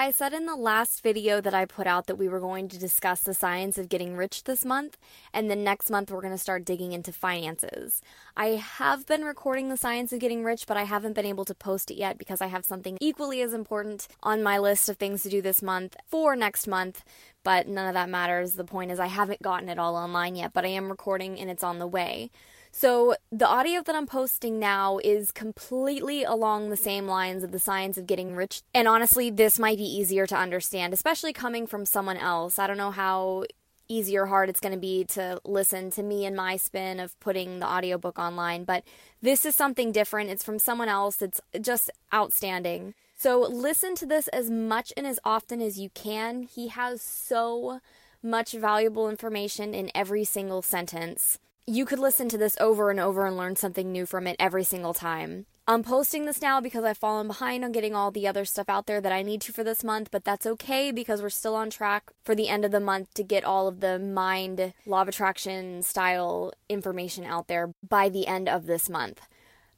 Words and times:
I 0.00 0.12
said 0.12 0.32
in 0.32 0.46
the 0.46 0.54
last 0.54 1.02
video 1.02 1.40
that 1.40 1.54
I 1.54 1.64
put 1.64 1.88
out 1.88 2.06
that 2.06 2.14
we 2.14 2.28
were 2.28 2.38
going 2.38 2.68
to 2.68 2.78
discuss 2.78 3.20
the 3.20 3.34
science 3.34 3.78
of 3.78 3.88
getting 3.88 4.14
rich 4.14 4.44
this 4.44 4.64
month, 4.64 4.96
and 5.32 5.50
then 5.50 5.64
next 5.64 5.90
month 5.90 6.08
we're 6.08 6.20
going 6.20 6.32
to 6.32 6.38
start 6.38 6.64
digging 6.64 6.92
into 6.92 7.10
finances. 7.10 8.00
I 8.36 8.50
have 8.50 9.06
been 9.06 9.24
recording 9.24 9.70
the 9.70 9.76
science 9.76 10.12
of 10.12 10.20
getting 10.20 10.44
rich, 10.44 10.68
but 10.68 10.76
I 10.76 10.84
haven't 10.84 11.14
been 11.14 11.26
able 11.26 11.44
to 11.46 11.52
post 11.52 11.90
it 11.90 11.96
yet 11.96 12.16
because 12.16 12.40
I 12.40 12.46
have 12.46 12.64
something 12.64 12.96
equally 13.00 13.42
as 13.42 13.52
important 13.52 14.06
on 14.22 14.40
my 14.40 14.56
list 14.56 14.88
of 14.88 14.98
things 14.98 15.24
to 15.24 15.30
do 15.30 15.42
this 15.42 15.62
month 15.62 15.96
for 16.06 16.36
next 16.36 16.68
month, 16.68 17.02
but 17.42 17.66
none 17.66 17.88
of 17.88 17.94
that 17.94 18.08
matters. 18.08 18.52
The 18.52 18.62
point 18.62 18.92
is, 18.92 19.00
I 19.00 19.08
haven't 19.08 19.42
gotten 19.42 19.68
it 19.68 19.80
all 19.80 19.96
online 19.96 20.36
yet, 20.36 20.52
but 20.52 20.64
I 20.64 20.68
am 20.68 20.90
recording 20.90 21.40
and 21.40 21.50
it's 21.50 21.64
on 21.64 21.80
the 21.80 21.88
way. 21.88 22.30
So, 22.78 23.16
the 23.32 23.48
audio 23.48 23.82
that 23.82 23.96
I'm 23.96 24.06
posting 24.06 24.60
now 24.60 25.00
is 25.02 25.32
completely 25.32 26.22
along 26.22 26.70
the 26.70 26.76
same 26.76 27.08
lines 27.08 27.42
of 27.42 27.50
the 27.50 27.58
science 27.58 27.98
of 27.98 28.06
getting 28.06 28.36
rich. 28.36 28.62
And 28.72 28.86
honestly, 28.86 29.30
this 29.30 29.58
might 29.58 29.78
be 29.78 29.82
easier 29.82 30.28
to 30.28 30.36
understand, 30.36 30.94
especially 30.94 31.32
coming 31.32 31.66
from 31.66 31.84
someone 31.84 32.18
else. 32.18 32.56
I 32.56 32.68
don't 32.68 32.76
know 32.76 32.92
how 32.92 33.46
easy 33.88 34.16
or 34.16 34.26
hard 34.26 34.48
it's 34.48 34.60
going 34.60 34.74
to 34.74 34.78
be 34.78 35.02
to 35.06 35.40
listen 35.44 35.90
to 35.90 36.04
me 36.04 36.24
and 36.24 36.36
my 36.36 36.56
spin 36.56 37.00
of 37.00 37.18
putting 37.18 37.58
the 37.58 37.66
audiobook 37.66 38.16
online, 38.16 38.62
but 38.62 38.84
this 39.20 39.44
is 39.44 39.56
something 39.56 39.90
different. 39.90 40.30
It's 40.30 40.44
from 40.44 40.60
someone 40.60 40.88
else. 40.88 41.20
It's 41.20 41.40
just 41.60 41.90
outstanding. 42.14 42.94
So, 43.16 43.40
listen 43.40 43.96
to 43.96 44.06
this 44.06 44.28
as 44.28 44.50
much 44.50 44.92
and 44.96 45.04
as 45.04 45.18
often 45.24 45.60
as 45.60 45.80
you 45.80 45.90
can. 45.94 46.44
He 46.44 46.68
has 46.68 47.02
so 47.02 47.80
much 48.22 48.52
valuable 48.52 49.10
information 49.10 49.74
in 49.74 49.90
every 49.96 50.22
single 50.22 50.62
sentence 50.62 51.40
you 51.68 51.84
could 51.84 51.98
listen 51.98 52.30
to 52.30 52.38
this 52.38 52.56
over 52.58 52.90
and 52.90 52.98
over 52.98 53.26
and 53.26 53.36
learn 53.36 53.54
something 53.54 53.92
new 53.92 54.06
from 54.06 54.26
it 54.26 54.36
every 54.38 54.64
single 54.64 54.94
time. 54.94 55.44
I'm 55.66 55.82
posting 55.82 56.24
this 56.24 56.40
now 56.40 56.62
because 56.62 56.82
I've 56.82 56.96
fallen 56.96 57.26
behind 57.26 57.62
on 57.62 57.72
getting 57.72 57.94
all 57.94 58.10
the 58.10 58.26
other 58.26 58.46
stuff 58.46 58.70
out 58.70 58.86
there 58.86 59.02
that 59.02 59.12
I 59.12 59.20
need 59.20 59.42
to 59.42 59.52
for 59.52 59.62
this 59.62 59.84
month, 59.84 60.08
but 60.10 60.24
that's 60.24 60.46
okay 60.46 60.90
because 60.90 61.20
we're 61.20 61.28
still 61.28 61.54
on 61.54 61.68
track 61.68 62.10
for 62.24 62.34
the 62.34 62.48
end 62.48 62.64
of 62.64 62.70
the 62.70 62.80
month 62.80 63.12
to 63.14 63.22
get 63.22 63.44
all 63.44 63.68
of 63.68 63.80
the 63.80 63.98
mind, 63.98 64.72
law 64.86 65.02
of 65.02 65.08
attraction 65.08 65.82
style 65.82 66.54
information 66.70 67.24
out 67.24 67.48
there 67.48 67.74
by 67.86 68.08
the 68.08 68.26
end 68.26 68.48
of 68.48 68.64
this 68.64 68.88
month. 68.88 69.20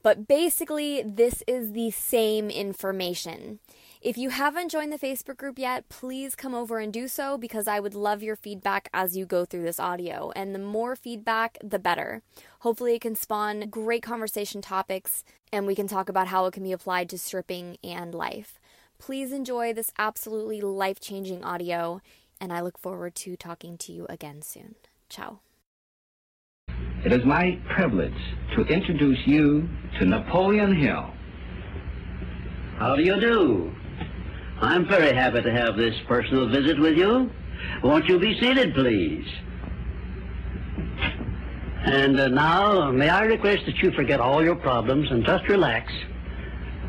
But 0.05 0.29
basically, 0.29 1.03
this 1.03 1.43
is 1.49 1.73
the 1.73 1.91
same 1.91 2.51
information. 2.51 3.59
If 4.03 4.17
you 4.17 4.31
haven't 4.31 4.71
joined 4.71 4.95
the 4.95 4.99
Facebook 4.99 5.37
group 5.37 5.59
yet, 5.59 5.91
please 5.91 6.35
come 6.35 6.55
over 6.55 6.79
and 6.79 6.91
do 6.91 7.07
so 7.07 7.37
because 7.37 7.69
I 7.69 7.81
would 7.81 7.95
love 7.95 8.23
your 8.23 8.35
feedback 8.35 8.89
as 8.95 9.15
you 9.15 9.27
go 9.27 9.45
through 9.45 9.65
this 9.65 9.79
audio. 9.79 10.33
And 10.35 10.55
the 10.55 10.59
more 10.59 10.97
feedback, 10.97 11.59
the 11.63 11.79
better. 11.79 12.23
Hopefully, 12.61 12.95
it 12.95 13.03
can 13.03 13.15
spawn 13.15 13.69
great 13.69 14.03
conversation 14.03 14.63
topics 14.63 15.23
and 15.53 15.67
we 15.67 15.75
can 15.75 15.87
talk 15.87 16.09
about 16.09 16.29
how 16.29 16.47
it 16.47 16.55
can 16.55 16.63
be 16.63 16.73
applied 16.73 17.11
to 17.11 17.19
stripping 17.19 17.77
and 17.85 18.15
life. 18.15 18.59
Please 18.99 19.33
enjoy 19.33 19.75
this 19.75 19.93
absolutely 19.99 20.63
life 20.63 20.99
changing 20.99 21.45
audio, 21.45 22.01
and 22.41 22.55
I 22.55 22.63
look 22.63 22.79
forward 22.79 23.15
to 23.17 23.37
talking 23.37 23.77
to 23.79 23.93
you 23.93 24.07
again 24.09 24.41
soon. 24.41 24.77
Ciao. 25.11 25.41
It 27.05 27.13
is 27.13 27.25
my 27.27 27.59
privilege 27.75 28.15
to 28.57 28.63
introduce 28.63 29.19
you 29.27 29.69
to 29.99 30.07
Napoleon 30.07 30.75
Hill. 30.75 31.11
How 32.79 32.97
do 32.97 33.03
you 33.03 33.21
do? 33.21 33.75
I'm 34.61 34.87
very 34.87 35.15
happy 35.15 35.41
to 35.41 35.51
have 35.51 35.77
this 35.77 35.95
personal 36.07 36.47
visit 36.49 36.79
with 36.79 36.97
you. 36.97 37.31
Won't 37.83 38.07
you 38.09 38.19
be 38.19 38.39
seated, 38.39 38.75
please? 38.75 39.27
And 41.85 42.21
uh, 42.21 42.29
now, 42.29 42.91
may 42.91 43.09
I 43.09 43.23
request 43.25 43.65
that 43.67 43.79
you 43.79 43.91
forget 43.93 44.21
all 44.21 44.45
your 44.45 44.57
problems 44.57 45.11
and 45.11 45.25
just 45.25 45.49
relax 45.49 45.91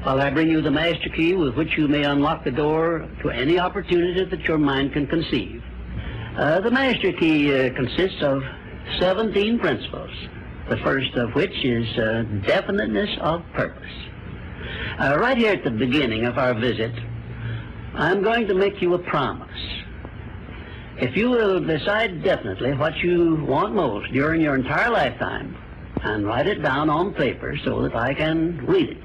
while 0.03 0.19
I 0.19 0.29
bring 0.31 0.49
you 0.49 0.61
the 0.61 0.71
master 0.71 1.09
key 1.09 1.33
with 1.33 1.55
which 1.55 1.77
you 1.77 1.87
may 1.87 2.03
unlock 2.03 2.43
the 2.43 2.51
door 2.51 3.07
to 3.21 3.29
any 3.29 3.57
opportunity 3.57 4.25
that 4.25 4.41
your 4.41 4.57
mind 4.57 4.91
can 4.91 5.07
conceive. 5.07 5.63
Uh, 6.37 6.59
the 6.59 6.71
master 6.71 7.13
key 7.13 7.53
uh, 7.53 7.73
consists 7.73 8.21
of 8.21 8.43
17 8.99 9.59
principles, 9.59 10.11
the 10.69 10.77
first 10.77 11.13
of 11.15 11.33
which 11.35 11.63
is 11.63 11.87
uh, 11.97 12.23
definiteness 12.45 13.09
of 13.21 13.43
purpose. 13.53 13.91
Uh, 14.99 15.17
right 15.19 15.37
here 15.37 15.53
at 15.53 15.63
the 15.63 15.71
beginning 15.71 16.25
of 16.25 16.37
our 16.37 16.53
visit, 16.53 16.93
I'm 17.93 18.23
going 18.23 18.47
to 18.47 18.53
make 18.53 18.81
you 18.81 18.93
a 18.93 18.99
promise. 18.99 19.49
If 20.97 21.17
you 21.17 21.29
will 21.29 21.59
decide 21.59 22.23
definitely 22.23 22.73
what 22.73 22.95
you 22.97 23.43
want 23.43 23.73
most 23.73 24.11
during 24.13 24.39
your 24.39 24.55
entire 24.55 24.89
lifetime 24.89 25.57
and 26.01 26.25
write 26.25 26.47
it 26.47 26.61
down 26.61 26.89
on 26.89 27.13
paper 27.13 27.57
so 27.65 27.81
that 27.81 27.95
I 27.95 28.13
can 28.13 28.65
read 28.65 28.89
it, 28.89 29.03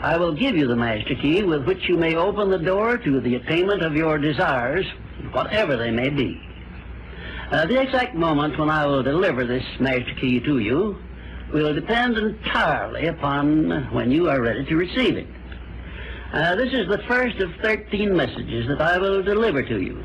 I 0.00 0.16
will 0.16 0.34
give 0.34 0.56
you 0.56 0.66
the 0.66 0.76
master 0.76 1.14
key 1.14 1.42
with 1.42 1.64
which 1.64 1.88
you 1.88 1.96
may 1.96 2.14
open 2.14 2.50
the 2.50 2.58
door 2.58 2.98
to 2.98 3.20
the 3.20 3.36
attainment 3.36 3.82
of 3.82 3.96
your 3.96 4.18
desires, 4.18 4.86
whatever 5.32 5.76
they 5.76 5.90
may 5.90 6.08
be. 6.08 6.40
Uh, 7.50 7.66
the 7.66 7.80
exact 7.80 8.14
moment 8.14 8.58
when 8.58 8.70
I 8.70 8.86
will 8.86 9.02
deliver 9.02 9.44
this 9.44 9.64
master 9.80 10.14
key 10.20 10.40
to 10.40 10.58
you 10.58 10.98
will 11.52 11.74
depend 11.74 12.16
entirely 12.16 13.06
upon 13.06 13.92
when 13.92 14.10
you 14.10 14.28
are 14.28 14.40
ready 14.40 14.64
to 14.66 14.76
receive 14.76 15.16
it. 15.16 15.26
Uh, 16.32 16.54
this 16.54 16.72
is 16.72 16.88
the 16.88 17.02
first 17.06 17.36
of 17.40 17.50
13 17.60 18.16
messages 18.16 18.66
that 18.66 18.80
I 18.80 18.96
will 18.96 19.22
deliver 19.22 19.62
to 19.62 19.82
you. 19.82 20.02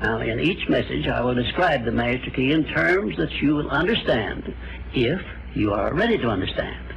Now, 0.00 0.18
in 0.20 0.40
each 0.40 0.66
message, 0.66 1.06
I 1.06 1.20
will 1.20 1.34
describe 1.34 1.84
the 1.84 1.92
master 1.92 2.30
key 2.30 2.52
in 2.52 2.64
terms 2.64 3.18
that 3.18 3.30
you 3.42 3.56
will 3.56 3.68
understand 3.68 4.54
if 4.94 5.20
you 5.54 5.74
are 5.74 5.92
ready 5.92 6.16
to 6.16 6.28
understand. 6.30 6.94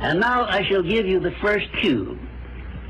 And 0.00 0.20
now 0.20 0.44
I 0.44 0.62
shall 0.68 0.84
give 0.84 1.04
you 1.04 1.18
the 1.18 1.34
first 1.42 1.66
cue 1.80 2.16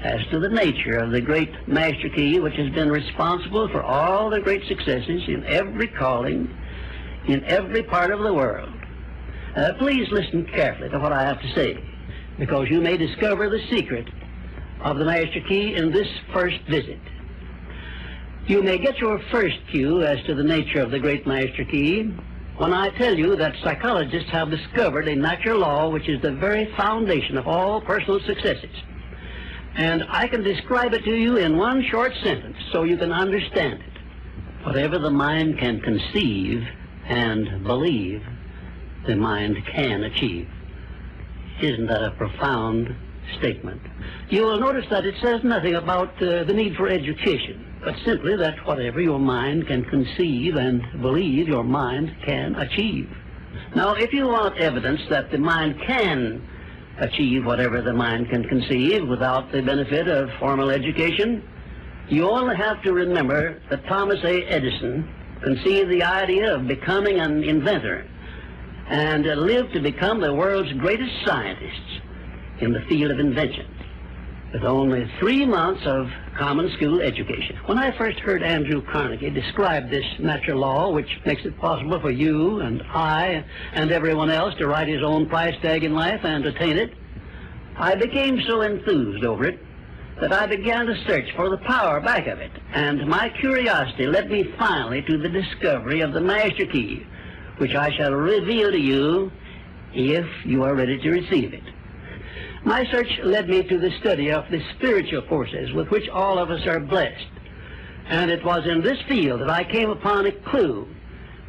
as 0.03 0.21
to 0.33 0.39
the 0.39 0.51
nature 0.51 0.99
of 0.99 1.13
the 1.13 1.23
great 1.23 1.67
master 1.67 2.11
key 2.11 2.39
which 2.39 2.57
has 2.57 2.69
been 2.75 2.91
responsible 2.91 3.69
for 3.69 3.83
all 3.83 4.29
the 4.29 4.41
great 4.41 4.69
successes 4.69 5.23
in 5.29 5.45
every 5.47 5.89
calling, 5.89 6.55
in 7.27 7.43
every 7.45 7.83
part 7.83 8.11
of 8.11 8.21
the 8.21 8.35
world. 8.35 8.69
Uh, 9.57 9.73
please 9.79 10.07
listen 10.11 10.45
carefully 10.45 10.91
to 10.91 10.99
what 10.99 11.15
I 11.15 11.23
have 11.23 11.41
to 11.41 11.55
say, 11.55 11.83
because 12.39 12.69
you 12.69 12.83
may 12.83 12.99
discover 12.99 13.49
the 13.49 13.67
secret 13.71 14.07
of 14.81 14.99
the 14.99 15.05
Master 15.05 15.41
Key 15.49 15.75
in 15.75 15.91
this 15.91 16.09
first 16.33 16.61
visit. 16.69 17.01
You 18.47 18.63
may 18.63 18.79
get 18.79 18.99
your 18.99 19.19
first 19.31 19.57
cue 19.71 20.03
as 20.03 20.25
to 20.27 20.35
the 20.35 20.45
nature 20.45 20.81
of 20.81 20.91
the 20.91 21.01
great 21.01 21.27
Master 21.27 21.65
Key 21.65 22.15
when 22.57 22.73
I 22.73 22.91
tell 22.91 23.15
you 23.15 23.37
that 23.37 23.55
psychologists 23.63 24.31
have 24.31 24.51
discovered 24.51 25.09
a 25.09 25.17
natural 25.17 25.59
law 25.59 25.89
which 25.89 26.09
is 26.09 26.23
the 26.23 26.33
very 26.33 26.73
foundation 26.77 27.37
of 27.37 27.47
all 27.47 27.81
personal 27.81 28.21
successes. 28.21 28.75
And 29.75 30.05
I 30.09 30.27
can 30.29 30.43
describe 30.43 30.95
it 30.95 31.05
to 31.05 31.15
you 31.15 31.37
in 31.37 31.57
one 31.57 31.85
short 31.91 32.13
sentence 32.23 32.57
so 32.73 32.85
you 32.85 32.97
can 32.97 33.13
understand 33.13 33.75
it. 33.83 34.65
Whatever 34.65 34.99
the 34.99 35.11
mind 35.11 35.59
can 35.59 35.81
conceive 35.81 36.67
and 37.07 37.63
believe, 37.63 38.23
the 39.07 39.17
mind 39.17 39.57
can 39.67 40.05
achieve. 40.05 40.49
Isn't 41.61 41.87
that 41.87 42.03
a 42.03 42.11
profound 42.13 42.95
statement. 43.39 43.81
You 44.29 44.43
will 44.43 44.61
notice 44.61 44.87
that 44.91 45.05
it 45.05 45.15
says 45.23 45.43
nothing 45.45 45.75
about 45.75 46.21
uh, 46.23 46.45
the 46.45 46.53
need 46.53 46.77
for 46.77 46.89
education, 46.89 47.77
but 47.85 47.95
simply 48.05 48.37
that 48.37 48.65
whatever 48.67 49.01
your 49.01 49.19
mind 49.19 49.67
can 49.67 49.85
conceive 49.85 50.57
and 50.57 50.83
believe, 51.01 51.49
your 51.49 51.65
mind 51.65 52.15
can 52.25 52.55
achieve. 52.57 53.09
Now, 53.75 53.95
if 53.95 54.13
you 54.13 54.27
want 54.27 54.59
evidence 54.59 55.01
that 55.11 55.31
the 55.31 55.39
mind 55.39 55.81
can 55.87 56.47
achieve 56.99 57.45
whatever 57.45 57.83
the 57.83 57.93
mind 57.93 58.31
can 58.31 58.45
conceive 58.45 59.07
without 59.07 59.53
the 59.53 59.63
benefit 59.63 60.09
of 60.09 60.31
formal 60.39 60.71
education, 60.71 61.43
you 62.09 62.29
only 62.29 62.57
have 62.57 62.83
to 62.83 62.93
remember 62.93 63.61
that 63.71 63.85
Thomas 63.87 64.23
A. 64.25 64.45
Edison 64.45 65.13
conceived 65.43 65.91
the 65.91 66.03
idea 66.03 66.55
of 66.55 66.67
becoming 66.67 67.19
an 67.19 67.43
inventor 67.45 68.07
and 68.89 69.25
lived 69.25 69.75
to 69.75 69.81
become 69.81 70.21
the 70.21 70.33
world's 70.33 70.73
greatest 70.75 71.13
scientist 71.27 72.01
in 72.61 72.73
the 72.73 72.81
field 72.83 73.11
of 73.11 73.21
invention 73.21 73.67
with 74.53 74.65
only 74.65 75.11
three 75.19 75.45
months 75.45 75.85
of 75.85 76.09
common 76.39 76.71
school 76.77 77.03
education. 77.03 77.57
When 77.67 77.79
I 77.79 77.97
first 77.99 78.19
heard 78.21 78.43
Andrew 78.43 78.81
Carnegie 78.81 79.29
describe 79.29 79.91
this 79.91 80.05
natural 80.19 80.61
law, 80.61 80.91
which 80.91 81.09
makes 81.27 81.45
it 81.45 81.59
possible 81.59 82.01
for 82.01 82.11
you 82.11 82.61
and 82.61 82.83
I 82.89 83.45
and 83.73 83.91
everyone 83.91 84.31
else 84.31 84.55
to 84.55 84.67
write 84.67 84.89
his 84.89 85.03
own 85.03 85.29
price 85.29 85.55
tag 85.61 85.85
in 85.85 85.95
life 85.95 86.21
and 86.25 86.47
attain 86.47 86.79
it, 86.79 86.95
I 87.77 87.97
became 87.97 88.41
so 88.47 88.63
enthused 88.63 89.25
over 89.25 89.45
it 89.45 89.59
that 90.21 90.33
I 90.33 90.47
began 90.47 90.87
to 90.87 91.05
search 91.07 91.31
for 91.37 91.51
the 91.51 91.59
power 91.59 92.01
back 92.01 92.27
of 92.27 92.39
it. 92.39 92.53
And 92.73 93.07
my 93.07 93.29
curiosity 93.29 94.07
led 94.07 94.31
me 94.31 94.45
finally 94.59 95.03
to 95.03 95.19
the 95.19 95.29
discovery 95.29 96.01
of 96.01 96.15
the 96.15 96.23
master 96.23 96.65
key, 96.65 97.07
which 97.59 97.75
I 97.75 97.95
shall 97.95 98.13
reveal 98.13 98.71
to 98.71 98.81
you 98.81 99.31
if 99.93 100.27
you 100.47 100.63
are 100.63 100.75
ready 100.75 100.99
to 100.99 101.11
receive 101.11 101.53
it. 101.53 101.63
My 102.67 102.85
search 102.91 103.21
led 103.23 103.49
me 103.49 103.63
to 103.63 103.79
the 103.79 103.93
study 104.01 104.33
of 104.33 104.51
the 104.51 104.61
spiritual 104.75 105.23
forces 105.29 105.73
with 105.73 105.89
which 105.91 106.09
all 106.09 106.37
of 106.37 106.51
us 106.51 106.67
are 106.67 106.81
blessed. 106.81 107.29
And 108.09 108.29
it 108.29 108.45
was 108.45 108.67
in 108.67 108.83
this 108.83 109.01
field 109.09 109.41
that 109.41 109.51
I 109.51 109.63
came 109.63 109.89
upon 109.89 110.27
a 110.27 110.33
clue 110.33 110.89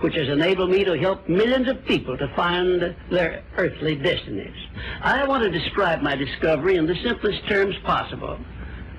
which 0.01 0.13
has 0.13 0.29
enabled 0.29 0.69
me 0.69 0.83
to 0.83 0.95
help 0.95 1.27
millions 1.27 1.67
of 1.69 1.83
people 1.85 2.15
to 2.19 2.27
find 2.35 2.95
their 3.09 3.41
earthly 3.57 3.95
destinies. 3.95 4.55
I 5.01 5.25
want 5.25 5.41
to 5.41 5.49
describe 5.49 6.03
my 6.03 6.15
discovery 6.15 6.75
in 6.75 6.85
the 6.85 6.95
simplest 7.03 7.47
terms 7.47 7.75
possible. 7.83 8.37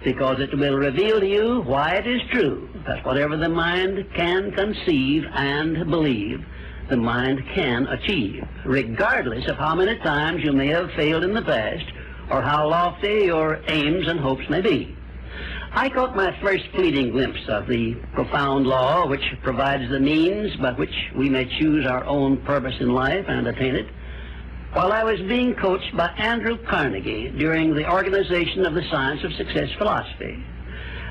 because 0.04 0.40
it 0.40 0.56
will 0.56 0.76
reveal 0.76 1.20
to 1.20 1.26
you 1.26 1.60
why 1.62 1.94
it 1.94 2.06
is 2.06 2.20
true 2.30 2.68
that 2.86 3.04
whatever 3.04 3.36
the 3.36 3.48
mind 3.48 4.04
can 4.14 4.52
conceive 4.52 5.24
and 5.34 5.90
believe, 5.90 6.44
the 6.88 6.96
mind 6.96 7.42
can 7.54 7.86
achieve, 7.88 8.46
regardless 8.64 9.46
of 9.48 9.56
how 9.56 9.74
many 9.74 9.96
times 9.98 10.42
you 10.42 10.52
may 10.52 10.68
have 10.68 10.90
failed 10.92 11.24
in 11.24 11.34
the 11.34 11.42
past 11.42 11.84
or 12.30 12.42
how 12.42 12.68
lofty 12.68 13.24
your 13.24 13.60
aims 13.68 14.08
and 14.08 14.20
hopes 14.20 14.48
may 14.48 14.60
be. 14.60 14.96
I 15.72 15.88
caught 15.88 16.16
my 16.16 16.38
first 16.40 16.64
fleeting 16.74 17.10
glimpse 17.10 17.46
of 17.48 17.66
the 17.66 17.94
profound 18.12 18.66
law 18.66 19.06
which 19.06 19.24
provides 19.42 19.90
the 19.90 20.00
means 20.00 20.56
by 20.56 20.72
which 20.72 20.94
we 21.14 21.28
may 21.28 21.44
choose 21.58 21.86
our 21.86 22.04
own 22.04 22.38
purpose 22.38 22.74
in 22.80 22.92
life 22.94 23.26
and 23.28 23.46
attain 23.46 23.74
it 23.74 23.88
while 24.72 24.92
I 24.92 25.02
was 25.02 25.20
being 25.20 25.54
coached 25.54 25.96
by 25.96 26.08
Andrew 26.18 26.58
Carnegie 26.66 27.30
during 27.30 27.74
the 27.74 27.90
organization 27.90 28.66
of 28.66 28.74
the 28.74 28.84
Science 28.90 29.24
of 29.24 29.32
Success 29.32 29.70
philosophy. 29.78 30.44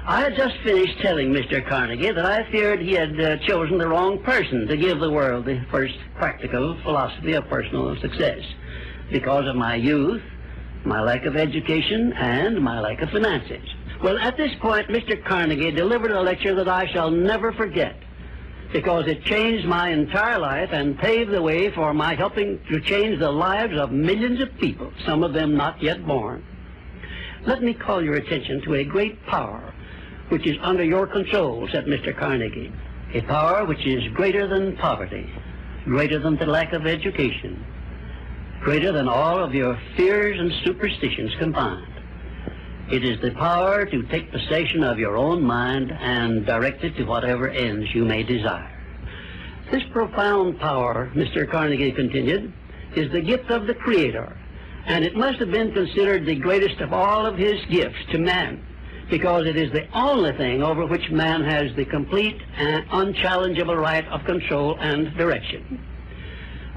I 0.05 0.21
had 0.21 0.37
just 0.37 0.55
finished 0.63 0.99
telling 1.01 1.33
Mr. 1.33 1.67
Carnegie 1.67 2.11
that 2.11 2.25
I 2.25 2.49
feared 2.51 2.81
he 2.81 2.93
had 2.93 3.19
uh, 3.19 3.37
chosen 3.45 3.77
the 3.77 3.87
wrong 3.87 4.23
person 4.23 4.67
to 4.67 4.77
give 4.77 4.99
the 4.99 5.11
world 5.11 5.45
the 5.45 5.59
first 5.69 5.95
practical 6.15 6.79
philosophy 6.83 7.33
of 7.33 7.49
personal 7.49 7.95
success 7.99 8.39
because 9.11 9.47
of 9.47 9.55
my 9.55 9.75
youth, 9.75 10.21
my 10.85 11.01
lack 11.01 11.25
of 11.25 11.35
education, 11.35 12.13
and 12.13 12.61
my 12.61 12.79
lack 12.79 13.01
of 13.01 13.09
finances. 13.09 13.67
Well, 14.01 14.17
at 14.19 14.37
this 14.37 14.51
point, 14.59 14.87
Mr. 14.89 15.23
Carnegie 15.23 15.71
delivered 15.71 16.11
a 16.11 16.21
lecture 16.21 16.55
that 16.55 16.67
I 16.67 16.85
shall 16.91 17.09
never 17.09 17.51
forget 17.51 17.95
because 18.71 19.07
it 19.07 19.23
changed 19.23 19.65
my 19.65 19.89
entire 19.89 20.37
life 20.37 20.69
and 20.71 20.97
paved 20.97 21.31
the 21.31 21.41
way 21.41 21.71
for 21.71 21.93
my 21.93 22.15
helping 22.15 22.59
to 22.69 22.81
change 22.81 23.19
the 23.19 23.31
lives 23.31 23.77
of 23.79 23.91
millions 23.91 24.41
of 24.41 24.57
people, 24.59 24.91
some 25.05 25.23
of 25.23 25.33
them 25.33 25.55
not 25.55 25.81
yet 25.81 26.05
born. 26.05 26.43
Let 27.45 27.63
me 27.63 27.73
call 27.73 28.03
your 28.03 28.15
attention 28.15 28.61
to 28.63 28.75
a 28.75 28.83
great 28.83 29.25
power 29.25 29.73
which 30.29 30.45
is 30.45 30.57
under 30.61 30.83
your 30.83 31.07
control, 31.07 31.67
said 31.71 31.85
Mr. 31.85 32.15
Carnegie. 32.15 32.73
A 33.13 33.21
power 33.21 33.63
which 33.65 33.85
is 33.87 34.03
greater 34.13 34.47
than 34.47 34.75
poverty, 34.75 35.31
greater 35.85 36.19
than 36.19 36.35
the 36.35 36.45
lack 36.45 36.73
of 36.73 36.85
education, 36.85 37.65
greater 38.67 38.91
than 38.91 39.07
all 39.07 39.41
of 39.41 39.55
your 39.55 39.79
fears 39.95 40.37
and 40.37 40.51
superstitions 40.65 41.33
combined. 41.39 41.87
It 42.91 43.05
is 43.05 43.17
the 43.21 43.31
power 43.31 43.85
to 43.85 44.03
take 44.07 44.29
possession 44.29 44.83
of 44.83 44.99
your 44.99 45.15
own 45.15 45.41
mind 45.41 45.89
and 45.89 46.45
direct 46.45 46.83
it 46.83 46.97
to 46.97 47.05
whatever 47.05 47.47
ends 47.47 47.87
you 47.95 48.03
may 48.03 48.23
desire. 48.23 48.69
This 49.71 49.83
profound 49.93 50.59
power, 50.59 51.09
Mr. 51.15 51.49
Carnegie 51.49 51.93
continued, 51.93 52.51
is 52.93 53.09
the 53.13 53.21
gift 53.21 53.49
of 53.51 53.67
the 53.67 53.73
Creator, 53.73 54.37
and 54.85 55.05
it 55.05 55.15
must 55.15 55.39
have 55.39 55.49
been 55.49 55.71
considered 55.71 56.25
the 56.25 56.35
greatest 56.35 56.81
of 56.81 56.91
all 56.91 57.25
of 57.25 57.37
his 57.37 57.63
gifts 57.69 58.03
to 58.11 58.17
man, 58.17 58.61
because 59.09 59.47
it 59.47 59.55
is 59.55 59.71
the 59.71 59.87
only 59.93 60.33
thing 60.33 60.61
over 60.61 60.85
which 60.85 61.09
man 61.09 61.41
has 61.41 61.73
the 61.77 61.85
complete 61.85 62.41
and 62.57 62.83
unchallengeable 62.91 63.77
right 63.77 64.05
of 64.09 64.25
control 64.25 64.77
and 64.81 65.15
direction. 65.15 65.81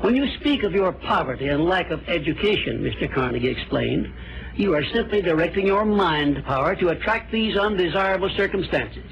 When 0.00 0.16
you 0.16 0.34
speak 0.38 0.62
of 0.62 0.72
your 0.72 0.92
poverty 0.92 1.48
and 1.48 1.66
lack 1.66 1.90
of 1.90 2.08
education, 2.08 2.82
Mr. 2.82 3.12
Carnegie 3.12 3.48
explained, 3.48 4.10
you 4.56 4.74
are 4.74 4.84
simply 4.94 5.20
directing 5.20 5.66
your 5.66 5.84
mind 5.84 6.42
power 6.46 6.74
to 6.76 6.88
attract 6.88 7.30
these 7.30 7.54
undesirable 7.54 8.30
circumstances. 8.30 9.04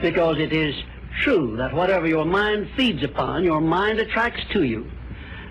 Because 0.00 0.38
it 0.38 0.52
is 0.52 0.72
true 1.20 1.56
that 1.56 1.74
whatever 1.74 2.06
your 2.06 2.24
mind 2.24 2.70
feeds 2.76 3.02
upon, 3.02 3.42
your 3.42 3.60
mind 3.60 3.98
attracts 3.98 4.42
to 4.52 4.62
you. 4.62 4.88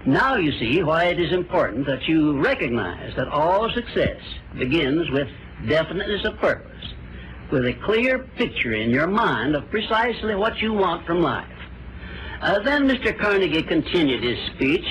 Now 0.06 0.38
you 0.38 0.58
see 0.58 0.82
why 0.82 1.08
it 1.08 1.20
is 1.20 1.34
important 1.34 1.86
that 1.88 2.08
you 2.08 2.40
recognize 2.40 3.14
that 3.18 3.28
all 3.28 3.70
success 3.74 4.22
begins 4.58 5.10
with 5.12 5.28
definiteness 5.68 6.24
of 6.24 6.38
purpose, 6.38 6.94
with 7.52 7.66
a 7.66 7.74
clear 7.84 8.20
picture 8.38 8.74
in 8.74 8.92
your 8.92 9.08
mind 9.08 9.56
of 9.56 9.70
precisely 9.70 10.36
what 10.36 10.62
you 10.62 10.72
want 10.72 11.06
from 11.06 11.20
life. 11.20 11.59
Uh, 12.42 12.60
then 12.60 12.88
Mr. 12.88 13.18
Carnegie 13.18 13.64
continued 13.64 14.24
his 14.24 14.40
speech 14.56 14.86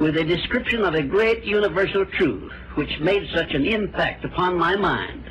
with 0.00 0.16
a 0.16 0.24
description 0.24 0.84
of 0.84 0.94
a 0.94 1.02
great 1.02 1.44
universal 1.44 2.06
truth 2.06 2.50
which 2.76 2.98
made 2.98 3.28
such 3.34 3.52
an 3.52 3.66
impact 3.66 4.24
upon 4.24 4.56
my 4.56 4.74
mind 4.74 5.22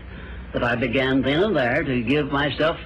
that 0.54 0.64
I 0.64 0.76
began 0.76 1.22
then 1.24 1.44
and 1.44 1.56
there 1.56 1.84
to 1.84 2.04
give 2.04 2.32
myself 2.32 2.78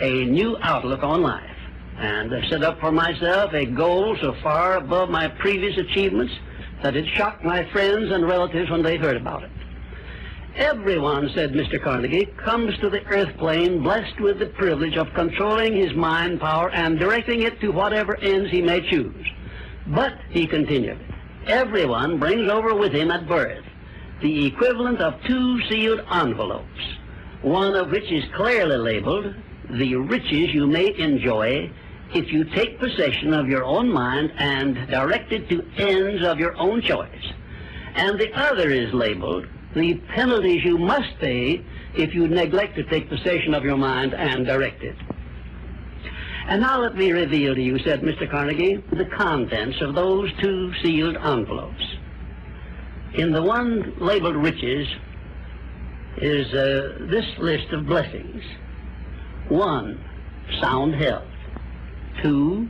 a 0.00 0.24
new 0.24 0.56
outlook 0.60 1.04
on 1.04 1.22
life 1.22 1.56
and 1.98 2.32
set 2.48 2.64
up 2.64 2.80
for 2.80 2.90
myself 2.90 3.52
a 3.52 3.64
goal 3.64 4.16
so 4.20 4.34
far 4.42 4.78
above 4.78 5.08
my 5.08 5.28
previous 5.28 5.78
achievements 5.78 6.32
that 6.82 6.96
it 6.96 7.06
shocked 7.14 7.44
my 7.44 7.70
friends 7.70 8.10
and 8.10 8.26
relatives 8.26 8.70
when 8.70 8.82
they 8.82 8.96
heard 8.96 9.16
about 9.16 9.44
it. 9.44 9.50
Everyone, 10.56 11.30
said 11.34 11.52
Mr. 11.52 11.82
Carnegie, 11.82 12.26
comes 12.36 12.76
to 12.78 12.90
the 12.90 13.04
earth 13.06 13.36
plane 13.38 13.82
blessed 13.82 14.20
with 14.20 14.38
the 14.38 14.46
privilege 14.46 14.96
of 14.96 15.12
controlling 15.14 15.76
his 15.76 15.94
mind 15.94 16.40
power 16.40 16.70
and 16.70 16.98
directing 16.98 17.42
it 17.42 17.60
to 17.60 17.70
whatever 17.70 18.16
ends 18.16 18.50
he 18.50 18.60
may 18.62 18.80
choose. 18.90 19.26
But, 19.86 20.14
he 20.30 20.46
continued, 20.46 20.98
everyone 21.46 22.18
brings 22.18 22.50
over 22.50 22.74
with 22.74 22.92
him 22.92 23.10
at 23.10 23.28
birth 23.28 23.64
the 24.20 24.46
equivalent 24.46 25.00
of 25.00 25.14
two 25.26 25.60
sealed 25.68 26.00
envelopes, 26.12 26.96
one 27.42 27.74
of 27.74 27.90
which 27.90 28.10
is 28.10 28.24
clearly 28.34 28.76
labeled, 28.76 29.34
the 29.70 29.94
riches 29.96 30.52
you 30.52 30.66
may 30.66 30.94
enjoy 30.98 31.70
if 32.14 32.30
you 32.32 32.44
take 32.44 32.78
possession 32.78 33.32
of 33.32 33.48
your 33.48 33.64
own 33.64 33.90
mind 33.90 34.32
and 34.36 34.74
direct 34.88 35.32
it 35.32 35.48
to 35.48 35.64
ends 35.78 36.24
of 36.24 36.38
your 36.38 36.56
own 36.56 36.82
choice. 36.82 37.32
And 37.94 38.18
the 38.18 38.32
other 38.34 38.70
is 38.70 38.92
labeled, 38.92 39.46
the 39.74 39.94
penalties 40.14 40.64
you 40.64 40.78
must 40.78 41.18
pay 41.20 41.64
if 41.94 42.14
you 42.14 42.28
neglect 42.28 42.76
to 42.76 42.84
take 42.84 43.08
possession 43.08 43.54
of 43.54 43.64
your 43.64 43.76
mind 43.76 44.14
and 44.14 44.46
direct 44.46 44.82
it. 44.82 44.96
And 46.46 46.62
now 46.62 46.80
let 46.80 46.96
me 46.96 47.12
reveal 47.12 47.54
to 47.54 47.62
you, 47.62 47.78
said 47.78 48.02
Mr. 48.02 48.28
Carnegie, 48.28 48.82
the 48.92 49.04
contents 49.04 49.80
of 49.80 49.94
those 49.94 50.32
two 50.40 50.72
sealed 50.82 51.16
envelopes. 51.16 51.84
In 53.14 53.32
the 53.32 53.42
one 53.42 53.94
labeled 53.98 54.36
riches 54.36 54.88
is 56.16 56.52
uh, 56.52 57.06
this 57.10 57.26
list 57.38 57.72
of 57.72 57.86
blessings. 57.86 58.42
One, 59.48 60.02
sound 60.60 60.94
health. 60.94 61.28
Two, 62.22 62.68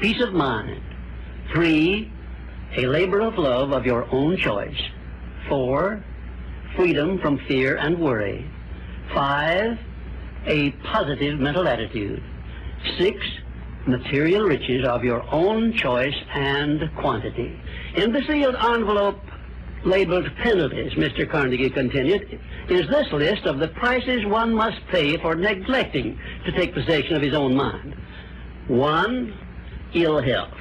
peace 0.00 0.20
of 0.22 0.32
mind. 0.32 0.82
Three, 1.52 2.12
a 2.76 2.86
labor 2.86 3.20
of 3.20 3.38
love 3.38 3.72
of 3.72 3.86
your 3.86 4.06
own 4.12 4.36
choice. 4.36 4.80
Four, 5.48 6.04
freedom 6.76 7.18
from 7.18 7.38
fear 7.48 7.76
and 7.76 7.98
worry. 7.98 8.48
Five, 9.12 9.78
a 10.46 10.70
positive 10.84 11.40
mental 11.40 11.66
attitude. 11.66 12.22
Six, 12.98 13.18
material 13.86 14.44
riches 14.44 14.86
of 14.86 15.04
your 15.04 15.24
own 15.32 15.72
choice 15.72 16.14
and 16.34 16.90
quantity. 16.96 17.58
In 17.96 18.12
the 18.12 18.22
sealed 18.22 18.56
envelope 18.56 19.20
labeled 19.84 20.28
penalties, 20.42 20.92
Mr. 20.94 21.28
Carnegie 21.30 21.70
continued, 21.70 22.40
is 22.68 22.88
this 22.88 23.10
list 23.12 23.46
of 23.46 23.58
the 23.58 23.68
prices 23.68 24.26
one 24.26 24.52
must 24.52 24.80
pay 24.88 25.16
for 25.16 25.34
neglecting 25.34 26.18
to 26.44 26.52
take 26.52 26.74
possession 26.74 27.14
of 27.14 27.22
his 27.22 27.34
own 27.34 27.54
mind. 27.54 27.94
One, 28.66 29.32
ill 29.94 30.20
health. 30.20 30.54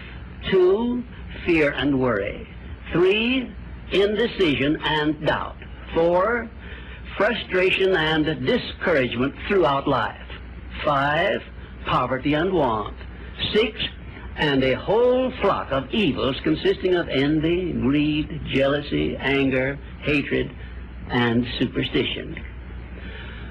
Two, 0.52 1.04
fear 1.46 1.72
and 1.72 2.00
worry. 2.00 2.48
Three, 2.92 3.52
indecision 3.92 4.78
and 4.84 5.26
doubt. 5.26 5.58
Four, 5.94 6.50
frustration 7.18 7.96
and 7.96 8.46
discouragement 8.46 9.36
throughout 9.48 9.88
life. 9.88 10.28
Five, 10.84 11.42
poverty 11.86 12.34
and 12.34 12.54
want. 12.54 12.98
Six, 13.54 13.80
and 14.38 14.64
a 14.64 14.74
whole 14.74 15.32
flock 15.42 15.72
of 15.72 15.90
evils 15.92 16.36
consisting 16.44 16.96
of 16.96 17.08
envy, 17.08 17.72
greed, 17.72 18.42
jealousy, 18.54 19.16
anger, 19.18 19.80
hatred, 20.02 20.52
and 21.10 21.46
superstition. 21.60 22.44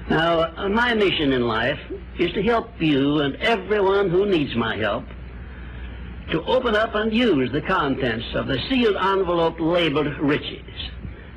Now, 0.09 0.41
uh, 0.55 0.69
my 0.69 0.93
mission 0.93 1.33
in 1.33 1.47
life 1.47 1.79
is 2.19 2.31
to 2.33 2.43
help 2.43 2.69
you 2.79 3.21
and 3.21 3.35
everyone 3.37 4.09
who 4.09 4.27
needs 4.27 4.55
my 4.55 4.77
help 4.77 5.05
to 6.31 6.43
open 6.43 6.75
up 6.75 6.93
and 6.93 7.11
use 7.13 7.51
the 7.51 7.61
contents 7.61 8.25
of 8.35 8.47
the 8.47 8.59
sealed 8.69 8.95
envelope 8.95 9.59
labeled 9.59 10.15
riches. 10.19 10.61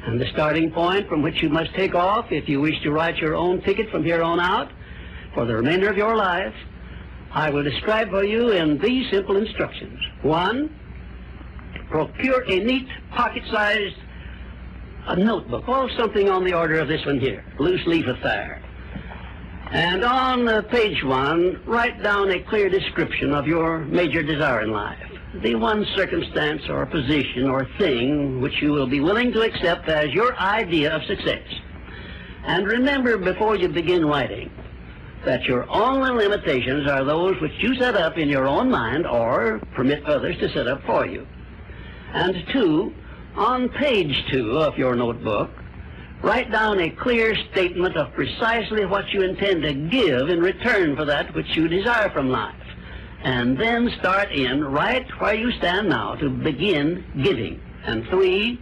And 0.06 0.20
the 0.20 0.26
starting 0.32 0.70
point 0.70 1.08
from 1.08 1.22
which 1.22 1.42
you 1.42 1.48
must 1.48 1.74
take 1.74 1.94
off 1.94 2.30
if 2.30 2.48
you 2.48 2.60
wish 2.60 2.80
to 2.82 2.90
write 2.90 3.18
your 3.18 3.34
own 3.34 3.60
ticket 3.62 3.90
from 3.90 4.04
here 4.04 4.22
on 4.22 4.40
out 4.40 4.70
for 5.34 5.44
the 5.44 5.54
remainder 5.54 5.88
of 5.90 5.96
your 5.96 6.16
life 6.16 6.54
I 7.30 7.50
will 7.50 7.62
describe 7.62 8.10
for 8.10 8.24
you 8.24 8.50
in 8.50 8.78
these 8.78 9.10
simple 9.10 9.36
instructions. 9.36 10.00
One, 10.22 10.74
procure 11.90 12.42
a 12.50 12.64
neat 12.64 12.88
pocket-sized 13.10 13.96
a 15.08 15.16
notebook, 15.16 15.66
or 15.68 15.88
something 15.96 16.28
on 16.28 16.44
the 16.44 16.52
order 16.52 16.78
of 16.80 16.88
this 16.88 17.04
one 17.06 17.18
here, 17.18 17.42
loose 17.58 17.80
leaf 17.86 18.06
affair. 18.06 18.62
And 19.70 20.04
on 20.04 20.46
uh, 20.46 20.62
page 20.62 21.02
one, 21.02 21.62
write 21.64 22.02
down 22.02 22.30
a 22.30 22.40
clear 22.42 22.68
description 22.68 23.32
of 23.32 23.46
your 23.46 23.78
major 23.78 24.22
desire 24.22 24.62
in 24.62 24.70
life. 24.70 25.07
The 25.42 25.54
one 25.54 25.86
circumstance 25.94 26.68
or 26.68 26.84
position 26.84 27.48
or 27.48 27.64
thing 27.78 28.40
which 28.40 28.60
you 28.60 28.72
will 28.72 28.88
be 28.88 28.98
willing 28.98 29.32
to 29.32 29.42
accept 29.42 29.88
as 29.88 30.12
your 30.12 30.36
idea 30.36 30.92
of 30.94 31.04
success. 31.04 31.46
And 32.44 32.66
remember 32.66 33.16
before 33.16 33.54
you 33.54 33.68
begin 33.68 34.04
writing 34.04 34.50
that 35.24 35.44
your 35.44 35.68
only 35.70 36.26
limitations 36.26 36.88
are 36.90 37.04
those 37.04 37.40
which 37.40 37.52
you 37.60 37.76
set 37.76 37.94
up 37.94 38.18
in 38.18 38.28
your 38.28 38.48
own 38.48 38.68
mind 38.68 39.06
or 39.06 39.60
permit 39.74 40.04
others 40.06 40.36
to 40.38 40.52
set 40.52 40.66
up 40.66 40.82
for 40.84 41.06
you. 41.06 41.24
And 42.12 42.44
two, 42.52 42.92
on 43.36 43.68
page 43.68 44.24
two 44.32 44.58
of 44.58 44.76
your 44.76 44.96
notebook, 44.96 45.50
write 46.20 46.50
down 46.50 46.80
a 46.80 46.90
clear 46.90 47.36
statement 47.52 47.96
of 47.96 48.12
precisely 48.12 48.86
what 48.86 49.12
you 49.12 49.22
intend 49.22 49.62
to 49.62 49.72
give 49.72 50.30
in 50.30 50.40
return 50.40 50.96
for 50.96 51.04
that 51.04 51.32
which 51.32 51.56
you 51.56 51.68
desire 51.68 52.10
from 52.10 52.28
life. 52.28 52.56
And 53.22 53.58
then 53.58 53.90
start 53.98 54.30
in 54.32 54.64
right 54.64 55.06
where 55.20 55.34
you 55.34 55.50
stand 55.52 55.88
now 55.88 56.14
to 56.16 56.30
begin 56.30 57.04
giving. 57.22 57.60
And 57.84 58.06
three, 58.08 58.60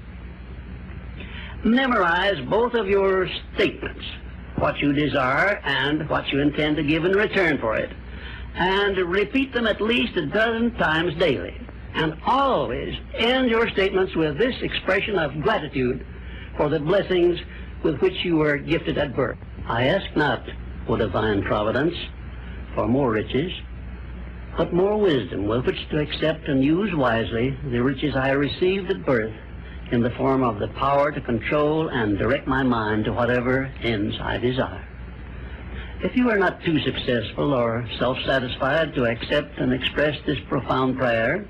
memorize 1.65 2.41
both 2.49 2.75
of 2.75 2.89
your 2.89 3.29
statements, 3.55 4.05
what 4.57 4.79
you 4.79 4.93
desire 4.93 5.61
and 5.65 6.09
what 6.09 6.29
you 6.29 6.41
intend 6.41 6.77
to 6.77 6.83
give 6.83 7.05
in 7.05 7.13
return 7.13 7.59
for 7.59 7.77
it. 7.77 7.91
And 8.55 8.97
repeat 8.97 9.53
them 9.53 9.67
at 9.67 9.81
least 9.81 10.17
a 10.17 10.27
dozen 10.27 10.75
times 10.77 11.15
daily. 11.19 11.61
And 11.95 12.17
always 12.25 12.95
end 13.15 13.51
your 13.51 13.69
statements 13.71 14.15
with 14.17 14.39
this 14.39 14.55
expression 14.63 15.19
of 15.19 15.43
gratitude 15.43 16.07
for 16.57 16.69
the 16.69 16.81
blessings 16.81 17.39
with 17.83 18.01
which 18.01 18.25
you 18.25 18.37
were 18.37 18.57
gifted 18.57 18.97
at 18.97 19.15
birth. 19.15 19.39
I 19.67 19.85
ask 19.85 20.17
not, 20.17 20.43
O 20.89 20.97
divine 20.97 21.43
providence, 21.43 21.95
for 22.75 22.87
more 22.87 23.11
riches, 23.11 23.53
but 24.57 24.73
more 24.73 24.99
wisdom 24.99 25.47
with 25.47 25.67
which 25.67 25.89
to 25.91 25.99
accept 25.99 26.49
and 26.49 26.65
use 26.65 26.95
wisely 26.95 27.57
the 27.71 27.83
riches 27.83 28.17
I 28.17 28.31
received 28.31 28.91
at 28.91 29.05
birth 29.05 29.35
in 29.93 30.03
the 30.03 30.11
form 30.11 30.43
of 30.43 30.59
the 30.59 30.69
power 30.69 31.13
to 31.13 31.21
control 31.21 31.89
and 31.89 32.19
direct 32.19 32.47
my 32.47 32.63
mind 32.63 33.05
to 33.05 33.13
whatever 33.13 33.71
ends 33.83 34.17
I 34.21 34.39
desire. 34.39 34.87
If 36.03 36.17
you 36.17 36.31
are 36.31 36.39
not 36.39 36.63
too 36.63 36.81
successful 36.81 37.55
or 37.55 37.89
self-satisfied 37.99 38.95
to 38.95 39.05
accept 39.05 39.59
and 39.59 39.73
express 39.73 40.17
this 40.27 40.39
profound 40.49 40.99
prayer, 40.99 41.47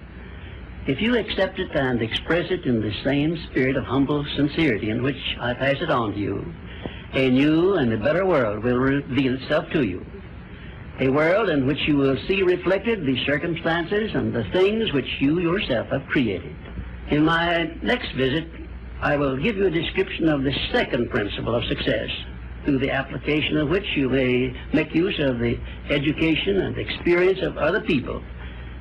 if 0.87 1.01
you 1.01 1.17
accept 1.17 1.59
it 1.59 1.75
and 1.75 2.01
express 2.03 2.51
it 2.51 2.65
in 2.65 2.81
the 2.81 2.93
same 3.03 3.37
spirit 3.51 3.77
of 3.77 3.85
humble 3.85 4.25
sincerity 4.37 4.91
in 4.91 5.03
which 5.03 5.37
I 5.41 5.55
pass 5.55 5.77
it 5.81 5.91
on 5.91 6.13
to 6.13 6.19
you, 6.19 6.55
a 7.13 7.31
new 7.31 7.75
and 7.75 7.93
a 7.93 7.97
better 7.97 8.25
world 8.27 8.63
will 8.63 8.79
reveal 8.79 9.35
itself 9.35 9.71
to 9.73 9.83
you. 9.83 10.05
A 10.99 11.11
world 11.11 11.51
in 11.51 11.67
which 11.67 11.87
you 11.87 11.97
will 11.97 12.17
see 12.27 12.43
reflected 12.43 13.05
the 13.05 13.23
circumstances 13.27 14.13
and 14.15 14.33
the 14.33 14.45
things 14.45 14.93
which 14.93 15.21
you 15.21 15.41
yourself 15.41 15.89
have 15.89 16.07
created. 16.07 16.55
In 17.11 17.25
my 17.25 17.65
next 17.83 18.13
visit, 18.13 18.49
I 19.03 19.17
will 19.17 19.37
give 19.37 19.57
you 19.57 19.67
a 19.67 19.71
description 19.71 20.29
of 20.29 20.43
the 20.43 20.55
second 20.73 21.11
principle 21.11 21.55
of 21.55 21.65
success, 21.65 22.09
through 22.65 22.79
the 22.79 22.91
application 22.91 23.59
of 23.59 23.69
which 23.69 23.85
you 23.95 24.09
may 24.09 24.57
make 24.73 24.95
use 24.95 25.19
of 25.21 25.39
the 25.39 25.59
education 25.91 26.61
and 26.63 26.79
experience 26.79 27.41
of 27.43 27.59
other 27.59 27.83
people 27.83 28.23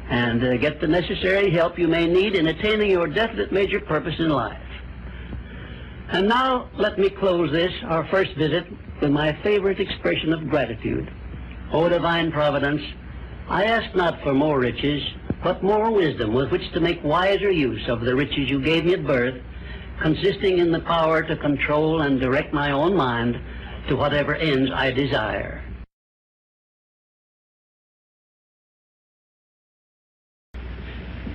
and 0.10 0.44
uh, 0.44 0.58
get 0.58 0.80
the 0.80 0.88
necessary 0.88 1.52
help 1.52 1.80
you 1.80 1.88
may 1.88 2.08
need 2.08 2.36
in 2.36 2.48
attaining 2.48 2.92
your 2.92 3.08
definite 3.08 3.52
major 3.52 3.80
purpose 3.80 4.16
in 4.20 4.30
life. 4.30 4.62
And 6.10 6.30
now 6.30 6.70
let 6.76 7.00
me 7.00 7.10
close 7.10 7.52
this, 7.52 7.72
our 7.86 8.08
first 8.08 8.36
visit, 8.36 8.66
with 9.02 9.12
my 9.12 9.34
favorite 9.42 9.80
expression 9.80 10.32
of 10.32 10.48
gratitude. 10.50 11.12
O 11.72 11.90
divine 11.90 12.32
providence, 12.32 12.82
I 13.50 13.66
ask 13.66 13.96
not 13.96 14.22
for 14.22 14.34
more 14.34 14.60
riches, 14.60 15.04
but 15.44 15.64
more 15.64 15.92
wisdom 15.92 16.34
with 16.34 16.52
which 16.52 16.72
to 16.74 16.80
make 16.80 17.04
wiser 17.04 17.52
use 17.52 17.88
of 17.88 18.02
the 18.02 18.16
riches 18.16 18.50
you 18.50 18.62
gave 18.62 18.86
me 18.86 18.94
at 18.94 19.06
birth, 19.06 19.42
consisting 20.02 20.60
in 20.60 20.72
the 20.72 20.80
power 20.80 21.22
to 21.24 21.36
control 21.36 22.02
and 22.02 22.20
direct 22.20 22.54
my 22.54 22.72
own 22.72 22.96
mind 22.96 23.40
to 23.88 23.96
whatever 23.96 24.36
ends 24.36 24.72
I 24.74 24.92
desire. 24.92 25.62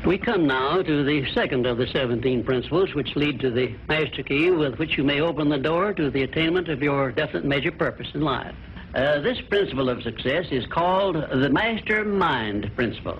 We 0.07 0.17
come 0.17 0.47
now 0.47 0.81
to 0.81 1.05
the 1.05 1.31
second 1.35 1.67
of 1.67 1.77
the 1.77 1.87
17 1.87 2.43
principles 2.43 2.95
which 2.95 3.15
lead 3.17 3.39
to 3.41 3.51
the 3.51 3.75
master 3.87 4.23
key 4.23 4.51
with 4.51 4.79
which 4.79 4.97
you 4.97 5.05
may 5.05 5.21
open 5.21 5.51
the 5.51 5.59
door 5.59 5.93
to 5.93 6.11
the 6.11 6.23
attainment 6.23 6.69
of 6.69 6.83
your 6.83 7.13
definite 7.13 7.45
major 7.45 7.71
purpose 7.71 8.09
in 8.15 8.23
life. 8.23 8.55
Uh, 8.95 9.21
this 9.21 9.39
principle 9.49 9.89
of 9.89 10.03
success 10.03 10.47
is 10.51 10.67
called 10.67 11.15
the 11.15 11.49
master 11.49 12.05
mind 12.05 12.69
principle. 12.75 13.19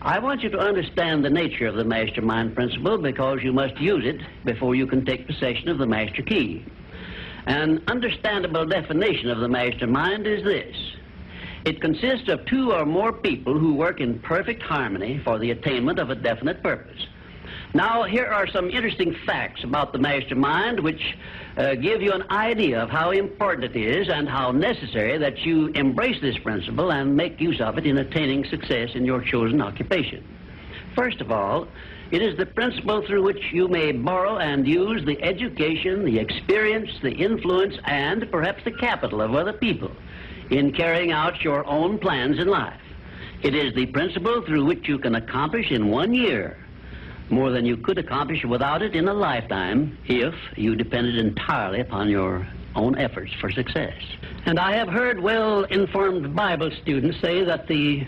I 0.00 0.20
want 0.20 0.42
you 0.42 0.50
to 0.50 0.58
understand 0.58 1.24
the 1.24 1.30
nature 1.30 1.66
of 1.66 1.74
the 1.74 1.84
master 1.84 2.22
mind 2.22 2.54
principle 2.54 2.98
because 2.98 3.40
you 3.42 3.52
must 3.52 3.76
use 3.80 4.04
it 4.06 4.20
before 4.44 4.76
you 4.76 4.86
can 4.86 5.04
take 5.04 5.26
possession 5.26 5.68
of 5.68 5.78
the 5.78 5.86
master 5.86 6.22
key. 6.22 6.64
An 7.46 7.82
understandable 7.88 8.66
definition 8.66 9.30
of 9.30 9.40
the 9.40 9.48
master 9.48 9.88
mind 9.88 10.28
is 10.28 10.44
this. 10.44 10.76
It 11.64 11.80
consists 11.80 12.28
of 12.28 12.46
two 12.46 12.72
or 12.72 12.86
more 12.86 13.12
people 13.12 13.58
who 13.58 13.74
work 13.74 14.00
in 14.00 14.20
perfect 14.20 14.62
harmony 14.62 15.20
for 15.24 15.40
the 15.40 15.50
attainment 15.50 15.98
of 15.98 16.10
a 16.10 16.14
definite 16.14 16.62
purpose. 16.62 17.06
Now, 17.76 18.04
here 18.04 18.26
are 18.26 18.46
some 18.46 18.70
interesting 18.70 19.16
facts 19.26 19.64
about 19.64 19.92
the 19.92 19.98
mastermind 19.98 20.78
which 20.78 21.16
uh, 21.56 21.74
give 21.74 22.02
you 22.02 22.12
an 22.12 22.22
idea 22.30 22.80
of 22.80 22.88
how 22.88 23.10
important 23.10 23.74
it 23.74 23.76
is 23.76 24.08
and 24.08 24.28
how 24.28 24.52
necessary 24.52 25.18
that 25.18 25.38
you 25.38 25.66
embrace 25.74 26.20
this 26.20 26.38
principle 26.38 26.92
and 26.92 27.16
make 27.16 27.40
use 27.40 27.60
of 27.60 27.76
it 27.76 27.84
in 27.84 27.98
attaining 27.98 28.44
success 28.44 28.90
in 28.94 29.04
your 29.04 29.20
chosen 29.20 29.60
occupation. 29.60 30.24
First 30.94 31.20
of 31.20 31.32
all, 31.32 31.66
it 32.12 32.22
is 32.22 32.36
the 32.36 32.46
principle 32.46 33.04
through 33.08 33.24
which 33.24 33.42
you 33.52 33.66
may 33.66 33.90
borrow 33.90 34.38
and 34.38 34.68
use 34.68 35.04
the 35.04 35.20
education, 35.20 36.04
the 36.04 36.20
experience, 36.20 36.90
the 37.02 37.10
influence, 37.10 37.74
and 37.86 38.30
perhaps 38.30 38.62
the 38.62 38.70
capital 38.70 39.20
of 39.20 39.34
other 39.34 39.52
people 39.52 39.90
in 40.50 40.72
carrying 40.72 41.10
out 41.10 41.42
your 41.42 41.66
own 41.66 41.98
plans 41.98 42.38
in 42.38 42.46
life. 42.46 42.80
It 43.42 43.56
is 43.56 43.74
the 43.74 43.86
principle 43.86 44.42
through 44.46 44.64
which 44.64 44.86
you 44.86 44.96
can 45.00 45.16
accomplish 45.16 45.72
in 45.72 45.90
one 45.90 46.14
year 46.14 46.63
more 47.30 47.50
than 47.50 47.64
you 47.64 47.76
could 47.76 47.98
accomplish 47.98 48.44
without 48.44 48.82
it 48.82 48.94
in 48.94 49.08
a 49.08 49.14
lifetime 49.14 49.98
if 50.06 50.34
you 50.56 50.76
depended 50.76 51.16
entirely 51.16 51.80
upon 51.80 52.08
your 52.08 52.46
own 52.74 52.98
efforts 52.98 53.32
for 53.40 53.50
success. 53.50 53.94
And 54.46 54.58
I 54.58 54.76
have 54.76 54.88
heard 54.88 55.20
well-informed 55.20 56.34
Bible 56.34 56.70
students 56.82 57.20
say 57.20 57.44
that 57.44 57.66
the 57.66 58.06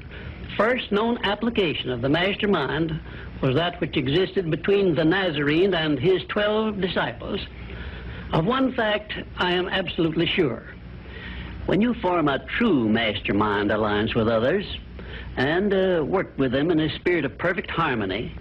first 0.56 0.90
known 0.92 1.18
application 1.24 1.90
of 1.90 2.02
the 2.02 2.08
mastermind 2.08 3.00
was 3.42 3.54
that 3.54 3.80
which 3.80 3.96
existed 3.96 4.50
between 4.50 4.94
the 4.94 5.04
Nazarene 5.04 5.74
and 5.74 5.98
his 5.98 6.22
twelve 6.28 6.80
disciples. 6.80 7.40
Of 8.32 8.44
one 8.44 8.72
fact, 8.74 9.12
I 9.36 9.52
am 9.52 9.68
absolutely 9.68 10.26
sure. 10.26 10.64
When 11.66 11.80
you 11.80 11.94
form 11.94 12.28
a 12.28 12.44
true 12.58 12.88
mastermind 12.88 13.70
alliance 13.70 14.14
with 14.14 14.28
others 14.28 14.64
and 15.36 15.72
uh, 15.72 16.04
work 16.04 16.36
with 16.38 16.52
them 16.52 16.70
in 16.70 16.80
a 16.80 16.94
spirit 16.96 17.24
of 17.24 17.36
perfect 17.38 17.70
harmony, 17.70 18.34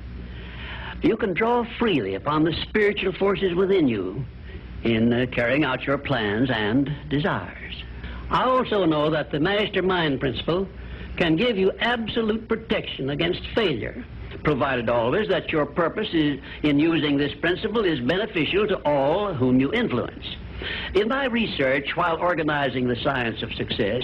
you 1.06 1.16
can 1.16 1.36
draw 1.36 1.64
freely 1.78 2.16
upon 2.16 2.44
the 2.44 2.54
spiritual 2.68 3.14
forces 3.14 3.54
within 3.54 3.88
you 3.88 4.26
in 4.84 5.14
uh, 5.14 5.28
carrying 5.32 5.64
out 5.64 5.84
your 5.84 6.00
plans 6.00 6.50
and 6.52 6.90
desires. 7.10 7.84
I 8.32 8.44
also 8.44 8.86
know 8.86 9.12
that 9.12 9.32
the 9.32 9.40
mastermind 9.40 10.20
principle 10.20 10.68
can 11.16 11.36
give 11.36 11.58
you 11.58 11.72
absolute 11.80 12.50
protection 12.50 13.12
against 13.12 13.42
failure, 13.54 14.04
provided 14.44 14.90
always 14.90 15.28
that 15.30 15.52
your 15.52 15.68
purpose 15.68 16.10
is, 16.12 16.40
in 16.64 16.80
using 16.80 17.18
this 17.18 17.34
principle 17.40 17.86
is 17.86 18.00
beneficial 18.00 18.68
to 18.68 18.78
all 18.78 19.32
whom 19.32 19.60
you 19.60 19.72
influence. 19.74 20.26
In 20.96 21.08
my 21.08 21.26
research 21.26 21.88
while 21.94 22.18
organizing 22.18 22.88
the 22.88 22.96
science 23.04 23.44
of 23.44 23.54
success, 23.54 24.02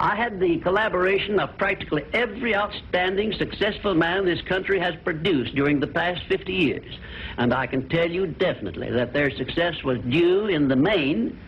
I 0.00 0.16
had 0.16 0.40
the 0.40 0.56
collaboration 0.60 1.38
of 1.38 1.58
practically 1.58 2.04
every 2.14 2.56
outstanding, 2.56 3.34
successful 3.34 3.94
man 3.94 4.24
this 4.24 4.40
country 4.48 4.80
has 4.80 4.94
produced 5.04 5.54
during 5.54 5.78
the 5.78 5.86
past 5.86 6.22
50 6.26 6.50
years. 6.50 6.98
And 7.36 7.52
I 7.52 7.66
can 7.66 7.86
tell 7.90 8.10
you 8.10 8.26
definitely 8.26 8.90
that 8.92 9.12
their 9.12 9.30
success 9.30 9.74
was 9.84 9.98
due 10.08 10.46
in 10.46 10.68
the 10.68 10.76
main 10.76 11.38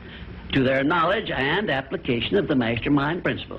to 0.53 0.63
their 0.63 0.85
knowledge 0.85 1.31
and 1.31 1.71
application 1.71 2.37
of 2.37 2.47
the 2.47 2.55
mastermind 2.55 3.23
principle. 3.23 3.59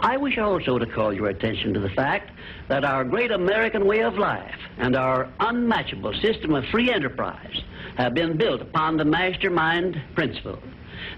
I 0.00 0.16
wish 0.16 0.38
also 0.38 0.76
to 0.76 0.86
call 0.86 1.12
your 1.12 1.28
attention 1.28 1.72
to 1.74 1.80
the 1.80 1.90
fact 1.90 2.32
that 2.68 2.84
our 2.84 3.04
great 3.04 3.30
American 3.30 3.86
way 3.86 4.00
of 4.00 4.18
life 4.18 4.58
and 4.78 4.96
our 4.96 5.32
unmatchable 5.38 6.12
system 6.20 6.52
of 6.52 6.64
free 6.72 6.92
enterprise 6.92 7.62
have 7.96 8.14
been 8.14 8.36
built 8.36 8.60
upon 8.60 8.96
the 8.96 9.04
mastermind 9.04 10.02
principle. 10.16 10.58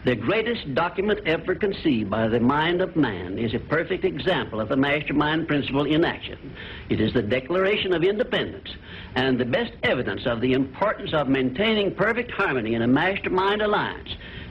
The 0.09 0.17
greatest 0.17 0.75
document 0.75 1.21
ever 1.27 1.55
conceived 1.55 2.09
by 2.09 2.29
the 2.29 2.41
mind 2.41 2.81
of 2.81 2.97
man 2.97 3.39
is 3.39 3.53
a 3.53 3.59
perfect 3.59 4.07
example 4.07 4.59
of 4.59 4.71
the 4.71 4.77
mastermind 4.77 5.47
principle 5.47 5.85
in 5.85 6.03
action. 6.03 6.57
It 6.89 6.99
is 6.99 7.13
the 7.13 7.21
Declaration 7.21 7.93
of 7.93 8.03
Independence 8.03 8.71
and 9.17 9.39
the 9.39 9.45
best 9.45 9.75
evidence 9.83 10.23
of 10.25 10.41
the 10.41 10.55
importance 10.55 11.13
of 11.13 11.29
maintaining 11.29 11.95
perfect 11.95 12.31
harmony 12.31 12.73
in 12.73 12.81
a 12.81 12.87
mastermind 12.87 13.61
alliance 13.61 14.09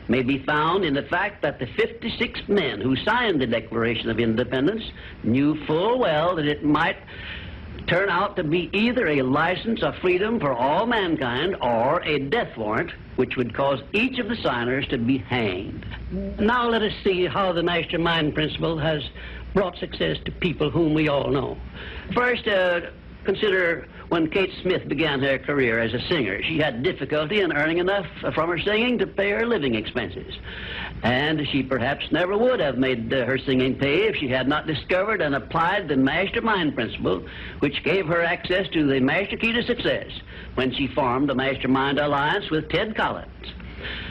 may 0.10 0.22
be 0.22 0.44
found 0.46 0.86
in 0.86 0.94
the 0.94 1.02
fact 1.02 1.42
that 1.42 1.58
the 1.58 1.66
56 1.66 2.40
men 2.48 2.80
who 2.80 2.96
signed 2.98 3.42
the 3.42 3.48
Declaration 3.48 4.12
of 4.12 4.20
Independence 4.20 4.84
knew 5.24 5.66
full 5.66 5.98
well 5.98 6.36
that 6.36 6.46
it 6.46 6.64
might 6.64 6.98
turn 7.88 8.10
out 8.10 8.36
to 8.36 8.44
be 8.44 8.70
either 8.74 9.08
a 9.08 9.22
license 9.22 9.82
of 9.82 9.96
freedom 10.02 10.40
for 10.40 10.54
all 10.54 10.86
mankind 10.86 11.56
or 11.62 12.02
a 12.04 12.20
death 12.20 12.56
warrant 12.58 12.92
which 13.16 13.36
would 13.36 13.54
cause 13.54 13.82
each 13.94 14.20
of 14.20 14.28
the 14.28 14.36
signers 14.36 14.86
to 14.90 14.98
be 14.98 15.18
hanged. 15.18 15.86
Now 16.40 16.70
let 16.70 16.82
us 16.82 16.94
see 17.04 17.26
how 17.26 17.54
the 17.54 17.64
mastermind 17.64 18.36
principle 18.36 18.78
has 18.78 19.02
brought 19.54 19.78
success 19.78 20.18
to 20.26 20.32
people 20.32 20.70
whom 20.70 20.94
we 20.94 21.08
all 21.08 21.32
know. 21.32 21.58
First, 22.14 22.48
uh, 22.48 22.82
consider 23.24 23.88
when 24.10 24.30
Kate 24.30 24.52
Smith 24.62 24.88
began 24.88 25.20
her 25.22 25.38
career 25.38 25.80
as 25.80 25.94
a 25.94 26.00
singer. 26.08 26.42
She 26.44 26.58
had 26.58 26.84
difficulty 26.84 27.42
in 27.42 27.52
earning 27.52 27.80
enough 27.80 28.06
from 28.34 28.50
her 28.50 28.60
singing 28.60 28.98
to 29.00 29.08
pay 29.08 29.32
her 29.32 29.46
living 29.46 29.76
expenses. 29.76 30.34
And 31.04 31.48
she 31.52 31.64
perhaps 31.64 32.12
never 32.12 32.38
would 32.38 32.60
have 32.60 32.78
made 32.78 33.14
uh, 33.14 33.26
her 33.26 33.38
singing 33.38 33.76
pay 33.76 34.08
if 34.08 34.16
she 34.16 34.28
had 34.28 34.48
not 34.48 34.66
discovered 34.68 35.22
and 35.22 35.36
applied 35.36 35.88
the 35.88 35.98
mastermind 35.98 36.76
principle, 36.76 37.26
which 37.60 37.84
gave 37.84 38.08
her 38.08 38.24
access 38.24 38.68
to 38.70 38.88
the 38.88 39.00
master 39.00 39.38
key 39.38 39.52
to 39.52 39.64
success 39.64 40.10
when 40.56 40.74
she 40.74 40.88
formed 40.88 41.30
the 41.30 41.36
Mastermind 41.36 42.00
Alliance 42.00 42.50
with 42.50 42.70
Ted 42.70 42.96
Collins. 42.96 43.54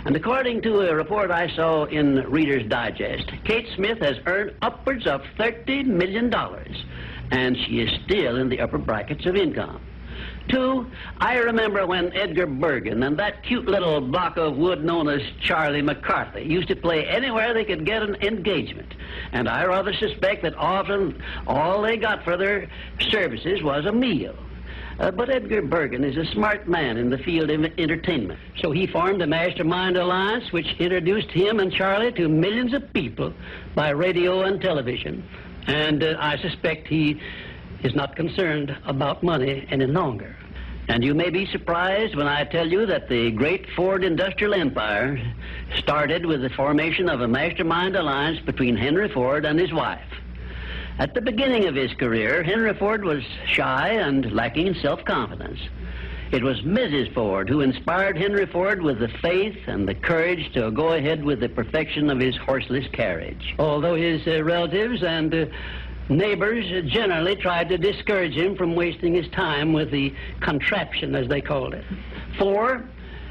And 0.04 0.14
according 0.14 0.62
to 0.62 0.88
a 0.88 0.94
report 0.94 1.30
I 1.30 1.48
saw 1.56 1.86
in 1.86 2.30
Reader's 2.30 2.68
Digest, 2.68 3.32
Kate 3.44 3.66
Smith 3.74 3.98
has 4.00 4.16
earned 4.26 4.54
upwards 4.62 5.06
of 5.06 5.22
$30 5.38 5.86
million, 5.86 6.32
and 7.30 7.56
she 7.56 7.80
is 7.80 7.90
still 8.04 8.36
in 8.36 8.48
the 8.48 8.60
upper 8.60 8.78
brackets 8.78 9.26
of 9.26 9.36
income. 9.36 9.80
Two, 10.48 10.86
I 11.18 11.38
remember 11.38 11.86
when 11.86 12.12
Edgar 12.16 12.46
Bergen 12.46 13.02
and 13.02 13.18
that 13.18 13.42
cute 13.42 13.66
little 13.66 14.00
block 14.00 14.36
of 14.36 14.56
wood 14.56 14.84
known 14.84 15.08
as 15.08 15.20
Charlie 15.40 15.82
McCarthy 15.82 16.42
used 16.42 16.68
to 16.68 16.76
play 16.76 17.04
anywhere 17.04 17.52
they 17.52 17.64
could 17.64 17.84
get 17.84 18.02
an 18.02 18.14
engagement. 18.16 18.94
And 19.32 19.48
I 19.48 19.64
rather 19.64 19.92
suspect 19.92 20.42
that 20.42 20.54
often 20.56 21.20
all 21.48 21.82
they 21.82 21.96
got 21.96 22.22
for 22.22 22.36
their 22.36 22.68
services 23.10 23.62
was 23.62 23.86
a 23.86 23.92
meal. 23.92 24.36
Uh, 24.98 25.10
but 25.10 25.28
Edgar 25.28 25.60
Bergen 25.62 26.04
is 26.04 26.16
a 26.16 26.32
smart 26.32 26.68
man 26.68 26.96
in 26.96 27.10
the 27.10 27.18
field 27.18 27.50
of 27.50 27.64
entertainment. 27.78 28.40
So 28.62 28.70
he 28.70 28.86
formed 28.86 29.20
the 29.20 29.26
Mastermind 29.26 29.96
Alliance, 29.96 30.52
which 30.52 30.66
introduced 30.78 31.30
him 31.30 31.58
and 31.58 31.70
Charlie 31.72 32.12
to 32.12 32.28
millions 32.28 32.72
of 32.72 32.90
people 32.94 33.34
by 33.74 33.90
radio 33.90 34.42
and 34.42 34.60
television. 34.60 35.22
And 35.66 36.02
uh, 36.02 36.16
I 36.18 36.36
suspect 36.38 36.86
he 36.86 37.20
is 37.82 37.94
not 37.94 38.16
concerned 38.16 38.76
about 38.84 39.22
money 39.22 39.66
any 39.70 39.86
longer. 39.86 40.36
And 40.88 41.02
you 41.02 41.14
may 41.14 41.30
be 41.30 41.46
surprised 41.46 42.14
when 42.14 42.28
I 42.28 42.44
tell 42.44 42.66
you 42.66 42.86
that 42.86 43.08
the 43.08 43.32
great 43.32 43.68
Ford 43.74 44.04
industrial 44.04 44.54
empire 44.54 45.20
started 45.76 46.24
with 46.24 46.42
the 46.42 46.50
formation 46.50 47.08
of 47.08 47.20
a 47.20 47.28
mastermind 47.28 47.96
alliance 47.96 48.38
between 48.40 48.76
Henry 48.76 49.08
Ford 49.08 49.44
and 49.44 49.58
his 49.58 49.72
wife. 49.72 50.06
At 50.98 51.14
the 51.14 51.20
beginning 51.20 51.66
of 51.66 51.74
his 51.74 51.92
career, 51.94 52.42
Henry 52.42 52.72
Ford 52.72 53.04
was 53.04 53.24
shy 53.46 53.88
and 53.94 54.32
lacking 54.32 54.68
in 54.68 54.74
self-confidence. 54.76 55.58
It 56.32 56.42
was 56.42 56.60
Mrs. 56.62 57.14
Ford 57.14 57.48
who 57.48 57.60
inspired 57.60 58.18
Henry 58.18 58.46
Ford 58.46 58.82
with 58.82 58.98
the 58.98 59.08
faith 59.22 59.56
and 59.68 59.88
the 59.88 59.94
courage 59.94 60.52
to 60.54 60.72
go 60.72 60.94
ahead 60.94 61.24
with 61.24 61.38
the 61.38 61.48
perfection 61.48 62.10
of 62.10 62.18
his 62.18 62.36
horseless 62.36 62.86
carriage. 62.92 63.54
Although 63.60 63.94
his 63.94 64.26
uh, 64.26 64.42
relatives 64.42 65.04
and 65.04 65.32
uh, 65.32 65.46
neighbors 66.08 66.64
generally 66.90 67.36
tried 67.36 67.68
to 67.68 67.78
discourage 67.78 68.34
him 68.34 68.56
from 68.56 68.74
wasting 68.74 69.14
his 69.14 69.28
time 69.28 69.72
with 69.72 69.92
the 69.92 70.12
contraption, 70.40 71.14
as 71.14 71.28
they 71.28 71.40
called 71.40 71.74
it. 71.74 71.84
Four, 72.38 72.84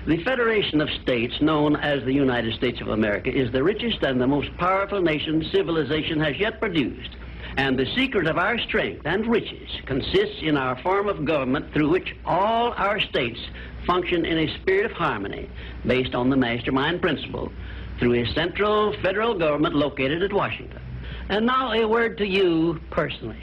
the 0.07 0.23
Federation 0.23 0.79
of 0.79 0.89
States, 1.01 1.33
known 1.41 1.75
as 1.75 2.03
the 2.05 2.13
United 2.13 2.53
States 2.53 2.79
of 2.79 2.87
America, 2.87 3.29
is 3.29 3.51
the 3.51 3.63
richest 3.63 4.03
and 4.03 4.21
the 4.21 4.27
most 4.27 4.55
powerful 4.57 5.01
nation 5.01 5.43
civilization 5.51 6.19
has 6.21 6.39
yet 6.39 6.61
produced. 6.61 7.09
And 7.57 7.79
the 7.79 7.85
secret 7.95 8.27
of 8.27 8.37
our 8.37 8.59
strength 8.59 9.05
and 9.05 9.25
riches 9.27 9.69
consists 9.85 10.41
in 10.41 10.57
our 10.57 10.81
form 10.81 11.07
of 11.07 11.23
government 11.23 11.71
through 11.73 11.89
which 11.89 12.13
all 12.25 12.73
our 12.73 12.99
states 12.99 13.39
function 13.87 14.25
in 14.25 14.37
a 14.39 14.53
spirit 14.61 14.85
of 14.85 14.91
harmony 14.91 15.49
based 15.85 16.15
on 16.15 16.29
the 16.29 16.35
mastermind 16.35 17.01
principle 17.01 17.51
through 17.97 18.15
a 18.15 18.33
central 18.33 18.93
federal 19.01 19.37
government 19.37 19.73
located 19.73 20.21
at 20.21 20.33
Washington. 20.33 20.81
And 21.29 21.45
now 21.45 21.71
a 21.71 21.87
word 21.87 22.17
to 22.17 22.27
you 22.27 22.81
personally. 22.91 23.41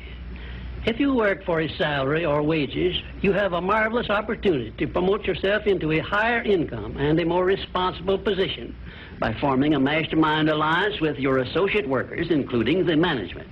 If 0.84 1.00
you 1.00 1.14
work 1.14 1.44
for 1.44 1.60
a 1.60 1.68
salary 1.76 2.24
or 2.24 2.42
wages, 2.42 2.96
you 3.22 3.32
have 3.32 3.52
a 3.52 3.60
marvelous 3.60 4.10
opportunity 4.10 4.72
to 4.78 4.86
promote 4.88 5.24
yourself 5.24 5.66
into 5.66 5.92
a 5.92 6.00
higher 6.00 6.42
income 6.42 6.96
and 6.98 7.18
a 7.18 7.24
more 7.24 7.44
responsible 7.44 8.18
position 8.18 8.76
by 9.20 9.32
forming 9.40 9.74
a 9.74 9.80
mastermind 9.80 10.50
alliance 10.50 11.00
with 11.00 11.18
your 11.18 11.38
associate 11.38 11.88
workers, 11.88 12.26
including 12.30 12.84
the 12.84 12.96
management. 12.96 13.48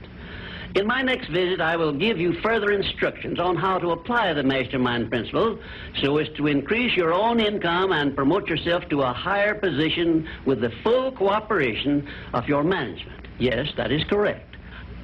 In 0.77 0.87
my 0.87 1.03
next 1.03 1.29
visit, 1.31 1.61
I 1.61 1.77
will 1.77 1.93
give 1.93 2.19
you 2.19 2.41
further 2.43 2.71
instructions 2.71 3.41
on 3.41 3.57
how 3.57 3.79
to 3.79 3.91
apply 3.91 4.33
the 4.35 4.45
mastermind 4.45 5.11
principle 5.11 5.59
so 6.01 6.19
as 6.19 6.29
to 6.37 6.47
increase 6.47 6.97
your 6.97 7.13
own 7.13 7.41
income 7.41 7.91
and 7.91 8.15
promote 8.15 8.49
yourself 8.49 8.89
to 8.91 9.03
a 9.03 9.13
higher 9.13 9.55
position 9.55 10.29
with 10.47 10.61
the 10.61 10.71
full 10.85 11.11
cooperation 11.11 12.09
of 12.35 12.47
your 12.47 12.63
management. 12.63 13.27
Yes, 13.41 13.67
that 13.77 13.91
is 13.91 14.05
correct. 14.05 14.57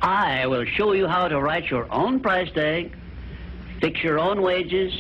I 0.03 0.47
will 0.47 0.65
show 0.65 0.93
you 0.93 1.09
how 1.09 1.27
to 1.27 1.41
write 1.41 1.69
your 1.69 1.93
own 1.93 2.21
price 2.21 2.51
tag, 2.53 2.97
fix 3.81 4.05
your 4.05 4.21
own 4.21 4.43
wages, 4.43 4.93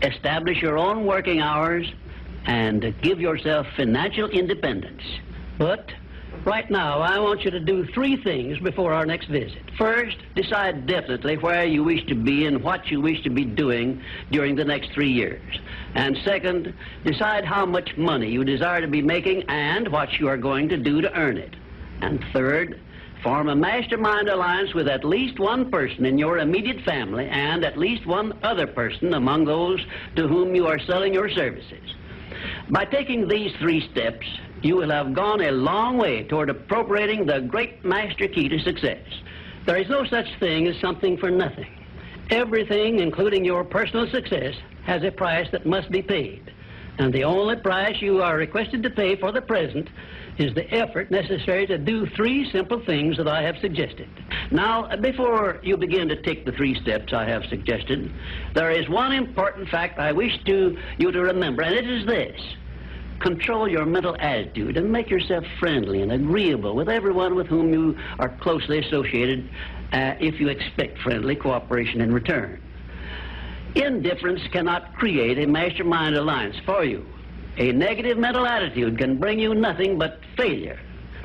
establish 0.00 0.62
your 0.62 0.78
own 0.78 1.04
working 1.04 1.40
hours, 1.40 1.86
and 2.46 2.94
give 3.02 3.20
yourself 3.20 3.66
financial 3.76 4.30
independence. 4.30 5.02
But 5.58 5.92
Right 6.44 6.70
now, 6.70 7.00
I 7.00 7.18
want 7.18 7.44
you 7.44 7.50
to 7.50 7.60
do 7.60 7.86
three 7.92 8.16
things 8.16 8.58
before 8.60 8.94
our 8.94 9.04
next 9.04 9.28
visit. 9.28 9.62
First, 9.76 10.16
decide 10.34 10.86
definitely 10.86 11.36
where 11.36 11.66
you 11.66 11.84
wish 11.84 12.06
to 12.06 12.14
be 12.14 12.46
and 12.46 12.62
what 12.62 12.86
you 12.90 13.02
wish 13.02 13.22
to 13.24 13.30
be 13.30 13.44
doing 13.44 14.02
during 14.30 14.56
the 14.56 14.64
next 14.64 14.90
three 14.92 15.12
years. 15.12 15.42
And 15.94 16.16
second, 16.24 16.72
decide 17.04 17.44
how 17.44 17.66
much 17.66 17.94
money 17.98 18.30
you 18.30 18.42
desire 18.42 18.80
to 18.80 18.88
be 18.88 19.02
making 19.02 19.42
and 19.48 19.88
what 19.88 20.18
you 20.18 20.28
are 20.28 20.38
going 20.38 20.70
to 20.70 20.78
do 20.78 21.02
to 21.02 21.12
earn 21.14 21.36
it. 21.36 21.54
And 22.00 22.24
third, 22.32 22.80
form 23.22 23.50
a 23.50 23.54
mastermind 23.54 24.30
alliance 24.30 24.72
with 24.72 24.88
at 24.88 25.04
least 25.04 25.38
one 25.38 25.70
person 25.70 26.06
in 26.06 26.16
your 26.16 26.38
immediate 26.38 26.82
family 26.86 27.28
and 27.28 27.66
at 27.66 27.76
least 27.76 28.06
one 28.06 28.32
other 28.42 28.66
person 28.66 29.12
among 29.12 29.44
those 29.44 29.84
to 30.16 30.26
whom 30.26 30.54
you 30.54 30.66
are 30.66 30.78
selling 30.78 31.12
your 31.12 31.28
services. 31.28 31.94
By 32.70 32.86
taking 32.86 33.28
these 33.28 33.52
three 33.58 33.86
steps, 33.90 34.26
you 34.62 34.76
will 34.76 34.90
have 34.90 35.14
gone 35.14 35.40
a 35.42 35.50
long 35.50 35.96
way 35.96 36.24
toward 36.24 36.50
appropriating 36.50 37.26
the 37.26 37.40
great 37.40 37.84
master 37.84 38.28
key 38.28 38.48
to 38.48 38.58
success. 38.58 39.06
There 39.66 39.76
is 39.76 39.88
no 39.88 40.04
such 40.04 40.26
thing 40.38 40.66
as 40.66 40.78
something 40.80 41.16
for 41.16 41.30
nothing. 41.30 41.70
Everything, 42.30 43.00
including 43.00 43.44
your 43.44 43.64
personal 43.64 44.08
success, 44.08 44.54
has 44.84 45.02
a 45.02 45.10
price 45.10 45.48
that 45.52 45.66
must 45.66 45.90
be 45.90 46.02
paid. 46.02 46.52
And 46.98 47.12
the 47.12 47.24
only 47.24 47.56
price 47.56 48.00
you 48.02 48.22
are 48.22 48.36
requested 48.36 48.82
to 48.82 48.90
pay 48.90 49.16
for 49.16 49.32
the 49.32 49.40
present 49.40 49.88
is 50.38 50.54
the 50.54 50.70
effort 50.72 51.10
necessary 51.10 51.66
to 51.66 51.78
do 51.78 52.06
three 52.06 52.50
simple 52.50 52.84
things 52.84 53.16
that 53.16 53.26
I 53.26 53.42
have 53.42 53.56
suggested. 53.58 54.08
Now, 54.50 54.94
before 54.96 55.60
you 55.62 55.76
begin 55.76 56.08
to 56.08 56.20
take 56.22 56.44
the 56.44 56.52
three 56.52 56.80
steps 56.80 57.12
I 57.12 57.24
have 57.24 57.44
suggested, 57.46 58.12
there 58.54 58.70
is 58.70 58.88
one 58.88 59.12
important 59.12 59.68
fact 59.68 59.98
I 59.98 60.12
wish 60.12 60.32
to, 60.44 60.76
you 60.98 61.10
to 61.10 61.20
remember, 61.20 61.62
and 61.62 61.74
it 61.74 61.88
is 61.88 62.06
this. 62.06 62.40
Control 63.20 63.68
your 63.68 63.84
mental 63.84 64.16
attitude 64.18 64.76
and 64.76 64.90
make 64.90 65.10
yourself 65.10 65.44
friendly 65.58 66.00
and 66.02 66.10
agreeable 66.10 66.74
with 66.74 66.88
everyone 66.88 67.34
with 67.34 67.46
whom 67.46 67.72
you 67.72 67.96
are 68.18 68.30
closely 68.40 68.78
associated 68.78 69.48
uh, 69.92 70.14
if 70.20 70.40
you 70.40 70.48
expect 70.48 70.98
friendly 70.98 71.36
cooperation 71.36 72.00
in 72.00 72.14
return. 72.14 72.60
Indifference 73.74 74.40
cannot 74.52 74.94
create 74.94 75.38
a 75.38 75.46
mastermind 75.46 76.16
alliance 76.16 76.56
for 76.64 76.82
you. 76.82 77.06
A 77.58 77.72
negative 77.72 78.16
mental 78.16 78.46
attitude 78.46 78.98
can 78.98 79.18
bring 79.18 79.38
you 79.38 79.54
nothing 79.54 79.98
but 79.98 80.20
failure. 80.36 80.80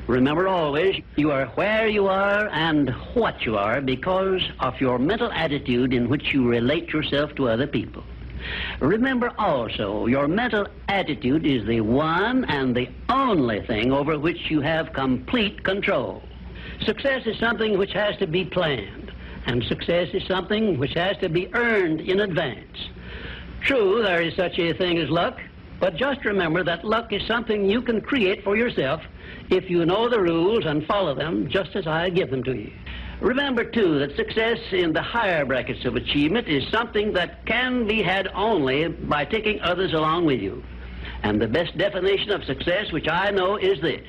Remember 0.06 0.46
always, 0.46 1.02
you 1.16 1.32
are 1.32 1.46
where 1.56 1.88
you 1.88 2.06
are 2.06 2.48
and 2.50 2.90
what 3.14 3.42
you 3.42 3.56
are 3.56 3.80
because 3.80 4.42
of 4.60 4.80
your 4.80 4.98
mental 4.98 5.32
attitude 5.32 5.92
in 5.92 6.08
which 6.08 6.32
you 6.32 6.46
relate 6.46 6.90
yourself 6.90 7.34
to 7.36 7.48
other 7.48 7.66
people. 7.66 8.04
Remember 8.80 9.32
also, 9.38 10.06
your 10.06 10.28
mental 10.28 10.66
attitude 10.88 11.46
is 11.46 11.66
the 11.66 11.80
one 11.80 12.44
and 12.44 12.74
the 12.76 12.88
only 13.08 13.64
thing 13.66 13.92
over 13.92 14.18
which 14.18 14.50
you 14.50 14.60
have 14.60 14.92
complete 14.92 15.64
control. 15.64 16.22
Success 16.82 17.26
is 17.26 17.38
something 17.38 17.78
which 17.78 17.92
has 17.92 18.16
to 18.18 18.26
be 18.26 18.44
planned, 18.44 19.12
and 19.46 19.64
success 19.64 20.08
is 20.12 20.26
something 20.26 20.78
which 20.78 20.94
has 20.94 21.16
to 21.18 21.28
be 21.28 21.52
earned 21.54 22.00
in 22.00 22.20
advance. 22.20 22.88
True, 23.62 24.02
there 24.02 24.22
is 24.22 24.34
such 24.36 24.58
a 24.58 24.74
thing 24.74 24.98
as 24.98 25.08
luck, 25.08 25.40
but 25.80 25.96
just 25.96 26.24
remember 26.24 26.62
that 26.64 26.84
luck 26.84 27.12
is 27.12 27.26
something 27.26 27.68
you 27.68 27.82
can 27.82 28.00
create 28.00 28.44
for 28.44 28.56
yourself 28.56 29.02
if 29.50 29.68
you 29.68 29.84
know 29.84 30.08
the 30.08 30.20
rules 30.20 30.64
and 30.66 30.86
follow 30.86 31.14
them 31.14 31.48
just 31.48 31.76
as 31.76 31.86
I 31.86 32.10
give 32.10 32.30
them 32.30 32.42
to 32.44 32.54
you. 32.54 32.72
Remember, 33.20 33.64
too, 33.64 33.98
that 33.98 34.14
success 34.14 34.58
in 34.72 34.92
the 34.92 35.02
higher 35.02 35.44
brackets 35.44 35.84
of 35.84 35.96
achievement 35.96 36.48
is 36.48 36.68
something 36.70 37.12
that 37.14 37.46
can 37.46 37.86
be 37.86 38.02
had 38.02 38.28
only 38.34 38.88
by 38.88 39.24
taking 39.24 39.60
others 39.60 39.94
along 39.94 40.26
with 40.26 40.40
you. 40.40 40.62
And 41.22 41.40
the 41.40 41.48
best 41.48 41.76
definition 41.78 42.30
of 42.30 42.44
success, 42.44 42.92
which 42.92 43.08
I 43.08 43.30
know, 43.30 43.56
is 43.56 43.80
this. 43.80 44.06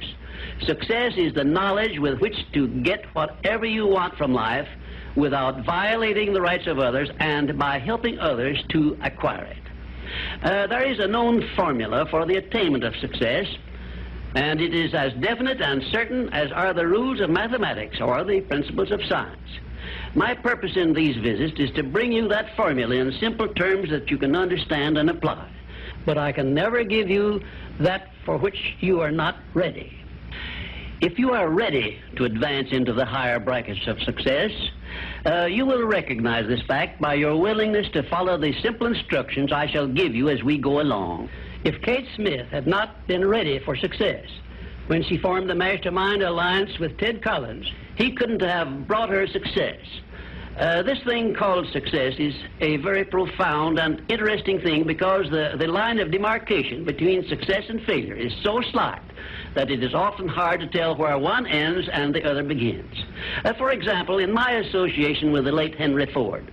Success 0.63 1.13
is 1.15 1.33
the 1.33 1.43
knowledge 1.43 1.99
with 1.99 2.19
which 2.19 2.35
to 2.53 2.67
get 2.67 3.05
whatever 3.15 3.65
you 3.65 3.87
want 3.87 4.15
from 4.17 4.33
life 4.33 4.67
without 5.15 5.65
violating 5.65 6.33
the 6.33 6.41
rights 6.41 6.67
of 6.67 6.79
others 6.79 7.09
and 7.19 7.57
by 7.57 7.79
helping 7.79 8.19
others 8.19 8.61
to 8.69 8.97
acquire 9.03 9.45
it. 9.45 9.57
Uh, 10.43 10.67
there 10.67 10.83
is 10.83 10.99
a 10.99 11.07
known 11.07 11.47
formula 11.55 12.05
for 12.09 12.25
the 12.25 12.35
attainment 12.35 12.83
of 12.83 12.95
success, 12.97 13.45
and 14.37 14.61
it 14.61 14.71
is 14.71 14.93
as 14.93 15.11
definite 15.13 15.59
and 15.61 15.81
certain 15.91 16.31
as 16.31 16.51
are 16.51 16.71
the 16.71 16.85
rules 16.85 17.19
of 17.21 17.27
mathematics 17.27 17.99
or 17.99 18.23
the 18.23 18.39
principles 18.41 18.91
of 18.91 19.03
science. 19.05 19.49
My 20.13 20.35
purpose 20.35 20.73
in 20.75 20.93
these 20.93 21.17
visits 21.17 21.59
is 21.59 21.71
to 21.71 21.81
bring 21.81 22.11
you 22.11 22.27
that 22.27 22.55
formula 22.55 22.93
in 22.93 23.11
simple 23.13 23.47
terms 23.47 23.89
that 23.89 24.11
you 24.11 24.17
can 24.19 24.35
understand 24.35 24.99
and 24.99 25.09
apply. 25.09 25.49
But 26.05 26.19
I 26.19 26.33
can 26.33 26.53
never 26.53 26.83
give 26.83 27.09
you 27.09 27.41
that 27.79 28.09
for 28.25 28.37
which 28.37 28.75
you 28.79 29.01
are 29.01 29.09
not 29.09 29.37
ready. 29.55 29.91
If 31.01 31.17
you 31.17 31.31
are 31.31 31.49
ready 31.49 31.99
to 32.17 32.25
advance 32.25 32.67
into 32.71 32.93
the 32.93 33.05
higher 33.05 33.39
brackets 33.39 33.87
of 33.87 33.99
success, 34.03 34.51
uh, 35.25 35.45
you 35.45 35.65
will 35.65 35.85
recognize 35.87 36.47
this 36.47 36.61
fact 36.67 37.01
by 37.01 37.15
your 37.15 37.35
willingness 37.35 37.89
to 37.93 38.03
follow 38.03 38.37
the 38.37 38.53
simple 38.61 38.85
instructions 38.85 39.51
I 39.51 39.65
shall 39.65 39.87
give 39.87 40.13
you 40.13 40.29
as 40.29 40.43
we 40.43 40.59
go 40.59 40.79
along. 40.79 41.29
If 41.63 41.81
Kate 41.81 42.07
Smith 42.15 42.47
had 42.49 42.67
not 42.67 43.07
been 43.07 43.27
ready 43.27 43.59
for 43.59 43.75
success 43.75 44.25
when 44.87 45.03
she 45.03 45.17
formed 45.17 45.49
the 45.49 45.55
Mastermind 45.55 46.21
Alliance 46.21 46.77
with 46.79 46.97
Ted 46.97 47.21
Collins, 47.21 47.65
he 47.95 48.11
couldn't 48.11 48.41
have 48.41 48.87
brought 48.87 49.09
her 49.09 49.27
success. 49.27 49.79
Uh, 50.57 50.81
this 50.81 50.97
thing 51.03 51.35
called 51.35 51.67
success 51.71 52.13
is 52.17 52.33
a 52.61 52.77
very 52.77 53.05
profound 53.05 53.77
and 53.77 54.01
interesting 54.09 54.59
thing 54.59 54.85
because 54.85 55.29
the, 55.29 55.55
the 55.59 55.67
line 55.67 55.99
of 55.99 56.09
demarcation 56.09 56.83
between 56.83 57.27
success 57.27 57.63
and 57.69 57.81
failure 57.83 58.15
is 58.15 58.33
so 58.41 58.59
slight 58.71 59.01
that 59.53 59.69
it 59.69 59.83
is 59.83 59.93
often 59.93 60.27
hard 60.27 60.59
to 60.59 60.67
tell 60.67 60.95
where 60.95 61.17
one 61.19 61.45
ends 61.45 61.87
and 61.91 62.13
the 62.13 62.23
other 62.23 62.43
begins. 62.43 63.03
Uh, 63.45 63.53
for 63.53 63.71
example, 63.71 64.17
in 64.17 64.31
my 64.31 64.53
association 64.53 65.31
with 65.31 65.45
the 65.45 65.51
late 65.51 65.75
Henry 65.75 66.07
Ford, 66.11 66.51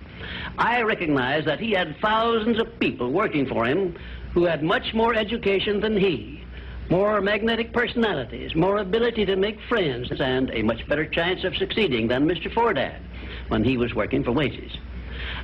I 0.57 0.81
recognize 0.81 1.43
that 1.45 1.59
he 1.59 1.71
had 1.71 1.95
thousands 1.99 2.59
of 2.59 2.79
people 2.79 3.11
working 3.11 3.47
for 3.47 3.65
him 3.65 3.97
who 4.35 4.43
had 4.43 4.61
much 4.61 4.93
more 4.93 5.15
education 5.15 5.79
than 5.79 5.97
he, 5.97 6.43
more 6.89 7.21
magnetic 7.21 7.73
personalities, 7.73 8.53
more 8.53 8.77
ability 8.77 9.25
to 9.25 9.35
make 9.37 9.57
friends, 9.67 10.11
and 10.19 10.51
a 10.51 10.61
much 10.61 10.87
better 10.87 11.05
chance 11.05 11.43
of 11.45 11.55
succeeding 11.55 12.07
than 12.07 12.27
Mr. 12.27 12.53
Ford 12.53 12.77
had 12.77 13.01
when 13.47 13.63
he 13.63 13.77
was 13.77 13.95
working 13.95 14.23
for 14.23 14.33
wages. 14.33 14.71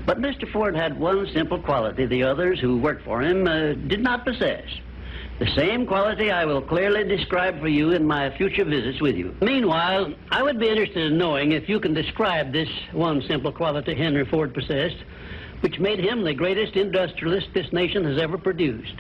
But 0.05 0.19
Mr. 0.19 0.51
Ford 0.51 0.75
had 0.75 0.99
one 0.99 1.25
simple 1.33 1.57
quality 1.57 2.05
the 2.05 2.23
others 2.23 2.59
who 2.59 2.77
worked 2.77 3.05
for 3.05 3.21
him 3.21 3.47
uh, 3.47 3.73
did 3.87 4.01
not 4.01 4.25
possess. 4.25 4.65
The 5.39 5.47
same 5.55 5.87
quality 5.87 6.29
I 6.29 6.45
will 6.45 6.61
clearly 6.61 7.03
describe 7.03 7.59
for 7.61 7.69
you 7.69 7.91
in 7.91 8.05
my 8.05 8.35
future 8.37 8.65
visits 8.65 9.01
with 9.01 9.15
you. 9.15 9.35
Meanwhile, 9.41 10.13
I 10.29 10.43
would 10.43 10.59
be 10.59 10.67
interested 10.67 11.11
in 11.11 11.17
knowing 11.17 11.53
if 11.53 11.69
you 11.69 11.79
can 11.79 11.93
describe 11.93 12.51
this 12.51 12.69
one 12.91 13.23
simple 13.27 13.51
quality 13.51 13.95
Henry 13.95 14.25
Ford 14.25 14.53
possessed, 14.53 14.97
which 15.61 15.79
made 15.79 15.99
him 15.99 16.23
the 16.23 16.33
greatest 16.33 16.75
industrialist 16.75 17.47
this 17.53 17.71
nation 17.71 18.03
has 18.03 18.19
ever 18.19 18.37
produced. 18.37 18.95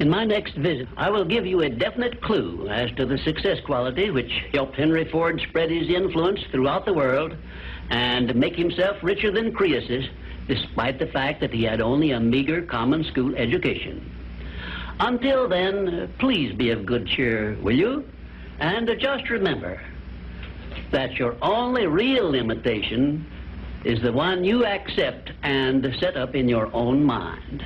In 0.00 0.10
my 0.10 0.24
next 0.24 0.54
visit, 0.56 0.88
I 0.96 1.10
will 1.10 1.24
give 1.24 1.46
you 1.46 1.60
a 1.62 1.68
definite 1.68 2.20
clue 2.20 2.68
as 2.68 2.90
to 2.92 3.06
the 3.06 3.18
success 3.18 3.58
quality 3.64 4.10
which 4.10 4.44
helped 4.52 4.74
Henry 4.76 5.04
Ford 5.04 5.40
spread 5.48 5.70
his 5.70 5.88
influence 5.88 6.40
throughout 6.50 6.84
the 6.84 6.92
world 6.92 7.36
and 7.90 8.34
make 8.34 8.56
himself 8.56 8.96
richer 9.02 9.30
than 9.30 9.52
Croesus, 9.52 10.06
despite 10.48 10.98
the 10.98 11.06
fact 11.06 11.40
that 11.40 11.52
he 11.52 11.62
had 11.62 11.80
only 11.80 12.10
a 12.10 12.18
meager 12.18 12.62
common 12.62 13.04
school 13.04 13.36
education. 13.36 14.10
Until 14.98 15.48
then, 15.48 16.12
please 16.18 16.54
be 16.54 16.70
of 16.70 16.86
good 16.86 17.06
cheer, 17.06 17.56
will 17.62 17.76
you? 17.76 18.04
And 18.58 18.90
just 18.98 19.28
remember 19.30 19.80
that 20.90 21.14
your 21.14 21.36
only 21.42 21.86
real 21.86 22.30
limitation 22.30 23.26
is 23.84 24.00
the 24.02 24.12
one 24.12 24.44
you 24.44 24.64
accept 24.64 25.30
and 25.42 25.86
set 26.00 26.16
up 26.16 26.34
in 26.34 26.48
your 26.48 26.74
own 26.74 27.04
mind. 27.04 27.62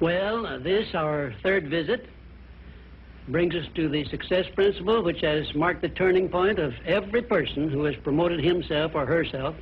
Well, 0.00 0.46
uh, 0.46 0.58
this, 0.58 0.94
our 0.94 1.34
third 1.42 1.68
visit, 1.68 2.06
brings 3.28 3.54
us 3.54 3.66
to 3.74 3.88
the 3.88 4.04
success 4.06 4.46
principle, 4.54 5.02
which 5.02 5.20
has 5.20 5.54
marked 5.54 5.82
the 5.82 5.88
turning 5.90 6.28
point 6.28 6.58
of 6.58 6.72
every 6.86 7.22
person 7.22 7.70
who 7.70 7.84
has 7.84 7.94
promoted 7.96 8.42
himself 8.42 8.92
or 8.94 9.06
herself 9.06 9.54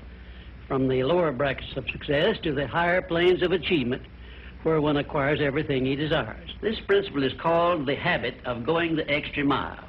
from 0.66 0.88
the 0.88 1.02
lower 1.02 1.32
brackets 1.32 1.76
of 1.76 1.88
success 1.90 2.36
to 2.42 2.52
the 2.52 2.66
higher 2.66 3.02
planes 3.02 3.42
of 3.42 3.52
achievement 3.52 4.02
where 4.62 4.80
one 4.80 4.96
acquires 4.96 5.40
everything 5.40 5.84
he 5.86 5.96
desires. 5.96 6.50
This 6.60 6.78
principle 6.86 7.22
is 7.24 7.32
called 7.40 7.86
the 7.86 7.94
habit 7.94 8.34
of 8.44 8.66
going 8.66 8.96
the 8.96 9.08
extra 9.10 9.44
mile, 9.44 9.87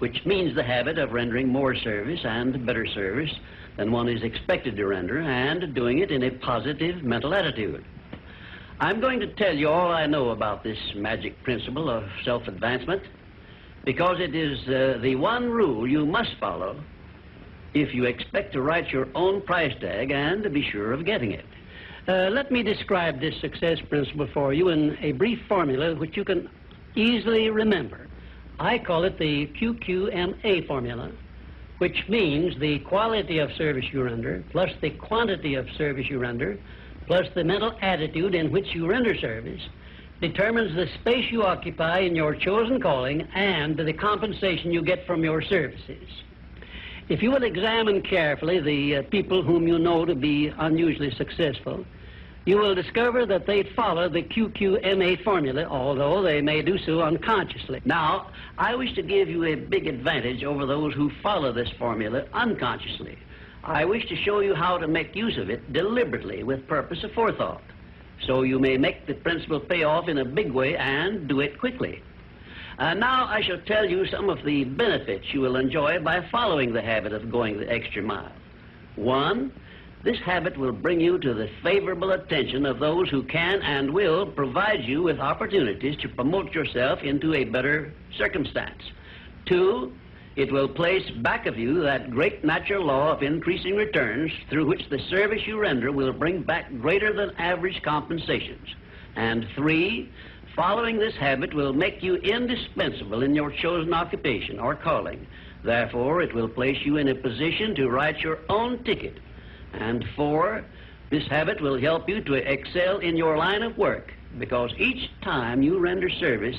which 0.00 0.24
means 0.26 0.54
the 0.54 0.62
habit 0.62 0.98
of 0.98 1.12
rendering 1.12 1.48
more 1.48 1.74
service 1.74 2.20
and 2.24 2.66
better 2.66 2.86
service 2.86 3.30
than 3.76 3.92
one 3.92 4.08
is 4.08 4.22
expected 4.22 4.76
to 4.76 4.86
render 4.86 5.20
and 5.20 5.74
doing 5.74 5.98
it 5.98 6.10
in 6.10 6.22
a 6.24 6.30
positive 6.30 7.02
mental 7.02 7.32
attitude. 7.32 7.84
I'm 8.80 9.00
going 9.00 9.20
to 9.20 9.26
tell 9.34 9.54
you 9.54 9.68
all 9.68 9.92
I 9.92 10.06
know 10.06 10.30
about 10.30 10.64
this 10.64 10.78
magic 10.96 11.42
principle 11.42 11.90
of 11.90 12.04
self-advancement 12.24 13.02
because 13.84 14.16
it 14.20 14.34
is 14.34 14.58
uh, 14.68 14.98
the 15.02 15.16
one 15.16 15.50
rule 15.50 15.86
you 15.86 16.06
must 16.06 16.30
follow 16.40 16.82
if 17.74 17.94
you 17.94 18.04
expect 18.04 18.52
to 18.54 18.62
write 18.62 18.88
your 18.88 19.06
own 19.14 19.42
price 19.42 19.74
tag 19.80 20.10
and 20.10 20.42
to 20.42 20.50
be 20.50 20.68
sure 20.70 20.92
of 20.92 21.04
getting 21.04 21.32
it. 21.32 21.44
Uh, 22.08 22.30
let 22.30 22.50
me 22.50 22.62
describe 22.62 23.20
this 23.20 23.38
success 23.40 23.78
principle 23.88 24.28
for 24.32 24.54
you 24.54 24.70
in 24.70 24.96
a 25.02 25.12
brief 25.12 25.38
formula 25.46 25.94
which 25.94 26.16
you 26.16 26.24
can 26.24 26.48
easily 26.96 27.50
remember. 27.50 28.09
I 28.60 28.78
call 28.78 29.04
it 29.04 29.18
the 29.18 29.46
QQMA 29.58 30.66
formula, 30.66 31.10
which 31.78 32.04
means 32.10 32.58
the 32.60 32.80
quality 32.80 33.38
of 33.38 33.50
service 33.52 33.86
you 33.90 34.02
render 34.02 34.44
plus 34.50 34.70
the 34.82 34.90
quantity 34.90 35.54
of 35.54 35.66
service 35.78 36.06
you 36.10 36.18
render 36.18 36.58
plus 37.06 37.26
the 37.34 37.42
mental 37.42 37.72
attitude 37.80 38.34
in 38.34 38.52
which 38.52 38.74
you 38.74 38.86
render 38.86 39.16
service, 39.16 39.62
determines 40.20 40.76
the 40.76 40.86
space 41.00 41.24
you 41.32 41.42
occupy 41.42 42.00
in 42.00 42.14
your 42.14 42.34
chosen 42.34 42.78
calling 42.80 43.22
and 43.34 43.78
the 43.78 43.94
compensation 43.94 44.70
you 44.70 44.82
get 44.82 45.06
from 45.06 45.24
your 45.24 45.40
services. 45.40 46.06
If 47.08 47.22
you 47.22 47.30
will 47.30 47.42
examine 47.42 48.02
carefully 48.02 48.60
the 48.60 48.96
uh, 48.96 49.02
people 49.10 49.42
whom 49.42 49.66
you 49.66 49.78
know 49.78 50.04
to 50.04 50.14
be 50.14 50.52
unusually 50.58 51.12
successful, 51.12 51.84
you 52.46 52.56
will 52.56 52.74
discover 52.74 53.26
that 53.26 53.46
they 53.46 53.62
follow 53.62 54.08
the 54.08 54.22
QQMA 54.22 55.22
formula, 55.22 55.64
although 55.64 56.22
they 56.22 56.40
may 56.40 56.62
do 56.62 56.78
so 56.78 57.02
unconsciously. 57.02 57.82
Now, 57.84 58.30
I 58.56 58.74
wish 58.74 58.94
to 58.94 59.02
give 59.02 59.28
you 59.28 59.44
a 59.44 59.54
big 59.54 59.86
advantage 59.86 60.42
over 60.42 60.64
those 60.64 60.94
who 60.94 61.10
follow 61.22 61.52
this 61.52 61.68
formula 61.78 62.24
unconsciously. 62.32 63.18
I 63.62 63.84
wish 63.84 64.08
to 64.08 64.16
show 64.16 64.40
you 64.40 64.54
how 64.54 64.78
to 64.78 64.88
make 64.88 65.14
use 65.14 65.36
of 65.36 65.50
it 65.50 65.72
deliberately 65.72 66.42
with 66.42 66.66
purpose 66.66 67.04
of 67.04 67.12
forethought, 67.12 67.62
so 68.26 68.42
you 68.42 68.58
may 68.58 68.78
make 68.78 69.06
the 69.06 69.14
principle 69.14 69.60
pay 69.60 69.82
off 69.82 70.08
in 70.08 70.18
a 70.18 70.24
big 70.24 70.50
way 70.50 70.76
and 70.76 71.28
do 71.28 71.40
it 71.40 71.58
quickly. 71.58 72.02
Uh, 72.78 72.94
now 72.94 73.26
I 73.26 73.42
shall 73.42 73.60
tell 73.60 73.84
you 73.84 74.06
some 74.06 74.30
of 74.30 74.42
the 74.42 74.64
benefits 74.64 75.34
you 75.34 75.42
will 75.42 75.56
enjoy 75.56 76.00
by 76.00 76.26
following 76.30 76.72
the 76.72 76.80
habit 76.80 77.12
of 77.12 77.30
going 77.30 77.60
the 77.60 77.70
extra 77.70 78.02
mile. 78.02 78.32
One, 78.96 79.52
this 80.02 80.18
habit 80.24 80.56
will 80.56 80.72
bring 80.72 80.98
you 81.00 81.18
to 81.18 81.34
the 81.34 81.50
favorable 81.62 82.12
attention 82.12 82.64
of 82.64 82.78
those 82.78 83.10
who 83.10 83.22
can 83.24 83.60
and 83.60 83.92
will 83.92 84.24
provide 84.26 84.82
you 84.82 85.02
with 85.02 85.20
opportunities 85.20 85.96
to 85.98 86.08
promote 86.08 86.54
yourself 86.54 87.00
into 87.02 87.34
a 87.34 87.44
better 87.44 87.92
circumstance. 88.16 88.82
Two, 89.44 89.92
it 90.36 90.50
will 90.50 90.68
place 90.68 91.08
back 91.22 91.46
of 91.46 91.58
you 91.58 91.82
that 91.82 92.10
great 92.10 92.42
natural 92.42 92.86
law 92.86 93.12
of 93.12 93.22
increasing 93.22 93.76
returns 93.76 94.32
through 94.48 94.66
which 94.66 94.88
the 94.88 95.00
service 95.10 95.42
you 95.46 95.58
render 95.58 95.92
will 95.92 96.14
bring 96.14 96.42
back 96.42 96.70
greater 96.80 97.12
than 97.12 97.36
average 97.36 97.82
compensations. 97.82 98.68
And 99.16 99.46
three, 99.54 100.10
following 100.56 100.98
this 100.98 101.14
habit 101.16 101.52
will 101.52 101.74
make 101.74 102.02
you 102.02 102.14
indispensable 102.16 103.22
in 103.22 103.34
your 103.34 103.50
chosen 103.50 103.92
occupation 103.92 104.58
or 104.58 104.76
calling. 104.76 105.26
Therefore, 105.62 106.22
it 106.22 106.34
will 106.34 106.48
place 106.48 106.78
you 106.84 106.96
in 106.96 107.08
a 107.08 107.14
position 107.14 107.74
to 107.74 107.90
write 107.90 108.20
your 108.20 108.38
own 108.48 108.82
ticket. 108.84 109.18
And 109.72 110.04
four, 110.16 110.64
this 111.10 111.26
habit 111.26 111.60
will 111.60 111.80
help 111.80 112.08
you 112.08 112.20
to 112.22 112.34
excel 112.34 112.98
in 112.98 113.16
your 113.16 113.36
line 113.36 113.62
of 113.62 113.76
work 113.76 114.12
because 114.38 114.72
each 114.78 115.10
time 115.22 115.62
you 115.62 115.78
render 115.78 116.08
service, 116.08 116.56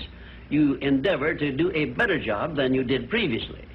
you 0.50 0.76
endeavor 0.76 1.34
to 1.34 1.52
do 1.52 1.72
a 1.74 1.86
better 1.86 2.20
job 2.20 2.56
than 2.56 2.74
you 2.74 2.84
did 2.84 3.10
previously. 3.10 3.66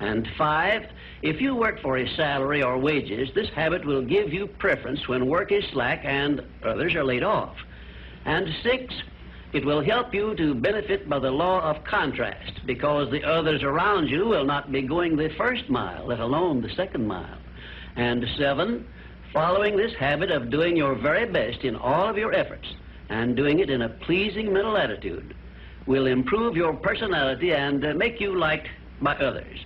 And 0.00 0.28
five, 0.36 0.86
if 1.22 1.40
you 1.40 1.54
work 1.54 1.80
for 1.80 1.96
a 1.96 2.16
salary 2.16 2.62
or 2.62 2.76
wages, 2.78 3.30
this 3.34 3.48
habit 3.50 3.84
will 3.86 4.02
give 4.02 4.32
you 4.32 4.46
preference 4.46 5.08
when 5.08 5.26
work 5.26 5.52
is 5.52 5.64
slack 5.72 6.00
and 6.04 6.42
others 6.62 6.94
are 6.94 7.04
laid 7.04 7.22
off. 7.22 7.56
And 8.26 8.48
six, 8.62 8.92
it 9.54 9.64
will 9.64 9.82
help 9.82 10.12
you 10.12 10.34
to 10.34 10.54
benefit 10.54 11.08
by 11.08 11.18
the 11.18 11.30
law 11.30 11.62
of 11.62 11.82
contrast 11.84 12.60
because 12.66 13.10
the 13.10 13.24
others 13.24 13.62
around 13.62 14.08
you 14.08 14.26
will 14.26 14.44
not 14.44 14.70
be 14.70 14.82
going 14.82 15.16
the 15.16 15.30
first 15.38 15.70
mile, 15.70 16.06
let 16.06 16.20
alone 16.20 16.60
the 16.60 16.74
second 16.74 17.06
mile. 17.06 17.38
And 17.96 18.26
seven, 18.36 18.86
following 19.32 19.76
this 19.76 19.94
habit 19.94 20.30
of 20.30 20.50
doing 20.50 20.76
your 20.76 20.94
very 20.94 21.26
best 21.26 21.64
in 21.64 21.76
all 21.76 22.08
of 22.08 22.16
your 22.16 22.34
efforts 22.34 22.68
and 23.08 23.36
doing 23.36 23.58
it 23.60 23.70
in 23.70 23.82
a 23.82 23.88
pleasing 23.88 24.52
mental 24.52 24.76
attitude 24.76 25.34
will 25.86 26.06
improve 26.06 26.56
your 26.56 26.74
personality 26.74 27.52
and 27.52 27.84
uh, 27.84 27.94
make 27.94 28.20
you 28.20 28.36
liked 28.36 28.68
by 29.00 29.14
others. 29.16 29.64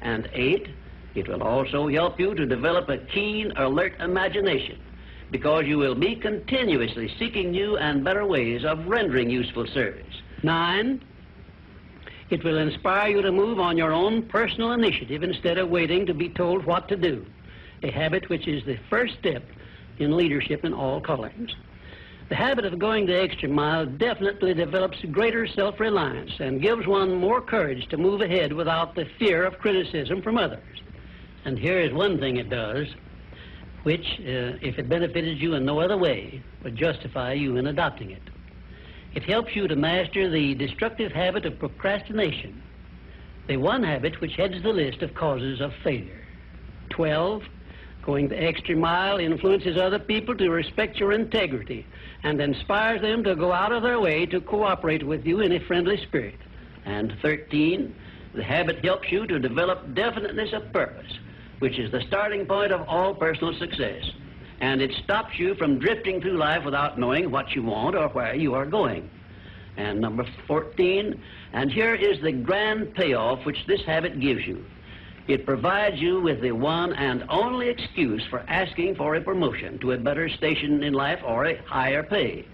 And 0.00 0.28
eight, 0.32 0.68
It 1.14 1.28
will 1.28 1.42
also 1.42 1.88
help 1.88 2.18
you 2.18 2.34
to 2.34 2.46
develop 2.46 2.88
a 2.88 2.98
keen, 2.98 3.52
alert 3.56 3.94
imagination 4.00 4.78
because 5.30 5.64
you 5.66 5.78
will 5.78 5.94
be 5.94 6.14
continuously 6.14 7.10
seeking 7.18 7.50
new 7.50 7.76
and 7.78 8.04
better 8.04 8.26
ways 8.26 8.64
of 8.64 8.86
rendering 8.86 9.30
useful 9.30 9.66
service. 9.66 10.20
Nine, 10.42 11.02
it 12.28 12.44
will 12.44 12.58
inspire 12.58 13.08
you 13.10 13.22
to 13.22 13.32
move 13.32 13.58
on 13.58 13.76
your 13.76 13.92
own 13.92 14.22
personal 14.24 14.72
initiative 14.72 15.22
instead 15.22 15.58
of 15.58 15.70
waiting 15.70 16.04
to 16.06 16.14
be 16.14 16.28
told 16.28 16.64
what 16.64 16.88
to 16.88 16.96
do, 16.96 17.24
a 17.82 17.90
habit 17.90 18.28
which 18.28 18.46
is 18.46 18.64
the 18.64 18.78
first 18.88 19.14
step 19.18 19.44
in 19.98 20.16
leadership 20.16 20.64
in 20.64 20.72
all 20.72 21.00
callings. 21.00 21.54
The 22.28 22.36
habit 22.36 22.64
of 22.64 22.78
going 22.78 23.06
the 23.06 23.20
extra 23.20 23.48
mile 23.48 23.84
definitely 23.84 24.54
develops 24.54 24.98
greater 25.10 25.46
self-reliance 25.46 26.32
and 26.38 26.62
gives 26.62 26.86
one 26.86 27.14
more 27.14 27.42
courage 27.42 27.86
to 27.88 27.96
move 27.96 28.20
ahead 28.22 28.52
without 28.52 28.94
the 28.94 29.06
fear 29.18 29.44
of 29.44 29.58
criticism 29.58 30.22
from 30.22 30.38
others. 30.38 30.80
And 31.44 31.58
here 31.58 31.80
is 31.80 31.92
one 31.92 32.18
thing 32.18 32.36
it 32.36 32.48
does, 32.48 32.86
which, 33.82 34.06
uh, 34.20 34.56
if 34.62 34.78
it 34.78 34.88
benefited 34.88 35.38
you 35.38 35.54
in 35.54 35.64
no 35.64 35.80
other 35.80 35.98
way, 35.98 36.42
would 36.62 36.76
justify 36.76 37.32
you 37.32 37.56
in 37.56 37.66
adopting 37.66 38.12
it. 38.12 38.22
It 39.14 39.24
helps 39.24 39.54
you 39.54 39.68
to 39.68 39.76
master 39.76 40.30
the 40.30 40.54
destructive 40.54 41.12
habit 41.12 41.44
of 41.44 41.58
procrastination, 41.58 42.62
the 43.46 43.58
one 43.58 43.82
habit 43.82 44.20
which 44.20 44.36
heads 44.36 44.62
the 44.62 44.70
list 44.70 45.02
of 45.02 45.14
causes 45.14 45.60
of 45.60 45.72
failure. 45.84 46.24
12. 46.90 47.42
Going 48.02 48.28
the 48.28 48.42
extra 48.42 48.76
mile 48.76 49.18
influences 49.18 49.76
other 49.76 49.98
people 49.98 50.36
to 50.36 50.50
respect 50.50 50.96
your 50.96 51.12
integrity 51.12 51.86
and 52.24 52.40
inspires 52.40 53.00
them 53.00 53.22
to 53.24 53.36
go 53.36 53.52
out 53.52 53.72
of 53.72 53.82
their 53.82 54.00
way 54.00 54.26
to 54.26 54.40
cooperate 54.40 55.06
with 55.06 55.24
you 55.24 55.40
in 55.40 55.52
a 55.52 55.60
friendly 55.66 55.96
spirit. 56.02 56.38
And 56.84 57.14
13. 57.22 57.94
The 58.34 58.42
habit 58.42 58.84
helps 58.84 59.12
you 59.12 59.26
to 59.26 59.38
develop 59.38 59.94
definiteness 59.94 60.52
of 60.52 60.72
purpose 60.72 61.18
which 61.62 61.78
is 61.78 61.92
the 61.92 62.02
starting 62.08 62.44
point 62.44 62.72
of 62.72 62.80
all 62.88 63.14
personal 63.14 63.56
success. 63.56 64.02
And 64.60 64.82
it 64.82 64.90
stops 65.04 65.38
you 65.38 65.54
from 65.54 65.78
drifting 65.78 66.20
through 66.20 66.36
life 66.36 66.64
without 66.64 66.98
knowing 66.98 67.30
what 67.30 67.52
you 67.52 67.62
want 67.62 67.94
or 67.94 68.08
where 68.08 68.34
you 68.34 68.54
are 68.54 68.66
going. 68.66 69.08
And 69.76 70.00
number 70.00 70.26
14, 70.48 71.22
and 71.52 71.70
here 71.70 71.94
is 71.94 72.20
the 72.20 72.32
grand 72.32 72.94
payoff 72.94 73.46
which 73.46 73.64
this 73.68 73.80
habit 73.86 74.18
gives 74.18 74.44
you. 74.44 74.64
It 75.28 75.46
provides 75.46 76.00
you 76.00 76.20
with 76.20 76.40
the 76.40 76.52
one 76.52 76.92
and 76.94 77.24
only 77.28 77.68
excuse 77.68 78.22
for 78.28 78.40
asking 78.48 78.96
for 78.96 79.14
a 79.14 79.20
promotion 79.20 79.78
to 79.78 79.92
a 79.92 79.98
better 79.98 80.28
station 80.28 80.82
in 80.82 80.92
life 80.92 81.20
or 81.24 81.46
a 81.46 81.62
higher 81.66 82.02
pay. 82.02 82.46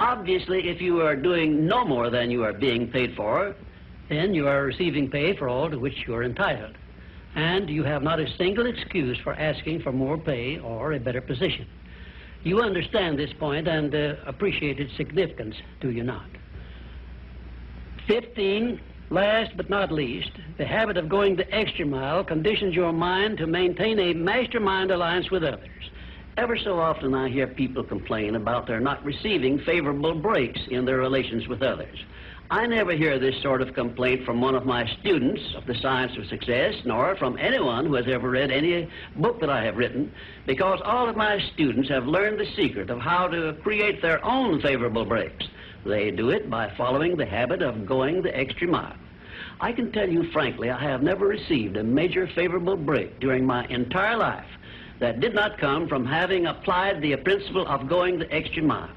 Obviously, 0.00 0.68
if 0.68 0.80
you 0.80 1.00
are 1.00 1.16
doing 1.16 1.66
no 1.66 1.84
more 1.84 2.10
than 2.10 2.30
you 2.30 2.44
are 2.44 2.52
being 2.52 2.90
paid 2.90 3.14
for, 3.16 3.54
then 4.08 4.34
you 4.34 4.46
are 4.46 4.64
receiving 4.64 5.10
pay 5.10 5.36
for 5.36 5.48
all 5.48 5.70
to 5.70 5.78
which 5.78 6.04
you 6.06 6.14
are 6.14 6.22
entitled 6.22 6.76
and 7.34 7.68
you 7.68 7.82
have 7.82 8.02
not 8.02 8.20
a 8.20 8.36
single 8.36 8.66
excuse 8.66 9.18
for 9.18 9.34
asking 9.34 9.82
for 9.82 9.92
more 9.92 10.16
pay 10.16 10.58
or 10.58 10.92
a 10.92 11.00
better 11.00 11.20
position. 11.20 11.66
You 12.44 12.60
understand 12.60 13.18
this 13.18 13.32
point 13.32 13.66
and 13.66 13.94
uh, 13.94 14.14
appreciate 14.26 14.78
its 14.78 14.94
significance, 14.96 15.56
do 15.80 15.90
you 15.90 16.04
not? 16.04 16.26
15. 18.06 18.80
Last 19.14 19.56
but 19.56 19.70
not 19.70 19.92
least, 19.92 20.32
the 20.58 20.64
habit 20.64 20.96
of 20.96 21.08
going 21.08 21.36
the 21.36 21.48
extra 21.54 21.86
mile 21.86 22.24
conditions 22.24 22.74
your 22.74 22.92
mind 22.92 23.38
to 23.38 23.46
maintain 23.46 23.96
a 24.00 24.12
mastermind 24.12 24.90
alliance 24.90 25.30
with 25.30 25.44
others. 25.44 25.70
Ever 26.36 26.58
so 26.58 26.80
often 26.80 27.14
I 27.14 27.28
hear 27.28 27.46
people 27.46 27.84
complain 27.84 28.34
about 28.34 28.66
their 28.66 28.80
not 28.80 29.04
receiving 29.04 29.60
favorable 29.60 30.16
breaks 30.16 30.58
in 30.68 30.84
their 30.84 30.98
relations 30.98 31.46
with 31.46 31.62
others. 31.62 31.96
I 32.50 32.66
never 32.66 32.90
hear 32.90 33.20
this 33.20 33.40
sort 33.40 33.62
of 33.62 33.72
complaint 33.72 34.26
from 34.26 34.40
one 34.40 34.56
of 34.56 34.66
my 34.66 34.84
students 34.98 35.42
of 35.56 35.64
the 35.64 35.76
science 35.80 36.18
of 36.18 36.26
success, 36.26 36.74
nor 36.84 37.14
from 37.14 37.38
anyone 37.38 37.86
who 37.86 37.94
has 37.94 38.06
ever 38.08 38.28
read 38.28 38.50
any 38.50 38.90
book 39.14 39.38
that 39.38 39.48
I 39.48 39.62
have 39.64 39.76
written, 39.76 40.12
because 40.44 40.80
all 40.84 41.08
of 41.08 41.16
my 41.16 41.38
students 41.52 41.88
have 41.88 42.08
learned 42.08 42.40
the 42.40 42.52
secret 42.56 42.90
of 42.90 42.98
how 42.98 43.28
to 43.28 43.56
create 43.62 44.02
their 44.02 44.24
own 44.24 44.60
favorable 44.60 45.04
breaks. 45.04 45.46
They 45.86 46.10
do 46.10 46.30
it 46.30 46.50
by 46.50 46.74
following 46.76 47.16
the 47.16 47.26
habit 47.26 47.62
of 47.62 47.86
going 47.86 48.20
the 48.20 48.36
extra 48.36 48.66
mile. 48.66 48.96
I 49.60 49.72
can 49.72 49.92
tell 49.92 50.08
you 50.08 50.30
frankly, 50.32 50.70
I 50.70 50.82
have 50.82 51.02
never 51.02 51.26
received 51.26 51.76
a 51.76 51.84
major 51.84 52.28
favorable 52.34 52.76
break 52.76 53.20
during 53.20 53.46
my 53.46 53.66
entire 53.66 54.16
life 54.16 54.46
that 55.00 55.20
did 55.20 55.34
not 55.34 55.58
come 55.58 55.88
from 55.88 56.04
having 56.04 56.46
applied 56.46 57.00
the 57.00 57.16
principle 57.16 57.66
of 57.66 57.88
going 57.88 58.18
the 58.18 58.32
extra 58.32 58.62
mile. 58.62 58.90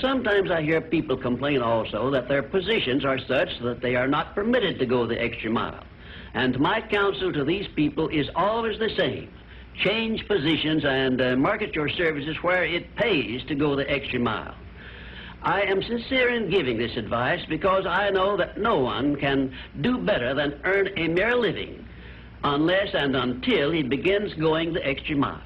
Sometimes 0.00 0.50
I 0.50 0.62
hear 0.62 0.80
people 0.80 1.16
complain 1.16 1.60
also 1.60 2.10
that 2.10 2.28
their 2.28 2.42
positions 2.42 3.04
are 3.04 3.18
such 3.18 3.48
that 3.62 3.80
they 3.82 3.94
are 3.94 4.08
not 4.08 4.34
permitted 4.34 4.78
to 4.78 4.86
go 4.86 5.06
the 5.06 5.20
extra 5.20 5.50
mile. 5.50 5.84
And 6.34 6.58
my 6.58 6.80
counsel 6.80 7.32
to 7.32 7.44
these 7.44 7.68
people 7.76 8.08
is 8.08 8.28
always 8.34 8.78
the 8.78 8.90
same. 8.96 9.30
Change 9.84 10.26
positions 10.26 10.84
and 10.84 11.20
uh, 11.20 11.36
market 11.36 11.74
your 11.74 11.88
services 11.90 12.36
where 12.42 12.64
it 12.64 12.94
pays 12.96 13.42
to 13.48 13.54
go 13.54 13.76
the 13.76 13.90
extra 13.90 14.18
mile. 14.18 14.54
I 15.44 15.62
am 15.62 15.82
sincere 15.82 16.28
in 16.28 16.50
giving 16.50 16.78
this 16.78 16.96
advice 16.96 17.44
because 17.48 17.84
I 17.84 18.10
know 18.10 18.36
that 18.36 18.58
no 18.58 18.78
one 18.78 19.16
can 19.16 19.52
do 19.80 19.98
better 19.98 20.34
than 20.34 20.60
earn 20.64 20.88
a 20.96 21.08
mere 21.08 21.34
living 21.34 21.84
unless 22.44 22.94
and 22.94 23.16
until 23.16 23.72
he 23.72 23.82
begins 23.82 24.32
going 24.34 24.72
the 24.72 24.86
extra 24.86 25.16
mile. 25.16 25.42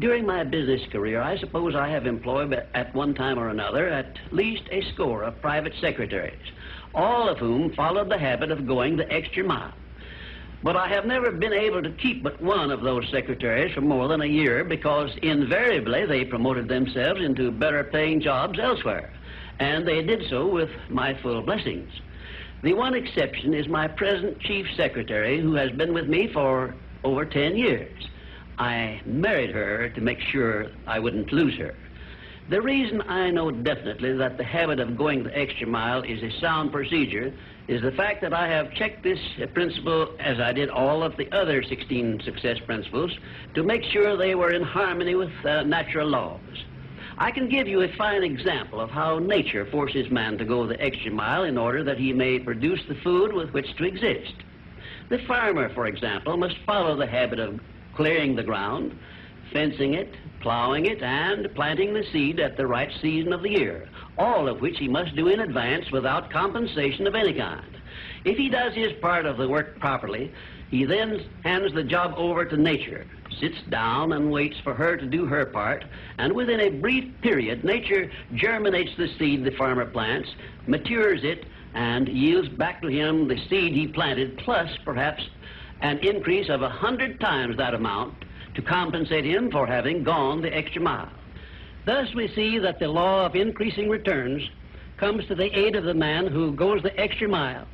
During 0.00 0.26
my 0.26 0.42
business 0.42 0.80
career, 0.90 1.20
I 1.20 1.36
suppose 1.38 1.74
I 1.76 1.88
have 1.88 2.06
employed 2.06 2.52
at 2.74 2.94
one 2.94 3.14
time 3.14 3.38
or 3.38 3.50
another 3.50 3.88
at 3.88 4.18
least 4.32 4.62
a 4.70 4.82
score 4.92 5.22
of 5.22 5.40
private 5.40 5.74
secretaries, 5.80 6.50
all 6.94 7.28
of 7.28 7.38
whom 7.38 7.72
followed 7.74 8.10
the 8.10 8.18
habit 8.18 8.50
of 8.50 8.66
going 8.66 8.96
the 8.96 9.10
extra 9.12 9.44
mile. 9.44 9.72
But 10.62 10.76
I 10.76 10.88
have 10.88 11.06
never 11.06 11.32
been 11.32 11.52
able 11.52 11.82
to 11.82 11.90
keep 11.90 12.22
but 12.22 12.40
one 12.40 12.70
of 12.70 12.82
those 12.82 13.08
secretaries 13.10 13.74
for 13.74 13.80
more 13.80 14.06
than 14.06 14.22
a 14.22 14.26
year 14.26 14.62
because 14.62 15.10
invariably 15.22 16.06
they 16.06 16.24
promoted 16.24 16.68
themselves 16.68 17.20
into 17.20 17.50
better 17.50 17.82
paying 17.82 18.20
jobs 18.20 18.60
elsewhere, 18.60 19.12
and 19.58 19.86
they 19.86 20.02
did 20.02 20.22
so 20.30 20.46
with 20.46 20.70
my 20.88 21.20
full 21.20 21.42
blessings. 21.42 21.90
The 22.62 22.74
one 22.74 22.94
exception 22.94 23.54
is 23.54 23.66
my 23.66 23.88
present 23.88 24.38
chief 24.40 24.66
secretary 24.76 25.40
who 25.40 25.54
has 25.54 25.72
been 25.72 25.92
with 25.92 26.06
me 26.06 26.30
for 26.32 26.76
over 27.02 27.24
10 27.24 27.56
years. 27.56 27.90
I 28.58 29.00
married 29.04 29.50
her 29.50 29.88
to 29.88 30.00
make 30.00 30.20
sure 30.30 30.66
I 30.86 31.00
wouldn't 31.00 31.32
lose 31.32 31.58
her. 31.58 31.74
The 32.48 32.60
reason 32.60 33.00
I 33.02 33.30
know 33.30 33.50
definitely 33.50 34.14
that 34.14 34.36
the 34.36 34.44
habit 34.44 34.80
of 34.80 34.96
going 34.96 35.22
the 35.22 35.36
extra 35.38 35.66
mile 35.66 36.02
is 36.02 36.22
a 36.22 36.40
sound 36.40 36.72
procedure 36.72 37.32
is 37.68 37.80
the 37.80 37.92
fact 37.92 38.20
that 38.22 38.34
I 38.34 38.48
have 38.48 38.74
checked 38.74 39.04
this 39.04 39.20
principle 39.54 40.14
as 40.18 40.40
I 40.40 40.52
did 40.52 40.68
all 40.68 41.02
of 41.02 41.16
the 41.16 41.30
other 41.32 41.62
16 41.62 42.22
success 42.24 42.58
principles 42.66 43.12
to 43.54 43.62
make 43.62 43.84
sure 43.84 44.16
they 44.16 44.34
were 44.34 44.52
in 44.52 44.62
harmony 44.62 45.14
with 45.14 45.30
uh, 45.44 45.62
natural 45.62 46.08
laws. 46.08 46.40
I 47.16 47.30
can 47.30 47.48
give 47.48 47.68
you 47.68 47.82
a 47.82 47.96
fine 47.96 48.24
example 48.24 48.80
of 48.80 48.90
how 48.90 49.20
nature 49.20 49.66
forces 49.66 50.10
man 50.10 50.36
to 50.38 50.44
go 50.44 50.66
the 50.66 50.80
extra 50.80 51.12
mile 51.12 51.44
in 51.44 51.56
order 51.56 51.84
that 51.84 51.98
he 51.98 52.12
may 52.12 52.40
produce 52.40 52.80
the 52.88 52.96
food 52.96 53.32
with 53.32 53.50
which 53.50 53.76
to 53.76 53.84
exist. 53.84 54.34
The 55.08 55.18
farmer, 55.28 55.72
for 55.74 55.86
example, 55.86 56.36
must 56.36 56.56
follow 56.66 56.96
the 56.96 57.06
habit 57.06 57.38
of 57.38 57.60
clearing 57.94 58.34
the 58.34 58.42
ground, 58.42 58.98
fencing 59.52 59.94
it, 59.94 60.12
plowing 60.42 60.86
it, 60.86 61.02
and 61.02 61.52
planting 61.54 61.94
the 61.94 62.04
seed 62.12 62.40
at 62.40 62.56
the 62.56 62.66
right 62.66 62.90
season 63.00 63.32
of 63.32 63.42
the 63.42 63.50
year, 63.50 63.88
all 64.18 64.48
of 64.48 64.60
which 64.60 64.78
he 64.78 64.88
must 64.88 65.14
do 65.16 65.28
in 65.28 65.40
advance 65.40 65.90
without 65.90 66.30
compensation 66.30 67.06
of 67.06 67.14
any 67.14 67.32
kind. 67.32 67.76
If 68.24 68.36
he 68.36 68.48
does 68.48 68.74
his 68.74 68.92
part 69.00 69.24
of 69.24 69.36
the 69.38 69.48
work 69.48 69.78
properly, 69.78 70.32
he 70.70 70.84
then 70.84 71.24
hands 71.44 71.72
the 71.74 71.84
job 71.84 72.14
over 72.16 72.44
to 72.44 72.56
nature, 72.56 73.06
sits 73.40 73.58
down 73.68 74.12
and 74.12 74.30
waits 74.30 74.56
for 74.64 74.74
her 74.74 74.96
to 74.96 75.06
do 75.06 75.26
her 75.26 75.46
part, 75.46 75.84
and 76.18 76.32
within 76.32 76.60
a 76.60 76.70
brief 76.70 77.20
period, 77.20 77.62
nature 77.62 78.10
germinates 78.34 78.90
the 78.96 79.08
seed 79.18 79.44
the 79.44 79.50
farmer 79.52 79.86
plants, 79.86 80.30
matures 80.66 81.24
it, 81.24 81.46
and 81.74 82.08
yields 82.08 82.48
back 82.48 82.82
to 82.82 82.88
him 82.88 83.28
the 83.28 83.38
seed 83.48 83.72
he 83.72 83.86
planted, 83.86 84.36
plus 84.38 84.70
perhaps 84.84 85.22
an 85.80 85.98
increase 85.98 86.48
of 86.48 86.62
a 86.62 86.68
hundred 86.68 87.20
times 87.20 87.56
that 87.56 87.74
amount 87.74 88.14
to 88.54 88.62
compensate 88.62 89.24
him 89.24 89.50
for 89.50 89.66
having 89.66 90.02
gone 90.02 90.42
the 90.42 90.54
extra 90.54 90.80
mile. 90.80 91.10
Thus 91.84 92.14
we 92.14 92.28
see 92.28 92.58
that 92.58 92.78
the 92.78 92.88
law 92.88 93.26
of 93.26 93.34
increasing 93.34 93.88
returns 93.88 94.42
comes 94.98 95.26
to 95.26 95.34
the 95.34 95.56
aid 95.58 95.74
of 95.74 95.84
the 95.84 95.94
man 95.94 96.26
who 96.26 96.52
goes 96.52 96.82
the 96.82 96.98
extra 96.98 97.28
mile. 97.28 97.66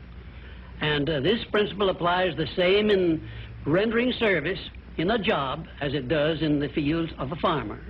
And 0.80 1.10
uh, 1.10 1.20
this 1.20 1.44
principle 1.50 1.90
applies 1.90 2.36
the 2.36 2.46
same 2.56 2.90
in 2.90 3.28
rendering 3.66 4.12
service 4.12 4.60
in 4.96 5.10
a 5.10 5.18
job 5.18 5.66
as 5.80 5.92
it 5.94 6.08
does 6.08 6.40
in 6.42 6.58
the 6.58 6.68
fields 6.68 7.12
of 7.18 7.32
a 7.32 7.36
farmer. 7.36 7.80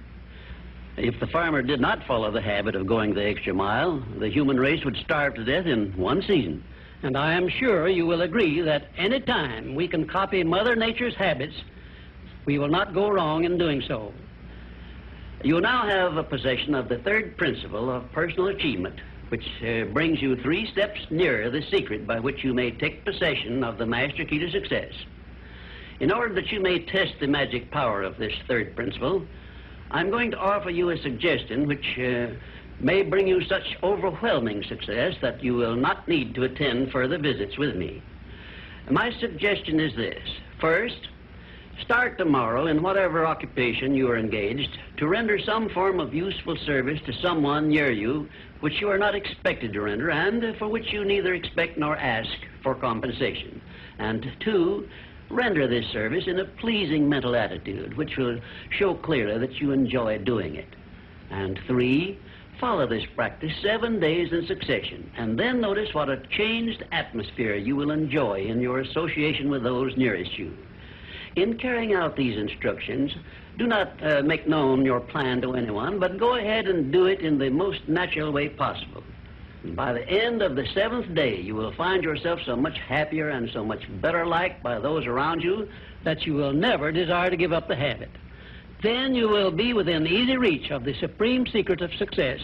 If 0.97 1.21
the 1.21 1.29
farmer 1.29 1.63
did 1.63 1.81
not 1.81 2.05
follow 2.07 2.33
the 2.33 2.41
habit 2.41 2.75
of 2.75 2.89
going 2.89 3.15
the 3.15 3.25
extra 3.25 3.55
mile, 3.55 4.03
the 4.19 4.29
human 4.29 4.59
race 4.59 4.85
would 4.85 4.97
starve 4.97 5.35
to 5.37 5.45
death 5.45 5.67
in 5.67 5.97
one 5.97 6.23
season. 6.23 6.65
And 7.05 7.17
I 7.17 7.35
am 7.35 7.49
sure 7.49 7.89
you 7.89 8.07
will 8.07 8.23
agree 8.23 8.61
that 8.63 8.89
any 8.97 9.21
time 9.21 9.77
we 9.77 9.87
can 9.87 10.09
copy 10.09 10.43
Mother 10.43 10.75
Nature's 10.75 11.15
habits, 11.15 11.55
we 12.49 12.59
will 12.59 12.69
not 12.69 12.95
go 12.95 13.11
wrong 13.11 13.45
in 13.45 13.59
doing 13.59 13.83
so. 13.87 14.11
You 15.45 15.61
now 15.61 15.87
have 15.87 16.17
a 16.17 16.25
possession 16.25 16.75
of 16.75 16.89
the 16.89 16.97
third 16.97 17.37
principle 17.37 17.91
of 17.91 18.11
personal 18.13 18.47
achievement, 18.47 18.99
which 19.29 19.45
uh, 19.61 19.85
brings 19.93 20.23
you 20.23 20.35
three 20.35 20.67
steps 20.73 20.99
nearer 21.11 21.51
the 21.51 21.61
secret 21.71 22.07
by 22.07 22.19
which 22.21 22.43
you 22.43 22.55
may 22.55 22.71
take 22.71 23.05
possession 23.05 23.63
of 23.63 23.77
the 23.77 23.85
master 23.85 24.25
key 24.25 24.39
to 24.39 24.51
success. 24.51 24.95
In 26.01 26.11
order 26.11 26.35
that 26.37 26.51
you 26.51 26.59
may 26.59 26.79
test 26.79 27.13
the 27.21 27.27
magic 27.27 27.71
power 27.71 28.03
of 28.03 28.17
this 28.17 28.33
third 28.49 28.75
principle, 28.75 29.27
I'm 29.91 30.09
going 30.11 30.31
to 30.31 30.39
offer 30.39 30.71
you 30.71 30.89
a 30.89 30.97
suggestion 31.03 31.67
which 31.67 31.99
uh, 31.99 32.29
may 32.81 33.03
bring 33.03 33.29
you 33.29 33.45
such 33.45 33.77
overwhelming 33.83 34.63
success 34.63 35.13
that 35.21 35.45
you 35.45 35.53
will 35.53 35.77
not 35.77 36.09
need 36.09 36.35
to 36.37 36.45
attend 36.45 36.93
further 36.93 37.19
visits 37.19 37.59
with 37.59 37.77
me. 37.77 38.03
My 38.91 39.13
suggestion 39.21 39.81
is 39.81 39.95
this. 39.97 40.27
First, 40.59 41.09
start 41.83 42.19
tomorrow 42.19 42.67
in 42.67 42.83
whatever 42.83 43.25
occupation 43.27 43.95
you 43.95 44.11
are 44.11 44.17
engaged 44.17 44.79
to 44.97 45.09
render 45.09 45.39
some 45.39 45.69
form 45.71 46.01
of 46.01 46.15
useful 46.15 46.57
service 46.67 47.01
to 47.07 47.13
someone 47.23 47.69
near 47.69 47.91
you 47.91 48.29
which 48.61 48.81
you 48.81 48.91
are 48.91 48.99
not 48.99 49.15
expected 49.15 49.73
to 49.73 49.81
render 49.81 50.11
and 50.11 50.57
for 50.59 50.69
which 50.69 50.93
you 50.93 51.05
neither 51.05 51.35
expect 51.35 51.79
nor 51.79 51.97
ask 51.97 52.31
for 52.63 52.75
compensation. 52.75 53.61
And 53.99 54.27
two, 54.41 54.89
render 55.31 55.69
this 55.69 55.87
service 55.93 56.25
in 56.27 56.41
a 56.41 56.45
pleasing 56.45 57.09
mental 57.09 57.37
attitude 57.37 57.97
which 57.97 58.17
will 58.17 58.41
show 58.71 58.95
clearly 58.95 59.39
that 59.39 59.61
you 59.61 59.73
enjoy 59.73 60.19
doing 60.19 60.57
it. 60.57 60.75
And 61.31 61.59
three, 61.67 62.19
Follow 62.61 62.89
this 62.89 63.05
practice 63.15 63.53
seven 63.63 64.01
days 64.01 64.33
in 64.33 64.45
succession, 64.49 65.09
and 65.17 65.39
then 65.39 65.61
notice 65.61 65.95
what 65.95 66.09
a 66.09 66.21
changed 66.37 66.83
atmosphere 66.91 67.55
you 67.55 67.77
will 67.77 67.93
enjoy 67.93 68.41
in 68.41 68.61
your 68.61 68.81
association 68.81 69.49
with 69.49 69.63
those 69.63 69.97
nearest 69.97 70.37
you. 70.37 70.53
In 71.39 71.57
carrying 71.57 71.95
out 71.95 72.17
these 72.17 72.37
instructions, 72.37 73.13
do 73.59 73.67
not 73.67 73.93
uh, 74.03 74.23
make 74.23 74.49
known 74.49 74.85
your 74.85 75.01
plan 75.01 75.41
to 75.43 75.55
anyone, 75.55 75.99
but 75.99 76.19
go 76.19 76.35
ahead 76.35 76.67
and 76.67 76.93
do 76.93 77.07
it 77.07 77.21
in 77.21 77.39
the 77.39 77.49
most 77.49 77.89
natural 77.89 78.33
way 78.33 78.49
possible. 78.49 79.05
And 79.63 79.77
by 79.77 79.93
the 79.93 80.09
end 80.09 80.43
of 80.43 80.57
the 80.57 80.67
seventh 80.75 81.15
day, 81.15 81.41
you 81.41 81.55
will 81.55 81.73
find 81.73 82.03
yourself 82.03 82.41
so 82.45 82.57
much 82.57 82.79
happier 82.79 83.29
and 83.29 83.49
so 83.53 83.65
much 83.65 83.83
better 84.01 84.27
liked 84.27 84.63
by 84.63 84.81
those 84.81 85.07
around 85.07 85.43
you 85.43 85.69
that 86.05 86.27
you 86.27 86.35
will 86.35 86.53
never 86.53 86.91
desire 86.91 87.31
to 87.31 87.37
give 87.37 87.53
up 87.53 87.69
the 87.69 87.77
habit 87.77 88.11
then 88.83 89.15
you 89.15 89.29
will 89.29 89.51
be 89.51 89.73
within 89.73 90.07
easy 90.07 90.37
reach 90.37 90.71
of 90.71 90.85
the 90.85 90.95
supreme 90.95 91.47
secret 91.47 91.81
of 91.81 91.93
success, 91.95 92.41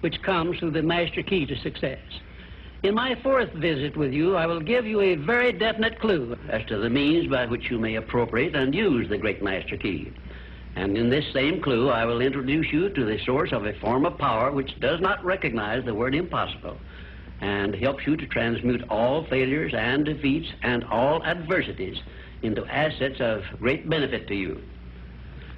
which 0.00 0.20
comes 0.22 0.58
through 0.58 0.72
the 0.72 0.82
master 0.82 1.22
key 1.22 1.46
to 1.46 1.56
success. 1.60 1.98
In 2.82 2.94
my 2.94 3.14
fourth 3.22 3.52
visit 3.54 3.96
with 3.96 4.12
you, 4.12 4.36
I 4.36 4.46
will 4.46 4.60
give 4.60 4.86
you 4.86 5.00
a 5.00 5.14
very 5.14 5.50
definite 5.50 5.98
clue 5.98 6.36
as 6.50 6.64
to 6.66 6.76
the 6.76 6.90
means 6.90 7.26
by 7.26 7.46
which 7.46 7.70
you 7.70 7.78
may 7.78 7.94
appropriate 7.94 8.54
and 8.54 8.74
use 8.74 9.08
the 9.08 9.16
great 9.16 9.42
master 9.42 9.78
key. 9.78 10.12
And 10.76 10.96
in 10.96 11.08
this 11.08 11.24
same 11.32 11.62
clue, 11.62 11.88
I 11.88 12.04
will 12.04 12.20
introduce 12.20 12.70
you 12.70 12.90
to 12.90 13.04
the 13.04 13.18
source 13.24 13.50
of 13.52 13.64
a 13.64 13.72
form 13.80 14.04
of 14.04 14.18
power 14.18 14.52
which 14.52 14.78
does 14.78 15.00
not 15.00 15.24
recognize 15.24 15.84
the 15.84 15.94
word 15.94 16.14
impossible 16.14 16.76
and 17.40 17.74
helps 17.74 18.06
you 18.06 18.14
to 18.16 18.26
transmute 18.26 18.84
all 18.90 19.24
failures 19.24 19.72
and 19.74 20.04
defeats 20.04 20.48
and 20.62 20.84
all 20.84 21.24
adversities 21.24 21.96
into 22.42 22.64
assets 22.66 23.20
of 23.20 23.42
great 23.58 23.88
benefit 23.88 24.28
to 24.28 24.34
you. 24.34 24.62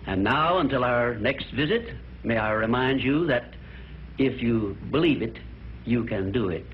And 0.06 0.22
now, 0.22 0.58
until 0.58 0.84
our 0.84 1.16
next 1.16 1.50
visit, 1.50 1.94
may 2.22 2.38
I 2.38 2.52
remind 2.52 3.00
you 3.00 3.26
that 3.26 3.54
if 4.18 4.40
you 4.40 4.76
believe 4.92 5.20
it, 5.20 5.36
you 5.84 6.04
can 6.04 6.30
do 6.30 6.48
it. 6.48 6.64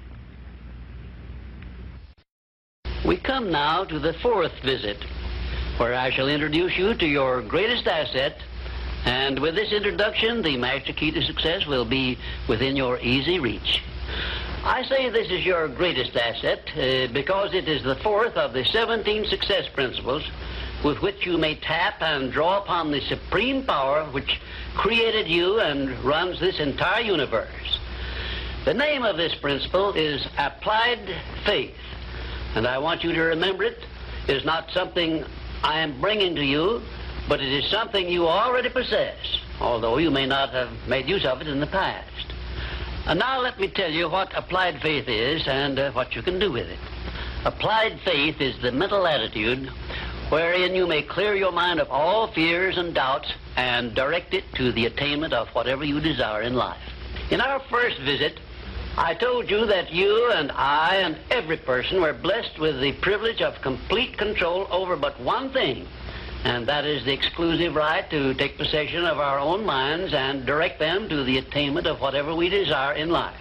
We 3.05 3.19
come 3.19 3.51
now 3.51 3.85
to 3.85 3.99
the 3.99 4.15
fourth 4.15 4.59
visit, 4.61 4.97
where 5.77 5.95
I 5.95 6.09
shall 6.09 6.27
introduce 6.27 6.79
you 6.79 6.95
to 6.95 7.07
your 7.07 7.43
greatest 7.43 7.87
asset, 7.87 8.39
and 9.05 9.39
with 9.41 9.55
this 9.55 9.73
introduction, 9.73 10.41
the 10.41 10.57
master 10.57 10.95
key 10.95 11.11
to 11.11 11.21
success 11.21 11.67
will 11.67 11.85
be 11.85 12.17
within 12.49 12.77
your 12.77 12.99
easy 13.01 13.39
reach. 13.39 13.83
I 14.65 14.85
say 14.89 15.11
this 15.11 15.31
is 15.31 15.45
your 15.45 15.69
greatest 15.69 16.17
asset 16.17 16.63
uh, 16.71 17.13
because 17.13 17.53
it 17.53 17.69
is 17.69 17.83
the 17.83 17.97
fourth 17.97 18.39
of 18.39 18.55
the 18.55 18.65
17 18.65 19.27
success 19.27 19.69
principles 19.69 20.23
with 20.83 21.03
which 21.03 21.27
you 21.27 21.37
may 21.37 21.57
tap 21.57 22.01
and 22.01 22.33
draw 22.33 22.63
upon 22.63 22.91
the 22.91 23.03
supreme 23.03 23.65
power 23.65 24.07
which 24.13 24.41
created 24.75 25.29
you 25.29 25.61
and 25.61 26.03
runs 26.03 26.41
this 26.41 26.59
entire 26.59 27.03
universe. 27.03 27.79
The 28.65 28.73
name 28.73 29.05
of 29.05 29.19
this 29.19 29.35
principle 29.35 29.93
is 29.93 30.27
applied 30.39 31.15
faith. 31.45 31.77
And 32.55 32.67
I 32.67 32.79
want 32.79 33.03
you 33.03 33.13
to 33.13 33.21
remember 33.21 33.65
it 33.65 33.79
is 34.29 34.45
not 34.45 34.71
something 34.71 35.25
I 35.63 35.81
am 35.81 36.01
bringing 36.01 36.35
to 36.37 36.45
you, 36.45 36.83
but 37.29 37.41
it 37.41 37.53
is 37.53 37.71
something 37.71 38.09
you 38.09 38.27
already 38.29 38.69
possess, 38.69 39.17
although 39.61 39.99
you 39.99 40.11
may 40.11 40.27
not 40.27 40.51
have 40.51 40.71
made 40.87 41.09
use 41.09 41.25
of 41.25 41.41
it 41.41 41.49
in 41.49 41.61
the 41.61 41.67
past. 41.67 42.33
And 43.07 43.19
now 43.19 43.41
let 43.41 43.59
me 43.59 43.69
tell 43.69 43.91
you 43.91 44.09
what 44.09 44.33
applied 44.37 44.81
faith 44.81 45.09
is 45.09 45.47
and 45.47 45.79
uh, 45.79 45.93
what 45.93 46.15
you 46.15 46.23
can 46.23 46.39
do 46.39 46.53
with 46.53 46.69
it. 46.69 46.79
Applied 47.45 48.01
faith 48.01 48.41
is 48.41 48.61
the 48.63 48.73
mental 48.73 49.07
attitude 49.07 49.69
wherein 50.31 50.75
you 50.75 50.87
may 50.87 51.03
clear 51.03 51.35
your 51.35 51.53
mind 51.53 51.81
of 51.81 51.91
all 51.91 52.29
fears 52.29 52.79
and 52.79 52.95
doubts 52.95 53.31
and 53.57 53.95
direct 53.95 54.33
it 54.33 54.45
to 54.55 54.73
the 54.73 54.87
attainment 54.87 55.35
of 55.35 55.49
whatever 55.49 55.85
you 55.85 56.01
desire 56.01 56.43
in 56.43 56.55
life. 56.55 56.81
In 57.31 57.41
our 57.41 57.61
first 57.71 57.99
visit, 58.01 58.39
I 58.97 59.15
told 59.15 59.51
you 59.51 59.67
that 59.67 59.93
you 59.93 60.31
and 60.31 60.53
I 60.53 60.97
and 60.97 61.19
every 61.29 61.57
person 61.57 62.01
were 62.01 62.13
blessed 62.13 62.61
with 62.61 62.81
the 62.81 62.93
privilege 62.93 63.43
of 63.43 63.61
complete 63.61 64.17
control 64.17 64.69
over 64.71 64.95
but 64.95 65.19
one 65.21 65.51
thing, 65.51 65.89
and 66.45 66.65
that 66.69 66.85
is 66.85 67.05
the 67.05 67.13
exclusive 67.13 67.75
right 67.75 68.09
to 68.11 68.35
take 68.35 68.57
possession 68.57 69.05
of 69.05 69.19
our 69.19 69.41
own 69.41 69.67
minds 69.67 70.15
and 70.15 70.47
direct 70.47 70.79
them 70.79 71.09
to 71.09 71.25
the 71.25 71.39
attainment 71.39 71.89
of 71.89 72.01
whatever 72.01 72.37
we 72.37 72.49
desire 72.49 72.95
in 72.95 73.11
life. 73.11 73.35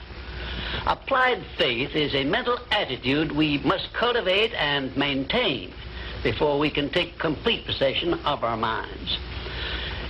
Applied 0.88 1.46
faith 1.56 1.96
is 1.96 2.16
a 2.16 2.24
mental 2.24 2.58
attitude 2.72 3.32
we 3.32 3.60
must 3.60 3.94
cultivate 3.94 4.56
and 4.56 4.98
maintain 4.98 5.72
before 6.24 6.58
we 6.58 6.72
can 6.72 6.90
take 6.90 7.20
complete 7.20 7.64
possession 7.68 8.16
of 8.26 8.44
our 8.44 8.58
minds. 8.58 9.20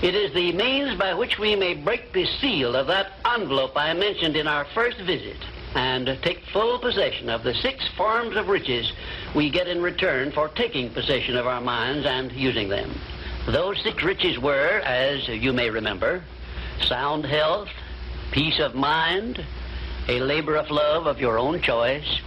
It 0.04 0.16
is 0.16 0.34
the 0.34 0.52
means 0.52 1.00
by 1.00 1.14
which 1.14 1.40
we 1.40 1.56
may 1.56 1.76
break 1.76 2.12
the 2.12 2.26
seal 2.26 2.76
of 2.76 2.88
that 2.88 3.14
envelope 3.26 3.72
I 3.78 3.94
mentioned 3.94 4.36
in 4.36 4.48
our 4.48 4.66
first 4.76 4.98
visit 4.98 5.38
and 5.76 6.20
take 6.22 6.44
full 6.52 6.78
possession 6.78 7.30
of 7.30 7.44
the 7.44 7.54
six 7.54 7.88
forms 7.96 8.36
of 8.36 8.50
riches 8.50 8.92
we 9.34 9.50
get 9.50 9.70
in 9.70 9.82
return 9.82 10.34
for 10.34 10.50
taking 10.50 10.90
possession 10.90 11.38
of 11.38 11.48
our 11.48 11.62
minds 11.62 12.06
and 12.06 12.34
using 12.34 12.68
them. 12.68 12.94
Those 13.46 13.82
six 13.82 14.04
riches 14.04 14.38
were, 14.38 14.82
as 14.82 15.26
you 15.30 15.54
may 15.54 15.70
remember, 15.70 16.22
sound 16.82 17.26
health, 17.26 17.70
peace 18.34 18.60
of 18.60 18.76
mind, 18.76 19.42
a 20.10 20.20
labor 20.20 20.58
of 20.58 20.70
love 20.70 21.08
of 21.08 21.22
your 21.22 21.40
own 21.40 21.62
choice, 21.62 22.20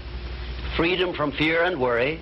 freedom 0.79 1.13
from 1.13 1.31
fear 1.31 1.63
and 1.65 1.79
worry, 1.79 2.21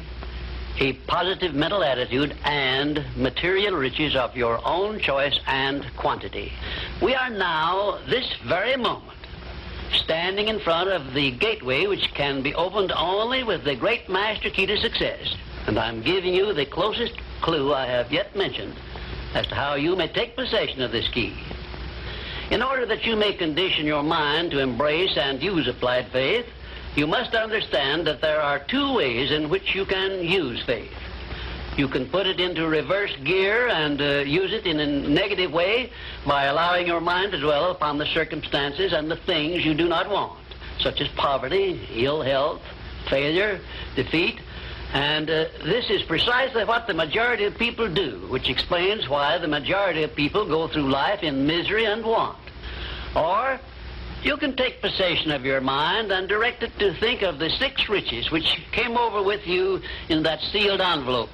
a 0.78 0.92
positive 1.06 1.54
mental 1.54 1.84
attitude 1.84 2.36
and 2.44 3.04
material 3.16 3.74
riches 3.74 4.16
of 4.16 4.36
your 4.36 4.60
own 4.66 4.98
choice 4.98 5.38
and 5.46 5.84
quantity. 5.96 6.52
We 7.00 7.14
are 7.14 7.30
now, 7.30 7.98
this 8.08 8.28
very 8.44 8.76
moment, 8.76 9.18
standing 9.92 10.48
in 10.48 10.58
front 10.58 10.90
of 10.90 11.14
the 11.14 11.30
gateway 11.30 11.86
which 11.86 12.12
can 12.14 12.42
be 12.42 12.54
opened 12.54 12.92
only 12.92 13.44
with 13.44 13.64
the 13.64 13.76
great 13.76 14.08
master 14.08 14.50
key 14.50 14.66
to 14.66 14.76
success. 14.76 15.36
And 15.66 15.78
I'm 15.78 16.02
giving 16.02 16.34
you 16.34 16.52
the 16.52 16.66
closest 16.66 17.14
clue 17.40 17.72
I 17.72 17.86
have 17.86 18.12
yet 18.12 18.34
mentioned 18.34 18.74
as 19.34 19.46
to 19.48 19.54
how 19.54 19.74
you 19.74 19.96
may 19.96 20.08
take 20.08 20.36
possession 20.36 20.82
of 20.82 20.92
this 20.92 21.08
key. 21.08 21.34
In 22.50 22.62
order 22.62 22.84
that 22.86 23.06
you 23.06 23.16
may 23.16 23.32
condition 23.32 23.86
your 23.86 24.02
mind 24.02 24.50
to 24.50 24.58
embrace 24.58 25.16
and 25.16 25.42
use 25.42 25.66
applied 25.66 26.08
faith, 26.08 26.46
you 26.96 27.06
must 27.06 27.34
understand 27.34 28.06
that 28.06 28.20
there 28.20 28.40
are 28.40 28.60
two 28.60 28.94
ways 28.94 29.32
in 29.32 29.48
which 29.48 29.74
you 29.74 29.84
can 29.84 30.24
use 30.24 30.62
faith. 30.64 30.92
You 31.76 31.88
can 31.88 32.08
put 32.08 32.26
it 32.26 32.38
into 32.38 32.68
reverse 32.68 33.14
gear 33.24 33.66
and 33.66 34.00
uh, 34.00 34.20
use 34.20 34.52
it 34.52 34.64
in 34.64 34.78
a 34.78 34.86
negative 34.86 35.52
way 35.52 35.90
by 36.24 36.44
allowing 36.44 36.86
your 36.86 37.00
mind 37.00 37.32
to 37.32 37.40
dwell 37.40 37.72
upon 37.72 37.98
the 37.98 38.06
circumstances 38.06 38.92
and 38.92 39.10
the 39.10 39.16
things 39.16 39.64
you 39.64 39.74
do 39.74 39.88
not 39.88 40.08
want, 40.08 40.38
such 40.78 41.00
as 41.00 41.08
poverty, 41.16 41.80
ill 41.94 42.22
health, 42.22 42.62
failure, 43.10 43.60
defeat. 43.96 44.40
And 44.92 45.28
uh, 45.28 45.46
this 45.64 45.90
is 45.90 46.02
precisely 46.02 46.64
what 46.64 46.86
the 46.86 46.94
majority 46.94 47.44
of 47.44 47.58
people 47.58 47.92
do, 47.92 48.24
which 48.28 48.48
explains 48.48 49.08
why 49.08 49.38
the 49.38 49.48
majority 49.48 50.04
of 50.04 50.14
people 50.14 50.46
go 50.46 50.68
through 50.68 50.88
life 50.88 51.24
in 51.24 51.44
misery 51.44 51.86
and 51.86 52.04
want. 52.04 52.38
Or 53.16 53.58
you 54.24 54.38
can 54.38 54.56
take 54.56 54.80
possession 54.80 55.30
of 55.30 55.44
your 55.44 55.60
mind 55.60 56.10
and 56.10 56.26
direct 56.26 56.62
it 56.62 56.76
to 56.78 56.94
think 56.94 57.22
of 57.22 57.38
the 57.38 57.50
six 57.50 57.88
riches 57.90 58.30
which 58.30 58.58
came 58.72 58.96
over 58.96 59.22
with 59.22 59.46
you 59.46 59.80
in 60.08 60.22
that 60.22 60.40
sealed 60.40 60.80
envelope. 60.80 61.28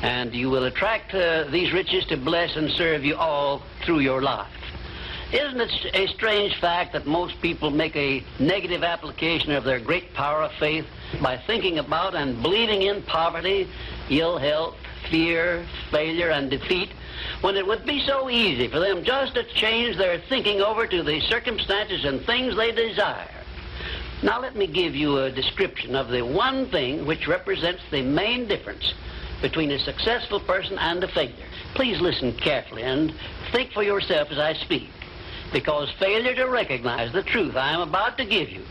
And 0.00 0.34
you 0.34 0.48
will 0.48 0.64
attract 0.64 1.14
uh, 1.14 1.44
these 1.50 1.72
riches 1.72 2.06
to 2.06 2.16
bless 2.16 2.56
and 2.56 2.70
serve 2.70 3.04
you 3.04 3.16
all 3.16 3.62
through 3.84 4.00
your 4.00 4.22
life. 4.22 4.50
Isn't 5.32 5.60
it 5.60 5.94
a 5.94 6.08
strange 6.08 6.58
fact 6.58 6.94
that 6.94 7.06
most 7.06 7.40
people 7.40 7.70
make 7.70 7.94
a 7.96 8.22
negative 8.38 8.82
application 8.82 9.52
of 9.52 9.64
their 9.64 9.78
great 9.78 10.12
power 10.14 10.42
of 10.42 10.52
faith 10.52 10.86
by 11.22 11.36
thinking 11.46 11.78
about 11.78 12.14
and 12.14 12.42
believing 12.42 12.82
in 12.82 13.02
poverty, 13.02 13.68
ill 14.10 14.38
health, 14.38 14.74
fear, 15.10 15.66
failure, 15.90 16.30
and 16.30 16.50
defeat 16.50 16.90
when 17.40 17.56
it 17.56 17.66
would 17.66 17.84
be 17.84 18.04
so 18.06 18.30
easy 18.30 18.68
for 18.68 18.78
them 18.78 19.04
just 19.04 19.34
to 19.34 19.44
change 19.54 19.96
their 19.96 20.18
thinking 20.28 20.60
over 20.60 20.86
to 20.86 21.02
the 21.02 21.20
circumstances 21.20 22.04
and 22.04 22.24
things 22.24 22.56
they 22.56 22.72
desire. 22.72 23.28
Now 24.22 24.40
let 24.40 24.54
me 24.54 24.66
give 24.66 24.94
you 24.94 25.18
a 25.18 25.32
description 25.32 25.96
of 25.96 26.08
the 26.08 26.22
one 26.22 26.70
thing 26.70 27.06
which 27.06 27.26
represents 27.26 27.82
the 27.90 28.02
main 28.02 28.46
difference 28.46 28.94
between 29.40 29.72
a 29.72 29.78
successful 29.80 30.38
person 30.38 30.78
and 30.78 31.02
a 31.02 31.08
failure. 31.08 31.48
Please 31.74 32.00
listen 32.00 32.32
carefully 32.32 32.82
and 32.82 33.12
think 33.50 33.72
for 33.72 33.82
yourself 33.82 34.30
as 34.30 34.38
I 34.38 34.54
speak, 34.54 34.88
because 35.52 35.90
failure 35.98 36.34
to 36.36 36.44
recognize 36.44 37.12
the 37.12 37.24
truth 37.24 37.56
I 37.56 37.72
am 37.72 37.80
about 37.80 38.16
to 38.18 38.24
give 38.24 38.48
you 38.48 38.62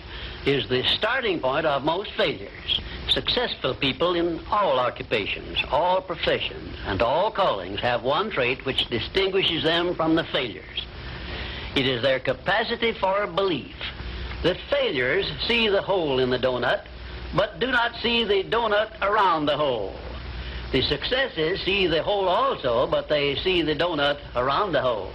is 0.46 0.68
the 0.70 0.84
starting 0.98 1.39
point 1.39 1.66
of 1.66 1.84
most 1.84 2.12
failures. 2.14 2.82
Successful 3.10 3.76
people 3.76 4.16
in 4.16 4.39
all 4.50 4.80
occupations, 4.80 5.58
all 5.70 6.02
professions, 6.02 6.76
and 6.86 7.02
all 7.02 7.30
callings 7.30 7.80
have 7.80 8.04
one 8.04 8.30
trait 8.32 8.66
which 8.66 8.89
distinguishes 8.89 9.64
them 9.64 9.94
from 9.96 10.16
the 10.16 10.24
failures. 10.26 10.86
It 11.76 11.86
is 11.86 12.02
their 12.02 12.20
capacity 12.20 12.94
for 12.94 13.28
belief. 13.28 13.76
The 14.44 14.58
failures 14.70 15.32
see 15.48 15.68
the 15.68 15.82
hole 15.82 16.20
in 16.20 16.30
the 16.30 16.39
donut, 16.39 16.86
but 17.36 17.60
do 17.60 17.68
not 17.68 17.96
see 18.02 18.24
the 18.24 18.44
donut 18.44 18.89
around 19.02 19.46
the 19.46 19.58
hole. 19.58 19.96
The 20.72 20.82
successes 20.82 21.62
see 21.64 21.88
the 21.88 22.02
hole 22.02 22.28
also, 22.28 22.88
but 22.88 23.10
they 23.10 23.36
see 23.36 23.62
the 23.62 23.76
donut 23.76 24.20
around 24.36 24.72
the 24.72 24.82
hole. 24.82 25.12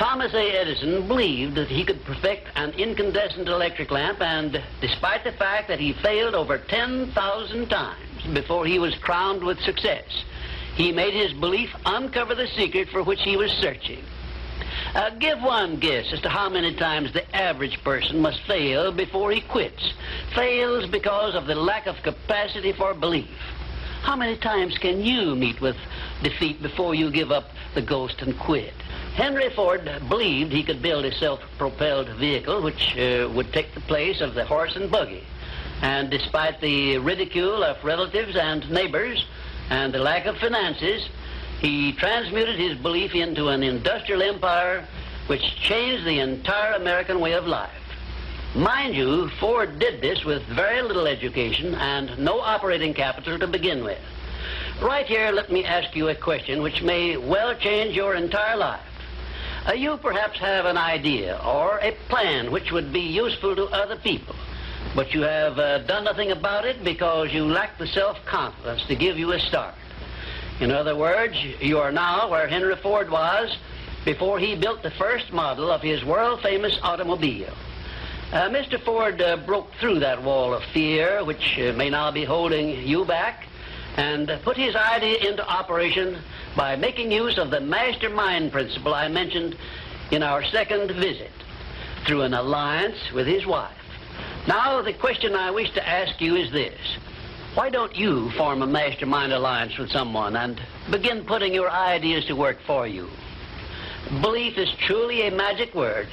Thomas 0.00 0.32
A. 0.32 0.56
Edison 0.56 1.06
believed 1.06 1.56
that 1.56 1.68
he 1.68 1.84
could 1.84 2.02
perfect 2.06 2.48
an 2.54 2.70
incandescent 2.70 3.46
electric 3.46 3.90
lamp, 3.90 4.22
and 4.22 4.58
despite 4.80 5.24
the 5.24 5.32
fact 5.32 5.68
that 5.68 5.78
he 5.78 5.92
failed 5.92 6.34
over 6.34 6.56
10,000 6.56 7.68
times 7.68 8.26
before 8.32 8.64
he 8.64 8.78
was 8.78 8.94
crowned 8.94 9.44
with 9.44 9.60
success, 9.60 10.24
he 10.74 10.90
made 10.90 11.12
his 11.12 11.34
belief 11.34 11.68
uncover 11.84 12.34
the 12.34 12.46
secret 12.46 12.88
for 12.88 13.02
which 13.02 13.20
he 13.20 13.36
was 13.36 13.52
searching. 13.52 14.02
Uh, 14.94 15.10
give 15.18 15.42
one 15.42 15.76
guess 15.76 16.10
as 16.14 16.20
to 16.22 16.30
how 16.30 16.48
many 16.48 16.74
times 16.76 17.12
the 17.12 17.36
average 17.36 17.84
person 17.84 18.22
must 18.22 18.40
fail 18.46 18.90
before 18.90 19.30
he 19.30 19.42
quits. 19.42 19.92
Fails 20.34 20.88
because 20.88 21.34
of 21.34 21.46
the 21.46 21.54
lack 21.54 21.86
of 21.86 22.02
capacity 22.02 22.72
for 22.72 22.94
belief. 22.94 23.28
How 24.00 24.16
many 24.16 24.38
times 24.38 24.78
can 24.78 25.02
you 25.02 25.36
meet 25.36 25.60
with 25.60 25.76
defeat 26.22 26.62
before 26.62 26.94
you 26.94 27.10
give 27.10 27.30
up 27.30 27.50
the 27.74 27.82
ghost 27.82 28.22
and 28.22 28.38
quit? 28.38 28.72
Henry 29.20 29.50
Ford 29.50 29.84
believed 30.08 30.50
he 30.50 30.62
could 30.62 30.80
build 30.80 31.04
a 31.04 31.14
self-propelled 31.14 32.08
vehicle 32.16 32.62
which 32.62 32.96
uh, 32.96 33.28
would 33.34 33.52
take 33.52 33.74
the 33.74 33.80
place 33.82 34.22
of 34.22 34.32
the 34.32 34.46
horse 34.46 34.76
and 34.76 34.90
buggy. 34.90 35.22
And 35.82 36.08
despite 36.08 36.62
the 36.62 36.96
ridicule 36.96 37.62
of 37.62 37.84
relatives 37.84 38.34
and 38.34 38.68
neighbors 38.70 39.26
and 39.68 39.92
the 39.92 39.98
lack 39.98 40.24
of 40.24 40.38
finances, 40.38 41.06
he 41.58 41.92
transmuted 41.92 42.58
his 42.58 42.78
belief 42.78 43.14
into 43.14 43.48
an 43.48 43.62
industrial 43.62 44.22
empire 44.22 44.88
which 45.26 45.54
changed 45.56 46.06
the 46.06 46.20
entire 46.20 46.72
American 46.72 47.20
way 47.20 47.34
of 47.34 47.46
life. 47.46 47.70
Mind 48.54 48.94
you, 48.94 49.28
Ford 49.38 49.78
did 49.78 50.00
this 50.00 50.24
with 50.24 50.42
very 50.44 50.80
little 50.80 51.06
education 51.06 51.74
and 51.74 52.18
no 52.18 52.40
operating 52.40 52.94
capital 52.94 53.38
to 53.38 53.46
begin 53.46 53.84
with. 53.84 54.00
Right 54.80 55.04
here, 55.04 55.30
let 55.30 55.52
me 55.52 55.62
ask 55.62 55.94
you 55.94 56.08
a 56.08 56.14
question 56.14 56.62
which 56.62 56.80
may 56.80 57.18
well 57.18 57.54
change 57.54 57.94
your 57.94 58.14
entire 58.14 58.56
life. 58.56 58.80
Uh, 59.66 59.72
you 59.72 59.96
perhaps 59.98 60.38
have 60.38 60.64
an 60.64 60.78
idea 60.78 61.38
or 61.44 61.78
a 61.82 61.92
plan 62.08 62.50
which 62.50 62.72
would 62.72 62.92
be 62.92 63.00
useful 63.00 63.54
to 63.54 63.64
other 63.66 63.96
people, 63.96 64.34
but 64.96 65.12
you 65.12 65.20
have 65.20 65.58
uh, 65.58 65.78
done 65.80 66.04
nothing 66.04 66.30
about 66.30 66.64
it 66.64 66.82
because 66.82 67.32
you 67.32 67.44
lack 67.44 67.76
the 67.76 67.86
self-confidence 67.86 68.82
to 68.86 68.96
give 68.96 69.18
you 69.18 69.32
a 69.32 69.40
start. 69.40 69.74
In 70.60 70.70
other 70.70 70.96
words, 70.96 71.36
you 71.60 71.78
are 71.78 71.92
now 71.92 72.30
where 72.30 72.48
Henry 72.48 72.76
Ford 72.76 73.10
was 73.10 73.56
before 74.04 74.38
he 74.38 74.56
built 74.56 74.82
the 74.82 74.90
first 74.92 75.30
model 75.30 75.70
of 75.70 75.82
his 75.82 76.04
world-famous 76.04 76.78
automobile. 76.82 77.52
Uh, 78.32 78.48
Mr. 78.48 78.82
Ford 78.82 79.20
uh, 79.20 79.36
broke 79.38 79.70
through 79.80 79.98
that 79.98 80.22
wall 80.22 80.54
of 80.54 80.62
fear, 80.72 81.22
which 81.24 81.58
uh, 81.58 81.72
may 81.72 81.90
now 81.90 82.10
be 82.10 82.24
holding 82.24 82.86
you 82.86 83.04
back, 83.04 83.46
and 83.96 84.30
put 84.44 84.56
his 84.56 84.74
idea 84.76 85.18
into 85.28 85.46
operation 85.46 86.18
by 86.56 86.76
making 86.76 87.10
use 87.10 87.38
of 87.38 87.50
the 87.50 87.60
mastermind 87.60 88.52
principle 88.52 88.94
I 88.94 89.08
mentioned 89.08 89.56
in 90.10 90.22
our 90.22 90.44
second 90.44 90.90
visit 90.92 91.30
through 92.06 92.22
an 92.22 92.34
alliance 92.34 93.12
with 93.14 93.26
his 93.26 93.46
wife. 93.46 93.76
Now, 94.46 94.80
the 94.82 94.94
question 94.94 95.34
I 95.34 95.50
wish 95.50 95.70
to 95.72 95.88
ask 95.88 96.20
you 96.20 96.36
is 96.36 96.50
this. 96.50 96.78
Why 97.54 97.68
don't 97.68 97.94
you 97.96 98.30
form 98.32 98.62
a 98.62 98.66
mastermind 98.66 99.32
alliance 99.32 99.76
with 99.76 99.90
someone 99.90 100.36
and 100.36 100.60
begin 100.90 101.24
putting 101.24 101.52
your 101.52 101.70
ideas 101.70 102.24
to 102.26 102.34
work 102.34 102.58
for 102.66 102.86
you? 102.86 103.08
Belief 104.22 104.56
is 104.56 104.70
truly 104.86 105.26
a 105.26 105.30
magic 105.30 105.74
word 105.74 106.08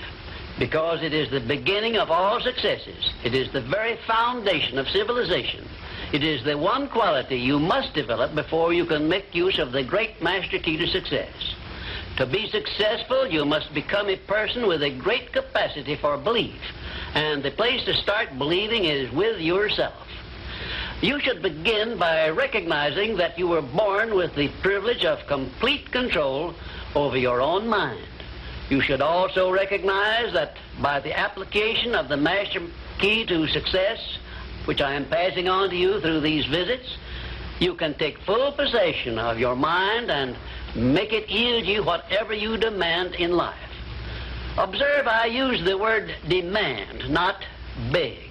because 0.59 1.03
it 1.03 1.13
is 1.13 1.29
the 1.29 1.39
beginning 1.39 1.97
of 1.97 2.09
all 2.09 2.41
successes. 2.41 3.13
It 3.23 3.33
is 3.33 3.51
the 3.53 3.61
very 3.61 3.97
foundation 4.07 4.77
of 4.77 4.87
civilization. 4.89 5.67
It 6.13 6.23
is 6.23 6.43
the 6.43 6.57
one 6.57 6.87
quality 6.87 7.35
you 7.37 7.59
must 7.59 7.93
develop 7.93 8.33
before 8.33 8.71
you 8.71 8.85
can 8.85 9.09
make 9.09 9.35
use 9.35 9.59
of 9.59 9.73
the 9.73 9.83
great 9.83 10.21
master 10.21 10.57
key 10.57 10.77
to 10.77 10.87
success. 10.87 11.33
To 12.17 12.25
be 12.25 12.49
successful, 12.49 13.27
you 13.27 13.43
must 13.43 13.73
become 13.73 14.09
a 14.09 14.15
person 14.15 14.67
with 14.67 14.81
a 14.83 14.89
great 14.89 15.33
capacity 15.33 15.95
for 15.95 16.17
belief. 16.17 16.59
And 17.13 17.43
the 17.43 17.51
place 17.51 17.83
to 17.85 17.93
start 17.93 18.37
believing 18.37 18.85
is 18.85 19.11
with 19.11 19.39
yourself. 19.39 20.07
You 21.01 21.19
should 21.19 21.41
begin 21.41 21.97
by 21.97 22.29
recognizing 22.29 23.17
that 23.17 23.37
you 23.37 23.47
were 23.47 23.61
born 23.61 24.15
with 24.15 24.33
the 24.33 24.47
privilege 24.63 25.05
of 25.05 25.27
complete 25.27 25.91
control 25.91 26.55
over 26.95 27.17
your 27.17 27.41
own 27.41 27.67
mind. 27.67 28.07
You 28.69 28.81
should 28.81 29.01
also 29.01 29.51
recognize 29.51 30.33
that 30.33 30.55
by 30.81 30.99
the 31.01 31.17
application 31.17 31.93
of 31.93 32.07
the 32.07 32.17
master 32.17 32.61
key 32.97 33.25
to 33.25 33.47
success, 33.47 33.99
which 34.67 34.81
I 34.81 34.93
am 34.93 35.05
passing 35.05 35.47
on 35.47 35.69
to 35.69 35.75
you 35.75 36.01
through 36.01 36.19
these 36.19 36.45
visits, 36.45 36.97
you 37.59 37.73
can 37.73 37.93
take 37.93 38.19
full 38.19 38.51
possession 38.51 39.17
of 39.17 39.39
your 39.39 39.55
mind 39.55 40.11
and 40.11 40.35
make 40.75 41.13
it 41.13 41.29
yield 41.29 41.65
you 41.65 41.83
whatever 41.83 42.33
you 42.33 42.57
demand 42.57 43.15
in 43.15 43.31
life. 43.31 43.55
Observe, 44.57 45.07
I 45.07 45.27
use 45.27 45.63
the 45.63 45.77
word 45.77 46.13
demand, 46.27 47.09
not 47.09 47.45
beg. 47.91 48.29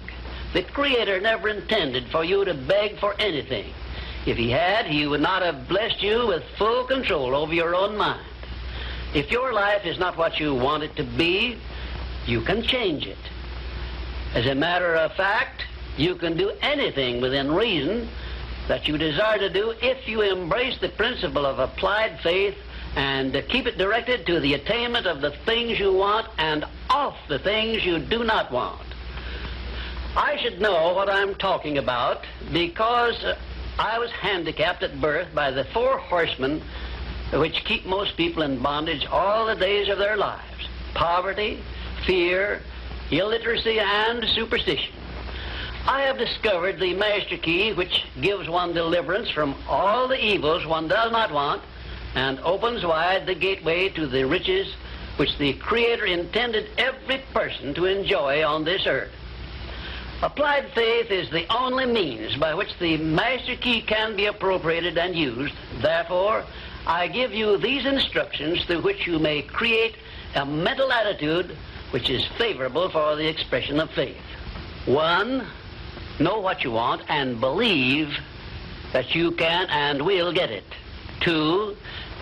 The 0.53 0.61
Creator 0.61 1.21
never 1.21 1.49
intended 1.49 2.07
for 2.09 2.23
you 2.23 2.45
to 2.45 2.53
beg 2.53 2.99
for 2.99 3.15
anything. 3.19 3.73
If 4.27 4.37
He 4.37 4.51
had, 4.51 4.85
He 4.85 5.07
would 5.07 5.21
not 5.21 5.41
have 5.41 5.67
blessed 5.67 6.03
you 6.03 6.27
with 6.27 6.43
full 6.57 6.83
control 6.83 7.35
over 7.35 7.53
your 7.53 7.73
own 7.73 7.97
mind. 7.97 8.25
If 9.15 9.31
your 9.31 9.53
life 9.53 9.85
is 9.85 9.97
not 9.97 10.17
what 10.17 10.39
you 10.39 10.53
want 10.53 10.83
it 10.83 10.95
to 10.97 11.03
be, 11.03 11.57
you 12.27 12.41
can 12.41 12.61
change 12.61 13.07
it. 13.07 13.17
As 14.35 14.45
a 14.45 14.53
matter 14.53 14.93
of 14.95 15.13
fact, 15.13 15.63
you 15.97 16.15
can 16.15 16.37
do 16.37 16.51
anything 16.61 17.21
within 17.21 17.51
reason 17.51 18.07
that 18.67 18.87
you 18.87 18.97
desire 18.97 19.39
to 19.39 19.49
do 19.49 19.73
if 19.81 20.07
you 20.07 20.21
embrace 20.21 20.77
the 20.79 20.89
principle 20.89 21.45
of 21.45 21.59
applied 21.59 22.19
faith 22.21 22.55
and 22.95 23.33
keep 23.49 23.65
it 23.65 23.77
directed 23.77 24.25
to 24.25 24.39
the 24.39 24.53
attainment 24.53 25.05
of 25.05 25.21
the 25.21 25.31
things 25.45 25.79
you 25.79 25.93
want 25.93 26.27
and 26.37 26.65
off 26.89 27.15
the 27.27 27.39
things 27.39 27.85
you 27.85 27.99
do 27.99 28.23
not 28.23 28.51
want. 28.51 28.81
I 30.15 30.37
should 30.37 30.59
know 30.59 30.93
what 30.93 31.09
I'm 31.09 31.35
talking 31.35 31.77
about 31.77 32.25
because 32.51 33.23
I 33.77 33.99
was 33.99 34.09
handicapped 34.11 34.83
at 34.83 34.99
birth 34.99 35.27
by 35.33 35.51
the 35.51 35.63
four 35.65 35.99
horsemen 35.99 36.61
which 37.33 37.63
keep 37.65 37.85
most 37.85 38.17
people 38.17 38.41
in 38.41 38.59
bondage 38.59 39.05
all 39.05 39.45
the 39.45 39.55
days 39.55 39.89
of 39.89 39.97
their 39.97 40.17
lives 40.17 40.43
poverty, 40.93 41.59
fear, 42.05 42.61
illiteracy, 43.11 43.79
and 43.79 44.27
superstition. 44.29 44.93
I 45.87 46.01
have 46.01 46.17
discovered 46.17 46.79
the 46.79 46.93
master 46.95 47.37
key 47.37 47.71
which 47.71 48.03
gives 48.19 48.49
one 48.49 48.73
deliverance 48.73 49.29
from 49.29 49.55
all 49.69 50.09
the 50.09 50.21
evils 50.21 50.65
one 50.65 50.89
does 50.89 51.13
not 51.13 51.31
want 51.31 51.63
and 52.13 52.41
opens 52.41 52.85
wide 52.85 53.25
the 53.25 53.35
gateway 53.35 53.87
to 53.89 54.05
the 54.05 54.25
riches 54.25 54.67
which 55.15 55.37
the 55.37 55.53
Creator 55.53 56.05
intended 56.05 56.69
every 56.77 57.19
person 57.33 57.73
to 57.73 57.85
enjoy 57.85 58.45
on 58.45 58.65
this 58.65 58.85
earth. 58.85 59.13
Applied 60.21 60.69
faith 60.75 61.09
is 61.09 61.29
the 61.29 61.45
only 61.55 61.85
means 61.85 62.35
by 62.35 62.53
which 62.53 62.77
the 62.79 62.97
master 62.97 63.55
key 63.55 63.81
can 63.81 64.17
be 64.17 64.25
appropriated 64.25 64.97
and 64.97 65.15
used. 65.15 65.53
Therefore, 65.79 66.43
I 66.85 67.07
give 67.07 67.33
you 67.33 67.57
these 67.57 67.85
instructions 67.85 68.65
through 68.65 68.81
which 68.81 69.07
you 69.07 69.19
may 69.19 69.41
create 69.41 69.95
a 70.35 70.45
mental 70.45 70.91
attitude 70.91 71.55
which 71.91 72.09
is 72.09 72.25
favorable 72.37 72.89
for 72.89 73.15
the 73.15 73.27
expression 73.27 73.79
of 73.79 73.89
faith. 73.91 74.17
One, 74.85 75.47
know 76.19 76.39
what 76.39 76.63
you 76.63 76.71
want 76.71 77.01
and 77.09 77.39
believe 77.39 78.09
that 78.93 79.15
you 79.15 79.31
can 79.31 79.67
and 79.69 80.05
will 80.05 80.33
get 80.33 80.49
it. 80.49 80.65
Two, 81.21 81.75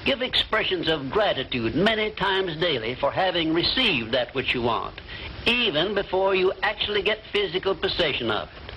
give 0.05 0.21
expressions 0.21 0.87
of 0.87 1.09
gratitude 1.09 1.75
many 1.75 2.11
times 2.11 2.55
daily 2.57 2.95
for 2.95 3.11
having 3.11 3.53
received 3.53 4.11
that 4.11 4.33
which 4.33 4.53
you 4.53 4.61
want 4.61 4.99
even 5.45 5.93
before 5.93 6.35
you 6.35 6.51
actually 6.63 7.01
get 7.01 7.19
physical 7.31 7.75
possession 7.75 8.31
of 8.31 8.49
it. 8.49 8.73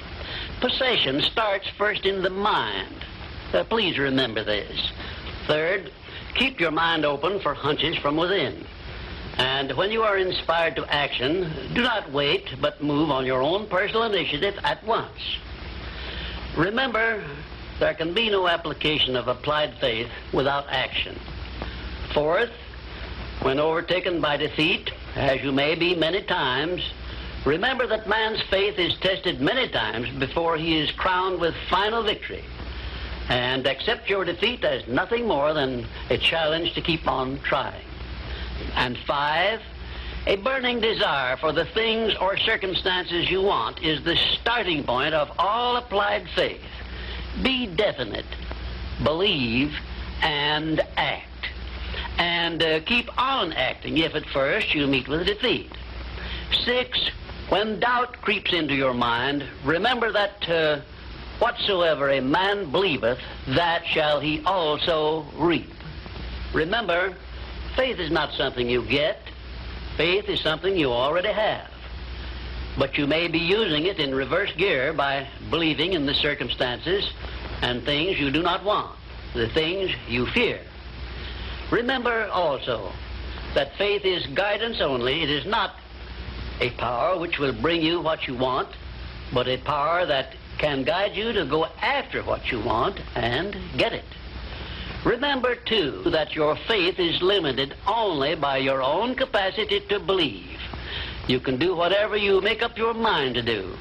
Possession 0.60 1.22
starts 1.22 1.68
first 1.78 2.04
in 2.04 2.22
the 2.22 2.30
mind. 2.30 3.04
Uh, 3.52 3.64
please 3.64 3.98
remember 3.98 4.44
this. 4.44 4.92
Third, 5.46 5.90
keep 6.34 6.60
your 6.60 6.70
mind 6.70 7.04
open 7.04 7.40
for 7.40 7.54
hunches 7.54 7.96
from 7.98 8.16
within. 8.16 8.66
And 9.38 9.70
when 9.76 9.92
you 9.92 10.02
are 10.02 10.18
inspired 10.18 10.74
to 10.76 10.92
action, 10.92 11.52
do 11.72 11.82
not 11.82 12.10
wait, 12.10 12.56
but 12.60 12.82
move 12.82 13.10
on 13.10 13.24
your 13.24 13.40
own 13.40 13.66
personal 13.68 14.02
initiative 14.02 14.58
at 14.64 14.84
once. 14.84 15.38
Remember, 16.56 17.22
there 17.78 17.94
can 17.94 18.14
be 18.14 18.30
no 18.30 18.48
application 18.48 19.14
of 19.14 19.28
applied 19.28 19.74
faith 19.78 20.08
without 20.32 20.66
action. 20.68 21.18
Fourth, 22.12 22.50
when 23.42 23.60
overtaken 23.60 24.20
by 24.20 24.36
defeat, 24.36 24.90
as 25.14 25.40
you 25.42 25.52
may 25.52 25.76
be 25.76 25.94
many 25.94 26.22
times, 26.22 26.82
remember 27.44 27.86
that 27.86 28.08
man's 28.08 28.42
faith 28.50 28.76
is 28.76 28.96
tested 28.96 29.40
many 29.40 29.68
times 29.68 30.10
before 30.18 30.56
he 30.56 30.80
is 30.80 30.90
crowned 30.90 31.40
with 31.40 31.54
final 31.70 32.02
victory. 32.02 32.44
And 33.28 33.66
accept 33.66 34.08
your 34.08 34.24
defeat 34.24 34.64
as 34.64 34.88
nothing 34.88 35.28
more 35.28 35.52
than 35.52 35.86
a 36.10 36.18
challenge 36.18 36.74
to 36.74 36.80
keep 36.80 37.06
on 37.06 37.38
trying. 37.40 37.87
And 38.74 38.98
five, 38.98 39.60
a 40.26 40.36
burning 40.36 40.80
desire 40.80 41.36
for 41.36 41.52
the 41.52 41.64
things 41.64 42.14
or 42.20 42.36
circumstances 42.36 43.30
you 43.30 43.42
want 43.42 43.82
is 43.82 44.04
the 44.04 44.16
starting 44.16 44.84
point 44.84 45.14
of 45.14 45.30
all 45.38 45.76
applied 45.76 46.28
faith. 46.34 46.60
Be 47.42 47.66
definite, 47.66 48.26
believe, 49.02 49.74
and 50.22 50.80
act. 50.96 51.24
And 52.18 52.62
uh, 52.62 52.80
keep 52.80 53.16
on 53.16 53.52
acting 53.52 53.98
if 53.98 54.14
at 54.14 54.26
first 54.26 54.74
you 54.74 54.86
meet 54.86 55.08
with 55.08 55.26
defeat. 55.26 55.70
Six, 56.64 56.98
when 57.48 57.80
doubt 57.80 58.20
creeps 58.20 58.52
into 58.52 58.74
your 58.74 58.92
mind, 58.94 59.44
remember 59.64 60.12
that 60.12 60.48
uh, 60.48 60.80
whatsoever 61.38 62.10
a 62.10 62.20
man 62.20 62.70
believeth, 62.70 63.18
that 63.48 63.86
shall 63.86 64.20
he 64.20 64.42
also 64.44 65.24
reap. 65.36 65.72
Remember, 66.52 67.14
faith 67.78 68.00
is 68.00 68.10
not 68.10 68.32
something 68.32 68.68
you 68.68 68.82
get. 68.82 69.20
Faith 69.96 70.28
is 70.28 70.40
something 70.40 70.76
you 70.76 70.90
already 70.90 71.28
have. 71.28 71.70
But 72.76 72.98
you 72.98 73.06
may 73.06 73.28
be 73.28 73.38
using 73.38 73.86
it 73.86 74.00
in 74.00 74.12
reverse 74.12 74.52
gear 74.56 74.92
by 74.92 75.28
believing 75.48 75.92
in 75.92 76.04
the 76.04 76.14
circumstances 76.14 77.08
and 77.62 77.84
things 77.84 78.18
you 78.18 78.32
do 78.32 78.42
not 78.42 78.64
want, 78.64 78.98
the 79.32 79.48
things 79.50 79.92
you 80.08 80.26
fear. 80.26 80.58
Remember 81.70 82.26
also 82.32 82.90
that 83.54 83.76
faith 83.76 84.04
is 84.04 84.26
guidance 84.26 84.80
only. 84.80 85.22
It 85.22 85.30
is 85.30 85.46
not 85.46 85.76
a 86.60 86.70
power 86.70 87.16
which 87.16 87.38
will 87.38 87.52
bring 87.52 87.80
you 87.80 88.00
what 88.00 88.26
you 88.26 88.34
want, 88.34 88.70
but 89.32 89.46
a 89.46 89.56
power 89.58 90.04
that 90.04 90.34
can 90.58 90.82
guide 90.82 91.14
you 91.14 91.32
to 91.32 91.44
go 91.44 91.66
after 91.80 92.24
what 92.24 92.50
you 92.50 92.58
want 92.58 92.98
and 93.14 93.56
get 93.76 93.92
it. 93.92 94.04
Remember, 95.04 95.54
too, 95.54 96.02
that 96.06 96.34
your 96.34 96.56
faith 96.66 96.98
is 96.98 97.22
limited 97.22 97.74
only 97.86 98.34
by 98.34 98.58
your 98.58 98.82
own 98.82 99.14
capacity 99.14 99.80
to 99.88 100.00
believe. 100.00 100.58
You 101.28 101.40
can 101.40 101.58
do 101.58 101.74
whatever 101.74 102.16
you 102.16 102.40
make 102.40 102.62
up 102.62 102.76
your 102.76 102.94
mind 102.94 103.34
to 103.34 103.42
do. 103.42 103.76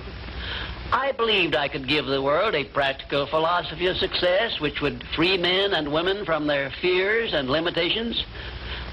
I 0.91 1.11
believed 1.11 1.55
I 1.55 1.67
could 1.67 1.87
give 1.87 2.05
the 2.05 2.21
world 2.21 2.55
a 2.55 2.63
practical 2.63 3.25
philosophy 3.25 3.87
of 3.87 3.97
success 3.97 4.59
which 4.59 4.79
would 4.81 5.03
free 5.15 5.37
men 5.37 5.73
and 5.73 5.91
women 5.91 6.23
from 6.23 6.47
their 6.47 6.69
fears 6.81 7.33
and 7.33 7.49
limitations. 7.49 8.23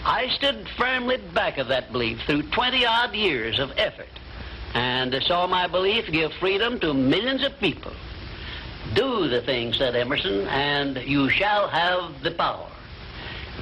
I 0.05 0.29
stood 0.31 0.68
firmly 0.77 1.18
back 1.18 1.59
of 1.59 1.68
that 1.68 1.93
belief 1.93 2.20
through 2.27 2.43
20 2.51 2.85
odd 2.85 3.14
years 3.14 3.59
of 3.59 3.72
effort 3.77 4.09
and 4.75 5.14
saw 5.22 5.47
my 5.47 5.68
belief 5.68 6.11
give 6.11 6.33
freedom 6.35 6.81
to 6.81 6.93
millions 6.93 7.45
of 7.45 7.59
people. 7.61 7.93
Do 8.93 9.28
the 9.28 9.41
thing, 9.41 9.72
said 9.72 9.97
Emerson, 9.97 10.47
and 10.49 10.99
you 10.99 11.30
shall 11.30 11.68
have 11.68 12.22
the 12.22 12.30
power. 12.30 12.68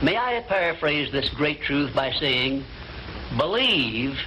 May 0.03 0.17
I 0.17 0.41
paraphrase 0.49 1.13
this 1.13 1.29
great 1.29 1.63
truth 1.63 1.95
by 1.95 2.13
saying, 2.13 2.65
believe 3.37 4.19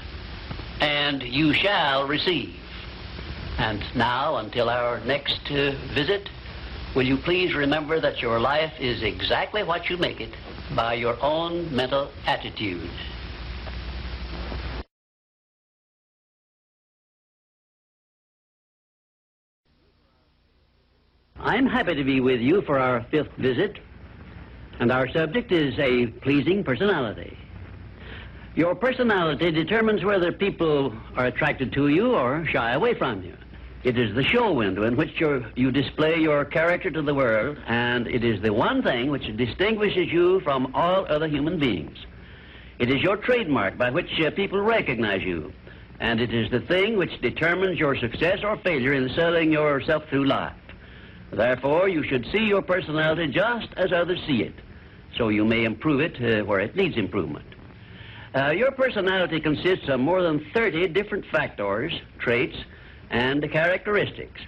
and 0.79 1.21
you 1.21 1.53
shall 1.53 2.07
receive. 2.07 2.55
And 3.57 3.83
now, 3.95 4.37
until 4.37 4.69
our 4.69 4.99
next 5.01 5.51
uh, 5.51 5.71
visit, 5.93 6.29
will 6.93 7.05
you 7.05 7.17
please 7.17 7.53
remember 7.53 7.99
that 7.99 8.21
your 8.21 8.39
life 8.39 8.73
is 8.79 9.03
exactly 9.03 9.63
what 9.63 9.89
you 9.89 9.97
make 9.97 10.19
it 10.19 10.33
by 10.75 10.93
your 10.95 11.17
own 11.21 11.73
mental 11.73 12.11
attitude. 12.25 12.89
I'm 21.39 21.67
happy 21.67 21.93
to 21.95 22.03
be 22.03 22.21
with 22.21 22.41
you 22.41 22.61
for 22.63 22.79
our 22.79 23.05
fifth 23.11 23.31
visit, 23.37 23.77
and 24.79 24.91
our 24.91 25.07
subject 25.11 25.51
is 25.51 25.77
a 25.77 26.07
pleasing 26.07 26.63
personality. 26.63 27.37
Your 28.55 28.73
personality 28.73 29.51
determines 29.51 30.03
whether 30.03 30.31
people 30.31 30.95
are 31.15 31.27
attracted 31.27 31.71
to 31.73 31.89
you 31.89 32.15
or 32.15 32.45
shy 32.47 32.71
away 32.71 32.93
from 32.95 33.21
you. 33.21 33.35
It 33.83 33.99
is 33.99 34.15
the 34.15 34.23
show 34.23 34.53
window 34.53 34.83
in 34.83 34.97
which 34.97 35.21
you 35.55 35.71
display 35.71 36.17
your 36.17 36.45
character 36.45 36.89
to 36.89 37.01
the 37.01 37.13
world, 37.13 37.57
and 37.67 38.07
it 38.07 38.23
is 38.23 38.41
the 38.41 38.51
one 38.51 38.81
thing 38.81 39.11
which 39.11 39.37
distinguishes 39.37 40.11
you 40.11 40.39
from 40.39 40.73
all 40.73 41.05
other 41.07 41.27
human 41.27 41.59
beings. 41.59 41.97
It 42.79 42.89
is 42.89 43.03
your 43.03 43.17
trademark 43.17 43.77
by 43.77 43.91
which 43.91 44.09
uh, 44.19 44.31
people 44.31 44.61
recognize 44.61 45.21
you, 45.21 45.53
and 45.99 46.19
it 46.19 46.33
is 46.33 46.49
the 46.49 46.61
thing 46.61 46.97
which 46.97 47.21
determines 47.21 47.77
your 47.77 47.95
success 47.95 48.39
or 48.43 48.57
failure 48.57 48.93
in 48.93 49.09
selling 49.13 49.51
yourself 49.51 50.03
through 50.09 50.25
life. 50.25 50.53
Therefore, 51.35 51.89
you 51.89 52.03
should 52.03 52.25
see 52.31 52.45
your 52.45 52.61
personality 52.61 53.27
just 53.27 53.67
as 53.75 53.91
others 53.91 54.21
see 54.25 54.41
it, 54.41 54.53
so 55.17 55.27
you 55.27 55.43
may 55.43 55.65
improve 55.65 55.99
it 55.99 56.15
uh, 56.15 56.45
where 56.45 56.61
it 56.61 56.77
needs 56.77 56.95
improvement. 56.95 57.45
Uh, 58.33 58.51
your 58.51 58.71
personality 58.71 59.41
consists 59.41 59.89
of 59.89 59.99
more 59.99 60.21
than 60.21 60.45
30 60.53 60.87
different 60.89 61.25
factors, 61.25 61.93
traits, 62.19 62.55
and 63.09 63.49
characteristics. 63.51 64.41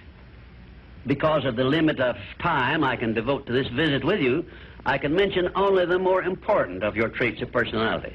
Because 1.06 1.44
of 1.44 1.56
the 1.56 1.64
limit 1.64 2.00
of 2.00 2.16
time 2.38 2.82
I 2.82 2.96
can 2.96 3.12
devote 3.12 3.46
to 3.46 3.52
this 3.52 3.68
visit 3.68 4.02
with 4.02 4.20
you, 4.20 4.46
I 4.86 4.96
can 4.96 5.14
mention 5.14 5.50
only 5.54 5.84
the 5.84 5.98
more 5.98 6.22
important 6.22 6.82
of 6.82 6.96
your 6.96 7.10
traits 7.10 7.42
of 7.42 7.52
personality. 7.52 8.14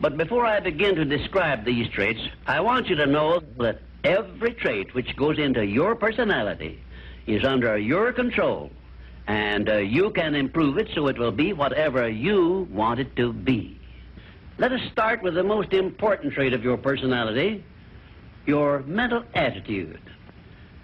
But 0.00 0.16
before 0.16 0.46
I 0.46 0.60
begin 0.60 0.94
to 0.94 1.04
describe 1.04 1.66
these 1.66 1.90
traits, 1.90 2.20
I 2.46 2.60
want 2.60 2.88
you 2.88 2.96
to 2.96 3.06
know 3.06 3.40
that 3.58 3.82
every 4.04 4.54
trait 4.54 4.94
which 4.94 5.14
goes 5.16 5.38
into 5.38 5.64
your 5.64 5.94
personality 5.94 6.82
is 7.26 7.44
under 7.44 7.76
your 7.78 8.12
control, 8.12 8.70
and 9.26 9.68
uh, 9.68 9.76
you 9.76 10.10
can 10.10 10.34
improve 10.34 10.78
it 10.78 10.88
so 10.94 11.06
it 11.06 11.18
will 11.18 11.32
be 11.32 11.52
whatever 11.52 12.08
you 12.08 12.68
want 12.70 13.00
it 13.00 13.14
to 13.16 13.32
be. 13.32 13.78
Let 14.58 14.72
us 14.72 14.80
start 14.92 15.22
with 15.22 15.34
the 15.34 15.42
most 15.42 15.72
important 15.72 16.34
trait 16.34 16.52
of 16.52 16.62
your 16.62 16.76
personality, 16.76 17.64
your 18.46 18.80
mental 18.80 19.24
attitude. 19.34 20.00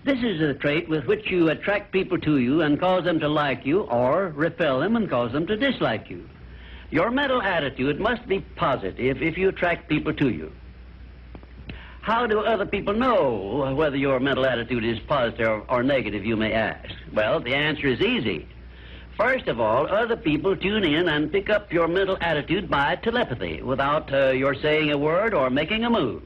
This 0.04 0.18
is 0.22 0.40
a 0.40 0.54
trait 0.54 0.88
with 0.88 1.04
which 1.06 1.30
you 1.30 1.50
attract 1.50 1.92
people 1.92 2.18
to 2.20 2.38
you 2.38 2.62
and 2.62 2.78
cause 2.78 3.04
them 3.04 3.18
to 3.20 3.28
like 3.28 3.66
you, 3.66 3.80
or 3.80 4.28
repel 4.28 4.80
them 4.80 4.96
and 4.96 5.10
cause 5.10 5.32
them 5.32 5.46
to 5.48 5.56
dislike 5.56 6.08
you. 6.08 6.28
Your 6.90 7.10
mental 7.10 7.42
attitude 7.42 7.98
must 7.98 8.26
be 8.28 8.40
positive 8.54 9.20
if 9.20 9.36
you 9.36 9.48
attract 9.48 9.88
people 9.88 10.14
to 10.14 10.30
you. 10.30 10.52
How 12.06 12.24
do 12.24 12.38
other 12.38 12.66
people 12.66 12.94
know 12.94 13.74
whether 13.74 13.96
your 13.96 14.20
mental 14.20 14.46
attitude 14.46 14.84
is 14.84 14.96
positive 15.08 15.62
or, 15.68 15.82
negative, 15.82 16.24
you 16.24 16.36
may 16.36 16.52
ask? 16.52 16.88
Well, 17.12 17.40
the 17.40 17.52
answer 17.52 17.88
is 17.88 18.00
easy. 18.00 18.46
First 19.16 19.48
of 19.48 19.58
all, 19.58 19.88
other 19.88 20.14
people 20.14 20.56
tune 20.56 20.84
in 20.84 21.08
and 21.08 21.32
pick 21.32 21.50
up 21.50 21.72
your 21.72 21.88
mental 21.88 22.16
attitude 22.20 22.70
by 22.70 22.94
telepathy 22.94 23.60
without 23.60 24.14
uh, 24.14 24.30
your 24.30 24.54
saying 24.54 24.92
a 24.92 24.96
word 24.96 25.34
or 25.34 25.50
making 25.50 25.84
a 25.84 25.90
move. 25.90 26.22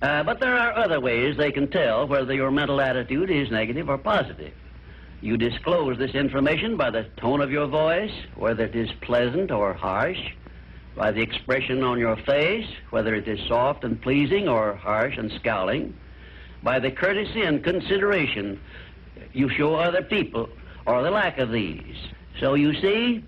Uh, 0.00 0.22
but 0.22 0.40
there 0.40 0.56
are 0.56 0.72
other 0.72 1.00
ways 1.00 1.36
they 1.36 1.52
can 1.52 1.70
tell 1.70 2.06
whether 2.06 2.32
your 2.32 2.50
mental 2.50 2.80
attitude 2.80 3.30
is 3.30 3.50
negative 3.50 3.90
or 3.90 3.98
positive. 3.98 4.54
You 5.20 5.36
disclose 5.36 5.98
this 5.98 6.14
information 6.14 6.78
by 6.78 6.88
the 6.88 7.04
tone 7.18 7.42
of 7.42 7.50
your 7.50 7.66
voice, 7.66 8.14
whether 8.36 8.64
it 8.64 8.74
is 8.74 8.88
pleasant 9.02 9.50
or 9.50 9.74
harsh, 9.74 10.32
by 10.96 11.12
the 11.12 11.20
expression 11.20 11.84
on 11.84 11.98
your 11.98 12.16
face, 12.16 12.66
whether 12.90 13.14
it 13.14 13.28
is 13.28 13.38
soft 13.46 13.84
and 13.84 14.00
pleasing 14.00 14.48
or 14.48 14.74
harsh 14.74 15.16
and 15.18 15.30
scowling, 15.32 15.94
by 16.62 16.78
the 16.78 16.90
courtesy 16.90 17.42
and 17.42 17.62
consideration 17.62 18.58
you 19.32 19.48
show 19.50 19.74
other 19.74 20.02
people, 20.02 20.48
or 20.86 21.02
the 21.02 21.10
lack 21.10 21.38
of 21.38 21.50
these. 21.50 21.96
So 22.40 22.54
you 22.54 22.72
see, 22.80 23.22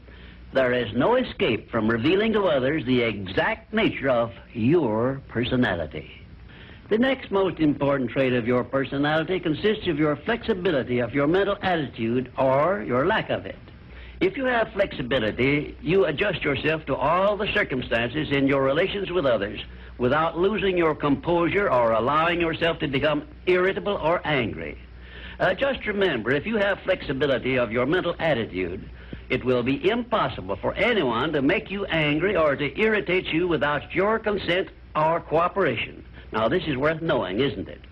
there 0.52 0.72
is 0.72 0.92
no 0.94 1.16
escape 1.16 1.70
from 1.70 1.88
revealing 1.88 2.32
to 2.32 2.44
others 2.44 2.84
the 2.86 3.02
exact 3.02 3.72
nature 3.72 4.08
of 4.08 4.32
your 4.54 5.20
personality. 5.28 6.10
The 6.88 6.96
next 6.96 7.30
most 7.30 7.60
important 7.60 8.10
trait 8.10 8.32
of 8.32 8.46
your 8.46 8.64
personality 8.64 9.38
consists 9.40 9.86
of 9.88 9.98
your 9.98 10.16
flexibility 10.16 11.00
of 11.00 11.12
your 11.12 11.26
mental 11.26 11.58
attitude 11.60 12.32
or 12.38 12.82
your 12.86 13.06
lack 13.06 13.28
of 13.28 13.44
it. 13.44 13.58
If 14.20 14.36
you 14.36 14.46
have 14.46 14.72
flexibility, 14.72 15.76
you 15.80 16.06
adjust 16.06 16.42
yourself 16.42 16.84
to 16.86 16.96
all 16.96 17.36
the 17.36 17.46
circumstances 17.54 18.32
in 18.32 18.48
your 18.48 18.64
relations 18.64 19.12
with 19.12 19.24
others 19.24 19.60
without 19.96 20.36
losing 20.36 20.76
your 20.76 20.96
composure 20.96 21.70
or 21.70 21.92
allowing 21.92 22.40
yourself 22.40 22.80
to 22.80 22.88
become 22.88 23.28
irritable 23.46 23.96
or 23.96 24.20
angry. 24.24 24.76
Uh, 25.38 25.54
just 25.54 25.86
remember, 25.86 26.32
if 26.32 26.46
you 26.46 26.56
have 26.56 26.80
flexibility 26.80 27.56
of 27.56 27.70
your 27.70 27.86
mental 27.86 28.16
attitude, 28.18 28.90
it 29.28 29.44
will 29.44 29.62
be 29.62 29.88
impossible 29.88 30.56
for 30.56 30.74
anyone 30.74 31.32
to 31.32 31.40
make 31.40 31.70
you 31.70 31.84
angry 31.84 32.36
or 32.36 32.56
to 32.56 32.76
irritate 32.76 33.26
you 33.26 33.46
without 33.46 33.94
your 33.94 34.18
consent 34.18 34.68
or 34.96 35.20
cooperation. 35.20 36.04
Now, 36.32 36.48
this 36.48 36.64
is 36.66 36.76
worth 36.76 37.00
knowing, 37.00 37.38
isn't 37.38 37.68
it? 37.68 37.82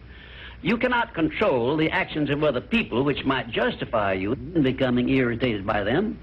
You 0.62 0.76
cannot 0.78 1.14
control 1.14 1.76
the 1.76 1.90
actions 1.90 2.30
of 2.30 2.42
other 2.42 2.60
people 2.60 3.04
which 3.04 3.24
might 3.24 3.50
justify 3.50 4.14
you 4.14 4.32
in 4.32 4.62
becoming 4.62 5.08
irritated 5.08 5.66
by 5.66 5.84
them, 5.84 6.18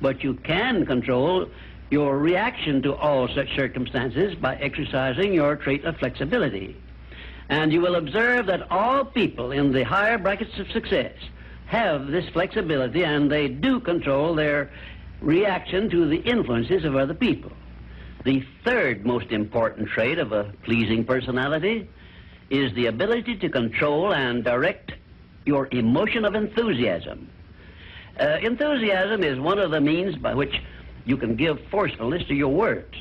but 0.00 0.22
you 0.22 0.34
can 0.34 0.84
control 0.84 1.48
your 1.90 2.18
reaction 2.18 2.82
to 2.82 2.94
all 2.94 3.28
such 3.28 3.54
circumstances 3.54 4.34
by 4.34 4.56
exercising 4.56 5.32
your 5.32 5.56
trait 5.56 5.84
of 5.84 5.96
flexibility. 5.98 6.76
And 7.48 7.72
you 7.72 7.80
will 7.80 7.94
observe 7.94 8.46
that 8.46 8.70
all 8.72 9.04
people 9.04 9.52
in 9.52 9.72
the 9.72 9.84
higher 9.84 10.18
brackets 10.18 10.58
of 10.58 10.68
success 10.72 11.14
have 11.66 12.08
this 12.08 12.28
flexibility 12.30 13.04
and 13.04 13.30
they 13.30 13.48
do 13.48 13.78
control 13.78 14.34
their 14.34 14.70
reaction 15.20 15.88
to 15.90 16.08
the 16.08 16.18
influences 16.18 16.84
of 16.84 16.96
other 16.96 17.14
people. 17.14 17.52
The 18.24 18.44
third 18.64 19.06
most 19.06 19.30
important 19.30 19.88
trait 19.88 20.18
of 20.18 20.32
a 20.32 20.52
pleasing 20.64 21.04
personality 21.04 21.88
is 22.50 22.72
the 22.74 22.86
ability 22.86 23.36
to 23.36 23.48
control 23.48 24.12
and 24.12 24.44
direct 24.44 24.92
your 25.44 25.68
emotion 25.72 26.24
of 26.24 26.34
enthusiasm. 26.34 27.30
Uh, 28.18 28.38
enthusiasm 28.42 29.22
is 29.22 29.38
one 29.38 29.58
of 29.58 29.70
the 29.70 29.80
means 29.80 30.16
by 30.16 30.34
which 30.34 30.54
you 31.04 31.16
can 31.16 31.36
give 31.36 31.58
forcefulness 31.70 32.26
to 32.28 32.34
your 32.34 32.52
words, 32.52 32.94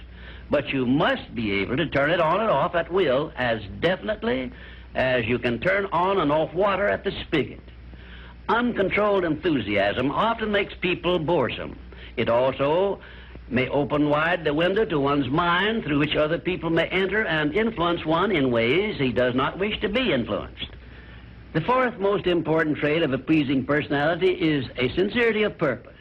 but 0.50 0.70
you 0.70 0.86
must 0.86 1.34
be 1.34 1.52
able 1.54 1.78
to 1.78 1.88
turn 1.88 2.12
it 2.12 2.20
on 2.20 2.42
and 2.42 2.50
off 2.50 2.76
at 2.76 2.92
will 2.92 3.32
as 3.36 3.62
definitely 3.80 4.52
as 4.94 5.26
you 5.26 5.40
can 5.40 5.60
turn 5.60 5.86
on 5.92 6.20
and 6.20 6.32
off 6.32 6.54
water 6.54 6.88
at 6.88 7.04
the 7.04 7.12
spigot. 7.26 7.62
Uncontrolled 8.48 9.26
enthusiasm 9.26 10.12
often 10.12 10.52
makes 10.52 10.74
people 10.76 11.18
boresome. 11.18 11.78
It 12.16 12.30
also 12.30 13.00
may 13.50 13.68
open 13.70 14.10
wide 14.10 14.44
the 14.44 14.54
window 14.54 14.86
to 14.86 15.00
one's 15.00 15.30
mind 15.30 15.84
through 15.84 16.00
which 16.00 16.16
other 16.16 16.40
people 16.40 16.70
may 16.70 16.88
enter 16.88 17.26
and 17.26 17.54
influence 17.54 18.06
one 18.06 18.32
in 18.32 18.52
ways 18.52 18.98
he 18.98 19.12
does 19.12 19.36
not 19.36 19.60
wish 19.60 19.80
to 19.82 19.90
be 19.90 20.12
influenced. 20.12 20.68
The 21.54 21.62
fourth 21.62 21.98
most 22.00 22.28
important 22.28 22.78
trait 22.78 23.04
of 23.04 23.14
a 23.14 23.18
pleasing 23.18 23.66
personality 23.66 24.32
is 24.32 24.66
a 24.78 24.90
sincerity 24.96 25.44
of 25.44 25.58
purpose. 25.58 25.94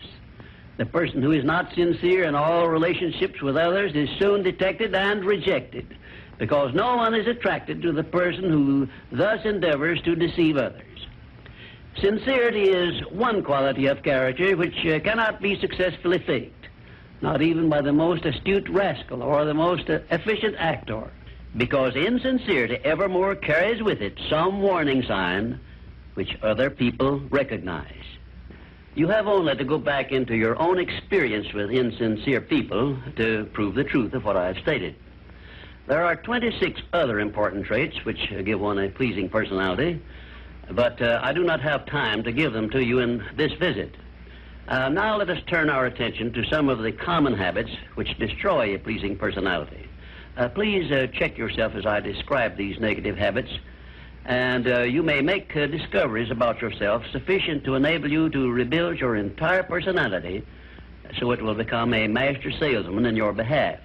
The 0.79 0.87
person 0.87 1.23
who 1.23 1.31
is 1.31 1.45
not 1.45 1.73
sincere 1.75 2.25
in 2.25 2.35
all 2.35 2.69
relationships 2.69 3.41
with 3.41 3.57
others 3.57 3.93
is 3.95 4.09
soon 4.19 4.43
detected 4.43 4.95
and 4.95 5.25
rejected 5.25 5.97
because 6.39 6.75
no 6.75 6.97
one 6.97 7.15
is 7.15 7.29
attracted 7.29 7.83
to 7.83 7.93
the 7.93 8.03
person 8.03 8.51
who 8.51 8.89
thus 9.13 9.45
endeavors 9.45 10.03
to 10.03 10.17
deceive 10.17 10.57
others. 10.57 10.83
Sincerity 12.01 12.65
is 12.65 13.01
one 13.13 13.45
quality 13.45 13.87
of 13.87 14.03
character 14.03 14.57
which 14.57 14.75
uh, 14.87 14.99
cannot 15.01 15.41
be 15.41 15.59
successfully 15.61 16.19
faked, 16.19 16.64
not 17.25 17.41
even 17.41 17.71
by 17.71 17.81
the 17.81 17.93
most 17.93 18.27
astute 18.27 18.69
rascal 18.69 19.23
or 19.23 19.47
the 19.47 19.55
most 19.55 19.89
efficient 19.89 20.55
actor, 20.59 21.11
because 21.57 21.97
insincerity 21.97 22.77
evermore 22.85 23.35
carries 23.35 23.83
with 23.83 24.03
it 24.03 24.17
some 24.29 24.61
warning 24.61 25.03
sign 25.03 25.59
which 26.13 26.37
other 26.43 26.69
people 26.69 27.19
recognize. 27.31 28.05
You 28.95 29.09
have 29.09 29.27
only 29.27 29.57
to 29.57 29.65
go 29.65 29.79
back 29.79 30.13
into 30.13 30.37
your 30.37 30.61
own 30.61 30.79
experience 30.79 31.51
with 31.55 31.71
insincere 31.71 32.43
people 32.43 32.97
to 33.17 33.49
prove 33.55 33.75
the 33.75 33.85
truth 33.85 34.13
of 34.13 34.25
what 34.25 34.37
I 34.37 34.49
have 34.49 34.59
stated. 34.59 34.95
There 35.87 36.05
are 36.05 36.17
26 36.17 36.81
other 36.93 37.21
important 37.21 37.65
traits 37.65 38.05
which 38.05 38.33
give 38.45 38.61
one 38.61 38.79
a 38.79 38.91
pleasing 38.91 39.31
personality 39.31 40.01
but 40.71 41.01
uh, 41.01 41.21
I 41.23 41.33
do 41.33 41.45
not 41.45 41.61
have 41.61 41.87
time 41.87 42.23
to 42.25 42.33
give 42.33 42.53
them 42.53 42.71
to 42.71 42.83
you 42.83 43.01
in 43.01 43.25
this 43.37 43.53
visit. 43.53 43.95
Uh, 44.67 44.89
now 44.89 45.19
let 45.19 45.29
us 45.29 45.43
turn 45.47 45.69
our 45.69 45.85
attention 45.85 46.33
to 46.33 46.43
some 46.47 46.71
of 46.71 46.79
the 46.79 46.91
common 46.91 47.35
habits 47.35 47.71
which 47.97 48.19
destroy 48.19 48.75
a 48.75 48.79
pleasing 48.79 49.15
personality. 49.15 49.87
Uh, 50.39 50.49
please 50.49 50.91
uh, 50.91 51.07
check 51.13 51.37
yourself 51.37 51.75
as 51.75 51.85
I 51.85 52.01
describe 52.01 52.57
these 52.57 52.81
negative 52.81 53.17
habits, 53.17 53.51
and 54.25 54.67
uh, 54.67 54.81
you 54.81 55.03
may 55.03 55.21
make 55.21 55.55
uh, 55.55 55.67
discoveries 55.67 56.31
about 56.31 56.63
yourself 56.63 57.05
sufficient 57.13 57.65
to 57.65 57.75
enable 57.75 58.11
you 58.11 58.31
to 58.31 58.51
rebuild 58.51 58.99
your 58.99 59.17
entire 59.17 59.63
personality 59.63 60.43
so 61.21 61.31
it 61.33 61.43
will 61.43 61.55
become 61.55 61.93
a 61.93 62.09
master 62.09 62.51
salesman 62.51 63.05
in 63.05 63.17
your 63.17 63.35
behalf. 63.35 63.79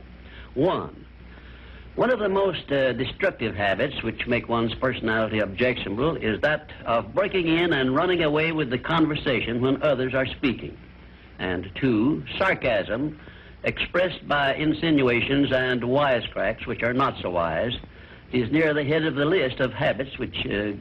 One, 0.53 1.05
one 2.00 2.12
of 2.12 2.20
the 2.20 2.30
most 2.30 2.72
uh, 2.72 2.93
destructive 2.93 3.54
habits 3.54 4.02
which 4.04 4.26
make 4.26 4.47
one's 4.47 4.74
personality 4.76 5.39
objectionable 5.39 6.16
is 6.16 6.39
that 6.39 6.72
of 6.86 7.14
breaking 7.14 7.45
in 7.45 7.74
and 7.74 7.93
running 7.93 8.24
away 8.24 8.54
with 8.54 8.70
the 8.70 8.78
conversation 8.78 9.60
when 9.60 9.84
others 9.84 10.14
are 10.14 10.26
speaking. 10.26 10.78
And 11.39 11.70
two, 11.76 12.24
sarcasm 12.38 13.20
expressed 13.66 14.26
by 14.30 14.56
insinuations 14.56 15.52
and 15.52 15.82
wisecracks 15.82 16.66
which 16.66 16.84
are 16.84 16.93
not 16.93 17.16
so 17.22 17.32
wise 17.32 17.74
is 18.32 18.50
near 18.50 18.74
the 18.74 18.86
head 18.86 19.04
of 19.04 19.16
the 19.16 19.26
list 19.26 19.60
of 19.60 19.74
habits 19.74 20.18
which 20.18 20.38
uh, 20.45 20.72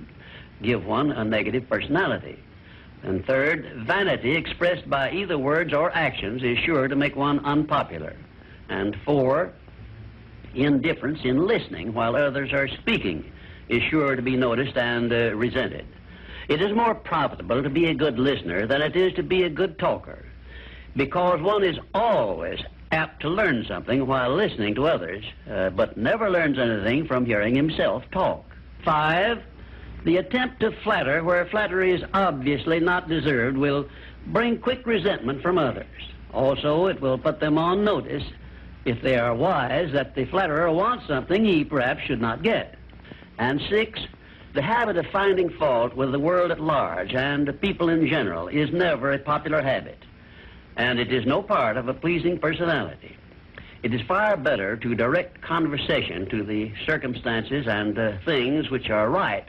give 0.62 0.86
one 0.86 1.10
a 1.10 1.24
negative 1.24 1.68
personality. 1.68 2.38
And 3.02 3.26
third, 3.26 3.82
vanity 3.88 4.36
expressed 4.36 4.88
by 4.88 5.10
either 5.10 5.36
words 5.36 5.72
or 5.72 5.90
actions 5.90 6.44
is 6.44 6.58
sure 6.58 6.86
to 6.86 6.94
make 6.94 7.16
one 7.16 7.40
unpopular. 7.40 8.14
And 8.68 8.96
four, 9.04 9.52
indifference 10.54 11.20
in 11.24 11.46
listening 11.46 11.92
while 11.94 12.16
others 12.16 12.52
are 12.52 12.68
speaking 12.68 13.30
is 13.68 13.82
sure 13.90 14.16
to 14.16 14.22
be 14.22 14.36
noticed 14.36 14.76
and 14.76 15.12
uh, 15.12 15.34
resented. 15.34 15.86
It 16.48 16.62
is 16.62 16.74
more 16.74 16.94
profitable 16.94 17.62
to 17.62 17.68
be 17.68 17.86
a 17.86 17.94
good 17.94 18.18
listener 18.18 18.66
than 18.66 18.80
it 18.80 18.96
is 18.96 19.12
to 19.14 19.22
be 19.22 19.42
a 19.42 19.50
good 19.50 19.78
talker 19.78 20.24
because 20.96 21.40
one 21.42 21.62
is 21.62 21.76
always 21.94 22.58
apt 22.90 23.20
to 23.20 23.28
learn 23.28 23.64
something 23.68 24.06
while 24.06 24.34
listening 24.34 24.74
to 24.74 24.86
others, 24.86 25.24
uh, 25.50 25.70
but 25.70 25.96
never 25.96 26.30
learns 26.30 26.58
anything 26.58 27.06
from 27.06 27.26
hearing 27.26 27.54
himself 27.54 28.02
talk. 28.10 28.44
Five, 28.84 29.42
the 30.04 30.16
attempt 30.16 30.60
to 30.60 30.72
flatter 30.82 31.22
where 31.22 31.44
flattery 31.46 31.92
is 31.92 32.02
obviously 32.14 32.80
not 32.80 33.08
deserved 33.08 33.56
will 33.56 33.86
bring 34.28 34.58
quick 34.58 34.86
resentment 34.86 35.42
from 35.42 35.58
others. 35.58 35.86
Also, 36.32 36.86
it 36.86 37.00
will 37.00 37.18
put 37.18 37.40
them 37.40 37.58
on 37.58 37.84
notice 37.84 38.24
if 38.88 39.02
they 39.02 39.16
are 39.16 39.34
wise, 39.34 39.92
that 39.92 40.14
the 40.14 40.24
flatterer 40.26 40.72
wants 40.72 41.06
something 41.06 41.44
he 41.44 41.64
perhaps 41.64 42.02
should 42.04 42.20
not 42.20 42.42
get. 42.42 42.74
And 43.38 43.60
six, 43.68 44.00
the 44.54 44.62
habit 44.62 44.96
of 44.96 45.06
finding 45.12 45.50
fault 45.50 45.94
with 45.94 46.10
the 46.10 46.18
world 46.18 46.50
at 46.50 46.60
large 46.60 47.14
and 47.14 47.60
people 47.60 47.90
in 47.90 48.08
general 48.08 48.48
is 48.48 48.72
never 48.72 49.12
a 49.12 49.18
popular 49.18 49.62
habit, 49.62 49.98
and 50.76 50.98
it 50.98 51.12
is 51.12 51.26
no 51.26 51.42
part 51.42 51.76
of 51.76 51.88
a 51.88 51.94
pleasing 51.94 52.38
personality. 52.38 53.14
It 53.82 53.92
is 53.92 54.00
far 54.08 54.36
better 54.36 54.76
to 54.76 54.94
direct 54.94 55.42
conversation 55.42 56.28
to 56.30 56.42
the 56.42 56.72
circumstances 56.86 57.66
and 57.68 57.96
uh, 57.96 58.12
things 58.24 58.70
which 58.70 58.90
are 58.90 59.10
right 59.10 59.46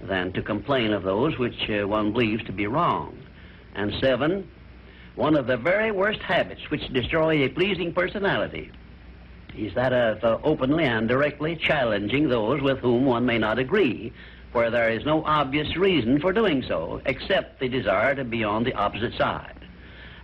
than 0.00 0.32
to 0.32 0.42
complain 0.42 0.92
of 0.92 1.02
those 1.02 1.36
which 1.38 1.68
uh, 1.68 1.86
one 1.86 2.12
believes 2.12 2.44
to 2.44 2.52
be 2.52 2.66
wrong. 2.66 3.18
And 3.74 3.92
seven, 4.00 4.48
one 5.16 5.34
of 5.34 5.46
the 5.46 5.56
very 5.56 5.90
worst 5.90 6.20
habits 6.20 6.70
which 6.70 6.92
destroy 6.92 7.44
a 7.44 7.48
pleasing 7.48 7.92
personality 7.92 8.70
is 9.56 9.72
that 9.74 9.92
of 9.92 10.22
uh, 10.22 10.38
openly 10.44 10.84
and 10.84 11.08
directly 11.08 11.56
challenging 11.56 12.28
those 12.28 12.60
with 12.60 12.78
whom 12.78 13.06
one 13.06 13.24
may 13.24 13.38
not 13.38 13.58
agree, 13.58 14.12
where 14.52 14.70
there 14.70 14.90
is 14.90 15.06
no 15.06 15.24
obvious 15.24 15.74
reason 15.76 16.20
for 16.20 16.32
doing 16.32 16.62
so, 16.62 17.00
except 17.06 17.58
the 17.58 17.68
desire 17.68 18.14
to 18.14 18.24
be 18.24 18.44
on 18.44 18.64
the 18.64 18.74
opposite 18.74 19.14
side. 19.14 19.58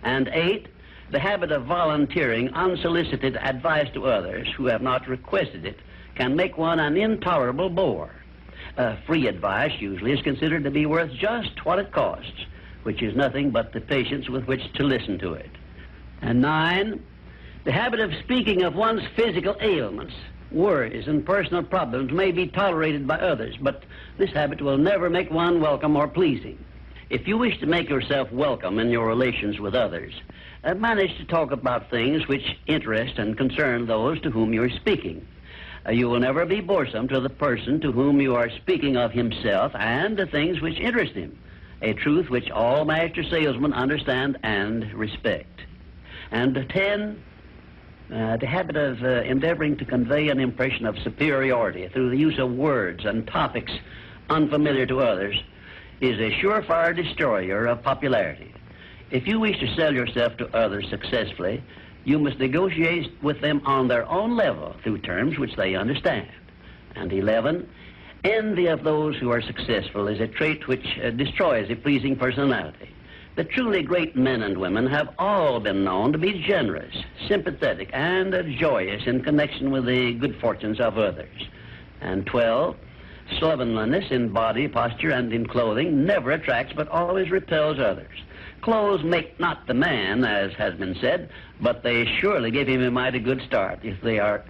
And 0.03 0.27
eight, 0.27 0.67
the 1.09 1.17
habit 1.17 1.51
of 1.51 1.65
volunteering 1.65 2.53
unsolicited 2.53 3.35
advice 3.37 3.91
to 3.93 4.05
others 4.05 4.47
who 4.55 4.67
have 4.67 4.83
not 4.83 5.07
requested 5.07 5.65
it 5.65 5.79
can 6.13 6.35
make 6.35 6.57
one 6.57 6.79
an 6.79 6.97
intolerable 6.97 7.69
bore. 7.69 8.11
Uh, 8.77 8.95
free 9.07 9.27
advice 9.27 9.73
usually 9.79 10.11
is 10.11 10.21
considered 10.21 10.63
to 10.63 10.71
be 10.71 10.85
worth 10.85 11.11
just 11.13 11.65
what 11.65 11.79
it 11.79 11.91
costs 11.91 12.45
which 12.83 13.01
is 13.01 13.15
nothing 13.15 13.49
but 13.49 13.73
the 13.73 13.81
patience 13.81 14.29
with 14.29 14.45
which 14.45 14.71
to 14.73 14.83
listen 14.83 15.17
to 15.19 15.33
it. 15.33 15.49
And 16.21 16.41
nine, 16.41 17.03
the 17.63 17.71
habit 17.71 17.99
of 17.99 18.13
speaking 18.23 18.63
of 18.63 18.75
one's 18.75 19.03
physical 19.15 19.55
ailments, 19.61 20.13
worries, 20.51 21.07
and 21.07 21.25
personal 21.25 21.63
problems 21.63 22.11
may 22.11 22.31
be 22.31 22.47
tolerated 22.47 23.07
by 23.07 23.17
others, 23.17 23.55
but 23.59 23.83
this 24.17 24.31
habit 24.31 24.61
will 24.61 24.77
never 24.77 25.09
make 25.09 25.31
one 25.31 25.59
welcome 25.59 25.95
or 25.95 26.07
pleasing. 26.07 26.63
If 27.09 27.27
you 27.27 27.37
wish 27.37 27.59
to 27.59 27.65
make 27.65 27.89
yourself 27.89 28.31
welcome 28.31 28.79
in 28.79 28.89
your 28.89 29.07
relations 29.07 29.59
with 29.59 29.75
others, 29.75 30.13
uh, 30.63 30.73
manage 30.75 31.15
to 31.17 31.25
talk 31.25 31.51
about 31.51 31.89
things 31.89 32.27
which 32.27 32.57
interest 32.67 33.17
and 33.17 33.37
concern 33.37 33.85
those 33.85 34.19
to 34.21 34.31
whom 34.31 34.53
you 34.53 34.63
are 34.63 34.69
speaking. 34.69 35.25
Uh, 35.85 35.91
you 35.91 36.09
will 36.09 36.19
never 36.19 36.45
be 36.45 36.61
boresome 36.61 37.07
to 37.09 37.19
the 37.19 37.29
person 37.29 37.79
to 37.81 37.91
whom 37.91 38.21
you 38.21 38.35
are 38.35 38.49
speaking 38.49 38.95
of 38.95 39.11
himself 39.11 39.73
and 39.75 40.15
the 40.15 40.25
things 40.25 40.61
which 40.61 40.79
interest 40.79 41.13
him 41.13 41.37
a 41.83 41.93
truth 41.93 42.29
which 42.29 42.49
all 42.49 42.85
master 42.85 43.23
salesmen 43.23 43.73
understand 43.73 44.39
and 44.41 44.91
respect. 44.93 45.61
And 46.31 46.65
10, 46.69 47.23
uh, 48.11 48.37
the 48.37 48.47
habit 48.47 48.77
of 48.77 49.03
uh, 49.03 49.21
endeavoring 49.21 49.77
to 49.77 49.85
convey 49.85 50.29
an 50.29 50.39
impression 50.39 50.85
of 50.85 50.97
superiority 50.99 51.87
through 51.89 52.09
the 52.09 52.17
use 52.17 52.39
of 52.39 52.51
words 52.51 53.05
and 53.05 53.27
topics 53.27 53.71
unfamiliar 54.29 54.85
to 54.85 55.01
others 55.01 55.35
is 55.99 56.17
a 56.19 56.31
surefire 56.41 56.95
destroyer 56.95 57.65
of 57.67 57.83
popularity. 57.83 58.53
If 59.11 59.27
you 59.27 59.39
wish 59.39 59.59
to 59.59 59.75
sell 59.75 59.93
yourself 59.93 60.37
to 60.37 60.55
others 60.55 60.89
successfully, 60.89 61.61
you 62.05 62.17
must 62.17 62.39
negotiate 62.39 63.11
with 63.21 63.41
them 63.41 63.61
on 63.65 63.87
their 63.87 64.09
own 64.09 64.35
level 64.35 64.75
through 64.83 64.99
terms 64.99 65.37
which 65.37 65.55
they 65.55 65.75
understand. 65.75 66.29
And 66.95 67.11
11, 67.11 67.69
Envy 68.23 68.67
of 68.67 68.85
those 68.85 69.17
who 69.17 69.31
are 69.31 69.41
successful 69.41 70.07
is 70.07 70.21
a 70.21 70.27
trait 70.27 70.65
which 70.65 70.97
uh, 71.03 71.09
destroys 71.09 71.69
a 71.69 71.75
pleasing 71.75 72.15
personality. 72.15 72.89
The 73.35 73.43
truly 73.43 73.83
great 73.83 74.15
men 74.15 74.43
and 74.43 74.57
women 74.57 74.87
have 74.87 75.13
all 75.19 75.59
been 75.59 75.83
known 75.83 76.13
to 76.13 76.17
be 76.17 76.41
generous, 76.41 76.95
sympathetic, 77.27 77.89
and 77.91 78.33
uh, 78.33 78.43
joyous 78.43 79.07
in 79.07 79.23
connection 79.23 79.71
with 79.71 79.85
the 79.85 80.13
good 80.13 80.39
fortunes 80.39 80.79
of 80.79 80.97
others. 80.97 81.49
And 81.99 82.25
12, 82.25 82.77
slovenliness 83.39 84.09
in 84.09 84.29
body, 84.29 84.69
posture, 84.69 85.09
and 85.09 85.33
in 85.33 85.45
clothing 85.45 86.05
never 86.05 86.31
attracts 86.31 86.71
but 86.73 86.87
always 86.87 87.29
repels 87.29 87.77
others. 87.77 88.17
Clothes 88.61 89.03
make 89.03 89.37
not 89.37 89.67
the 89.67 89.73
man, 89.73 90.23
as 90.23 90.53
has 90.53 90.75
been 90.75 90.95
said, 91.01 91.29
but 91.59 91.83
they 91.83 92.05
surely 92.21 92.51
give 92.51 92.69
him 92.69 92.83
a 92.83 92.91
mighty 92.91 93.19
good 93.19 93.41
start 93.41 93.79
if 93.83 93.99
they 93.99 94.17
are 94.17 94.45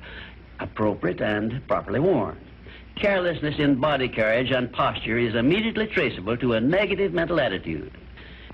appropriate 0.59 1.21
and 1.21 1.67
properly 1.67 1.99
worn. 1.99 2.37
Carelessness 2.95 3.55
in 3.57 3.79
body 3.79 4.07
carriage 4.07 4.51
and 4.51 4.71
posture 4.71 5.17
is 5.17 5.35
immediately 5.35 5.87
traceable 5.87 6.37
to 6.37 6.53
a 6.53 6.61
negative 6.61 7.13
mental 7.13 7.39
attitude. 7.39 7.91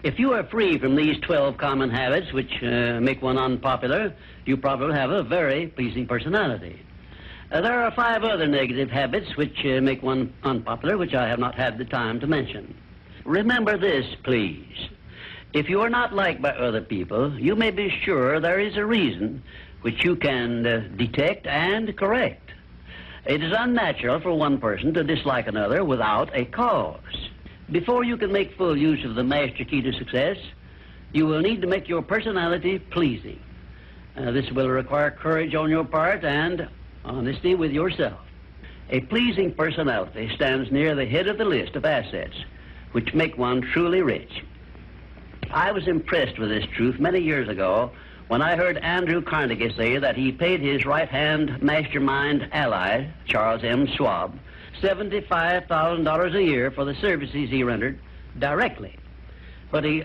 If 0.02 0.18
you 0.18 0.32
are 0.32 0.44
free 0.46 0.80
from 0.80 0.96
these 0.96 1.20
12 1.22 1.58
common 1.58 1.90
habits 1.90 2.32
which 2.32 2.64
uh, 2.64 3.00
make 3.02 3.22
one 3.22 3.38
unpopular, 3.38 4.14
you 4.46 4.56
probably 4.56 4.96
have 4.96 5.12
a 5.12 5.24
very 5.24 5.68
pleasing 5.68 6.08
personality. 6.08 6.82
Uh, 7.52 7.62
there 7.62 7.82
are 7.82 7.92
five 7.92 8.24
other 8.24 8.48
negative 8.48 8.90
habits 8.90 9.36
which 9.36 9.66
uh, 9.66 9.82
make 9.82 10.02
one 10.02 10.34
unpopular, 10.44 10.98
which 10.98 11.14
I 11.14 11.28
have 11.28 11.40
not 11.40 11.56
had 11.56 11.78
the 11.78 11.86
time 11.86 12.20
to 12.22 12.28
mention. 12.28 12.78
Remember 13.26 13.78
this, 13.78 14.06
please. 14.24 14.90
If 15.52 15.68
you 15.68 15.82
are 15.82 15.90
not 15.90 16.14
liked 16.14 16.42
by 16.42 16.52
other 16.52 16.82
people, 16.82 17.38
you 17.38 17.56
may 17.56 17.72
be 17.72 17.90
sure 18.04 18.40
there 18.40 18.60
is 18.60 18.78
a 18.78 18.86
reason 18.86 19.44
which 19.82 20.04
you 20.04 20.16
can 20.16 20.66
uh, 20.66 20.88
detect 20.96 21.46
and 21.48 21.96
correct. 21.98 22.49
It 23.26 23.44
is 23.44 23.54
unnatural 23.56 24.20
for 24.22 24.34
one 24.34 24.60
person 24.60 24.94
to 24.94 25.04
dislike 25.04 25.48
another 25.48 25.84
without 25.84 26.30
a 26.34 26.46
cause. 26.46 27.30
Before 27.72 28.04
you 28.04 28.18
can 28.18 28.32
make 28.32 28.58
full 28.58 28.78
use 28.78 29.04
of 29.06 29.16
the 29.16 29.24
master 29.24 29.64
key 29.66 29.82
to 29.82 29.94
success, 29.94 30.38
you 31.14 31.26
will 31.26 31.42
need 31.42 31.62
to 31.62 31.68
make 31.68 31.88
your 31.88 32.02
personality 32.02 32.80
pleasing. 32.80 33.42
Uh, 34.16 34.32
this 34.32 34.50
will 34.52 34.70
require 34.70 35.12
courage 35.12 35.54
on 35.54 35.70
your 35.70 35.86
part 35.86 36.24
and 36.24 36.68
honesty 37.06 37.56
with 37.56 37.72
yourself. 37.72 38.20
A 38.90 39.02
pleasing 39.02 39.54
personality 39.54 40.32
stands 40.36 40.72
near 40.72 40.96
the 40.96 41.06
head 41.06 41.28
of 41.28 41.38
the 41.38 41.46
list 41.46 41.76
of 41.76 41.86
assets 41.86 42.36
which 42.92 43.14
make 43.14 43.38
one 43.38 43.62
truly 43.62 44.02
rich. 44.02 44.44
I 45.52 45.72
was 45.72 45.88
impressed 45.88 46.40
with 46.40 46.50
this 46.50 46.66
truth 46.76 47.00
many 47.00 47.20
years 47.20 47.48
ago 47.50 47.92
when 48.30 48.44
I 48.44 48.56
heard 48.56 48.78
Andrew 48.78 49.24
Carnegie 49.24 49.74
say 49.76 49.98
that 49.98 50.16
he 50.16 50.32
paid 50.32 50.62
his 50.62 50.86
right 50.86 51.10
hand 51.10 51.64
mastermind 51.64 52.48
ally, 52.52 53.08
Charles 53.26 53.64
M. 53.64 53.88
Schwab, 53.88 54.38
$75,000 54.84 56.36
a 56.36 56.44
year 56.44 56.70
for 56.70 56.86
the 56.86 56.94
services 56.94 57.50
he 57.50 57.64
rendered 57.64 58.00
directly. 58.38 58.96
But 59.72 59.84
he 59.84 60.04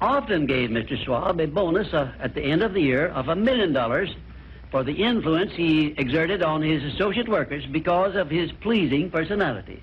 often 0.00 0.46
gave 0.46 0.70
Mr. 0.70 0.96
Schwab 1.04 1.40
a 1.40 1.48
bonus 1.48 1.92
uh, 1.92 2.12
at 2.20 2.34
the 2.34 2.42
end 2.42 2.62
of 2.62 2.74
the 2.74 2.80
year 2.80 3.08
of 3.08 3.26
a 3.26 3.34
million 3.34 3.72
dollars 3.72 4.14
for 4.70 4.84
the 4.84 4.94
influence 4.94 5.50
he 5.52 5.96
exerted 5.98 6.44
on 6.44 6.62
his 6.62 6.80
associate 6.94 7.28
workers 7.28 7.66
because 7.66 8.14
of 8.14 8.30
his 8.30 8.52
pleasing 8.52 9.10
personality. 9.10 9.82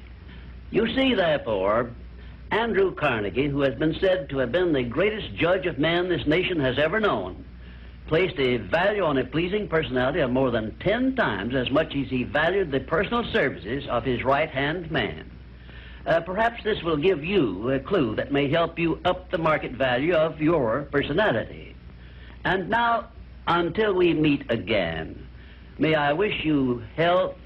You 0.69 0.87
see, 0.95 1.13
therefore, 1.13 1.91
Andrew 2.51 2.95
Carnegie, 2.95 3.49
who 3.49 3.61
has 3.61 3.75
been 3.75 3.97
said 3.99 4.29
to 4.29 4.37
have 4.37 4.53
been 4.53 4.71
the 4.71 4.83
greatest 4.83 5.35
judge 5.35 5.65
of 5.65 5.77
men 5.77 6.07
this 6.07 6.25
nation 6.25 6.57
has 6.61 6.79
ever 6.79 7.01
known, 7.01 7.43
placed 8.11 8.37
a 8.39 8.57
value 8.57 9.05
on 9.05 9.17
a 9.19 9.23
pleasing 9.23 9.69
personality 9.69 10.19
of 10.19 10.29
more 10.29 10.51
than 10.51 10.77
ten 10.79 11.15
times 11.15 11.55
as 11.55 11.71
much 11.71 11.95
as 11.95 12.09
he 12.09 12.25
valued 12.25 12.69
the 12.69 12.81
personal 12.81 13.23
services 13.31 13.87
of 13.89 14.03
his 14.03 14.21
right-hand 14.21 14.91
man. 14.91 15.31
Uh, 16.05 16.19
perhaps 16.19 16.61
this 16.65 16.83
will 16.83 16.97
give 16.97 17.23
you 17.23 17.71
a 17.71 17.79
clue 17.79 18.13
that 18.13 18.29
may 18.29 18.49
help 18.49 18.77
you 18.77 18.99
up 19.05 19.31
the 19.31 19.37
market 19.37 19.71
value 19.71 20.13
of 20.13 20.41
your 20.41 20.89
personality. 20.91 21.73
And 22.43 22.69
now, 22.69 23.07
until 23.47 23.93
we 23.93 24.13
meet 24.13 24.43
again, 24.51 25.25
may 25.77 25.95
I 25.95 26.11
wish 26.11 26.43
you 26.43 26.83
health, 26.97 27.37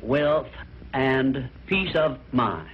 wealth, 0.00 0.48
and 0.94 1.50
peace 1.66 1.94
of 1.94 2.18
mind. 2.32 2.70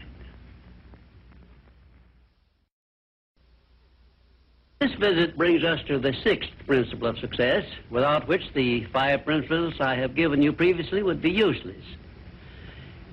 This 4.79 4.93
visit 5.01 5.39
brings 5.39 5.65
us 5.65 5.81
to 5.87 5.99
the 5.99 6.13
sixth 6.23 6.51
principle 6.67 7.09
of 7.09 7.19
success, 7.19 7.65
without 7.89 8.29
which 8.29 8.43
the 8.53 8.85
five 8.93 9.25
principles 9.25 9.73
I 9.81 9.95
have 9.95 10.15
given 10.15 10.43
you 10.43 10.53
previously 10.53 11.03
would 11.03 11.23
be 11.23 11.31
useless. 11.31 11.83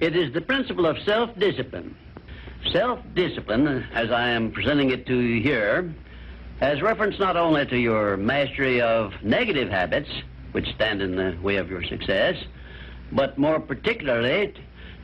It 0.02 0.14
is 0.14 0.34
the 0.34 0.42
principle 0.42 0.86
of 0.86 0.98
self-discipline. 1.06 1.96
Self-discipline, 2.74 3.86
as 3.94 4.12
I 4.12 4.28
am 4.28 4.52
presenting 4.52 4.90
it 4.90 5.06
to 5.06 5.18
you 5.18 5.42
here, 5.42 5.96
has 6.60 6.82
reference 6.82 7.18
not 7.18 7.38
only 7.38 7.66
to 7.68 7.78
your 7.78 8.18
mastery 8.18 8.82
of 8.82 9.14
negative 9.24 9.70
habits, 9.70 10.10
which 10.52 10.68
stand 10.76 11.02
in 11.02 11.16
the 11.16 11.38
way 11.42 11.56
of 11.56 11.70
your 11.70 11.84
success, 11.86 12.36
but 13.14 13.38
more 13.38 13.62
particularly 13.62 14.54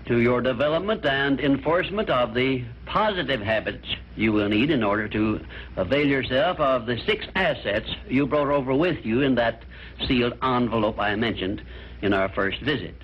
to 0.05 0.19
your 0.19 0.41
development 0.41 1.05
and 1.05 1.39
enforcement 1.39 2.09
of 2.09 2.33
the 2.33 2.63
positive 2.85 3.41
habits 3.41 3.85
you 4.15 4.31
will 4.31 4.49
need 4.49 4.69
in 4.69 4.83
order 4.83 5.07
to 5.07 5.39
avail 5.77 6.07
yourself 6.07 6.59
of 6.59 6.85
the 6.85 6.97
six 7.05 7.25
assets 7.35 7.89
you 8.07 8.25
brought 8.25 8.49
over 8.49 8.73
with 8.73 9.05
you 9.05 9.21
in 9.21 9.35
that 9.35 9.63
sealed 10.07 10.33
envelope 10.41 10.99
I 10.99 11.15
mentioned 11.15 11.61
in 12.01 12.13
our 12.13 12.29
first 12.29 12.59
visit. 12.61 12.95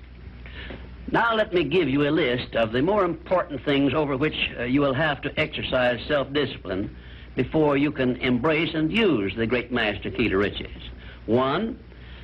Now 1.12 1.34
let 1.34 1.54
me 1.54 1.62
give 1.62 1.88
you 1.88 2.08
a 2.08 2.10
list 2.10 2.56
of 2.56 2.72
the 2.72 2.82
more 2.82 3.04
important 3.04 3.64
things 3.64 3.94
over 3.94 4.16
which 4.16 4.50
uh, 4.58 4.64
you 4.64 4.80
will 4.80 4.94
have 4.94 5.22
to 5.22 5.40
exercise 5.40 6.00
self-discipline 6.08 6.94
before 7.36 7.76
you 7.76 7.92
can 7.92 8.16
embrace 8.16 8.74
and 8.74 8.90
use 8.90 9.32
the 9.36 9.46
great 9.46 9.70
master 9.70 10.10
key 10.10 10.28
to 10.28 10.36
riches. 10.36 10.82
One, 11.26 11.78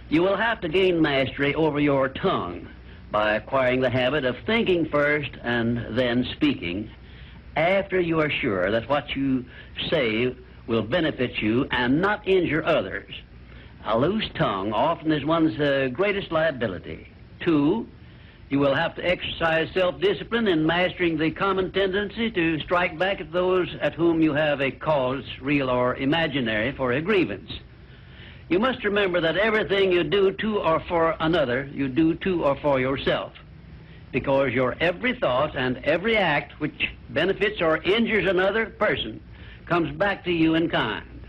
you 0.09 0.23
will 0.23 0.37
have 0.37 0.61
to 0.62 0.68
gain 0.68 1.01
mastery 1.01 1.55
over 1.55 1.79
your 1.79 2.09
tongue 2.09 2.68
by 3.13 3.35
acquiring 3.35 3.83
the 3.83 3.91
habit 3.91 4.25
of 4.25 4.35
thinking 4.47 4.89
first 4.89 5.31
and 5.43 5.97
then 5.97 6.25
speaking 6.33 6.91
after 7.57 8.01
you 8.01 8.19
are 8.19 8.31
sure 8.31 8.71
that 8.71 8.89
what 8.89 9.15
you 9.15 9.45
say 9.91 10.35
will 10.67 10.83
benefit 10.83 11.37
you 11.43 11.67
and 11.71 12.01
not 12.01 12.27
injure 12.27 12.65
others. 12.65 13.13
A 13.85 13.99
loose 13.99 14.29
tongue 14.35 14.73
often 14.73 15.13
is 15.13 15.25
one's 15.25 15.59
uh, 15.61 15.89
greatest 15.93 16.33
liability. 16.33 17.09
Two, 17.41 17.87
you 18.49 18.59
will 18.59 18.75
have 18.75 18.95
to 18.97 19.05
exercise 19.05 19.69
self-discipline 19.75 20.47
in 20.47 20.65
mastering 20.65 21.19
the 21.19 21.31
common 21.31 21.73
tendency 21.73 22.31
to 22.31 22.61
strike 22.61 22.99
back 22.99 23.21
at 23.21 23.33
those 23.33 23.69
at 23.81 23.95
whom 23.95 24.23
you 24.23 24.33
have 24.33 24.61
a 24.61 24.71
cause, 24.71 25.25
real 25.41 25.69
or 25.69 25.97
imaginary, 25.97 26.73
for 26.73 26.93
a 26.93 27.03
grievance. 27.03 27.51
You 28.49 28.59
must 28.59 28.84
remember 28.84 29.20
that 29.20 29.36
everything 29.36 29.93
you 29.93 30.05
do 30.05 30.32
to 30.32 30.59
or 30.59 30.80
for 30.80 31.16
another, 31.20 31.68
you 31.72 31.88
do 31.88 32.14
to 32.16 32.45
or 32.45 32.57
for 32.57 32.80
yourself. 32.80 33.32
Because 34.11 34.53
your 34.53 34.76
every 34.80 35.18
thought 35.18 35.57
and 35.57 35.78
every 35.84 36.16
act 36.16 36.61
which 36.61 36.88
benefits 37.11 37.62
or 37.62 37.78
injures 37.78 38.28
another 38.28 38.66
person 38.66 39.22
comes 39.66 39.97
back 39.97 40.24
to 40.24 40.32
you 40.32 40.55
in 40.55 40.68
kind, 40.68 41.26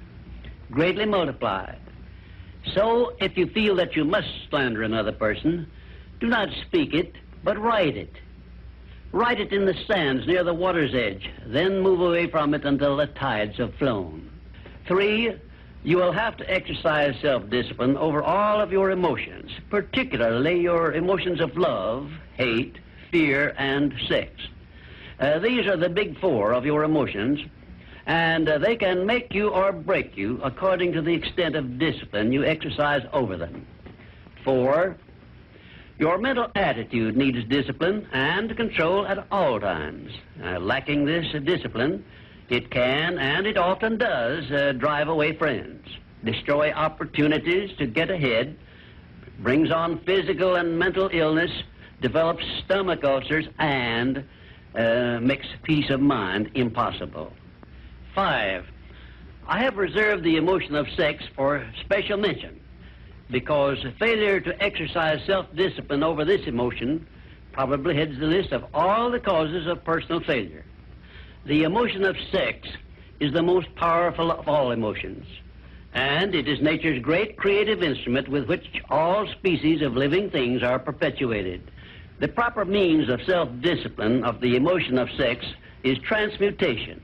greatly 0.70 1.06
multiplied. 1.06 1.80
So, 2.74 3.14
if 3.20 3.38
you 3.38 3.48
feel 3.48 3.76
that 3.76 3.96
you 3.96 4.06
must 4.06 4.28
slander 4.50 4.84
another 4.84 5.12
person, 5.12 5.70
do 6.20 6.28
not 6.28 6.50
speak 6.68 6.94
it, 6.94 7.16
but 7.44 7.60
write 7.60 7.96
it. 7.98 8.14
Write 9.12 9.40
it 9.40 9.54
in 9.54 9.66
the 9.66 9.76
sands 9.86 10.26
near 10.26 10.44
the 10.44 10.54
water's 10.54 10.96
edge, 10.96 11.30
then 11.46 11.82
move 11.82 12.02
away 12.02 12.28
from 12.28 12.54
it 12.54 12.66
until 12.66 12.98
the 12.98 13.08
tides 13.08 13.58
have 13.58 13.76
flown. 13.76 14.30
Three, 14.88 15.36
you 15.84 15.98
will 15.98 16.14
have 16.14 16.38
to 16.38 16.50
exercise 16.50 17.14
self-discipline 17.22 17.98
over 17.98 18.24
all 18.24 18.62
of 18.62 18.72
your 18.72 18.92
emotions, 18.92 19.52
particularly 19.70 20.62
your 20.62 20.94
emotions 20.94 21.42
of 21.42 21.58
love, 21.58 22.10
hate, 22.36 22.78
fear, 23.12 23.54
and 23.58 23.94
sex. 24.08 24.32
Uh, 25.20 25.40
these 25.40 25.68
are 25.68 25.78
the 25.78 25.90
big 25.90 26.20
four 26.20 26.54
of 26.54 26.66
your 26.66 26.84
emotions, 26.84 27.40
and 28.06 28.48
uh, 28.48 28.58
they 28.58 28.76
can 28.76 29.06
make 29.06 29.34
you 29.34 29.50
or 29.50 29.72
break 29.72 30.18
you 30.18 30.40
according 30.44 30.94
to 30.94 31.02
the 31.02 31.14
extent 31.14 31.56
of 31.56 31.78
discipline 31.78 32.32
you 32.32 32.46
exercise 32.46 33.06
over 33.12 33.38
them. 33.38 33.66
Four, 34.44 34.98
your 36.00 36.18
mental 36.18 36.50
attitude 36.56 37.16
needs 37.16 37.44
discipline 37.46 38.08
and 38.14 38.56
control 38.58 39.06
at 39.06 39.26
all 39.32 39.60
times. 39.60 40.12
Uh, 40.44 40.60
lacking 40.60 41.06
this 41.06 41.26
discipline, 41.44 42.04
it 42.50 42.70
can, 42.70 43.18
and 43.18 43.48
it 43.48 43.58
often 43.58 43.98
does, 43.98 44.50
uh, 44.52 44.74
drive 44.74 45.08
away 45.08 45.34
friends, 45.34 45.88
destroy 46.24 46.72
opportunities 46.72 47.76
to 47.78 47.88
get 47.88 48.12
ahead, 48.12 48.58
brings 49.40 49.72
on 49.72 50.00
physical 50.00 50.56
and 50.56 50.78
mental 50.78 51.10
illness, 51.12 51.52
develops 52.02 52.44
stomach 52.64 53.04
ulcers, 53.04 53.48
and 53.60 54.26
uh, 54.76 55.20
makes 55.22 55.48
peace 55.64 55.90
of 55.90 56.00
mind 56.00 56.52
impossible. 56.56 57.32
Five, 58.14 58.66
I 59.48 59.64
have 59.64 59.78
reserved 59.78 60.24
the 60.24 60.38
emotion 60.38 60.76
of 60.76 60.88
sex 60.96 61.24
for 61.36 61.68
special 61.82 62.18
mention 62.18 62.60
because 63.30 63.78
failure 64.00 64.40
to 64.40 64.64
exercise 64.64 65.20
self-discipline 65.26 66.04
over 66.04 66.24
this 66.24 66.46
emotion 66.46 67.08
probably 67.52 67.96
heads 67.96 68.18
the 68.20 68.26
list 68.26 68.52
of 68.52 68.66
all 68.74 69.12
the 69.12 69.20
causes 69.20 69.68
of 69.68 69.84
personal 69.84 70.22
failure. 70.22 70.66
The 71.46 71.64
emotion 71.64 72.06
of 72.06 72.16
sex 72.32 72.70
is 73.20 73.34
the 73.34 73.44
most 73.44 73.74
powerful 73.76 74.32
of 74.32 74.48
all 74.48 74.72
emotions, 74.72 75.26
and 75.94 76.34
it 76.34 76.48
is 76.48 76.62
nature's 76.62 77.02
great 77.02 77.36
creative 77.36 77.84
instrument 77.84 78.30
with 78.30 78.48
which 78.48 78.66
all 78.90 79.28
species 79.28 79.82
of 79.82 79.98
living 79.98 80.30
things 80.30 80.64
are 80.64 80.80
perpetuated. 80.80 81.70
The 82.20 82.30
proper 82.30 82.64
means 82.64 83.10
of 83.10 83.22
self-discipline 83.24 84.24
of 84.24 84.40
the 84.40 84.56
emotion 84.56 84.98
of 84.98 85.10
sex 85.18 85.46
is 85.84 85.98
transmutation, 85.98 87.02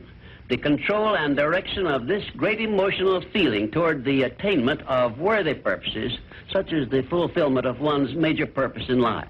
the 0.47 0.55
control 0.55 1.17
and 1.17 1.35
direction 1.35 1.85
of 1.85 2.07
this 2.07 2.23
great 2.37 2.61
emotional 2.61 3.21
feeling 3.33 3.69
toward 3.69 4.05
the 4.05 4.23
attainment 4.23 4.81
of 4.83 5.19
worthy 5.19 5.53
purposes, 5.53 6.17
such 6.49 6.71
as 6.71 6.87
the 6.87 7.03
fulfillment 7.03 7.65
of 7.65 7.81
one's 7.81 8.15
major 8.15 8.45
purpose 8.45 8.87
in 8.87 8.99
life. 8.99 9.27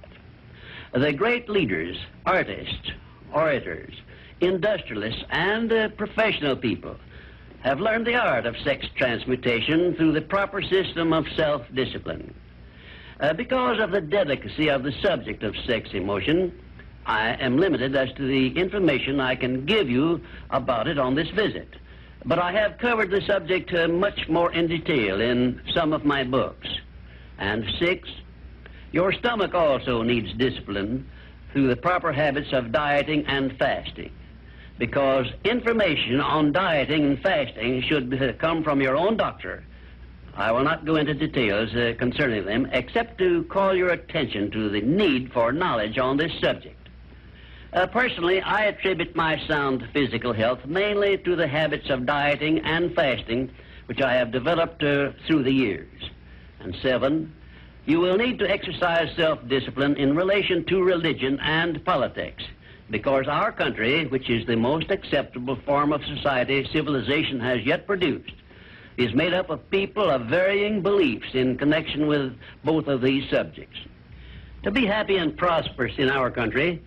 The 0.94 1.14
great 1.14 1.50
leaders, 1.50 1.98
artists, 2.28 2.92
orators, 3.34 3.94
industrialists, 4.42 5.24
and 5.30 5.72
uh, 5.72 5.90
professional 5.90 6.56
people 6.56 6.96
have 7.62 7.80
learned 7.80 8.08
the 8.08 8.16
art 8.16 8.46
of 8.46 8.56
sex 8.64 8.86
transmutation 8.96 9.96
through 9.96 10.14
the 10.14 10.22
proper 10.22 10.62
system 10.62 11.12
of 11.12 11.26
self-discipline. 11.36 12.34
Uh, 13.20 13.34
because 13.34 13.82
of 13.82 13.92
the 13.92 14.00
delicacy 14.00 14.70
of 14.70 14.84
the 14.84 14.94
subject 15.02 15.44
of 15.44 15.54
sex 15.68 15.90
emotion, 15.94 16.58
I 17.06 17.32
am 17.32 17.58
limited 17.58 17.96
as 17.96 18.10
to 18.14 18.26
the 18.26 18.58
information 18.58 19.20
I 19.20 19.36
can 19.36 19.66
give 19.66 19.90
you 19.90 20.22
about 20.52 20.88
it 20.88 20.98
on 20.98 21.16
this 21.16 21.30
visit. 21.30 21.76
But 22.26 22.40
I 22.40 22.52
have 22.54 22.78
covered 22.78 23.12
the 23.12 23.22
subject 23.22 23.74
uh, 23.74 23.88
much 23.88 24.28
more 24.30 24.54
in 24.54 24.68
detail 24.68 25.20
in 25.20 25.62
some 25.74 25.92
of 25.92 26.06
my 26.06 26.24
books. 26.24 26.68
And 27.38 27.66
six, 27.80 28.08
your 28.92 29.12
stomach 29.12 29.54
also 29.54 30.02
needs 30.02 30.32
discipline 30.34 31.10
through 31.52 31.68
the 31.68 31.76
proper 31.76 32.14
habits 32.14 32.54
of 32.54 32.72
dieting 32.72 33.26
and 33.28 33.58
fasting. 33.58 34.12
Because 34.80 35.28
information 35.44 36.20
on 36.20 36.52
dieting 36.52 37.06
and 37.06 37.20
fasting 37.22 37.84
should 37.84 38.40
come 38.40 38.64
from 38.64 38.82
your 38.82 38.96
own 38.96 39.18
doctor 39.18 39.64
I 40.40 40.54
will 40.54 40.64
not 40.64 40.86
go 40.86 40.96
into 40.96 41.14
details 41.14 41.76
uh, 41.76 41.96
concerning 42.00 42.46
them, 42.46 42.70
except 42.72 43.18
to 43.18 43.44
call 43.50 43.76
your 43.76 43.90
attention 43.90 44.50
to 44.52 44.70
the 44.70 44.80
need 44.80 45.34
for 45.34 45.52
knowledge 45.52 45.98
on 45.98 46.16
this 46.16 46.32
subject. 46.40 46.78
Uh, 47.74 47.88
personally, 47.88 48.40
I 48.40 48.64
attribute 48.68 49.18
my 49.18 49.38
sound 49.48 49.86
physical 49.92 50.32
health 50.32 50.66
mainly 50.66 51.18
to 51.18 51.36
the 51.36 51.46
habits 51.46 51.90
of 51.90 52.06
dieting 52.06 52.60
and 52.60 52.96
fasting 52.96 53.52
which 53.88 54.02
I 54.02 54.14
have 54.14 54.32
developed 54.32 54.82
uh, 54.82 55.12
through 55.28 55.44
the 55.44 55.52
years. 55.52 56.10
And 56.62 56.74
seven, 56.82 57.34
you 57.86 58.00
will 58.00 58.16
need 58.16 58.40
to 58.40 58.50
exercise 58.50 59.14
self-discipline 59.18 59.98
in 59.98 60.16
relation 60.16 60.64
to 60.68 60.82
religion 60.82 61.38
and 61.42 61.84
politics 61.84 62.44
because 62.90 63.28
our 63.28 63.52
country, 63.52 64.06
which 64.08 64.30
is 64.30 64.46
the 64.46 64.56
most 64.56 64.90
acceptable 64.90 65.56
form 65.66 65.94
of 65.94 66.04
society 66.06 66.68
civilization 66.72 67.40
has 67.40 67.64
yet 67.64 67.86
produced, 67.86 68.34
is 68.98 69.14
made 69.14 69.34
up 69.34 69.50
of 69.50 69.70
people 69.70 70.10
of 70.10 70.26
varying 70.26 70.82
beliefs 70.82 71.30
in 71.34 71.58
connection 71.58 72.08
with 72.08 72.38
both 72.64 72.88
of 72.88 73.02
these 73.02 73.30
subjects. 73.30 73.78
To 74.64 74.72
be 74.72 74.86
happy 74.86 75.18
and 75.18 75.38
prosperous 75.38 75.94
in 75.98 76.10
our 76.10 76.30
country, 76.30 76.82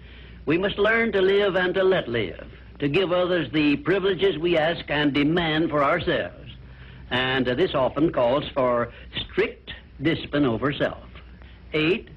we 0.45 0.59
must 0.59 0.77
learn 0.77 1.13
to 1.13 1.23
live 1.23 1.57
and 1.57 1.73
to 1.75 1.83
let 1.83 2.09
live, 2.09 2.47
to 2.81 2.89
give 2.89 3.13
others 3.13 3.51
the 3.53 3.77
privileges 3.77 4.37
we 4.37 4.59
ask 4.59 4.85
and 4.89 5.15
demand 5.15 5.71
for 5.71 5.83
ourselves. 5.83 6.51
And 7.11 7.49
uh, 7.49 7.55
this 7.55 7.75
often 7.75 8.13
calls 8.13 8.45
for 8.55 8.93
strict 9.31 9.71
discipline 10.03 10.45
over 10.45 10.73
self. 10.73 11.05
Eight, 11.73 12.09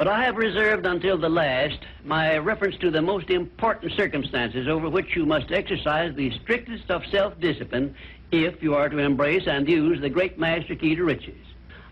but 0.00 0.08
I 0.08 0.24
have 0.24 0.36
reserved 0.36 0.86
until 0.86 1.18
the 1.18 1.28
last 1.28 1.78
my 2.04 2.38
reference 2.38 2.74
to 2.78 2.90
the 2.90 3.02
most 3.02 3.28
important 3.28 3.92
circumstances 3.92 4.66
over 4.66 4.88
which 4.88 5.14
you 5.14 5.26
must 5.26 5.52
exercise 5.52 6.14
the 6.14 6.30
strictest 6.38 6.90
of 6.90 7.02
self-discipline 7.12 7.94
if 8.32 8.62
you 8.62 8.74
are 8.74 8.88
to 8.88 8.96
embrace 8.96 9.46
and 9.46 9.68
use 9.68 10.00
the 10.00 10.08
great 10.08 10.38
master 10.38 10.74
key 10.74 10.94
to 10.94 11.04
riches. 11.04 11.44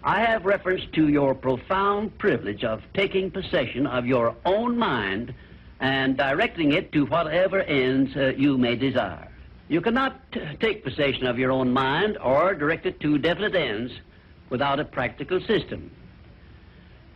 I 0.02 0.20
have 0.20 0.46
reference 0.46 0.84
to 0.94 1.09
your 1.09 1.34
profound 1.34 2.16
privilege 2.16 2.64
of 2.64 2.82
taking 2.94 3.30
possession 3.30 3.86
of 3.86 4.06
your 4.06 4.34
own 4.46 4.78
mind 4.78 5.34
and 5.80 6.16
directing 6.16 6.72
it 6.72 6.90
to 6.92 7.04
whatever 7.04 7.61
ends 7.61 8.16
uh, 8.16 8.32
you 8.38 8.56
may 8.56 8.74
desire. 8.74 9.30
You 9.68 9.82
cannot 9.82 10.18
take 10.61 10.82
possession 10.82 11.26
of 11.26 11.38
your 11.38 11.52
own 11.52 11.74
mind 11.74 12.16
or 12.24 12.54
direct 12.54 12.86
it 12.86 13.00
to 13.00 13.18
definite 13.18 13.54
ends 13.54 13.92
without 14.48 14.80
a 14.80 14.84
practical 14.86 15.42
system. 15.42 15.90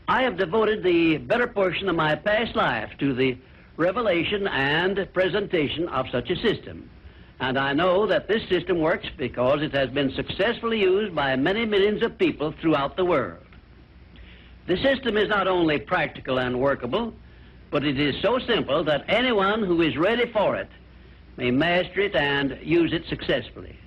I 0.08 0.22
have 0.22 0.36
devoted 0.36 0.82
the 0.82 1.18
better 1.18 1.46
portion 1.46 1.88
of 1.88 1.96
my 1.96 2.16
past 2.16 2.56
life 2.56 2.90
to 2.98 3.14
the 3.14 3.36
revelation 3.76 4.48
and 4.48 5.08
presentation 5.12 5.88
of 5.88 6.06
such 6.10 6.28
a 6.30 6.36
system. 6.36 6.90
And 7.40 7.58
I 7.58 7.72
know 7.72 8.06
that 8.06 8.28
this 8.28 8.48
system 8.48 8.80
works 8.80 9.06
because 9.16 9.62
it 9.62 9.72
has 9.72 9.90
been 9.90 10.12
successfully 10.14 10.80
used 10.80 11.14
by 11.14 11.34
many 11.36 11.64
millions 11.64 12.02
of 12.02 12.18
people 12.18 12.52
throughout 12.60 12.96
the 12.96 13.04
world. 13.04 13.44
The 14.66 14.76
system 14.76 15.16
is 15.16 15.28
not 15.28 15.48
only 15.48 15.78
practical 15.78 16.38
and 16.38 16.60
workable, 16.60 17.14
but 17.70 17.84
it 17.84 17.98
is 17.98 18.20
so 18.22 18.38
simple 18.40 18.84
that 18.84 19.04
anyone 19.08 19.62
who 19.62 19.82
is 19.82 19.96
ready 19.96 20.30
for 20.32 20.56
it 20.56 20.68
may 21.36 21.50
master 21.50 22.00
it 22.00 22.14
and 22.14 22.58
use 22.62 22.92
it 22.92 23.06
successfully. 23.08 23.78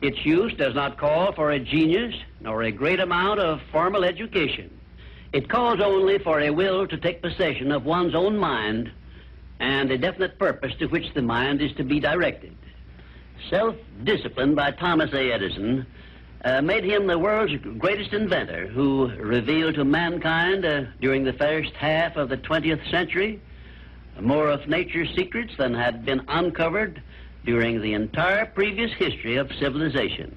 Its 0.00 0.24
use 0.24 0.52
does 0.54 0.74
not 0.74 0.98
call 0.98 1.32
for 1.32 1.50
a 1.50 1.58
genius 1.58 2.14
nor 2.40 2.62
a 2.62 2.70
great 2.70 3.00
amount 3.00 3.40
of 3.40 3.60
formal 3.72 4.04
education. 4.04 4.70
It 5.34 5.48
calls 5.48 5.80
only 5.80 6.18
for 6.18 6.38
a 6.38 6.50
will 6.50 6.86
to 6.86 6.96
take 6.96 7.20
possession 7.20 7.72
of 7.72 7.84
one's 7.84 8.14
own 8.14 8.38
mind 8.38 8.92
and 9.58 9.90
a 9.90 9.98
definite 9.98 10.38
purpose 10.38 10.72
to 10.78 10.86
which 10.86 11.12
the 11.12 11.22
mind 11.22 11.60
is 11.60 11.72
to 11.72 11.82
be 11.82 11.98
directed. 11.98 12.54
Self-discipline 13.50 14.54
by 14.54 14.70
Thomas 14.70 15.12
A. 15.12 15.32
Edison 15.32 15.86
uh, 16.44 16.62
made 16.62 16.84
him 16.84 17.08
the 17.08 17.18
world's 17.18 17.52
greatest 17.78 18.12
inventor 18.12 18.68
who 18.68 19.10
revealed 19.16 19.74
to 19.74 19.84
mankind 19.84 20.64
uh, 20.64 20.84
during 21.00 21.24
the 21.24 21.32
first 21.32 21.72
half 21.72 22.14
of 22.14 22.28
the 22.28 22.36
20th 22.36 22.88
century 22.92 23.40
more 24.20 24.48
of 24.48 24.68
nature's 24.68 25.12
secrets 25.16 25.52
than 25.58 25.74
had 25.74 26.04
been 26.04 26.22
uncovered 26.28 27.02
during 27.44 27.80
the 27.80 27.94
entire 27.94 28.46
previous 28.46 28.92
history 28.92 29.34
of 29.34 29.50
civilization. 29.58 30.36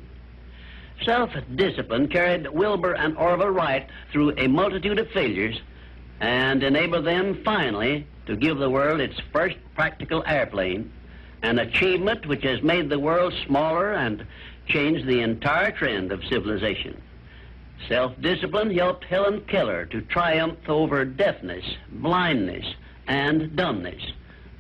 Self-discipline 1.06 2.08
carried 2.10 2.48
Wilbur 2.48 2.94
and 2.94 3.18
Orville 3.18 3.50
Wright 3.50 3.88
through 4.12 4.34
a 4.38 4.48
multitude 4.48 5.00
of 5.00 5.10
failures 5.12 5.60
and 6.20 6.64
enabled 6.64 7.06
them 7.06 7.42
finally 7.44 8.08
to 8.26 8.36
give 8.36 8.58
the 8.58 8.70
world 8.70 9.00
its 9.00 9.20
first 9.32 9.58
practical 9.76 10.24
airplane 10.26 10.92
an 11.44 11.60
achievement 11.60 12.26
which 12.26 12.44
has 12.44 12.62
made 12.64 12.90
the 12.90 13.00
world 13.00 13.34
smaller 13.46 13.94
and 13.94 14.26
changed 14.68 15.06
the 15.06 15.22
entire 15.22 15.72
trend 15.72 16.12
of 16.12 16.24
civilization. 16.26 17.00
Self-discipline 17.88 18.76
helped 18.76 19.06
Helen 19.06 19.42
Keller 19.42 19.86
to 19.86 20.02
triumph 20.02 20.58
over 20.68 21.06
deafness, 21.06 21.64
blindness, 21.92 22.66
and 23.08 23.56
dumbness, 23.56 24.02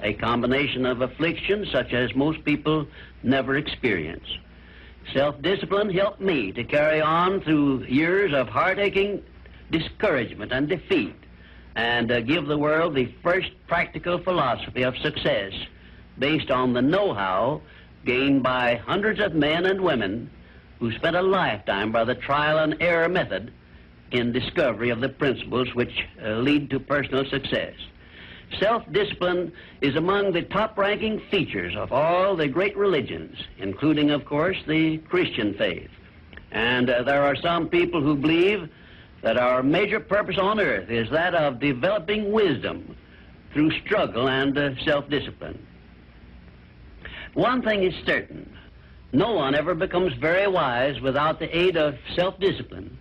a 0.02 0.14
combination 0.14 0.86
of 0.86 1.02
afflictions 1.02 1.68
such 1.72 1.94
as 1.94 2.14
most 2.16 2.46
people 2.46 2.88
never 3.24 3.58
experience. 3.58 4.26
Self-discipline 5.14 5.90
helped 5.90 6.22
me 6.22 6.52
to 6.52 6.64
carry 6.64 7.02
on 7.02 7.42
through 7.42 7.86
years 7.86 8.34
of 8.34 8.50
heart-aching 8.50 9.24
discouragement 9.72 10.52
and 10.52 10.68
defeat 10.68 11.16
and 11.76 12.12
uh, 12.12 12.22
give 12.22 12.48
the 12.48 12.58
world 12.58 12.96
the 12.96 13.14
first 13.24 13.50
practical 13.68 14.18
philosophy 14.18 14.84
of 14.84 14.98
success 14.98 15.54
based 16.18 16.52
on 16.52 16.74
the 16.74 16.82
know-how 16.82 17.62
gained 18.06 18.42
by 18.42 18.76
hundreds 18.76 19.20
of 19.20 19.34
men 19.34 19.66
and 19.66 19.80
women 19.80 20.30
who 20.80 20.92
spent 20.94 21.16
a 21.16 21.22
lifetime 21.22 21.92
by 21.92 22.04
the 22.04 22.16
trial 22.16 22.60
and 22.60 22.76
error 22.82 23.10
method 23.10 23.52
in 24.12 24.32
discovery 24.32 24.90
of 24.90 25.02
the 25.02 25.10
principles 25.10 25.74
which 25.74 26.06
uh, 26.24 26.30
lead 26.36 26.70
to 26.70 26.80
personal 26.80 27.26
success. 27.26 27.74
Self-discipline 28.60 29.52
is 29.82 29.96
among 29.96 30.32
the 30.32 30.44
top-ranking 30.44 31.22
features 31.30 31.76
of 31.76 31.92
all 31.92 32.36
the 32.36 32.48
great 32.48 32.78
religions, 32.78 33.38
including, 33.58 34.12
of 34.12 34.26
course, 34.26 34.58
the 34.68 34.98
Christian 35.00 35.54
faith. 35.56 35.90
And 36.52 36.90
uh, 36.90 37.04
there 37.04 37.24
are 37.24 37.36
some 37.36 37.68
people 37.68 38.02
who 38.02 38.16
believe 38.16 38.70
that 39.22 39.38
our 39.38 39.62
major 39.62 40.00
purpose 40.00 40.38
on 40.38 40.60
earth 40.60 40.90
is 40.90 41.10
that 41.12 41.36
of 41.36 41.60
developing 41.60 42.32
wisdom 42.32 42.96
through 43.52 43.72
struggle 43.82 44.30
and 44.30 44.58
uh, 44.58 44.70
self-discipline. 44.86 45.66
One 47.34 47.62
thing 47.62 47.84
is 47.84 47.94
certain. 48.06 48.58
No 49.12 49.34
one 49.34 49.56
ever 49.56 49.76
becomes 49.76 50.14
very 50.14 50.48
wise 50.48 51.00
without 51.02 51.40
the 51.40 51.56
aid 51.56 51.76
of 51.76 51.96
self-discipline. 52.16 52.98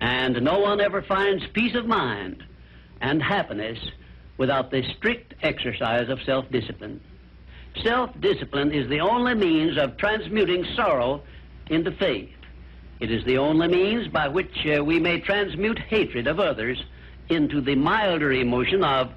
And 0.00 0.42
no 0.42 0.58
one 0.58 0.80
ever 0.80 1.02
finds 1.02 1.46
peace 1.54 1.74
of 1.74 1.86
mind 1.86 2.42
and 3.00 3.22
happiness 3.22 3.78
without 4.42 4.72
the 4.72 4.82
strict 4.96 5.34
exercise 5.44 6.08
of 6.08 6.20
self-discipline. 6.26 7.00
Self-discipline 7.84 8.72
is 8.72 8.88
the 8.88 8.98
only 8.98 9.36
means 9.36 9.78
of 9.78 9.96
transmuting 9.98 10.66
sorrow 10.74 11.22
into 11.68 11.92
faith. 11.92 12.34
It 12.98 13.12
is 13.12 13.24
the 13.24 13.38
only 13.38 13.68
means 13.68 14.08
by 14.08 14.26
which 14.26 14.66
uh, 14.66 14.82
we 14.82 14.98
may 14.98 15.20
transmute 15.20 15.78
hatred 15.78 16.26
of 16.26 16.40
others 16.40 16.82
into 17.28 17.60
the 17.60 17.76
milder 17.76 18.32
emotion 18.32 18.82
of 18.82 19.12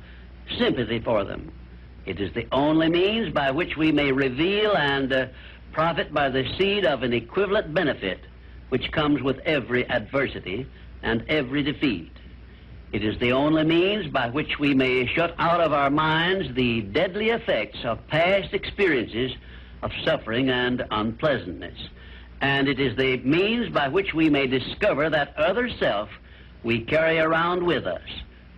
sympathy 0.59 0.99
for 0.99 1.23
them. 1.23 1.51
It 2.05 2.21
is 2.21 2.31
the 2.35 2.45
only 2.51 2.89
means 2.89 3.33
by 3.33 3.49
which 3.49 3.75
we 3.77 3.91
may 3.91 4.11
reveal 4.11 4.77
and 4.77 5.11
uh, 5.11 5.25
profit 5.71 6.13
by 6.13 6.29
the 6.29 6.45
seed 6.55 6.85
of 6.85 7.01
an 7.01 7.13
equivalent 7.13 7.73
benefit 7.73 8.19
which 8.69 8.91
comes 8.91 9.23
with 9.23 9.39
every 9.39 9.89
adversity 9.89 10.67
and 11.01 11.25
every 11.27 11.63
defeat. 11.63 12.14
It 12.95 13.03
is 13.03 13.19
the 13.19 13.33
only 13.33 13.65
means 13.65 14.07
by 14.07 14.29
which 14.29 14.57
we 14.57 14.73
may 14.73 15.05
shut 15.05 15.35
out 15.37 15.59
of 15.59 15.73
our 15.73 15.89
minds 15.89 16.55
the 16.55 16.79
deadly 16.79 17.31
effects 17.31 17.79
of 17.83 18.07
past 18.07 18.53
experiences 18.53 19.33
of 19.81 19.91
suffering 20.05 20.49
and 20.49 20.87
unpleasantness. 20.91 21.77
And 22.39 22.69
it 22.69 22.79
is 22.79 22.95
the 22.95 23.17
means 23.17 23.67
by 23.67 23.89
which 23.89 24.13
we 24.13 24.29
may 24.29 24.47
discover 24.47 25.09
that 25.09 25.35
other 25.35 25.67
self 25.77 26.07
we 26.63 26.85
carry 26.85 27.19
around 27.19 27.65
with 27.65 27.85
us, 27.85 28.07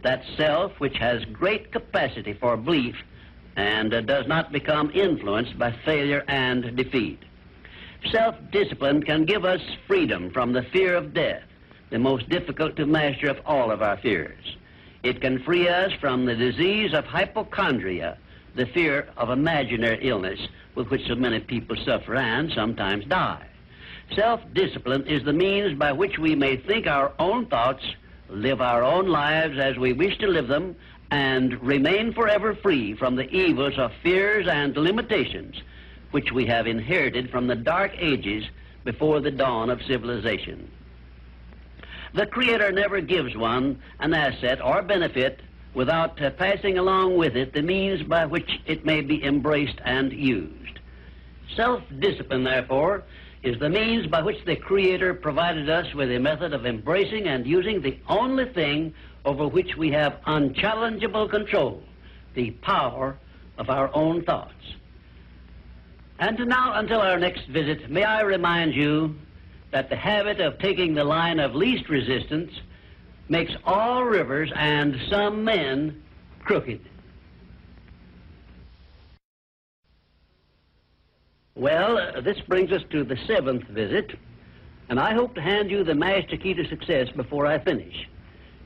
that 0.03 0.21
self 0.35 0.71
which 0.79 0.97
has 0.97 1.25
great 1.25 1.71
capacity 1.71 2.33
for 2.33 2.55
belief 2.57 2.95
and 3.55 3.91
uh, 3.91 4.01
does 4.01 4.27
not 4.27 4.51
become 4.51 4.91
influenced 4.91 5.57
by 5.57 5.71
failure 5.83 6.23
and 6.27 6.75
defeat. 6.75 7.23
Self 8.11 8.35
discipline 8.51 9.01
can 9.01 9.25
give 9.25 9.45
us 9.45 9.61
freedom 9.87 10.29
from 10.29 10.53
the 10.53 10.61
fear 10.61 10.93
of 10.93 11.15
death, 11.15 11.41
the 11.89 11.99
most 11.99 12.29
difficult 12.29 12.75
to 12.75 12.85
master 12.85 13.27
of 13.29 13.39
all 13.45 13.71
of 13.71 13.81
our 13.81 13.97
fears. 13.97 14.57
It 15.03 15.21
can 15.21 15.43
free 15.43 15.67
us 15.67 15.91
from 16.01 16.25
the 16.25 16.35
disease 16.35 16.93
of 16.93 17.05
hypochondria, 17.05 18.17
the 18.55 18.65
fear 18.67 19.07
of 19.15 19.29
imaginary 19.29 20.07
illness 20.07 20.39
with 20.75 20.89
which 20.89 21.07
so 21.07 21.15
many 21.15 21.39
people 21.39 21.77
suffer 21.85 22.15
and 22.15 22.51
sometimes 22.51 23.05
die. 23.05 23.45
Self 24.15 24.41
discipline 24.53 25.05
is 25.07 25.23
the 25.23 25.33
means 25.33 25.77
by 25.77 25.91
which 25.91 26.17
we 26.17 26.35
may 26.35 26.57
think 26.57 26.87
our 26.87 27.13
own 27.19 27.45
thoughts, 27.45 27.83
live 28.29 28.61
our 28.61 28.83
own 28.83 29.07
lives 29.07 29.57
as 29.57 29.77
we 29.77 29.93
wish 29.93 30.17
to 30.17 30.27
live 30.27 30.47
them, 30.47 30.75
and 31.11 31.61
remain 31.61 32.13
forever 32.13 32.55
free 32.55 32.93
from 32.95 33.15
the 33.15 33.29
evils 33.29 33.77
of 33.77 33.91
fears 34.03 34.47
and 34.47 34.75
limitations 34.75 35.55
which 36.11 36.31
we 36.31 36.45
have 36.45 36.67
inherited 36.67 37.29
from 37.29 37.47
the 37.47 37.55
dark 37.55 37.91
ages 37.97 38.43
before 38.83 39.19
the 39.19 39.31
dawn 39.31 39.69
of 39.69 39.81
civilization. 39.83 40.69
The 42.17 42.25
Creator 42.25 42.71
never 42.71 42.99
gives 42.99 43.37
one 43.37 43.79
an 43.99 44.11
asset 44.11 44.59
or 44.59 44.81
benefit 44.81 45.39
without 45.75 46.19
uh, 46.19 46.31
passing 46.31 46.79
along 46.79 47.15
with 47.15 47.35
it 47.35 47.53
the 47.53 47.61
means 47.61 48.01
by 48.01 48.25
which 48.25 48.49
it 48.65 48.83
may 48.83 49.01
be 49.01 49.23
embraced 49.23 49.77
and 49.85 50.11
used. 50.11 50.79
Self 51.55 51.83
discipline, 51.99 52.43
therefore, 52.43 53.03
is 53.43 53.59
the 53.59 53.69
means 53.69 54.07
by 54.07 54.23
which 54.23 54.43
the 54.45 54.55
Creator 54.55 55.13
provided 55.13 55.69
us 55.69 55.93
with 55.93 56.11
a 56.11 56.17
method 56.17 56.53
of 56.53 56.65
embracing 56.65 57.27
and 57.27 57.45
using 57.45 57.83
the 57.83 57.99
only 58.09 58.45
thing 58.45 58.95
over 59.23 59.47
which 59.47 59.77
we 59.77 59.91
have 59.91 60.19
unchallengeable 60.25 61.29
control 61.29 61.83
the 62.33 62.49
power 62.63 63.15
of 63.59 63.69
our 63.69 63.95
own 63.95 64.23
thoughts. 64.23 64.53
And 66.17 66.39
now, 66.47 66.79
until 66.79 66.99
our 66.99 67.19
next 67.19 67.45
visit, 67.45 67.91
may 67.91 68.03
I 68.03 68.21
remind 68.21 68.73
you 68.73 69.15
that 69.71 69.89
the 69.89 69.95
habit 69.95 70.39
of 70.39 70.59
taking 70.59 70.93
the 70.93 71.03
line 71.03 71.39
of 71.39 71.55
least 71.55 71.89
resistance 71.89 72.51
makes 73.29 73.51
all 73.65 74.03
rivers 74.03 74.51
and 74.55 74.95
some 75.09 75.43
men 75.43 76.01
crooked. 76.39 76.79
Well, 81.55 81.97
uh, 81.97 82.21
this 82.21 82.39
brings 82.41 82.71
us 82.71 82.83
to 82.91 83.03
the 83.03 83.17
seventh 83.25 83.63
visit, 83.63 84.11
and 84.89 84.99
I 84.99 85.13
hope 85.13 85.33
to 85.35 85.41
hand 85.41 85.71
you 85.71 85.83
the 85.83 85.95
master 85.95 86.37
key 86.37 86.53
to 86.53 86.67
success 86.69 87.09
before 87.09 87.47
I 87.47 87.57
finish, 87.57 88.07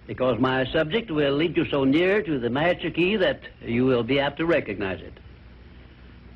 because 0.08 0.40
my 0.40 0.66
subject 0.72 1.10
will 1.10 1.34
lead 1.34 1.56
you 1.56 1.66
so 1.72 1.86
near 1.86 2.22
to 2.22 2.38
the 2.38 2.50
master 2.50 2.92
key 2.92 3.16
that 3.16 3.42
you 3.62 3.86
will 3.86 4.04
be 4.04 4.20
apt 4.20 4.38
to 4.38 4.46
recognize 4.46 5.00
it. 5.00 5.14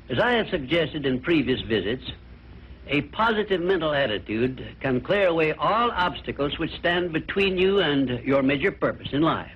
As 0.08 0.18
I 0.18 0.32
have 0.32 0.48
suggested 0.48 1.04
in 1.04 1.20
previous 1.20 1.60
visits, 1.60 2.04
a 2.88 3.02
positive 3.02 3.60
mental 3.60 3.92
attitude 3.92 4.64
can 4.80 5.00
clear 5.00 5.26
away 5.26 5.52
all 5.52 5.90
obstacles 5.90 6.58
which 6.58 6.70
stand 6.78 7.12
between 7.12 7.58
you 7.58 7.80
and 7.80 8.08
your 8.24 8.42
major 8.42 8.70
purpose 8.70 9.08
in 9.12 9.22
life. 9.22 9.50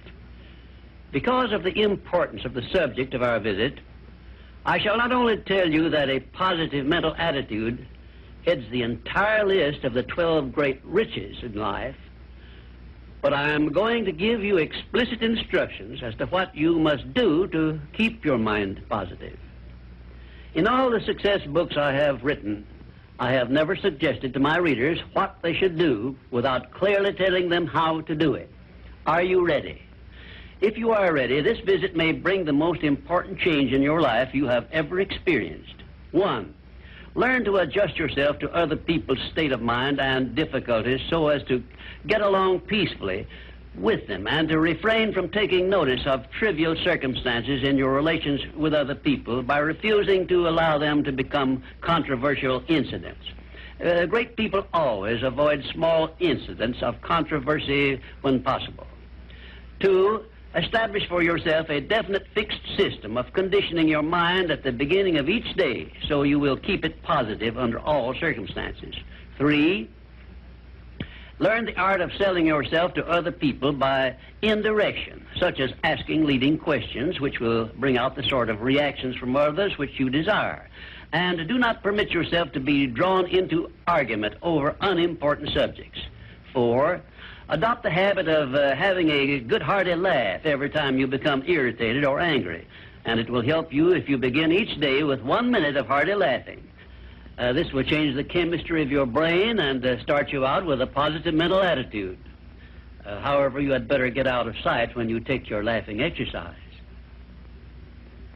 Because 1.12 1.53
of 1.53 1.62
the 1.62 1.81
importance 1.81 2.45
of 2.45 2.55
the 2.55 2.68
subject 2.72 3.14
of 3.14 3.22
our 3.22 3.39
visit, 3.39 3.78
I 4.66 4.78
shall 4.78 4.97
not 4.97 5.12
only 5.12 5.37
tell 5.39 5.70
you 5.70 5.91
that 5.91 6.11
a 6.11 6.20
positive 6.20 6.87
mental 6.87 7.14
attitude 7.16 7.87
heads 8.45 8.64
the 8.70 8.83
entire 8.83 9.47
list 9.47 9.85
of 9.85 9.93
the 9.93 10.03
12 10.03 10.53
great 10.53 10.81
riches 10.85 11.37
in 11.43 11.55
life, 11.55 11.97
but 13.22 13.35
I 13.35 13.51
am 13.51 13.72
going 13.72 14.07
to 14.07 14.12
give 14.12 14.43
you 14.43 14.57
explicit 14.57 15.22
instructions 15.22 16.03
as 16.03 16.14
to 16.16 16.26
what 16.26 16.55
you 16.57 16.78
must 16.78 17.12
do 17.12 17.47
to 17.49 17.81
keep 17.93 18.24
your 18.24 18.39
mind 18.39 18.83
positive. 18.89 19.39
In 20.55 20.66
all 20.66 20.91
the 20.91 21.01
success 21.01 21.41
books 21.47 21.76
I 21.76 21.93
have 21.93 22.24
written, 22.24 22.66
I 23.20 23.32
have 23.32 23.50
never 23.50 23.76
suggested 23.76 24.32
to 24.32 24.40
my 24.40 24.56
readers 24.56 24.98
what 25.12 25.36
they 25.42 25.52
should 25.52 25.76
do 25.76 26.16
without 26.30 26.72
clearly 26.72 27.12
telling 27.12 27.50
them 27.50 27.66
how 27.66 28.00
to 28.00 28.14
do 28.14 28.32
it. 28.32 28.50
Are 29.06 29.22
you 29.22 29.46
ready? 29.46 29.82
If 30.62 30.78
you 30.78 30.92
are 30.92 31.12
ready, 31.12 31.42
this 31.42 31.58
visit 31.60 31.94
may 31.94 32.12
bring 32.12 32.46
the 32.46 32.54
most 32.54 32.82
important 32.82 33.38
change 33.38 33.74
in 33.74 33.82
your 33.82 34.00
life 34.00 34.34
you 34.34 34.46
have 34.46 34.66
ever 34.72 35.00
experienced. 35.00 35.74
One, 36.12 36.54
learn 37.14 37.44
to 37.44 37.58
adjust 37.58 37.98
yourself 37.98 38.38
to 38.38 38.50
other 38.54 38.76
people's 38.76 39.20
state 39.32 39.52
of 39.52 39.60
mind 39.60 40.00
and 40.00 40.34
difficulties 40.34 41.00
so 41.10 41.28
as 41.28 41.42
to 41.44 41.62
get 42.06 42.22
along 42.22 42.60
peacefully 42.60 43.26
with 43.76 44.06
them 44.08 44.26
and 44.26 44.48
to 44.48 44.58
refrain 44.58 45.12
from 45.12 45.28
taking 45.28 45.68
notice 45.68 46.00
of 46.06 46.28
trivial 46.30 46.74
circumstances 46.82 47.62
in 47.62 47.76
your 47.76 47.92
relations 47.92 48.40
with 48.56 48.74
other 48.74 48.94
people 48.94 49.42
by 49.42 49.58
refusing 49.58 50.26
to 50.26 50.48
allow 50.48 50.78
them 50.78 51.04
to 51.04 51.12
become 51.12 51.62
controversial 51.80 52.62
incidents. 52.68 53.24
Uh, 53.84 54.04
great 54.06 54.36
people 54.36 54.66
always 54.72 55.22
avoid 55.22 55.64
small 55.72 56.10
incidents 56.18 56.78
of 56.82 57.00
controversy 57.00 58.00
when 58.22 58.42
possible. 58.42 58.86
Two, 59.78 60.24
Establish 60.54 61.08
for 61.08 61.22
yourself 61.22 61.68
a 61.70 61.80
definite 61.80 62.26
fixed 62.34 62.60
system 62.76 63.16
of 63.16 63.32
conditioning 63.34 63.86
your 63.86 64.02
mind 64.02 64.50
at 64.50 64.64
the 64.64 64.72
beginning 64.72 65.16
of 65.16 65.28
each 65.28 65.54
day 65.54 65.92
so 66.08 66.24
you 66.24 66.40
will 66.40 66.56
keep 66.56 66.84
it 66.84 67.00
positive 67.04 67.56
under 67.56 67.78
all 67.78 68.12
circumstances. 68.18 68.96
Three, 69.38 69.88
learn 71.41 71.64
the 71.64 71.76
art 71.76 72.01
of 72.01 72.12
selling 72.14 72.47
yourself 72.47 72.95
to 72.95 73.07
other 73.09 73.32
people 73.32 73.72
by 73.72 74.14
indirection, 74.43 75.26
such 75.38 75.59
as 75.59 75.72
asking 75.82 76.24
leading 76.24 76.57
questions 76.57 77.18
which 77.18 77.41
will 77.41 77.64
bring 77.78 77.97
out 77.97 78.14
the 78.14 78.22
sort 78.28 78.49
of 78.49 78.61
reactions 78.61 79.16
from 79.16 79.34
others 79.34 79.76
which 79.78 79.99
you 79.99 80.11
desire. 80.11 80.68
And 81.12 81.49
do 81.49 81.59
not 81.59 81.82
permit 81.82 82.11
yourself 82.11 82.53
to 82.53 82.61
be 82.61 82.86
drawn 82.86 83.26
into 83.26 83.72
argument 83.88 84.34
over 84.43 84.76
unimportant 84.80 85.51
subjects. 85.53 85.99
Four, 86.53 87.01
Adopt 87.51 87.82
the 87.82 87.91
habit 87.91 88.28
of 88.28 88.55
uh, 88.55 88.76
having 88.76 89.11
a 89.11 89.41
good 89.41 89.61
hearty 89.61 89.97
laugh 89.97 90.43
every 90.45 90.70
time 90.70 91.01
you 91.01 91.09
become 91.09 91.43
irritated 91.49 92.05
or 92.05 92.20
angry, 92.20 92.64
and 93.05 93.18
it 93.18 93.28
will 93.28 93.43
help 93.43 93.72
you 93.72 93.91
if 93.91 94.09
you 94.09 94.18
begin 94.18 94.53
each 94.53 94.78
day 94.78 95.03
with 95.03 95.20
one 95.22 95.51
minute 95.51 95.76
of 95.76 95.88
hearty 95.88 96.14
laughing. 96.14 96.69
Uh, 97.41 97.55
this 97.55 97.72
will 97.72 97.82
change 97.82 98.14
the 98.14 98.22
chemistry 98.22 98.82
of 98.82 98.91
your 98.91 99.07
brain 99.07 99.59
and 99.61 99.84
uh, 99.86 99.99
start 100.03 100.30
you 100.30 100.45
out 100.45 100.66
with 100.66 100.82
a 100.82 100.86
positive 100.86 101.32
mental 101.32 101.62
attitude. 101.62 102.18
Uh, 103.03 103.18
however, 103.20 103.59
you 103.59 103.72
had 103.72 103.88
better 103.88 104.11
get 104.11 104.26
out 104.26 104.47
of 104.47 104.55
sight 104.62 104.95
when 104.95 105.09
you 105.09 105.18
take 105.18 105.49
your 105.49 105.64
laughing 105.64 106.03
exercise. 106.03 106.55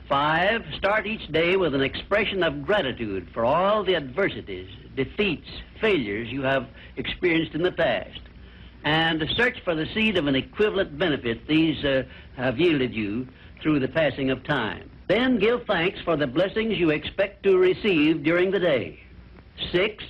Five, 0.09 0.65
start 0.79 1.07
each 1.07 1.31
day 1.31 1.57
with 1.57 1.75
an 1.75 1.83
expression 1.83 2.43
of 2.43 2.65
gratitude 2.65 3.29
for 3.35 3.45
all 3.45 3.85
the 3.85 3.95
adversities, 3.95 4.71
defeats, 4.97 5.51
failures 5.83 6.29
you 6.31 6.41
have 6.41 6.67
experienced 6.97 7.55
in 7.55 7.63
the 7.63 7.73
past 7.73 8.21
and 8.85 9.23
search 9.37 9.61
for 9.65 9.75
the 9.75 9.87
seed 9.93 10.17
of 10.17 10.27
an 10.27 10.35
equivalent 10.35 10.99
benefit 10.99 11.47
these 11.47 11.85
uh, 11.85 12.05
have 12.37 12.59
yielded 12.59 12.95
you 12.95 13.29
through 13.61 13.81
the 13.81 13.89
passing 13.89 14.31
of 14.31 14.43
time. 14.45 14.91
Then 15.07 15.39
give 15.39 15.65
thanks 15.67 16.01
for 16.01 16.17
the 16.17 16.27
blessings 16.27 16.79
you 16.79 16.91
expect 16.91 17.43
to 17.43 17.59
receive 17.59 18.23
during 18.23 18.51
the 18.51 18.61
day. 18.61 19.01
Six, 19.71 20.03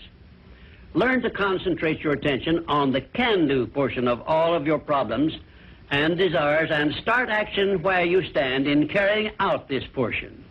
learn 0.94 1.20
to 1.22 1.30
concentrate 1.30 2.00
your 2.00 2.12
attention 2.12 2.64
on 2.68 2.92
the 2.92 3.00
can 3.00 3.48
do 3.48 3.66
portion 3.66 4.06
of 4.06 4.22
all 4.26 4.54
of 4.54 4.66
your 4.66 4.78
problems 4.78 5.32
and 5.90 6.16
desires 6.16 6.70
and 6.72 6.94
start 6.94 7.28
action 7.28 7.82
where 7.82 8.04
you 8.04 8.22
stand 8.30 8.66
in 8.66 8.88
carrying 8.88 9.32
out 9.40 9.68
this 9.68 9.84
portion. 9.92 10.44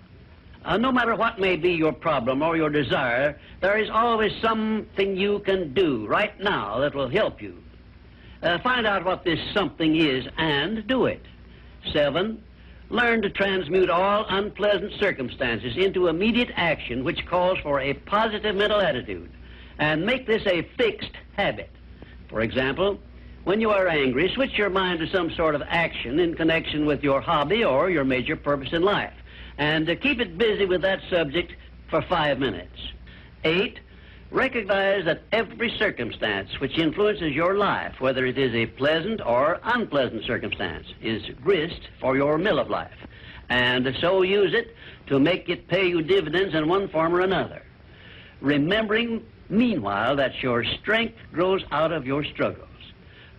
Uh, 0.65 0.77
no 0.77 0.91
matter 0.91 1.15
what 1.15 1.39
may 1.39 1.55
be 1.55 1.71
your 1.71 1.91
problem 1.91 2.41
or 2.41 2.55
your 2.55 2.69
desire, 2.69 3.37
there 3.61 3.77
is 3.77 3.89
always 3.89 4.31
something 4.41 5.15
you 5.17 5.39
can 5.39 5.73
do 5.73 6.05
right 6.07 6.39
now 6.39 6.79
that 6.79 6.95
will 6.95 7.09
help 7.09 7.41
you. 7.41 7.61
Uh, 8.41 8.59
find 8.59 8.85
out 8.85 9.03
what 9.03 9.23
this 9.23 9.39
something 9.53 9.95
is 9.95 10.25
and 10.37 10.85
do 10.87 11.05
it. 11.05 11.21
Seven, 11.91 12.41
learn 12.93 13.23
to 13.23 13.29
transmute 13.29 13.89
all 13.89 14.25
unpleasant 14.29 14.93
circumstances 14.99 15.75
into 15.75 16.07
immediate 16.07 16.51
action 16.55 17.03
which 17.03 17.25
calls 17.25 17.57
for 17.59 17.79
a 17.79 17.93
positive 17.93 18.55
mental 18.55 18.79
attitude 18.79 19.31
and 19.79 20.05
make 20.05 20.27
this 20.27 20.45
a 20.45 20.61
fixed 20.77 21.11
habit. 21.35 21.71
For 22.29 22.41
example, 22.41 22.99
When 23.43 23.59
you 23.59 23.71
are 23.71 23.89
angry, 23.89 24.31
switch 24.33 24.57
your 24.57 24.69
mind 24.69 24.99
to 24.99 25.07
some 25.07 25.29
sort 25.31 25.53
of 25.53 25.61
action 25.67 26.19
in 26.19 26.33
connection 26.35 26.85
with 26.85 27.03
your 27.03 27.19
hobby 27.19 27.65
or 27.65 27.89
your 27.89 28.05
major 28.05 28.37
purpose 28.37 28.69
in 28.71 28.83
life. 28.83 29.13
And 29.57 29.89
uh, 29.89 29.95
keep 29.95 30.21
it 30.21 30.37
busy 30.37 30.65
with 30.65 30.81
that 30.83 31.01
subject 31.09 31.51
for 31.89 32.01
five 32.03 32.39
minutes. 32.39 32.79
Eight, 33.43 33.79
recognize 34.33 35.05
that 35.05 35.21
every 35.31 35.69
circumstance 35.77 36.59
which 36.59 36.77
influences 36.77 37.33
your 37.33 37.55
life, 37.55 38.01
whether 38.01 38.25
it 38.25 38.37
is 38.37 38.53
a 38.55 38.65
pleasant 38.65 39.21
or 39.21 39.59
unpleasant 39.63 40.25
circumstance, 40.25 40.87
is 41.01 41.23
grist 41.43 41.79
for 42.01 42.17
your 42.17 42.37
mill 42.39 42.59
of 42.59 42.69
life. 42.69 42.97
And 43.49 43.95
so 44.01 44.23
use 44.23 44.53
it 44.53 44.75
to 45.07 45.19
make 45.19 45.49
it 45.49 45.67
pay 45.67 45.87
you 45.87 46.01
dividends 46.01 46.55
in 46.55 46.67
one 46.67 46.87
form 46.89 47.13
or 47.15 47.21
another. 47.21 47.61
Remembering, 48.41 49.23
meanwhile, 49.49 50.15
that 50.15 50.41
your 50.41 50.63
strength 50.63 51.17
grows 51.31 51.63
out 51.71 51.91
of 51.91 52.07
your 52.07 52.23
struggles. 52.23 52.67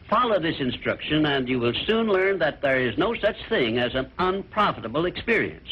Follow 0.08 0.38
this 0.38 0.60
instruction, 0.60 1.26
and 1.26 1.48
you 1.48 1.58
will 1.58 1.74
soon 1.86 2.06
learn 2.06 2.38
that 2.38 2.62
there 2.62 2.78
is 2.78 2.96
no 2.96 3.14
such 3.14 3.36
thing 3.48 3.78
as 3.78 3.94
an 3.94 4.10
unprofitable 4.18 5.06
experience. 5.06 5.68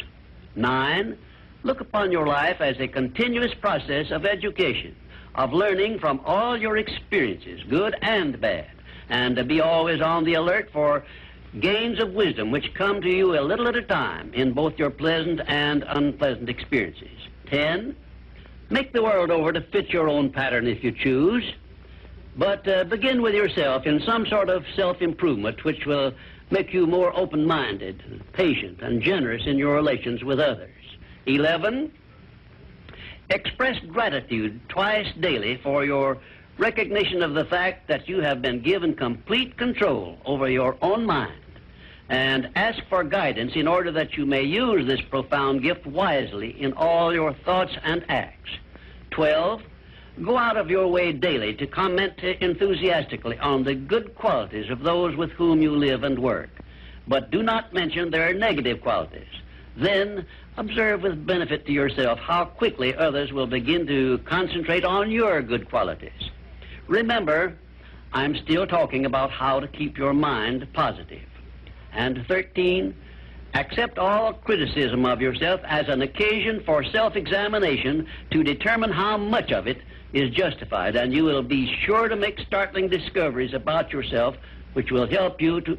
Nine, 0.57 1.17
look 1.63 1.81
upon 1.81 2.11
your 2.11 2.27
life 2.27 2.61
as 2.61 2.77
a 2.81 2.89
continuous 2.89 3.55
process 3.55 4.11
of 4.11 4.27
education, 4.27 4.97
of 5.35 5.53
learning 5.53 5.99
from 5.99 6.21
all 6.25 6.57
your 6.57 6.77
experiences, 6.77 7.63
good 7.69 7.97
and 8.03 8.41
bad, 8.41 8.71
and 9.09 9.37
to 9.37 9.45
be 9.45 9.61
always 9.61 10.01
on 10.01 10.25
the 10.25 10.35
alert 10.35 10.71
for 10.73 11.05
gains 11.61 12.01
of 12.01 12.13
wisdom 12.13 12.51
which 12.51 12.73
come 12.75 13.01
to 13.03 13.09
you 13.09 13.39
a 13.39 13.43
little 13.43 13.69
at 13.69 13.77
a 13.77 13.83
time 13.83 14.33
in 14.35 14.53
both 14.53 14.79
your 14.79 14.91
pleasant 14.91 15.41
and 15.47 15.85
unpleasant 15.89 16.49
experiences. 16.49 17.29
Ten, 17.47 17.95
make 18.71 18.93
the 18.93 19.03
world 19.03 19.31
over 19.31 19.53
to 19.53 19.61
fit 19.61 19.91
your 19.91 20.09
own 20.09 20.31
pattern 20.31 20.67
if 20.67 20.83
you 20.83 20.93
choose. 20.93 21.45
But 22.37 22.67
uh, 22.67 22.85
begin 22.85 23.21
with 23.21 23.35
yourself 23.35 23.87
in 23.87 24.01
some 24.01 24.27
sort 24.27 24.49
of 24.49 24.65
self-improvement 24.75 25.65
which 25.65 25.85
will 25.85 26.15
make 26.51 26.73
you 26.73 26.87
more 26.87 27.15
open-minded, 27.15 28.23
patient, 28.33 28.81
and 28.81 29.03
generous 29.03 29.43
in 29.47 29.59
your 29.59 29.75
relations 29.75 30.25
with 30.25 30.41
others. 30.41 30.71
11. 31.27 31.93
Express 33.31 33.79
gratitude 33.81 34.61
twice 34.69 35.07
daily 35.21 35.57
for 35.63 35.85
your 35.85 36.19
recognition 36.59 37.23
of 37.23 37.35
the 37.35 37.45
fact 37.47 37.89
that 37.89 38.09
you 38.09 38.21
have 38.21 38.43
been 38.43 38.61
given 38.61 38.95
complete 38.95 39.57
control 39.57 40.19
over 40.25 40.51
your 40.51 40.77
own 40.83 41.07
mind 41.07 41.43
and 42.09 42.51
ask 42.57 42.79
for 42.89 43.03
guidance 43.05 43.53
in 43.55 43.67
order 43.67 43.91
that 43.91 44.17
you 44.19 44.27
may 44.27 44.43
use 44.43 44.87
this 44.87 45.01
profound 45.01 45.63
gift 45.63 45.87
wisely 45.87 46.51
in 46.61 46.73
all 46.75 47.13
your 47.13 47.33
thoughts 47.33 47.73
and 47.85 48.05
acts. 48.11 48.51
12. 49.13 49.63
Go 50.23 50.37
out 50.37 50.59
of 50.59 50.69
your 50.69 50.89
way 50.89 51.13
daily 51.13 51.55
to 51.55 51.67
comment 51.67 52.19
enthusiastically 52.23 53.39
on 53.39 53.65
the 53.65 53.75
good 53.75 54.15
qualities 54.15 54.69
of 54.69 54.81
those 54.81 55.17
with 55.17 55.31
whom 55.31 55.63
you 55.63 55.75
live 55.75 56.05
and 56.05 56.19
work, 56.19 56.51
but 57.09 57.31
do 57.31 57.43
not 57.43 57.73
mention 57.73 58.11
their 58.11 58.35
negative 58.35 58.83
qualities. 58.83 59.33
Then 59.75 60.27
observe 60.57 61.03
with 61.03 61.27
benefit 61.27 61.67
to 61.67 61.73
yourself 61.73 62.19
how 62.19 62.45
quickly 62.45 62.95
others 62.95 63.33
will 63.33 63.47
begin 63.47 63.87
to 63.87 64.19
concentrate 64.25 64.85
on 64.85 65.11
your 65.11 65.43
good 65.43 65.69
qualities. 65.69 66.31
Remember, 66.87 67.57
I'm 68.13 68.37
still 68.37 68.67
talking 68.67 69.07
about 69.07 69.31
how 69.31 69.61
to 69.61 69.69
keep 69.69 69.97
your 69.97 70.13
mind 70.13 70.67
positive. 70.75 71.29
And 71.93 72.25
13, 72.29 72.95
accept 73.55 73.99
all 73.99 74.35
criticism 74.35 75.05
of 75.05 75.21
yourself 75.21 75.61
as 75.65 75.89
an 75.89 76.03
occasion 76.03 76.63
for 76.65 76.85
self-examination 76.85 78.07
to 78.31 78.43
determine 78.43 78.91
how 78.91 79.17
much 79.17 79.53
of 79.53 79.67
it 79.67 79.79
is 80.13 80.31
justified, 80.31 80.97
and 80.97 81.13
you 81.13 81.25
will 81.25 81.43
be 81.43 81.75
sure 81.85 82.09
to 82.09 82.17
make 82.17 82.39
startling 82.41 82.89
discoveries 82.89 83.55
about 83.55 83.93
yourself 83.93 84.37
which 84.75 84.91
will 84.91 85.07
help 85.07 85.41
you 85.41 85.61
to 85.63 85.73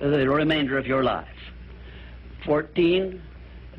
uh, 0.00 0.08
the 0.08 0.28
remainder 0.28 0.78
of 0.78 0.86
your 0.86 1.02
life. 1.02 1.28
14. 2.44 3.20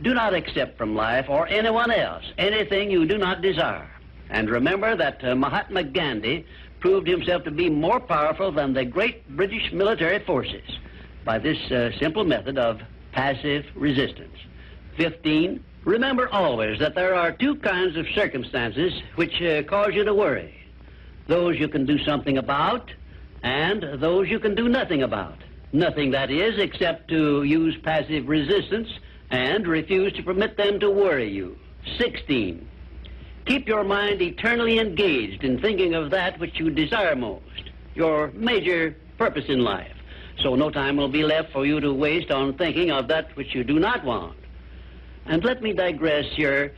Do 0.02 0.14
not 0.14 0.34
accept 0.34 0.78
from 0.78 0.96
life 0.96 1.28
or 1.30 1.48
anyone 1.48 1.92
else 1.92 2.24
anything 2.38 2.90
you 2.90 3.06
do 3.06 3.18
not 3.18 3.42
desire. 3.42 3.90
And 4.30 4.50
remember 4.50 4.96
that 4.96 5.24
uh, 5.24 5.36
Mahatma 5.36 5.84
Gandhi 5.84 6.46
proved 6.80 7.08
himself 7.08 7.44
to 7.44 7.52
be 7.52 7.70
more 7.70 8.00
powerful 8.00 8.52
than 8.52 8.74
the 8.74 8.86
great 8.86 9.28
British 9.36 9.72
military 9.72 10.20
forces 10.20 10.64
by 11.24 11.38
this 11.38 11.58
uh, 11.72 11.92
simple 12.00 12.24
method 12.24 12.58
of 12.58 12.82
passive 13.12 13.66
resistance. 13.76 14.36
15. 14.98 15.64
Remember 15.84 16.30
always 16.30 16.80
that 16.80 16.96
there 16.96 17.14
are 17.14 17.32
two 17.32 17.56
kinds 17.56 17.98
of 17.98 18.08
circumstances 18.16 18.94
which 19.16 19.42
uh, 19.42 19.64
cause 19.64 19.94
you 19.94 20.04
to 20.04 20.14
worry 20.14 20.62
those 21.28 21.58
you 21.58 21.68
can 21.70 21.86
do 21.86 21.98
something 22.04 22.38
about, 22.38 22.92
and 23.42 24.02
those 24.02 24.28
you 24.28 24.40
can 24.40 24.54
do 24.54 24.68
nothing 24.68 25.04
about. 25.04 25.38
Nothing, 25.72 26.12
that 26.12 26.30
is, 26.30 26.60
except 26.60 27.08
to 27.10 27.44
use 27.44 27.78
passive 27.84 28.28
resistance 28.28 28.90
and 29.32 29.66
refuse 29.68 30.14
to 30.14 30.24
permit 30.24 30.58
them 30.58 30.80
to 30.80 30.92
worry 30.92 31.32
you. 31.32 31.58
16. 31.98 32.68
Keep 33.46 33.68
your 33.68 33.84
mind 33.84 34.22
eternally 34.22 34.78
engaged 34.78 35.44
in 35.44 35.60
thinking 35.60 35.96
of 35.96 36.12
that 36.12 36.40
which 36.40 36.60
you 36.60 36.70
desire 36.70 37.16
most, 37.16 37.72
your 37.96 38.32
major 38.34 38.96
purpose 39.18 39.46
in 39.48 39.64
life, 39.64 39.96
so 40.44 40.56
no 40.56 40.70
time 40.70 40.98
will 40.98 41.08
be 41.08 41.24
left 41.24 41.52
for 41.52 41.66
you 41.66 41.80
to 41.80 41.92
waste 41.92 42.30
on 42.30 42.56
thinking 42.58 42.92
of 42.92 43.08
that 43.08 43.36
which 43.36 43.56
you 43.56 43.64
do 43.64 43.80
not 43.80 44.04
want. 44.04 44.38
And 45.26 45.44
let 45.44 45.62
me 45.62 45.74
digress 45.74 46.26
here 46.36 46.74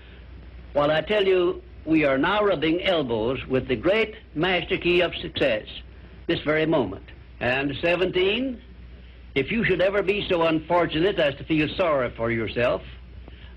while 0.73 0.91
I 0.91 1.01
tell 1.01 1.25
you 1.25 1.61
we 1.85 2.05
are 2.05 2.17
now 2.17 2.43
rubbing 2.43 2.81
elbows 2.83 3.45
with 3.47 3.67
the 3.67 3.75
great 3.75 4.15
master 4.35 4.77
key 4.77 5.01
of 5.01 5.13
success 5.15 5.65
this 6.27 6.39
very 6.41 6.65
moment. 6.65 7.05
And 7.39 7.75
17, 7.81 8.61
if 9.35 9.51
you 9.51 9.63
should 9.65 9.81
ever 9.81 10.03
be 10.03 10.27
so 10.29 10.43
unfortunate 10.43 11.17
as 11.17 11.35
to 11.35 11.43
feel 11.43 11.67
sorry 11.75 12.11
for 12.15 12.31
yourself, 12.31 12.81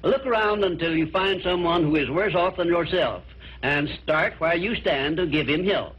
look 0.02 0.24
around 0.24 0.64
until 0.64 0.96
you 0.96 1.10
find 1.10 1.42
someone 1.42 1.84
who 1.84 1.96
is 1.96 2.08
worse 2.08 2.34
off 2.34 2.56
than 2.56 2.68
yourself 2.68 3.22
and 3.62 3.88
start 4.02 4.34
where 4.38 4.56
you 4.56 4.74
stand 4.76 5.16
to 5.16 5.26
give 5.26 5.48
him 5.48 5.64
help. 5.64 5.94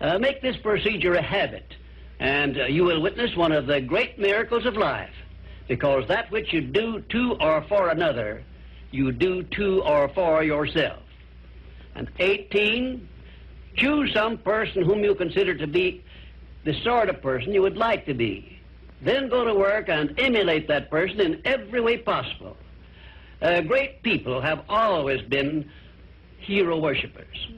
Uh, 0.00 0.18
make 0.18 0.42
this 0.42 0.56
procedure 0.56 1.14
a 1.14 1.22
habit, 1.22 1.74
and 2.20 2.60
uh, 2.60 2.64
you 2.64 2.84
will 2.84 3.00
witness 3.00 3.34
one 3.36 3.52
of 3.52 3.66
the 3.66 3.80
great 3.80 4.18
miracles 4.18 4.66
of 4.66 4.76
life 4.76 5.14
because 5.68 6.06
that 6.08 6.30
which 6.30 6.52
you 6.52 6.60
do 6.60 7.00
to 7.00 7.36
or 7.40 7.64
for 7.68 7.88
another, 7.88 8.44
you 8.90 9.12
do 9.12 9.42
to 9.44 9.82
or 9.82 10.08
for 10.08 10.42
yourself. 10.42 11.02
And 11.94 12.10
18, 12.18 13.08
choose 13.76 14.12
some 14.12 14.38
person 14.38 14.82
whom 14.82 15.02
you 15.04 15.14
consider 15.14 15.54
to 15.54 15.66
be 15.66 16.04
the 16.64 16.74
sort 16.82 17.08
of 17.08 17.22
person 17.22 17.52
you 17.52 17.62
would 17.62 17.76
like 17.76 18.06
to 18.06 18.14
be. 18.14 18.60
Then 19.02 19.28
go 19.28 19.44
to 19.44 19.54
work 19.54 19.88
and 19.88 20.18
emulate 20.18 20.68
that 20.68 20.90
person 20.90 21.20
in 21.20 21.42
every 21.44 21.80
way 21.80 21.98
possible. 21.98 22.56
Uh, 23.40 23.60
great 23.62 24.02
people 24.02 24.40
have 24.40 24.64
always 24.68 25.20
been 25.22 25.68
hero 26.38 26.78
worshippers, 26.78 27.48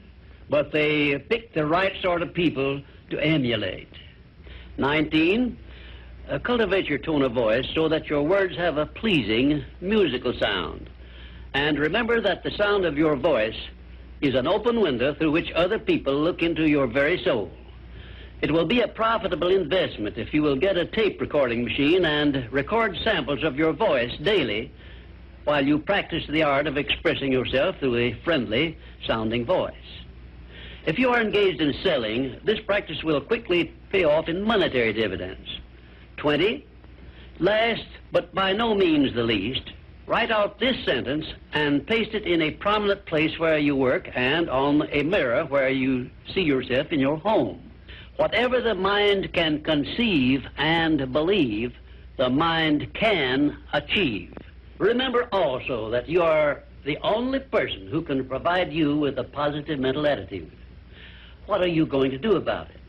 but 0.49 0.71
they 0.71 1.17
pick 1.19 1.53
the 1.53 1.65
right 1.65 1.93
sort 2.01 2.23
of 2.23 2.33
people 2.33 2.81
to 3.11 3.19
emulate. 3.19 3.89
19, 4.77 5.57
uh, 6.29 6.39
cultivate 6.39 6.87
your 6.87 6.97
tone 6.97 7.21
of 7.21 7.33
voice 7.33 7.65
so 7.75 7.87
that 7.87 8.07
your 8.07 8.23
words 8.23 8.57
have 8.57 8.77
a 8.77 8.87
pleasing 8.87 9.63
musical 9.81 10.33
sound. 10.39 10.89
And 11.53 11.77
remember 11.77 12.19
that 12.19 12.43
the 12.43 12.51
sound 12.51 12.85
of 12.85 12.97
your 12.97 13.15
voice 13.15 13.55
is 14.21 14.33
an 14.33 14.47
open 14.47 14.81
window 14.81 15.13
through 15.13 15.31
which 15.31 15.51
other 15.51 15.77
people 15.77 16.15
look 16.15 16.41
into 16.41 16.67
your 16.67 16.87
very 16.87 17.23
soul. 17.23 17.51
It 18.41 18.51
will 18.51 18.65
be 18.65 18.81
a 18.81 18.87
profitable 18.87 19.47
investment 19.47 20.17
if 20.17 20.33
you 20.33 20.41
will 20.41 20.57
get 20.57 20.77
a 20.77 20.85
tape 20.85 21.21
recording 21.21 21.63
machine 21.63 22.03
and 22.05 22.51
record 22.51 22.97
samples 23.03 23.43
of 23.43 23.55
your 23.55 23.71
voice 23.71 24.11
daily 24.21 24.71
while 25.45 25.65
you 25.65 25.79
practice 25.79 26.23
the 26.27 26.43
art 26.43 26.67
of 26.67 26.77
expressing 26.77 27.31
yourself 27.31 27.77
through 27.79 27.95
a 27.95 28.13
friendly 28.23 28.77
sounding 29.07 29.45
voice. 29.45 29.73
If 30.85 30.99
you 30.99 31.09
are 31.11 31.21
engaged 31.21 31.61
in 31.61 31.73
selling, 31.81 32.37
this 32.43 32.59
practice 32.59 33.03
will 33.03 33.21
quickly 33.21 33.73
pay 33.89 34.03
off 34.03 34.27
in 34.27 34.43
monetary 34.43 34.91
dividends. 34.91 35.47
20. 36.17 36.65
Last, 37.39 37.87
but 38.11 38.33
by 38.35 38.53
no 38.53 38.75
means 38.75 39.13
the 39.15 39.23
least, 39.23 39.71
write 40.07 40.29
out 40.29 40.59
this 40.59 40.75
sentence 40.85 41.25
and 41.53 41.87
paste 41.87 42.13
it 42.13 42.25
in 42.25 42.41
a 42.41 42.51
prominent 42.51 43.05
place 43.05 43.39
where 43.39 43.57
you 43.57 43.75
work 43.75 44.09
and 44.13 44.49
on 44.49 44.87
a 44.91 45.03
mirror 45.03 45.45
where 45.45 45.69
you 45.69 46.09
see 46.33 46.41
yourself 46.41 46.91
in 46.91 46.99
your 46.99 47.17
home. 47.17 47.64
Whatever 48.17 48.61
the 48.61 48.75
mind 48.75 49.33
can 49.33 49.61
conceive 49.61 50.41
and 50.57 51.11
believe, 51.11 51.73
the 52.17 52.29
mind 52.29 52.87
can 52.93 53.57
achieve. 53.73 54.33
Remember 54.77 55.27
also 55.31 55.89
that 55.89 56.07
you 56.07 56.21
are 56.21 56.63
the 56.85 56.97
only 57.03 57.39
person 57.39 57.87
who 57.87 58.01
can 58.01 58.25
provide 58.25 58.71
you 58.71 58.97
with 58.97 59.17
a 59.17 59.23
positive 59.23 59.79
mental 59.79 60.07
attitude. 60.07 60.51
What 61.45 61.61
are 61.61 61.67
you 61.67 61.85
going 61.85 62.11
to 62.11 62.17
do 62.17 62.37
about 62.37 62.69
it? 62.69 62.79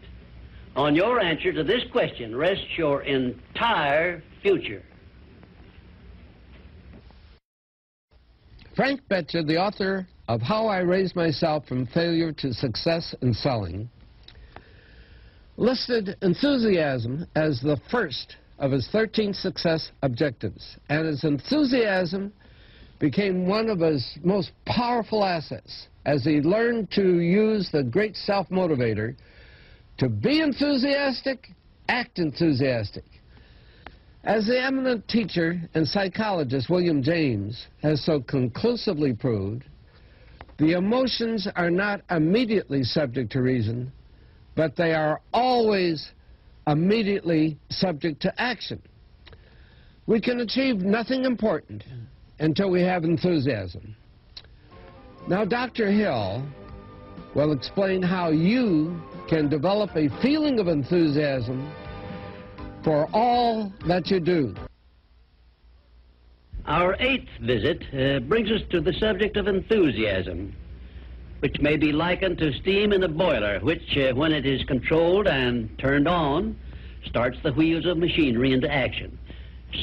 On 0.77 0.95
your 0.95 1.21
answer 1.21 1.53
to 1.53 1.65
this 1.65 1.83
question 1.91 2.37
rests 2.37 2.77
your 2.77 3.03
entire 3.03 4.23
future. 4.43 4.83
Frank 8.77 9.01
Bettger, 9.11 9.47
the 9.47 9.57
author 9.57 10.07
of 10.29 10.43
How 10.43 10.67
I 10.67 10.81
Raised 10.81 11.17
Myself 11.17 11.67
from 11.67 11.87
Failure 11.87 12.31
to 12.33 12.53
Success 12.53 13.15
in 13.23 13.33
Selling, 13.33 13.89
listed 15.57 16.17
enthusiasm 16.23 17.27
as 17.35 17.61
the 17.61 17.81
first 17.91 18.37
of 18.59 18.73
his 18.73 18.89
13 18.89 19.33
success 19.35 19.91
objectives, 20.03 20.77
and 20.89 21.07
his 21.07 21.25
enthusiasm 21.25 22.33
became 22.99 23.47
one 23.47 23.69
of 23.69 23.81
his 23.81 24.19
most 24.23 24.53
powerful 24.65 25.25
assets 25.25 25.89
as 26.05 26.25
he 26.25 26.41
learned 26.41 26.91
to 26.91 27.21
use 27.21 27.69
the 27.73 27.83
great 27.83 28.17
self-motivator 28.17 29.15
to 29.99 30.09
be 30.09 30.41
enthusiastic, 30.41 31.49
act 31.89 32.19
enthusiastic. 32.19 33.05
As 34.25 34.47
the 34.47 34.61
eminent 34.61 35.07
teacher 35.09 35.61
and 35.75 35.87
psychologist 35.87 36.69
William 36.69 37.03
James 37.03 37.67
has 37.83 38.05
so 38.05 38.21
conclusively 38.21 39.13
proved, 39.13 39.65
the 40.59 40.73
emotions 40.73 41.47
are 41.55 41.71
not 41.71 42.01
immediately 42.11 42.83
subject 42.83 43.31
to 43.33 43.43
reason, 43.43 43.93
but 44.57 44.75
they 44.75 44.95
are 44.95 45.21
always 45.33 46.13
immediately 46.67 47.57
subject 47.71 48.21
to 48.23 48.41
action. 48.41 48.83
We 50.07 50.21
can 50.21 50.41
achieve 50.41 50.79
nothing 50.79 51.25
important 51.25 51.85
until 52.39 52.71
we 52.71 52.81
have 52.83 53.05
enthusiasm. 53.05 53.95
Now, 55.29 55.45
Dr. 55.45 55.91
Hill 55.91 56.45
will 57.35 57.53
explain 57.53 58.03
how 58.03 58.31
you 58.31 59.01
can 59.29 59.49
develop 59.49 59.91
a 59.97 60.09
feeling 60.23 60.59
of 60.59 60.69
enthusiasm 60.69 61.73
for 62.83 63.09
all 63.13 63.73
that 63.87 64.09
you 64.09 64.21
do. 64.21 64.55
Our 66.67 66.97
eighth 67.01 67.29
visit 67.43 67.83
uh, 67.93 68.21
brings 68.21 68.51
us 68.51 68.61
to 68.71 68.81
the 68.81 68.93
subject 68.95 69.37
of 69.37 69.49
enthusiasm, 69.49 70.55
which 71.41 71.61
may 71.61 71.77
be 71.77 71.93
likened 71.93 72.39
to 72.39 72.53
steam 72.55 72.93
in 72.93 73.03
a 73.03 73.09
boiler, 73.09 73.61
which, 73.61 73.97
uh, 73.97 74.15
when 74.15 74.33
it 74.33 74.47
is 74.47 74.63
controlled 74.65 75.29
and 75.29 75.79
turned 75.79 76.09
on, 76.09 76.57
starts 77.05 77.39
the 77.43 77.53
wheels 77.53 77.87
of 77.87 77.99
machinery 77.99 78.53
into 78.53 78.73
action. 78.73 79.19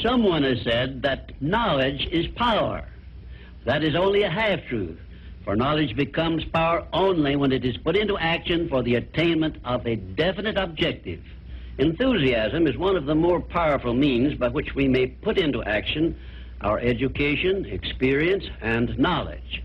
Someone 0.02 0.42
has 0.42 0.60
said 0.62 1.02
that 1.02 1.30
knowledge 1.40 2.06
is 2.10 2.26
power. 2.36 2.84
That 3.64 3.84
is 3.84 3.94
only 3.94 4.22
a 4.22 4.30
half-truth, 4.30 4.98
for 5.44 5.56
knowledge 5.56 5.96
becomes 5.96 6.44
power 6.44 6.86
only 6.92 7.36
when 7.36 7.52
it 7.52 7.64
is 7.64 7.76
put 7.78 7.96
into 7.96 8.18
action 8.18 8.68
for 8.68 8.82
the 8.82 8.96
attainment 8.96 9.56
of 9.64 9.86
a 9.86 9.96
definite 9.96 10.56
objective. 10.56 11.20
Enthusiasm 11.78 12.66
is 12.66 12.76
one 12.76 12.96
of 12.96 13.06
the 13.06 13.14
more 13.14 13.40
powerful 13.40 13.94
means 13.94 14.34
by 14.34 14.48
which 14.48 14.74
we 14.74 14.86
may 14.86 15.06
put 15.06 15.38
into 15.38 15.62
action 15.64 16.16
our 16.60 16.78
education, 16.78 17.66
experience, 17.66 18.44
and 18.62 18.96
knowledge. 18.98 19.63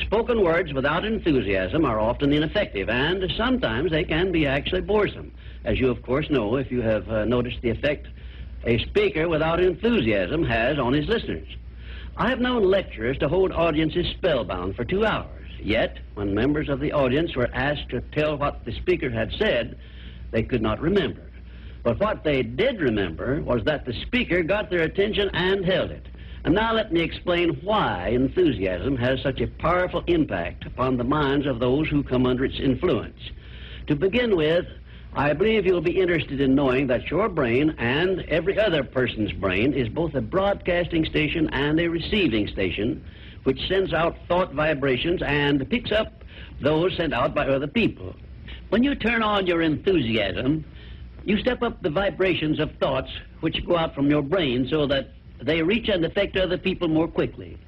Spoken 0.00 0.42
words 0.42 0.72
without 0.72 1.04
enthusiasm 1.04 1.84
are 1.84 2.00
often 2.00 2.32
ineffective, 2.32 2.88
and 2.88 3.32
sometimes 3.36 3.90
they 3.90 4.04
can 4.04 4.32
be 4.32 4.46
actually 4.46 4.80
boresome, 4.80 5.32
as 5.64 5.78
you, 5.78 5.88
of 5.88 6.02
course, 6.02 6.28
know 6.30 6.56
if 6.56 6.70
you 6.70 6.82
have 6.82 7.08
uh, 7.08 7.24
noticed 7.24 7.58
the 7.62 7.70
effect 7.70 8.08
a 8.64 8.78
speaker 8.86 9.28
without 9.28 9.60
enthusiasm 9.60 10.42
has 10.44 10.78
on 10.78 10.92
his 10.92 11.06
listeners. 11.06 11.46
I 12.16 12.28
have 12.28 12.40
known 12.40 12.64
lecturers 12.64 13.18
to 13.18 13.28
hold 13.28 13.52
audiences 13.52 14.06
spellbound 14.16 14.74
for 14.74 14.84
two 14.84 15.04
hours, 15.04 15.50
yet, 15.60 15.98
when 16.14 16.34
members 16.34 16.68
of 16.68 16.80
the 16.80 16.92
audience 16.92 17.36
were 17.36 17.50
asked 17.52 17.88
to 17.90 18.00
tell 18.00 18.36
what 18.36 18.64
the 18.64 18.72
speaker 18.72 19.10
had 19.10 19.32
said, 19.38 19.78
they 20.32 20.42
could 20.42 20.62
not 20.62 20.80
remember. 20.80 21.22
But 21.84 22.00
what 22.00 22.24
they 22.24 22.42
did 22.42 22.80
remember 22.80 23.42
was 23.42 23.62
that 23.64 23.84
the 23.84 23.92
speaker 24.06 24.42
got 24.42 24.70
their 24.70 24.82
attention 24.82 25.30
and 25.34 25.64
held 25.64 25.90
it. 25.90 26.06
And 26.44 26.54
now 26.54 26.74
let 26.74 26.92
me 26.92 27.00
explain 27.00 27.58
why 27.62 28.08
enthusiasm 28.08 28.96
has 28.98 29.22
such 29.22 29.40
a 29.40 29.46
powerful 29.46 30.04
impact 30.06 30.66
upon 30.66 30.98
the 30.98 31.04
minds 31.04 31.46
of 31.46 31.58
those 31.58 31.88
who 31.88 32.02
come 32.02 32.26
under 32.26 32.44
its 32.44 32.60
influence. 32.60 33.18
To 33.86 33.96
begin 33.96 34.36
with, 34.36 34.66
I 35.14 35.32
believe 35.32 35.64
you'll 35.64 35.80
be 35.80 35.98
interested 35.98 36.42
in 36.42 36.54
knowing 36.54 36.86
that 36.88 37.10
your 37.10 37.30
brain 37.30 37.70
and 37.78 38.20
every 38.28 38.58
other 38.58 38.84
person's 38.84 39.32
brain 39.32 39.72
is 39.72 39.88
both 39.88 40.14
a 40.14 40.20
broadcasting 40.20 41.06
station 41.06 41.48
and 41.50 41.80
a 41.80 41.88
receiving 41.88 42.46
station, 42.48 43.02
which 43.44 43.66
sends 43.66 43.94
out 43.94 44.18
thought 44.28 44.52
vibrations 44.52 45.22
and 45.22 45.68
picks 45.70 45.92
up 45.92 46.24
those 46.60 46.94
sent 46.96 47.14
out 47.14 47.34
by 47.34 47.46
other 47.46 47.66
people. 47.66 48.14
When 48.68 48.82
you 48.82 48.94
turn 48.94 49.22
on 49.22 49.46
your 49.46 49.62
enthusiasm, 49.62 50.64
you 51.24 51.38
step 51.38 51.62
up 51.62 51.80
the 51.82 51.90
vibrations 51.90 52.60
of 52.60 52.70
thoughts 52.76 53.10
which 53.40 53.64
go 53.66 53.76
out 53.76 53.94
from 53.94 54.10
your 54.10 54.22
brain 54.22 54.68
so 54.70 54.86
that 54.88 55.13
they 55.42 55.62
reach 55.62 55.88
and 55.88 56.04
affect 56.04 56.36
other 56.36 56.58
people 56.58 56.88
more 56.88 57.08
quickly. 57.08 57.58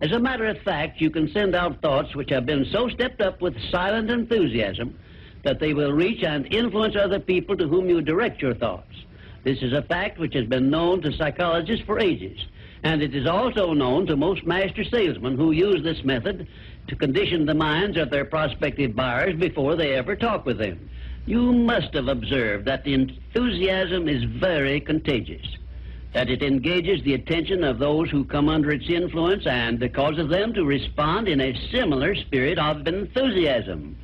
As 0.00 0.12
a 0.12 0.18
matter 0.18 0.46
of 0.46 0.58
fact, 0.62 1.00
you 1.00 1.10
can 1.10 1.30
send 1.32 1.54
out 1.54 1.82
thoughts 1.82 2.14
which 2.14 2.30
have 2.30 2.46
been 2.46 2.64
so 2.72 2.88
stepped 2.88 3.20
up 3.20 3.42
with 3.42 3.54
silent 3.70 4.10
enthusiasm 4.10 4.98
that 5.44 5.60
they 5.60 5.74
will 5.74 5.92
reach 5.92 6.22
and 6.22 6.52
influence 6.52 6.96
other 6.96 7.20
people 7.20 7.56
to 7.56 7.68
whom 7.68 7.88
you 7.88 8.00
direct 8.00 8.40
your 8.40 8.54
thoughts. 8.54 8.94
This 9.42 9.62
is 9.62 9.72
a 9.72 9.82
fact 9.82 10.18
which 10.18 10.34
has 10.34 10.46
been 10.46 10.70
known 10.70 11.00
to 11.02 11.12
psychologists 11.12 11.84
for 11.84 11.98
ages, 11.98 12.38
and 12.82 13.02
it 13.02 13.14
is 13.14 13.26
also 13.26 13.72
known 13.72 14.06
to 14.06 14.16
most 14.16 14.46
master 14.46 14.84
salesmen 14.84 15.36
who 15.36 15.52
use 15.52 15.82
this 15.82 16.04
method 16.04 16.46
to 16.88 16.96
condition 16.96 17.46
the 17.46 17.54
minds 17.54 17.96
of 17.96 18.10
their 18.10 18.24
prospective 18.24 18.94
buyers 18.94 19.38
before 19.38 19.76
they 19.76 19.94
ever 19.94 20.16
talk 20.16 20.44
with 20.44 20.58
them. 20.58 20.90
You 21.26 21.52
must 21.52 21.94
have 21.94 22.08
observed 22.08 22.66
that 22.66 22.84
the 22.84 22.94
enthusiasm 22.94 24.08
is 24.08 24.24
very 24.24 24.80
contagious, 24.80 25.46
that 26.12 26.28
it 26.28 26.42
engages 26.42 27.02
the 27.04 27.14
attention 27.14 27.62
of 27.62 27.78
those 27.78 28.10
who 28.10 28.24
come 28.24 28.48
under 28.48 28.72
its 28.72 28.88
influence 28.88 29.46
and 29.46 29.92
causes 29.94 30.28
them 30.28 30.52
to 30.52 30.64
respond 30.64 31.28
in 31.28 31.40
a 31.40 31.70
similar 31.70 32.14
spirit 32.14 32.58
of 32.58 32.86
enthusiasm. 32.86 33.96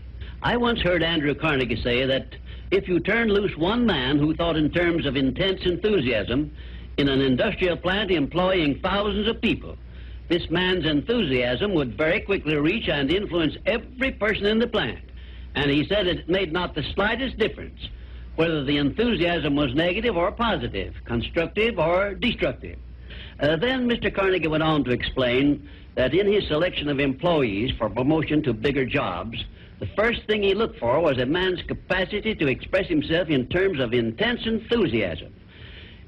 I 0.43 0.57
once 0.57 0.81
heard 0.81 1.03
Andrew 1.03 1.35
Carnegie 1.35 1.83
say 1.83 2.07
that 2.07 2.37
if 2.71 2.87
you 2.87 3.01
turn 3.01 3.29
loose 3.29 3.57
one 3.57 3.87
man 3.87 4.19
who 4.19 4.35
thought 4.35 4.57
in 4.57 4.71
terms 4.71 5.07
of 5.07 5.17
intense 5.17 5.63
enthusiasm 5.65 6.53
in 6.97 7.09
an 7.09 7.21
industrial 7.21 7.77
plant 7.77 8.11
employing 8.11 8.79
thousands 8.81 9.27
of 9.27 9.41
people, 9.41 9.77
this 10.29 10.49
man's 10.51 10.87
enthusiasm 10.87 11.75
would 11.75 11.97
very 11.97 12.21
quickly 12.21 12.57
reach 12.57 12.89
and 12.89 13.11
influence 13.11 13.57
every 13.67 14.13
person 14.13 14.47
in 14.47 14.59
the 14.59 14.67
plant. 14.67 14.99
And 15.55 15.71
he 15.71 15.87
said 15.87 16.07
it 16.07 16.29
made 16.29 16.53
not 16.53 16.75
the 16.75 16.85
slightest 16.95 17.39
difference 17.39 17.81
whether 18.37 18.65
the 18.65 18.77
enthusiasm 18.77 19.57
was 19.57 19.75
negative 19.75 20.17
or 20.17 20.31
positive, 20.31 20.95
constructive 21.05 21.79
or 21.79 22.15
destructive. 22.15 22.79
Uh, 23.41 23.57
then 23.57 23.89
Mr. 23.89 24.15
Carnegie 24.15 24.49
went 24.49 24.63
on 24.63 24.85
to 24.85 24.91
explain 24.91 25.69
that 25.95 26.15
in 26.15 26.31
his 26.31 26.47
selection 26.47 26.89
of 26.89 27.01
employees 27.01 27.73
for 27.77 27.89
promotion 27.91 28.43
to 28.43 28.53
bigger 28.53 28.85
jobs, 28.87 29.45
the 29.79 29.87
first 29.97 30.23
thing 30.27 30.43
he 30.43 30.55
looked 30.55 30.79
for 30.79 31.01
was 31.01 31.19
a 31.19 31.27
man's 31.27 31.61
capacity 31.63 32.35
to 32.35 32.47
express 32.47 32.87
himself 32.87 33.29
in 33.29 33.47
terms 33.49 33.81
of 33.81 33.93
intense 33.93 34.41
enthusiasm. 34.47 35.35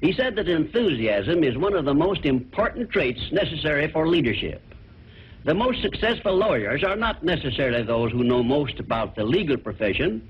He 0.01 0.13
said 0.13 0.35
that 0.37 0.47
enthusiasm 0.47 1.43
is 1.43 1.57
one 1.57 1.73
of 1.73 1.85
the 1.85 1.93
most 1.93 2.25
important 2.25 2.89
traits 2.89 3.19
necessary 3.31 3.91
for 3.91 4.07
leadership. 4.07 4.61
The 5.43 5.53
most 5.53 5.81
successful 5.81 6.35
lawyers 6.35 6.83
are 6.83 6.95
not 6.95 7.23
necessarily 7.23 7.83
those 7.83 8.11
who 8.11 8.23
know 8.23 8.43
most 8.43 8.79
about 8.79 9.15
the 9.15 9.23
legal 9.23 9.57
profession, 9.57 10.27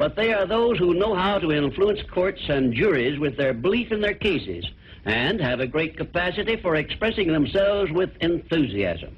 but 0.00 0.16
they 0.16 0.32
are 0.32 0.46
those 0.46 0.78
who 0.78 0.94
know 0.94 1.14
how 1.14 1.38
to 1.38 1.52
influence 1.52 2.00
courts 2.10 2.40
and 2.48 2.72
juries 2.72 3.18
with 3.18 3.36
their 3.36 3.52
belief 3.52 3.92
in 3.92 4.00
their 4.00 4.14
cases 4.14 4.64
and 5.04 5.38
have 5.38 5.60
a 5.60 5.66
great 5.66 5.94
capacity 5.94 6.56
for 6.56 6.76
expressing 6.76 7.30
themselves 7.30 7.92
with 7.92 8.08
enthusiasm. 8.22 9.14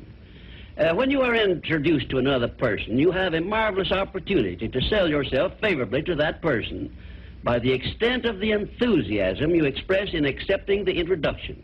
Uh, 0.77 0.93
when 0.93 1.09
you 1.09 1.23
are 1.23 1.37
introduced 1.37 2.11
to 2.11 2.19
another 2.19 2.49
person, 2.49 2.99
you 2.99 3.13
have 3.13 3.33
a 3.33 3.41
marvelous 3.41 3.93
opportunity 3.93 4.67
to 4.67 4.83
sell 4.89 5.09
yourself 5.09 5.53
favorably 5.61 6.03
to 6.03 6.17
that 6.17 6.43
person 6.43 6.93
by 7.45 7.61
the 7.61 7.73
extent 7.73 8.25
of 8.25 8.41
the 8.41 8.51
enthusiasm 8.51 9.55
you 9.55 9.65
express 9.65 10.09
in 10.13 10.25
accepting 10.25 10.85
the 10.85 10.99
introduction. 10.99 11.63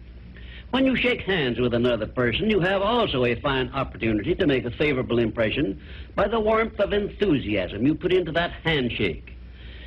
When 0.70 0.84
you 0.84 0.96
shake 0.96 1.22
hands 1.22 1.58
with 1.58 1.72
another 1.72 2.06
person, 2.06 2.50
you 2.50 2.60
have 2.60 2.82
also 2.82 3.24
a 3.24 3.40
fine 3.40 3.70
opportunity 3.70 4.34
to 4.34 4.46
make 4.46 4.66
a 4.66 4.70
favorable 4.72 5.18
impression 5.18 5.80
by 6.14 6.28
the 6.28 6.38
warmth 6.38 6.78
of 6.78 6.92
enthusiasm 6.92 7.86
you 7.86 7.94
put 7.94 8.12
into 8.12 8.32
that 8.32 8.52
handshake. 8.64 9.32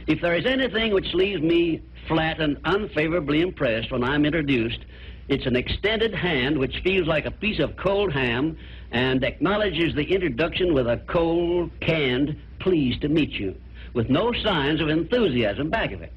If 0.07 0.21
there 0.21 0.33
is 0.33 0.47
anything 0.47 0.91
which 0.91 1.13
leaves 1.13 1.39
me 1.39 1.83
flat 2.07 2.41
and 2.41 2.57
unfavorably 2.65 3.41
impressed 3.41 3.91
when 3.91 4.03
I'm 4.03 4.25
introduced, 4.25 4.79
it's 5.27 5.45
an 5.45 5.55
extended 5.55 6.15
hand 6.15 6.57
which 6.57 6.81
feels 6.83 7.07
like 7.07 7.25
a 7.25 7.31
piece 7.31 7.59
of 7.59 7.77
cold 7.77 8.11
ham 8.11 8.57
and 8.91 9.23
acknowledges 9.23 9.93
the 9.93 10.11
introduction 10.11 10.73
with 10.73 10.87
a 10.87 10.97
cold, 11.07 11.69
canned, 11.81 12.35
pleased 12.57 13.01
to 13.01 13.07
meet 13.07 13.33
you, 13.33 13.55
with 13.93 14.09
no 14.09 14.33
signs 14.33 14.81
of 14.81 14.89
enthusiasm 14.89 15.69
back 15.69 15.91
of 15.91 16.01
it. 16.01 16.11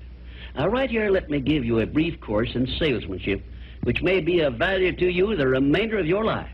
Now, 0.56 0.68
right 0.68 0.88
here, 0.88 1.10
let 1.10 1.28
me 1.28 1.40
give 1.40 1.66
you 1.66 1.80
a 1.80 1.86
brief 1.86 2.18
course 2.22 2.54
in 2.54 2.66
salesmanship 2.78 3.44
which 3.84 4.02
may 4.02 4.20
be 4.20 4.40
of 4.40 4.54
value 4.54 4.92
to 4.96 5.10
you 5.10 5.36
the 5.36 5.46
remainder 5.46 5.98
of 5.98 6.06
your 6.06 6.24
life. 6.24 6.48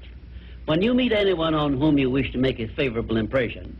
When 0.67 0.83
you 0.83 0.95
meet 0.95 1.13
anyone 1.13 1.55
on 1.55 1.79
whom 1.79 1.99
you 1.99 2.11
wish 2.11 2.31
to 2.33 2.39
make 2.39 2.61
a 2.61 2.69
favorable 2.69 3.17
impression, 3.17 3.77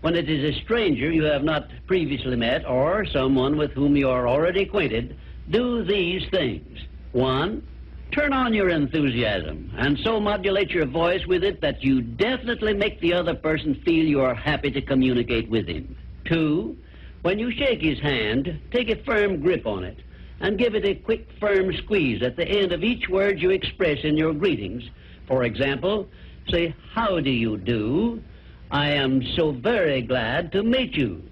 when 0.00 0.14
it 0.14 0.28
is 0.28 0.54
a 0.54 0.60
stranger 0.60 1.10
you 1.10 1.24
have 1.24 1.44
not 1.44 1.68
previously 1.86 2.36
met 2.36 2.66
or 2.66 3.04
someone 3.06 3.56
with 3.56 3.72
whom 3.72 3.96
you 3.96 4.08
are 4.08 4.28
already 4.28 4.62
acquainted, 4.62 5.16
do 5.50 5.84
these 5.84 6.28
things. 6.30 6.78
One, 7.12 7.66
turn 8.12 8.32
on 8.32 8.54
your 8.54 8.70
enthusiasm 8.70 9.70
and 9.76 9.98
so 9.98 10.20
modulate 10.20 10.70
your 10.70 10.86
voice 10.86 11.26
with 11.26 11.44
it 11.44 11.60
that 11.60 11.82
you 11.82 12.00
definitely 12.00 12.74
make 12.74 13.00
the 13.00 13.12
other 13.12 13.34
person 13.34 13.74
feel 13.84 14.04
you 14.04 14.20
are 14.20 14.34
happy 14.34 14.70
to 14.70 14.80
communicate 14.80 15.48
with 15.48 15.66
him. 15.66 15.96
Two, 16.24 16.76
When 17.22 17.38
you 17.38 17.50
shake 17.50 17.82
his 17.82 17.98
hand, 17.98 18.60
take 18.70 18.88
a 18.90 19.02
firm 19.04 19.40
grip 19.40 19.66
on 19.66 19.82
it 19.84 19.98
and 20.40 20.58
give 20.58 20.74
it 20.74 20.84
a 20.84 20.94
quick, 20.94 21.28
firm 21.40 21.72
squeeze 21.72 22.22
at 22.22 22.36
the 22.36 22.46
end 22.46 22.72
of 22.72 22.84
each 22.84 23.08
word 23.08 23.40
you 23.40 23.50
express 23.50 23.98
in 24.04 24.16
your 24.16 24.32
greetings. 24.32 24.84
For 25.26 25.44
example, 25.44 26.08
say, 26.48 26.74
How 26.92 27.20
do 27.20 27.30
you 27.30 27.56
do? 27.56 28.22
I 28.70 28.90
am 28.90 29.22
so 29.36 29.52
very 29.52 30.02
glad 30.02 30.52
to 30.52 30.62
meet 30.62 30.94
you. 30.94 31.22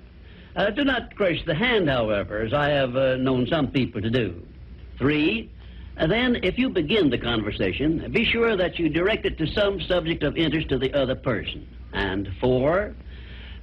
Uh, 0.56 0.70
do 0.70 0.84
not 0.84 1.14
crush 1.16 1.44
the 1.44 1.54
hand, 1.54 1.88
however, 1.88 2.40
as 2.40 2.54
I 2.54 2.70
have 2.70 2.96
uh, 2.96 3.16
known 3.16 3.46
some 3.46 3.68
people 3.70 4.00
to 4.00 4.10
do. 4.10 4.42
Three, 4.98 5.50
then, 5.98 6.36
if 6.42 6.58
you 6.58 6.68
begin 6.68 7.10
the 7.10 7.18
conversation, 7.18 8.10
be 8.12 8.24
sure 8.24 8.56
that 8.56 8.78
you 8.78 8.88
direct 8.88 9.24
it 9.24 9.38
to 9.38 9.46
some 9.46 9.80
subject 9.82 10.22
of 10.22 10.36
interest 10.36 10.68
to 10.70 10.78
the 10.78 10.92
other 10.94 11.14
person. 11.14 11.66
And 11.92 12.28
four, 12.40 12.94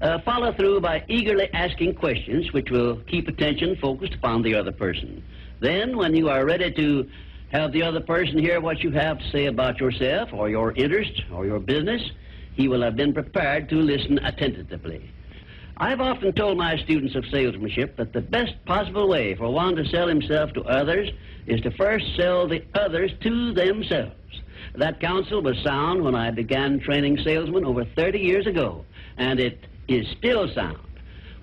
uh, 0.04 0.20
follow 0.20 0.54
through 0.54 0.82
by 0.82 1.04
eagerly 1.08 1.50
asking 1.54 1.96
questions 1.96 2.52
which 2.52 2.70
will 2.70 2.98
keep 3.08 3.28
attention 3.28 3.78
focused 3.78 4.14
upon 4.14 4.42
the 4.42 4.54
other 4.54 4.72
person. 4.72 5.24
Then, 5.62 5.98
when 5.98 6.14
you 6.14 6.30
are 6.30 6.46
ready 6.46 6.72
to 6.72 7.10
have 7.54 7.72
the 7.72 7.84
other 7.84 8.02
person 8.02 8.38
hear 8.38 8.60
what 8.60 8.84
you 8.84 8.92
have 8.92 9.18
to 9.20 9.32
say 9.32 9.46
about 9.46 9.80
yourself 9.80 10.30
or 10.34 10.50
your 10.50 10.74
interest 10.74 11.24
or 11.32 11.46
your 11.46 11.60
business, 11.60 12.02
he 12.54 12.68
will 12.68 12.82
have 12.82 12.98
been 12.98 13.14
prepared 13.14 13.70
to 13.70 13.76
listen 13.76 14.20
attentively. 14.20 15.10
I've 15.78 16.02
often 16.02 16.34
told 16.34 16.58
my 16.58 16.78
students 16.78 17.16
of 17.16 17.26
salesmanship 17.32 17.96
that 17.96 18.14
the 18.14 18.22
best 18.22 18.54
possible 18.66 19.08
way 19.08 19.36
for 19.36 19.52
one 19.52 19.76
to 19.76 19.86
sell 19.88 20.08
himself 20.08 20.52
to 20.54 20.64
others 20.64 21.10
is 21.48 21.62
to 21.62 21.72
first 21.72 22.06
sell 22.18 22.48
the 22.48 22.64
others 22.76 23.12
to 23.22 23.54
themselves. 23.54 24.14
That 24.76 25.00
counsel 25.00 25.42
was 25.42 25.58
sound 25.64 26.04
when 26.04 26.14
I 26.14 26.32
began 26.32 26.80
training 26.80 27.20
salesmen 27.24 27.66
over 27.66 27.86
30 27.96 28.20
years 28.20 28.48
ago, 28.48 28.86
and 29.18 29.40
it 29.40 29.66
is 29.88 30.07
still 30.18 30.47
sound. 30.53 30.80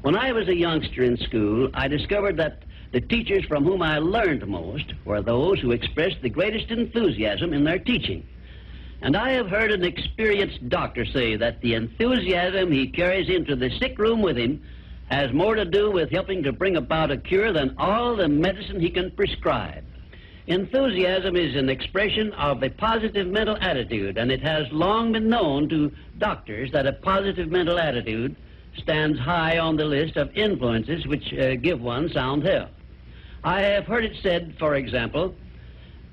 When 0.03 0.17
I 0.17 0.33
was 0.33 0.49
a 0.49 0.57
youngster 0.57 1.03
in 1.03 1.17
school, 1.19 1.71
I 1.75 1.89
discovered 1.89 2.37
that 2.39 2.63
the 2.93 3.01
teachers 3.01 3.45
from 3.45 3.65
whom 3.65 3.83
I 3.83 3.99
learned 3.99 4.47
most 4.49 4.95
were 5.05 5.23
those 5.23 5.61
who 5.61 5.73
expressed 5.73 6.23
the 6.23 6.31
greatest 6.31 6.71
enthusiasm 6.71 7.53
in 7.53 7.65
their 7.65 7.79
teaching. 7.79 8.27
And 9.03 9.17
I 9.17 9.31
have 9.33 9.49
heard 9.49 9.71
an 9.71 9.85
experienced 9.85 10.69
doctor 10.69 11.05
say 11.05 11.37
that 11.37 11.61
the 11.61 11.75
enthusiasm 11.75 12.73
he 12.73 12.89
carries 12.89 13.29
into 13.29 13.57
the 13.57 13.71
sick 13.79 13.99
room 13.99 14.23
with 14.23 14.37
him 14.37 14.63
has 15.11 15.33
more 15.33 15.55
to 15.55 15.65
do 15.65 15.91
with 15.91 16.11
helping 16.11 16.43
to 16.43 16.53
bring 16.53 16.77
about 16.77 17.11
a 17.11 17.17
cure 17.17 17.53
than 17.53 17.75
all 17.79 18.15
the 18.17 18.29
medicine 18.29 18.81
he 18.81 18.91
can 18.91 19.11
prescribe. 19.11 19.85
Enthusiasm 20.47 21.37
is 21.37 21.55
an 21.57 21.69
expression 21.69 22.33
of 22.33 22.63
a 22.63 22.71
positive 22.71 23.27
mental 23.27 23.57
attitude, 23.61 24.19
and 24.19 24.33
it 24.33 24.43
has 24.43 24.67
long 24.73 25.13
been 25.13 25.29
known 25.29 25.69
to 25.69 25.93
doctors 26.21 26.71
that 26.73 26.87
a 26.87 26.93
positive 26.93 27.51
mental 27.51 27.79
attitude 27.79 28.37
stands 28.77 29.19
high 29.19 29.59
on 29.59 29.77
the 29.77 29.85
list 29.85 30.17
of 30.17 30.31
influences 30.37 31.07
which 31.07 31.33
uh, 31.35 31.57
give 31.57 31.81
one 31.81 32.09
sound 32.11 32.45
health. 32.45 32.71
I 33.43 33.63
have 33.63 33.87
heard 33.87 34.05
it 34.05 34.17
said, 34.23 34.55
for 34.59 34.77
example, 34.77 35.35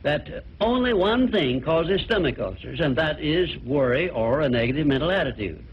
that 0.04 0.46
only 0.62 0.94
one 0.94 1.32
thing 1.32 1.62
causes 1.62 2.02
stomach 2.02 2.40
ulcers, 2.40 2.80
and 2.80 2.96
that 2.96 3.22
is 3.22 3.50
worry 3.64 4.10
or 4.10 4.42
a 4.42 4.50
negative 4.50 4.88
mental 4.88 5.12
attitude. 5.12 5.64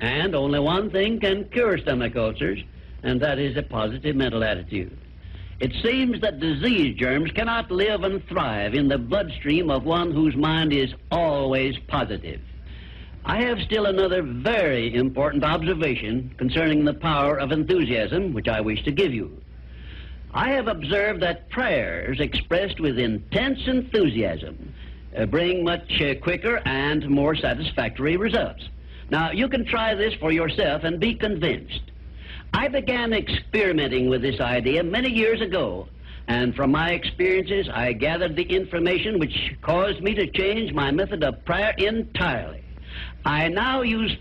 And 0.00 0.34
only 0.34 0.58
one 0.58 0.90
thing 0.90 1.20
can 1.20 1.48
cure 1.50 1.78
stomach 1.78 2.16
ulcers, 2.16 2.60
and 3.02 3.20
that 3.20 3.38
is 3.38 3.56
a 3.56 3.62
positive 3.62 4.16
mental 4.16 4.42
attitude. 4.42 4.98
It 5.60 5.72
seems 5.84 6.20
that 6.20 6.40
disease 6.40 6.96
germs 6.96 7.30
cannot 7.30 7.70
live 7.70 8.02
and 8.02 8.26
thrive 8.26 8.74
in 8.74 8.88
the 8.88 8.98
bloodstream 8.98 9.70
of 9.70 9.84
one 9.84 10.10
whose 10.10 10.34
mind 10.34 10.72
is 10.72 10.92
always 11.12 11.78
positive. 11.86 12.40
I 13.26 13.40
have 13.40 13.58
still 13.62 13.86
another 13.86 14.22
very 14.22 14.94
important 14.94 15.44
observation 15.44 16.34
concerning 16.36 16.84
the 16.84 16.92
power 16.92 17.38
of 17.38 17.52
enthusiasm, 17.52 18.34
which 18.34 18.48
I 18.48 18.60
wish 18.60 18.82
to 18.84 18.92
give 18.92 19.14
you. 19.14 19.40
I 20.34 20.50
have 20.50 20.68
observed 20.68 21.22
that 21.22 21.48
prayers 21.48 22.20
expressed 22.20 22.80
with 22.80 22.98
intense 22.98 23.60
enthusiasm 23.66 24.74
uh, 25.16 25.24
bring 25.24 25.64
much 25.64 26.02
uh, 26.02 26.16
quicker 26.16 26.60
and 26.66 27.08
more 27.08 27.34
satisfactory 27.34 28.18
results. 28.18 28.68
Now, 29.10 29.30
you 29.30 29.48
can 29.48 29.64
try 29.64 29.94
this 29.94 30.12
for 30.14 30.30
yourself 30.30 30.84
and 30.84 31.00
be 31.00 31.14
convinced. 31.14 31.82
I 32.52 32.68
began 32.68 33.14
experimenting 33.14 34.10
with 34.10 34.20
this 34.20 34.40
idea 34.40 34.82
many 34.82 35.10
years 35.10 35.40
ago, 35.40 35.88
and 36.26 36.54
from 36.54 36.72
my 36.72 36.90
experiences, 36.90 37.70
I 37.72 37.92
gathered 37.92 38.36
the 38.36 38.42
information 38.42 39.18
which 39.18 39.54
caused 39.62 40.02
me 40.02 40.14
to 40.14 40.26
change 40.26 40.74
my 40.74 40.90
method 40.90 41.24
of 41.24 41.42
prayer 41.44 41.74
entirely. 41.78 42.63
I 43.24 43.48
now 43.48 43.80
use 43.80 44.14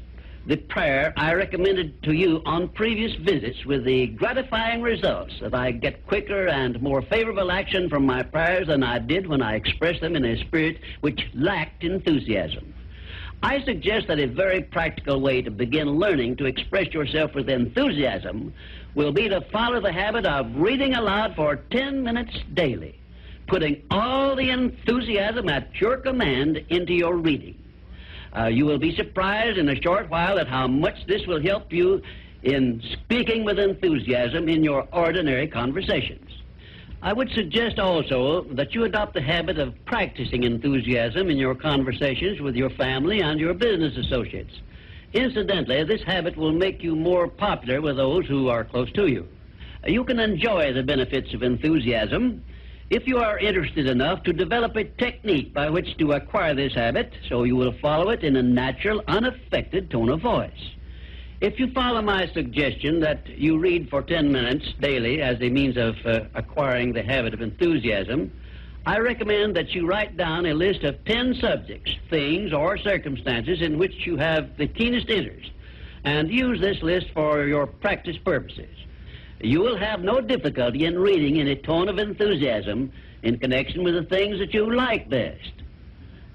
the 0.45 0.55
prayer 0.55 1.13
I 1.17 1.33
recommended 1.33 2.01
to 2.03 2.13
you 2.13 2.41
on 2.45 2.69
previous 2.69 3.13
visits 3.15 3.65
with 3.65 3.83
the 3.83 4.07
gratifying 4.07 4.81
results 4.81 5.33
that 5.41 5.53
I 5.53 5.71
get 5.71 6.07
quicker 6.07 6.47
and 6.47 6.81
more 6.81 7.01
favorable 7.01 7.51
action 7.51 7.89
from 7.89 8.05
my 8.05 8.23
prayers 8.23 8.67
than 8.67 8.81
I 8.81 8.99
did 8.99 9.27
when 9.27 9.41
I 9.41 9.55
expressed 9.55 9.99
them 9.99 10.15
in 10.15 10.23
a 10.23 10.39
spirit 10.39 10.79
which 11.01 11.27
lacked 11.33 11.83
enthusiasm. 11.83 12.73
I 13.41 13.61
suggest 13.65 14.07
that 14.07 14.19
a 14.19 14.27
very 14.27 14.63
practical 14.63 15.19
way 15.19 15.41
to 15.41 15.51
begin 15.51 15.99
learning 15.99 16.37
to 16.37 16.45
express 16.45 16.93
yourself 16.93 17.35
with 17.35 17.49
enthusiasm 17.49 18.53
will 18.95 19.11
be 19.11 19.27
to 19.27 19.41
follow 19.51 19.81
the 19.81 19.91
habit 19.91 20.25
of 20.25 20.55
reading 20.55 20.93
aloud 20.93 21.35
for 21.35 21.57
10 21.71 22.03
minutes 22.03 22.37
daily, 22.53 22.97
putting 23.47 23.81
all 23.91 24.33
the 24.33 24.49
enthusiasm 24.49 25.49
at 25.49 25.75
your 25.81 25.97
command 25.97 26.63
into 26.69 26.93
your 26.93 27.17
reading. 27.17 27.57
Uh, 28.35 28.47
you 28.47 28.65
will 28.65 28.79
be 28.79 28.95
surprised 28.95 29.57
in 29.57 29.69
a 29.69 29.81
short 29.81 30.09
while 30.09 30.39
at 30.39 30.47
how 30.47 30.67
much 30.67 31.05
this 31.07 31.25
will 31.27 31.41
help 31.41 31.71
you 31.71 32.01
in 32.41 32.81
speaking 32.91 33.43
with 33.43 33.59
enthusiasm 33.59 34.49
in 34.49 34.63
your 34.63 34.87
ordinary 34.91 35.47
conversations. 35.47 36.29
I 37.01 37.13
would 37.13 37.29
suggest 37.31 37.79
also 37.79 38.43
that 38.51 38.73
you 38.73 38.85
adopt 38.85 39.13
the 39.13 39.21
habit 39.21 39.59
of 39.59 39.73
practicing 39.85 40.43
enthusiasm 40.43 41.29
in 41.29 41.37
your 41.37 41.53
conversations 41.53 42.39
with 42.39 42.55
your 42.55 42.69
family 42.71 43.21
and 43.21 43.39
your 43.39 43.53
business 43.53 43.97
associates. 43.97 44.53
Incidentally, 45.11 45.83
this 45.83 46.01
habit 46.03 46.35
will 46.35 46.53
make 46.53 46.81
you 46.81 46.95
more 46.95 47.27
popular 47.27 47.81
with 47.81 47.97
those 47.97 48.25
who 48.25 48.47
are 48.47 48.63
close 48.63 48.91
to 48.93 49.07
you. 49.07 49.27
You 49.85 50.03
can 50.05 50.19
enjoy 50.19 50.73
the 50.73 50.81
benefits 50.81 51.33
of 51.33 51.43
enthusiasm 51.43 52.43
if 52.93 53.07
you 53.07 53.17
are 53.17 53.39
interested 53.39 53.87
enough 53.87 54.21
to 54.21 54.31
develop 54.31 54.75
a 54.75 54.83
technique 54.83 55.51
by 55.51 55.67
which 55.67 55.97
to 55.97 56.11
acquire 56.11 56.53
this 56.53 56.75
habit, 56.75 57.11
so 57.27 57.43
you 57.43 57.55
will 57.55 57.73
follow 57.81 58.11
it 58.11 58.23
in 58.23 58.35
a 58.35 58.43
natural, 58.43 59.01
unaffected 59.07 59.89
tone 59.89 60.09
of 60.09 60.21
voice. 60.21 60.51
If 61.41 61.57
you 61.57 61.71
follow 61.71 62.03
my 62.03 62.27
suggestion 62.33 62.99
that 62.99 63.27
you 63.27 63.57
read 63.57 63.89
for 63.89 64.03
10 64.03 64.31
minutes 64.31 64.75
daily 64.79 65.23
as 65.23 65.41
a 65.41 65.49
means 65.49 65.75
of 65.75 65.95
uh, 66.05 66.25
acquiring 66.35 66.93
the 66.93 67.01
habit 67.01 67.33
of 67.33 67.41
enthusiasm, 67.41 68.31
I 68.85 68.99
recommend 68.99 69.55
that 69.55 69.71
you 69.71 69.87
write 69.87 70.15
down 70.15 70.45
a 70.45 70.53
list 70.53 70.83
of 70.83 71.03
10 71.05 71.33
subjects, 71.41 71.95
things, 72.11 72.53
or 72.53 72.77
circumstances 72.77 73.61
in 73.61 73.79
which 73.79 74.05
you 74.05 74.17
have 74.17 74.55
the 74.57 74.67
keenest 74.67 75.09
interest, 75.09 75.49
and 76.03 76.29
use 76.29 76.61
this 76.61 76.79
list 76.83 77.07
for 77.15 77.47
your 77.47 77.65
practice 77.65 78.17
purposes 78.23 78.69
you 79.43 79.59
will 79.59 79.77
have 79.77 80.01
no 80.01 80.21
difficulty 80.21 80.85
in 80.85 80.97
reading 80.97 81.37
in 81.37 81.47
a 81.47 81.55
tone 81.55 81.89
of 81.89 81.99
enthusiasm 81.99 82.91
in 83.23 83.37
connection 83.39 83.83
with 83.83 83.93
the 83.93 84.03
things 84.03 84.39
that 84.39 84.53
you 84.53 84.73
like 84.73 85.09
best. 85.09 85.51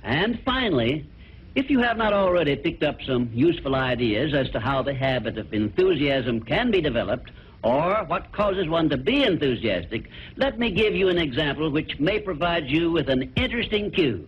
And 0.02 0.40
finally, 0.44 1.06
if 1.54 1.70
you 1.70 1.80
have 1.80 1.96
not 1.96 2.12
already 2.12 2.54
picked 2.56 2.82
up 2.82 2.98
some 3.06 3.30
useful 3.32 3.74
ideas 3.74 4.34
as 4.34 4.50
to 4.50 4.60
how 4.60 4.82
the 4.82 4.94
habit 4.94 5.38
of 5.38 5.52
enthusiasm 5.52 6.40
can 6.40 6.70
be 6.70 6.80
developed, 6.80 7.30
or 7.62 8.04
what 8.06 8.30
causes 8.32 8.68
one 8.68 8.88
to 8.88 8.96
be 8.96 9.24
enthusiastic, 9.24 10.10
let 10.36 10.58
me 10.58 10.70
give 10.70 10.94
you 10.94 11.08
an 11.08 11.18
example 11.18 11.70
which 11.70 11.98
may 11.98 12.20
provide 12.20 12.68
you 12.68 12.92
with 12.92 13.08
an 13.08 13.32
interesting 13.36 13.90
cue. 13.90 14.26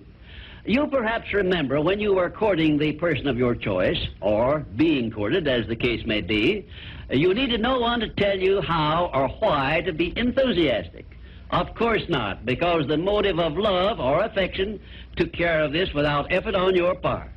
You 0.67 0.87
perhaps 0.89 1.33
remember 1.33 1.81
when 1.81 2.01
you 2.01 2.15
were 2.15 2.29
courting 2.29 2.77
the 2.77 2.93
person 2.93 3.29
of 3.29 3.39
your 3.39 3.55
choice, 3.55 3.99
or 4.21 4.61
being 4.77 5.11
courted, 5.11 5.47
as 5.47 5.67
the 5.69 5.77
case 5.77 6.05
may 6.05 6.21
be, 6.21 6.67
you 7.11 7.35
needed 7.35 7.61
no 7.61 7.79
one 7.79 8.01
to 8.01 8.09
tell 8.09 8.39
you 8.39 8.61
how 8.61 9.11
or 9.13 9.29
why 9.41 9.83
to 9.87 9.93
be 9.93 10.17
enthusiastic. 10.17 11.07
Of 11.51 11.75
course 11.75 12.03
not, 12.09 12.47
because 12.47 12.87
the 12.87 12.97
motive 12.97 13.41
of 13.41 13.59
love 13.59 13.99
or 13.99 14.23
affection 14.23 14.79
took 15.17 15.33
care 15.33 15.63
of 15.63 15.73
this 15.73 15.93
without 15.93 16.33
effort 16.33 16.55
on 16.55 16.77
your 16.77 16.95
part. 16.95 17.33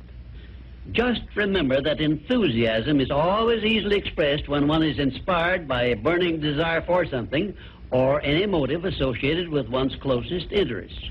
Just 0.92 1.22
remember 1.34 1.80
that 1.80 2.00
enthusiasm 2.00 3.00
is 3.00 3.10
always 3.10 3.64
easily 3.64 3.96
expressed 3.96 4.48
when 4.48 4.68
one 4.68 4.82
is 4.82 4.98
inspired 4.98 5.66
by 5.66 5.84
a 5.84 5.96
burning 5.96 6.40
desire 6.40 6.82
for 6.82 7.06
something 7.06 7.54
or 7.90 8.20
any 8.22 8.46
motive 8.46 8.84
associated 8.84 9.48
with 9.48 9.68
one's 9.68 9.96
closest 9.96 10.52
interests. 10.52 11.10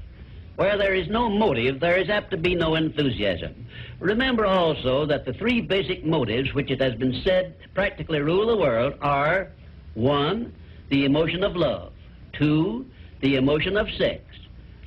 Where 0.56 0.78
there 0.78 0.94
is 0.94 1.08
no 1.08 1.30
motive, 1.30 1.80
there 1.80 1.98
is 1.98 2.10
apt 2.10 2.30
to 2.32 2.38
be 2.38 2.54
no 2.54 2.76
enthusiasm. 2.76 3.66
Remember 4.00 4.46
also 4.46 5.06
that 5.08 5.26
the 5.26 5.34
three 5.34 5.62
basic 5.62 6.06
motives 6.06 6.54
which 6.54 6.70
it 6.70 6.80
has 6.82 6.94
been 6.96 7.22
said 7.24 7.56
practically 7.74 8.20
rule 8.20 8.48
the 8.48 8.58
world 8.58 8.94
are 9.02 9.52
one, 9.96 10.54
the 10.90 11.06
emotion 11.06 11.44
of 11.44 11.56
love, 11.56 11.92
two, 12.34 12.86
the 13.22 13.36
emotion 13.36 13.78
of 13.78 13.88
sex, 13.98 14.22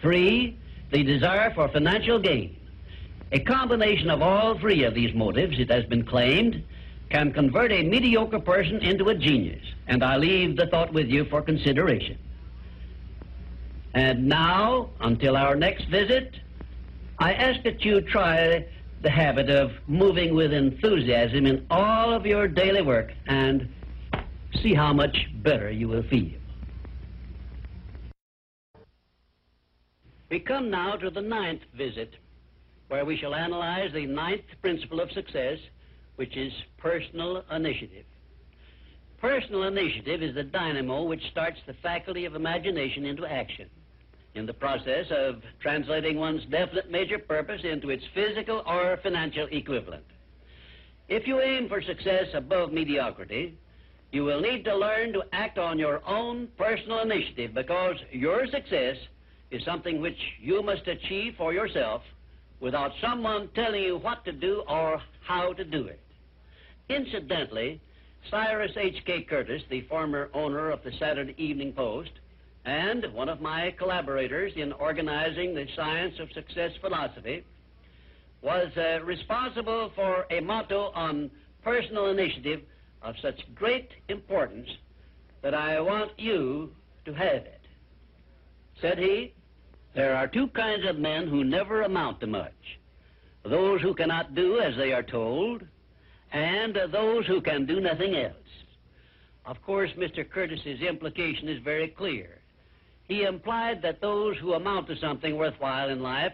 three, 0.01 0.57
the 0.93 1.03
desire 1.03 1.53
for 1.55 1.69
financial 1.69 2.19
gain. 2.19 2.57
A 3.33 3.41
combination 3.41 4.09
of 4.09 4.23
all 4.23 4.57
three 4.59 4.85
of 4.85 4.95
these 4.95 5.13
motives, 5.15 5.59
it 5.59 5.71
has 5.71 5.85
been 5.87 6.05
claimed, 6.05 6.63
can 7.11 7.33
convert 7.33 7.73
a 7.73 7.83
mediocre 7.83 8.39
person 8.39 8.79
into 8.79 9.09
a 9.09 9.15
genius. 9.15 9.65
And 9.89 10.05
I 10.05 10.17
leave 10.17 10.57
the 10.57 10.67
thought 10.67 10.93
with 10.93 11.09
you 11.09 11.25
for 11.25 11.43
consideration. 11.43 12.19
And 13.97 14.29
now, 14.29 14.91
until 15.01 15.39
our 15.39 15.57
next 15.57 15.89
visit, 15.89 16.39
I 17.19 17.33
ask 17.33 17.63
that 17.63 17.83
you 17.83 18.03
try 18.03 18.67
the 19.01 19.09
habit 19.09 19.49
of 19.49 19.71
moving 19.87 20.35
with 20.35 20.53
enthusiasm 20.53 21.47
in 21.47 21.67
all 21.71 22.13
of 22.13 22.27
your 22.27 22.47
daily 22.47 22.83
work 22.83 23.11
and 23.27 23.67
see 24.63 24.75
how 24.75 24.93
much 24.93 25.17
better 25.37 25.71
you 25.71 25.89
will 25.89 26.03
feel. 26.11 26.39
We 30.29 30.41
come 30.41 30.69
now 30.69 30.97
to 30.97 31.09
the 31.09 31.23
ninth 31.23 31.63
visit, 31.75 32.17
where 32.89 33.07
we 33.07 33.17
shall 33.17 33.35
analyze 33.35 33.95
the 33.95 34.05
ninth 34.05 34.45
principle 34.61 35.01
of 35.01 35.11
success, 35.13 35.57
which 36.17 36.37
is 36.37 36.53
personal 36.77 37.45
initiative. 37.51 38.05
Personal 39.23 39.63
initiative 39.63 40.23
is 40.23 40.35
the 40.35 40.45
dynamo 40.45 41.05
which 41.05 41.23
starts 41.31 41.61
the 41.67 41.73
faculty 41.83 42.27
of 42.27 42.35
imagination 42.35 43.07
into 43.07 43.25
action 43.25 43.71
in 44.37 44.47
the 44.47 44.53
process 44.53 45.07
of 45.11 45.43
translating 45.61 46.19
one's 46.19 46.45
definite 46.51 46.91
major 46.91 47.19
purpose 47.19 47.63
into 47.65 47.91
its 47.91 48.05
physical 48.15 48.63
or 48.67 48.99
financial 49.03 49.47
equivalent. 49.51 50.05
If 51.09 51.27
you 51.27 51.41
aim 51.41 51.69
for 51.69 51.83
success 51.83 52.27
above 52.35 52.73
mediocrity, 52.73 53.57
you 54.13 54.25
will 54.25 54.41
need 54.41 54.65
to 54.65 54.77
learn 54.77 55.13
to 55.13 55.23
act 55.33 55.59
on 55.59 55.79
your 55.79 56.07
own 56.07 56.49
personal 56.57 57.01
initiative 57.01 57.55
because 57.55 57.97
your 58.11 58.47
success 58.47 58.97
is 59.51 59.65
something 59.65 60.01
which 60.01 60.19
you 60.41 60.63
must 60.63 60.87
achieve 60.87 61.35
for 61.37 61.53
yourself 61.53 62.03
without 62.61 62.93
someone 63.01 63.49
telling 63.55 63.83
you 63.83 63.99
what 63.99 64.25
to 64.25 64.33
do 64.33 64.65
or 64.69 65.01
how 65.21 65.53
to 65.53 65.65
do 65.65 65.87
it. 65.87 66.01
Incidentally, 66.89 67.81
Cyrus 68.31 68.73
H.K. 68.77 69.23
Curtis, 69.23 69.63
the 69.71 69.83
former 69.83 70.31
owner 70.35 70.71
of 70.71 70.83
the 70.83 70.93
Saturday 70.99 71.35
Evening 71.37 71.73
Post, 71.73 72.11
and 72.67 73.07
one 73.15 73.29
of 73.29 73.41
my 73.41 73.73
collaborators 73.79 74.53
in 74.57 74.73
organizing 74.73 75.55
the 75.55 75.67
Science 75.77 76.15
of 76.19 76.31
Success 76.33 76.73
philosophy, 76.81 77.45
was 78.43 78.69
uh, 78.77 79.03
responsible 79.05 79.93
for 79.95 80.27
a 80.31 80.41
motto 80.41 80.91
on 80.95 81.31
personal 81.63 82.07
initiative 82.07 82.61
of 83.03 83.15
such 83.23 83.41
great 83.55 83.91
importance 84.09 84.69
that 85.43 85.55
I 85.55 85.81
want 85.81 86.11
you 86.19 86.73
to 87.05 87.15
have 87.15 87.45
it. 87.47 87.61
Said 88.83 88.99
he, 88.99 89.33
there 89.95 90.17
are 90.17 90.27
two 90.27 90.49
kinds 90.49 90.87
of 90.87 90.99
men 90.99 91.29
who 91.29 91.45
never 91.45 91.83
amount 91.83 92.21
to 92.21 92.27
much 92.27 92.53
those 93.45 93.81
who 93.81 93.95
cannot 93.95 94.35
do 94.35 94.59
as 94.59 94.77
they 94.77 94.93
are 94.93 95.05
told, 95.05 95.63
and 96.33 96.77
those 96.91 97.25
who 97.27 97.41
can 97.41 97.65
do 97.65 97.79
nothing 97.79 98.17
else. 98.17 98.35
Of 99.45 99.63
course, 99.63 99.91
Mr. 99.97 100.29
Curtis's 100.29 100.81
implication 100.81 101.49
is 101.49 101.63
very 101.63 101.87
clear. 101.87 102.41
He 103.09 103.23
implied 103.23 103.83
that 103.83 104.01
those 104.01 104.37
who 104.39 104.55
amount 104.55 104.89
to 104.89 104.97
something 104.97 105.37
worthwhile 105.37 105.89
in 105.91 106.03
life 106.03 106.33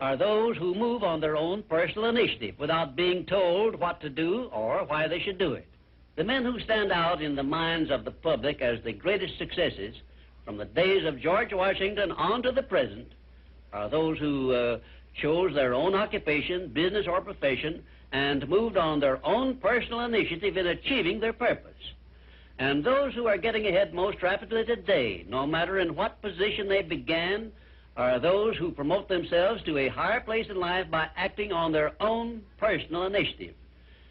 are 0.00 0.16
those 0.16 0.56
who 0.56 0.74
move 0.74 1.02
on 1.02 1.20
their 1.20 1.36
own 1.36 1.62
personal 1.62 2.08
initiative 2.08 2.58
without 2.58 2.96
being 2.96 3.26
told 3.26 3.78
what 3.78 4.00
to 4.00 4.08
do 4.08 4.44
or 4.52 4.84
why 4.84 5.06
they 5.06 5.20
should 5.20 5.38
do 5.38 5.52
it. 5.52 5.68
The 6.16 6.24
men 6.24 6.44
who 6.44 6.58
stand 6.60 6.90
out 6.90 7.22
in 7.22 7.36
the 7.36 7.42
minds 7.42 7.90
of 7.90 8.04
the 8.04 8.10
public 8.10 8.60
as 8.60 8.82
the 8.82 8.92
greatest 8.92 9.38
successes 9.38 9.94
from 10.44 10.56
the 10.56 10.64
days 10.64 11.04
of 11.04 11.20
George 11.20 11.52
Washington 11.52 12.12
on 12.12 12.42
to 12.42 12.50
the 12.52 12.62
present 12.62 13.12
are 13.72 13.88
those 13.88 14.18
who 14.18 14.52
uh, 14.52 14.78
chose 15.14 15.54
their 15.54 15.74
own 15.74 15.94
occupation, 15.94 16.68
business, 16.68 17.06
or 17.06 17.20
profession 17.20 17.84
and 18.12 18.48
moved 18.48 18.76
on 18.76 19.00
their 19.00 19.24
own 19.24 19.56
personal 19.56 20.00
initiative 20.00 20.56
in 20.56 20.66
achieving 20.66 21.20
their 21.20 21.32
purpose. 21.32 21.72
And 22.60 22.84
those 22.84 23.14
who 23.14 23.26
are 23.26 23.38
getting 23.38 23.66
ahead 23.66 23.94
most 23.94 24.22
rapidly 24.22 24.66
today, 24.66 25.24
no 25.26 25.46
matter 25.46 25.78
in 25.78 25.96
what 25.96 26.20
position 26.20 26.68
they 26.68 26.82
began, 26.82 27.50
are 27.96 28.20
those 28.20 28.54
who 28.58 28.70
promote 28.70 29.08
themselves 29.08 29.62
to 29.62 29.78
a 29.78 29.88
higher 29.88 30.20
place 30.20 30.44
in 30.50 30.60
life 30.60 30.90
by 30.90 31.08
acting 31.16 31.52
on 31.52 31.72
their 31.72 31.92
own 32.00 32.42
personal 32.58 33.06
initiative. 33.06 33.54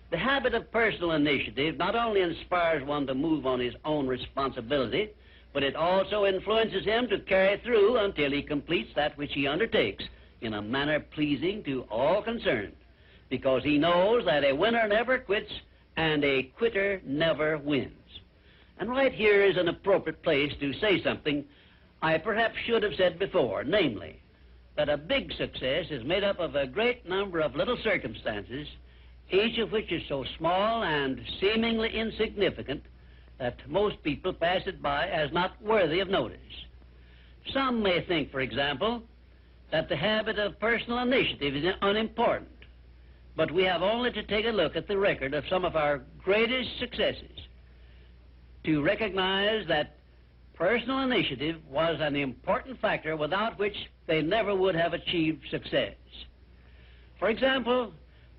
The 0.10 0.18
habit 0.18 0.56
of 0.56 0.72
personal 0.72 1.12
initiative 1.12 1.78
not 1.78 1.96
only 1.96 2.22
inspires 2.22 2.84
one 2.84 3.06
to 3.06 3.14
move 3.14 3.46
on 3.46 3.60
his 3.60 3.76
own 3.86 4.08
responsibility, 4.08 5.10
but 5.54 5.62
it 5.62 5.76
also 5.76 6.26
influences 6.26 6.86
him 6.86 7.08
to 7.10 7.20
carry 7.20 7.60
through 7.60 7.98
until 7.98 8.32
he 8.32 8.42
completes 8.42 8.90
that 8.96 9.16
which 9.16 9.34
he 9.34 9.46
undertakes 9.46 10.04
in 10.42 10.56
a 10.56 10.62
manner 10.62 11.00
pleasing 11.00 11.64
to 11.66 11.84
all 11.92 12.24
concerned, 12.24 12.74
because 13.30 13.64
he 13.64 13.78
knows 13.78 14.26
that 14.26 14.44
a 14.44 14.54
winner 14.54 14.88
never 14.88 15.20
quits 15.20 15.52
and 15.98 16.24
a 16.24 16.44
quitter 16.58 17.00
never 17.06 17.60
wins. 17.60 17.99
And 18.80 18.90
right 18.90 19.14
here 19.14 19.44
is 19.44 19.58
an 19.58 19.68
appropriate 19.68 20.24
place 20.24 20.54
to 20.62 20.74
say 20.80 21.04
something 21.04 21.44
I 22.02 22.18
perhaps 22.18 22.56
should 22.66 22.82
have 22.84 22.96
said 22.96 23.20
before, 23.20 23.66
namely, 23.66 24.22
that 24.78 24.88
a 24.88 24.96
big 24.96 25.34
success 25.34 25.88
is 25.90 26.06
made 26.06 26.24
up 26.24 26.40
of 26.40 26.56
a 26.56 26.66
great 26.66 27.08
number 27.08 27.42
of 27.42 27.58
little 27.58 27.78
circumstances, 27.84 28.68
each 29.32 29.58
of 29.58 29.74
which 29.74 29.92
is 29.92 30.02
so 30.08 30.24
small 30.38 30.84
and 30.84 31.20
seemingly 31.42 31.94
insignificant 31.94 32.84
that 33.38 33.58
most 33.70 34.02
people 34.02 34.32
pass 34.32 34.62
it 34.66 34.82
by 34.82 35.08
as 35.08 35.32
not 35.34 35.62
worthy 35.62 36.00
of 36.00 36.10
notice. 36.10 36.38
Some 37.54 37.84
may 37.84 38.02
think, 38.06 38.32
for 38.32 38.40
example, 38.40 39.04
that 39.72 39.90
the 39.90 39.98
habit 39.98 40.40
of 40.40 40.60
personal 40.60 41.00
initiative 41.00 41.54
is 41.54 41.66
unimportant, 41.82 42.48
but 43.36 43.52
we 43.52 43.64
have 43.64 43.82
only 43.82 44.12
to 44.14 44.24
take 44.24 44.46
a 44.46 44.50
look 44.50 44.78
at 44.78 44.88
the 44.88 44.98
record 44.98 45.34
of 45.34 45.44
some 45.50 45.66
of 45.66 45.76
our 45.76 46.02
greatest 46.24 46.80
successes 46.80 47.39
to 48.70 48.84
recognize 48.84 49.66
that 49.68 49.96
personal 50.54 51.00
initiative 51.00 51.56
was 51.72 51.98
an 52.02 52.16
important 52.16 52.80
factor 52.80 53.18
without 53.18 53.58
which 53.58 53.76
they 54.06 54.22
never 54.22 54.54
would 54.54 54.76
have 54.76 54.94
achieved 54.94 55.44
success. 55.50 55.96
For 57.18 57.30
example, 57.30 57.92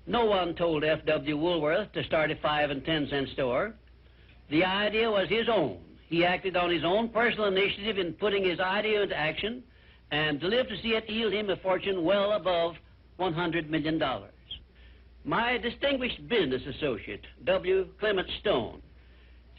no 0.07 0.23
one 0.23 0.55
told 0.55 0.85
F.W. 0.85 1.35
Woolworth 1.35 1.91
to 1.91 2.03
start 2.05 2.31
a 2.31 2.37
five 2.37 2.69
and 2.71 2.85
ten 2.85 3.09
cent 3.09 3.27
store. 3.33 3.73
The 4.49 4.63
idea 4.63 5.11
was 5.11 5.27
his 5.27 5.49
own. 5.49 5.79
He 6.07 6.23
acted 6.23 6.55
on 6.55 6.71
his 6.71 6.85
own 6.85 7.09
personal 7.09 7.47
initiative 7.47 7.97
in 7.97 8.13
putting 8.13 8.45
his 8.45 8.61
idea 8.61 9.01
into 9.01 9.17
action 9.17 9.61
and 10.11 10.41
lived 10.41 10.69
to 10.69 10.81
see 10.81 10.95
it 10.95 11.09
yield 11.09 11.33
him 11.33 11.49
a 11.49 11.57
fortune 11.57 12.05
well 12.05 12.31
above 12.31 12.75
$100 13.19 13.67
million. 13.67 14.01
My 15.25 15.57
distinguished 15.57 16.25
business 16.29 16.61
associate, 16.73 17.25
W. 17.43 17.89
Clement 17.99 18.29
Stone, 18.39 18.81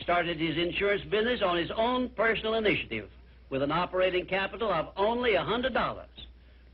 started 0.03 0.39
his 0.39 0.57
insurance 0.57 1.03
business 1.05 1.43
on 1.43 1.57
his 1.57 1.70
own 1.70 2.09
personal 2.11 2.55
initiative 2.55 3.09
with 3.51 3.62
an 3.62 3.73
operating 3.73 4.27
capital 4.27 4.73
of 4.73 4.89
only 4.97 5.33
$100. 5.33 6.05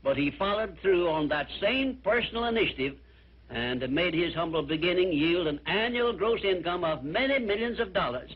But 0.03 0.17
he 0.17 0.31
followed 0.31 0.77
through 0.81 1.07
on 1.07 1.27
that 1.27 1.47
same 1.61 1.97
personal 2.03 2.45
initiative 2.45 2.95
and 3.49 3.87
made 3.89 4.13
his 4.13 4.33
humble 4.33 4.61
beginning 4.61 5.11
yield 5.11 5.47
an 5.47 5.59
annual 5.65 6.13
gross 6.13 6.43
income 6.43 6.83
of 6.83 7.03
many 7.03 7.39
millions 7.39 7.79
of 7.79 7.93
dollars. 7.93 8.31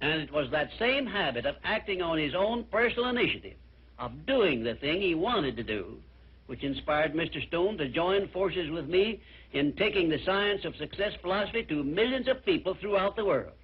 And 0.00 0.20
it 0.20 0.30
was 0.30 0.50
that 0.50 0.70
same 0.78 1.06
habit 1.06 1.46
of 1.46 1.56
acting 1.64 2.02
on 2.02 2.18
his 2.18 2.34
own 2.34 2.64
personal 2.64 3.08
initiative, 3.08 3.56
of 3.98 4.26
doing 4.26 4.62
the 4.62 4.74
thing 4.74 5.00
he 5.00 5.14
wanted 5.14 5.56
to 5.56 5.62
do, 5.62 5.98
which 6.46 6.62
inspired 6.62 7.14
Mr. 7.14 7.44
Stone 7.46 7.78
to 7.78 7.88
join 7.88 8.28
forces 8.28 8.70
with 8.70 8.88
me 8.88 9.20
in 9.52 9.72
taking 9.72 10.10
the 10.10 10.22
science 10.24 10.64
of 10.64 10.76
success 10.76 11.14
philosophy 11.22 11.62
to 11.64 11.82
millions 11.82 12.28
of 12.28 12.44
people 12.44 12.74
throughout 12.74 13.16
the 13.16 13.24
world 13.24 13.55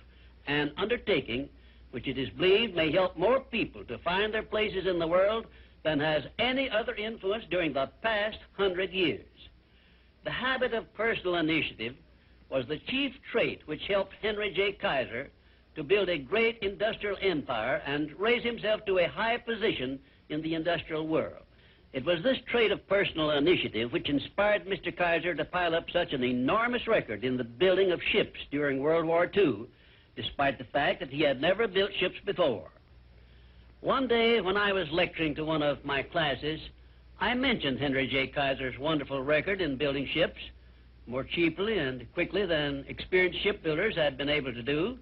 an 0.46 0.72
undertaking 0.76 1.48
which 1.90 2.08
it 2.08 2.18
is 2.18 2.30
believed 2.30 2.74
may 2.74 2.90
help 2.90 3.16
more 3.16 3.40
people 3.40 3.84
to 3.84 3.98
find 3.98 4.32
their 4.32 4.42
places 4.42 4.86
in 4.86 4.98
the 4.98 5.06
world 5.06 5.46
than 5.84 6.00
has 6.00 6.24
any 6.38 6.70
other 6.70 6.94
influence 6.94 7.44
during 7.50 7.72
the 7.72 7.90
past 8.02 8.38
hundred 8.56 8.90
years. 8.92 9.26
The 10.24 10.30
habit 10.30 10.72
of 10.72 10.92
personal 10.94 11.36
initiative 11.36 11.94
was 12.48 12.66
the 12.66 12.78
chief 12.88 13.12
trait 13.30 13.62
which 13.66 13.86
helped 13.88 14.14
Henry 14.22 14.52
J. 14.52 14.72
Kaiser 14.72 15.30
to 15.74 15.82
build 15.82 16.08
a 16.08 16.18
great 16.18 16.58
industrial 16.62 17.16
empire 17.20 17.82
and 17.86 18.12
raise 18.18 18.42
himself 18.42 18.84
to 18.86 18.98
a 18.98 19.08
high 19.08 19.38
position 19.38 19.98
in 20.28 20.42
the 20.42 20.54
industrial 20.54 21.06
world. 21.06 21.42
It 21.92 22.04
was 22.04 22.22
this 22.22 22.38
trait 22.46 22.70
of 22.70 22.86
personal 22.88 23.32
initiative 23.32 23.92
which 23.92 24.08
inspired 24.08 24.66
Mr. 24.66 24.96
Kaiser 24.96 25.34
to 25.34 25.44
pile 25.44 25.74
up 25.74 25.90
such 25.90 26.12
an 26.12 26.24
enormous 26.24 26.86
record 26.86 27.24
in 27.24 27.36
the 27.36 27.44
building 27.44 27.90
of 27.90 28.00
ships 28.02 28.40
during 28.50 28.80
World 28.80 29.04
War 29.04 29.30
II 29.34 29.66
despite 30.16 30.58
the 30.58 30.64
fact 30.64 31.00
that 31.00 31.10
he 31.10 31.22
had 31.22 31.40
never 31.40 31.66
built 31.66 31.90
ships 31.98 32.16
before. 32.24 32.68
One 33.80 34.06
day 34.06 34.40
when 34.40 34.56
I 34.56 34.72
was 34.72 34.86
lecturing 34.92 35.34
to 35.36 35.44
one 35.44 35.62
of 35.62 35.84
my 35.84 36.02
classes, 36.02 36.60
I 37.20 37.34
mentioned 37.34 37.78
Henry 37.78 38.06
J. 38.06 38.28
Kaiser's 38.28 38.78
wonderful 38.78 39.22
record 39.22 39.60
in 39.60 39.76
building 39.76 40.08
ships 40.12 40.38
more 41.06 41.24
cheaply 41.24 41.78
and 41.78 42.12
quickly 42.14 42.46
than 42.46 42.84
experienced 42.88 43.42
shipbuilders 43.42 43.96
had 43.96 44.16
been 44.16 44.28
able 44.28 44.52
to 44.52 44.62
do. 44.62 44.98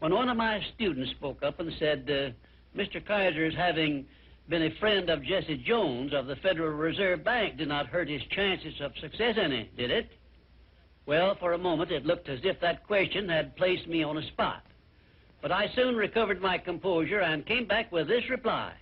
When 0.00 0.14
one 0.14 0.28
of 0.28 0.36
my 0.36 0.60
students 0.74 1.10
spoke 1.12 1.42
up 1.42 1.60
and 1.60 1.72
said, 1.78 2.08
uh, 2.08 2.78
Mr. 2.78 3.04
Kaiser's 3.04 3.54
having 3.54 4.06
been 4.48 4.62
a 4.62 4.70
friend 4.80 5.08
of 5.10 5.22
Jesse 5.22 5.58
Jones 5.58 6.12
of 6.12 6.26
the 6.26 6.36
Federal 6.36 6.70
Reserve 6.70 7.22
Bank 7.22 7.58
did 7.58 7.68
not 7.68 7.86
hurt 7.86 8.08
his 8.08 8.22
chances 8.30 8.74
of 8.80 8.92
success 9.00 9.36
any, 9.40 9.70
did 9.76 9.90
it? 9.90 10.10
Well, 11.06 11.34
for 11.34 11.52
a 11.52 11.58
moment 11.58 11.90
it 11.90 12.06
looked 12.06 12.28
as 12.28 12.40
if 12.44 12.60
that 12.60 12.86
question 12.86 13.28
had 13.28 13.56
placed 13.56 13.86
me 13.86 14.02
on 14.02 14.18
a 14.18 14.26
spot. 14.28 14.62
But 15.42 15.52
I 15.52 15.68
soon 15.74 15.96
recovered 15.96 16.40
my 16.40 16.58
composure 16.58 17.20
and 17.20 17.46
came 17.46 17.66
back 17.66 17.90
with 17.90 18.08
this 18.08 18.28
reply. 18.28 18.72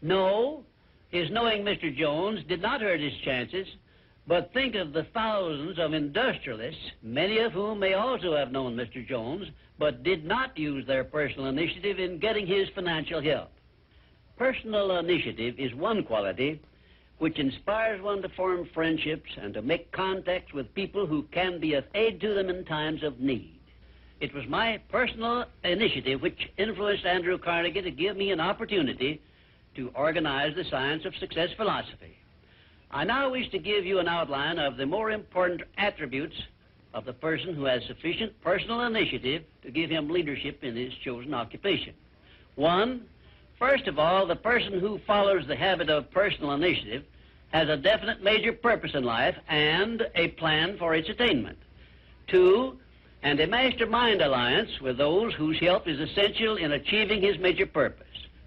No, 0.00 0.64
his 1.10 1.30
knowing 1.30 1.62
Mr. 1.62 1.94
Jones 1.94 2.42
did 2.48 2.62
not 2.62 2.80
hurt 2.80 3.00
his 3.00 3.16
chances, 3.24 3.66
but 4.26 4.52
think 4.52 4.74
of 4.74 4.92
the 4.92 5.04
thousands 5.12 5.78
of 5.78 5.92
industrialists, 5.92 6.92
many 7.02 7.38
of 7.38 7.52
whom 7.52 7.80
may 7.80 7.94
also 7.94 8.34
have 8.34 8.52
known 8.52 8.76
Mr. 8.76 9.06
Jones, 9.06 9.48
but 9.78 10.02
did 10.02 10.24
not 10.24 10.56
use 10.56 10.86
their 10.86 11.04
personal 11.04 11.46
initiative 11.46 11.98
in 11.98 12.18
getting 12.18 12.46
his 12.46 12.68
financial 12.74 13.20
help. 13.20 13.50
Personal 14.36 14.98
initiative 14.98 15.56
is 15.58 15.74
one 15.74 16.04
quality 16.04 16.60
which 17.22 17.38
inspires 17.38 18.02
one 18.02 18.20
to 18.20 18.28
form 18.30 18.68
friendships 18.74 19.30
and 19.40 19.54
to 19.54 19.62
make 19.62 19.92
contacts 19.92 20.52
with 20.52 20.74
people 20.74 21.06
who 21.06 21.22
can 21.30 21.60
be 21.60 21.74
of 21.74 21.84
aid 21.94 22.20
to 22.20 22.34
them 22.34 22.50
in 22.50 22.64
times 22.64 23.04
of 23.04 23.20
need. 23.20 23.60
It 24.18 24.34
was 24.34 24.44
my 24.48 24.80
personal 24.90 25.44
initiative 25.62 26.20
which 26.20 26.50
influenced 26.58 27.06
Andrew 27.06 27.38
Carnegie 27.38 27.80
to 27.80 27.92
give 27.92 28.16
me 28.16 28.32
an 28.32 28.40
opportunity 28.40 29.22
to 29.76 29.92
organize 29.94 30.56
the 30.56 30.64
Science 30.64 31.04
of 31.04 31.14
Success 31.14 31.50
philosophy. 31.56 32.18
I 32.90 33.04
now 33.04 33.30
wish 33.30 33.48
to 33.50 33.58
give 33.60 33.86
you 33.86 34.00
an 34.00 34.08
outline 34.08 34.58
of 34.58 34.76
the 34.76 34.86
more 34.86 35.12
important 35.12 35.62
attributes 35.78 36.34
of 36.92 37.04
the 37.04 37.12
person 37.12 37.54
who 37.54 37.66
has 37.66 37.84
sufficient 37.86 38.32
personal 38.42 38.80
initiative 38.80 39.44
to 39.62 39.70
give 39.70 39.90
him 39.90 40.10
leadership 40.10 40.64
in 40.64 40.74
his 40.74 40.92
chosen 41.04 41.34
occupation. 41.34 41.94
One, 42.56 43.02
first 43.60 43.86
of 43.86 44.00
all, 44.00 44.26
the 44.26 44.34
person 44.34 44.80
who 44.80 44.98
follows 45.06 45.44
the 45.46 45.54
habit 45.54 45.88
of 45.88 46.10
personal 46.10 46.50
initiative 46.54 47.04
has 47.52 47.68
a 47.68 47.76
definite 47.76 48.22
major 48.22 48.52
purpose 48.52 48.92
in 48.94 49.04
life 49.04 49.36
and 49.48 50.06
a 50.14 50.28
plan 50.28 50.76
for 50.78 50.94
its 50.94 51.08
attainment. 51.08 51.58
Two, 52.26 52.78
and 53.22 53.38
a 53.38 53.46
mastermind 53.46 54.20
alliance 54.20 54.80
with 54.80 54.98
those 54.98 55.32
whose 55.34 55.58
help 55.60 55.86
is 55.86 56.00
essential 56.00 56.56
in 56.56 56.72
achieving 56.72 57.22
his 57.22 57.38
major 57.38 57.66
purpose. 57.66 58.06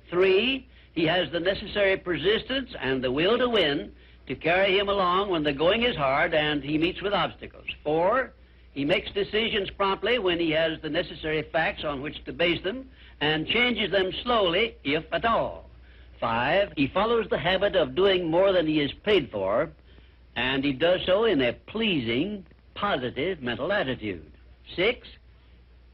Three, 0.10 0.68
he 0.94 1.06
has 1.06 1.32
the 1.32 1.40
necessary 1.40 1.98
persistence 1.98 2.72
and 2.80 3.03
the 3.03 3.11
will 3.11 3.38
to 3.38 3.48
win 3.48 3.91
to 4.27 4.36
carry 4.36 4.77
him 4.77 4.90
along 4.90 5.30
when 5.30 5.44
the 5.44 5.53
going 5.53 5.84
is 5.84 5.95
hard 5.95 6.34
and 6.34 6.64
he 6.64 6.77
meets 6.77 7.02
with 7.02 7.14
obstacles. 7.14 7.68
Four, 7.84 8.34
he 8.73 8.84
makes 8.86 9.11
decisions 9.11 9.69
promptly 9.69 10.19
when 10.19 10.40
he 10.40 10.52
has 10.52 10.82
the 10.82 10.90
necessary 10.90 11.44
facts 11.44 11.84
on 11.84 12.02
which 12.02 12.23
to 12.26 12.34
base 12.34 12.61
them 12.64 12.90
and 13.22 13.48
changes 13.48 13.91
them 13.91 14.11
slowly, 14.23 14.76
if 14.84 15.06
at 15.14 15.26
all. 15.26 15.65
Five, 16.26 16.74
he 16.76 16.88
follows 16.88 17.28
the 17.30 17.38
habit 17.38 17.76
of 17.76 17.94
doing 17.94 18.32
more 18.32 18.52
than 18.52 18.66
he 18.66 18.80
is 18.80 18.92
paid 19.04 19.30
for, 19.30 19.70
and 20.36 20.64
he 20.64 20.74
does 20.74 21.02
so 21.06 21.26
in 21.26 21.40
a 21.40 21.54
pleasing, 21.54 22.44
positive 22.74 23.44
mental 23.44 23.72
attitude. 23.72 24.32
Six, 24.76 25.08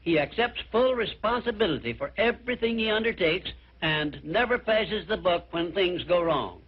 he 0.00 0.18
accepts 0.18 0.62
full 0.70 0.94
responsibility 0.94 1.92
for 1.92 2.12
everything 2.16 2.78
he 2.78 2.88
undertakes 2.88 3.50
and 3.82 4.24
never 4.24 4.56
passes 4.56 5.06
the 5.06 5.18
buck 5.18 5.52
when 5.52 5.70
things 5.72 6.02
go 6.04 6.22
wrong. 6.22 6.62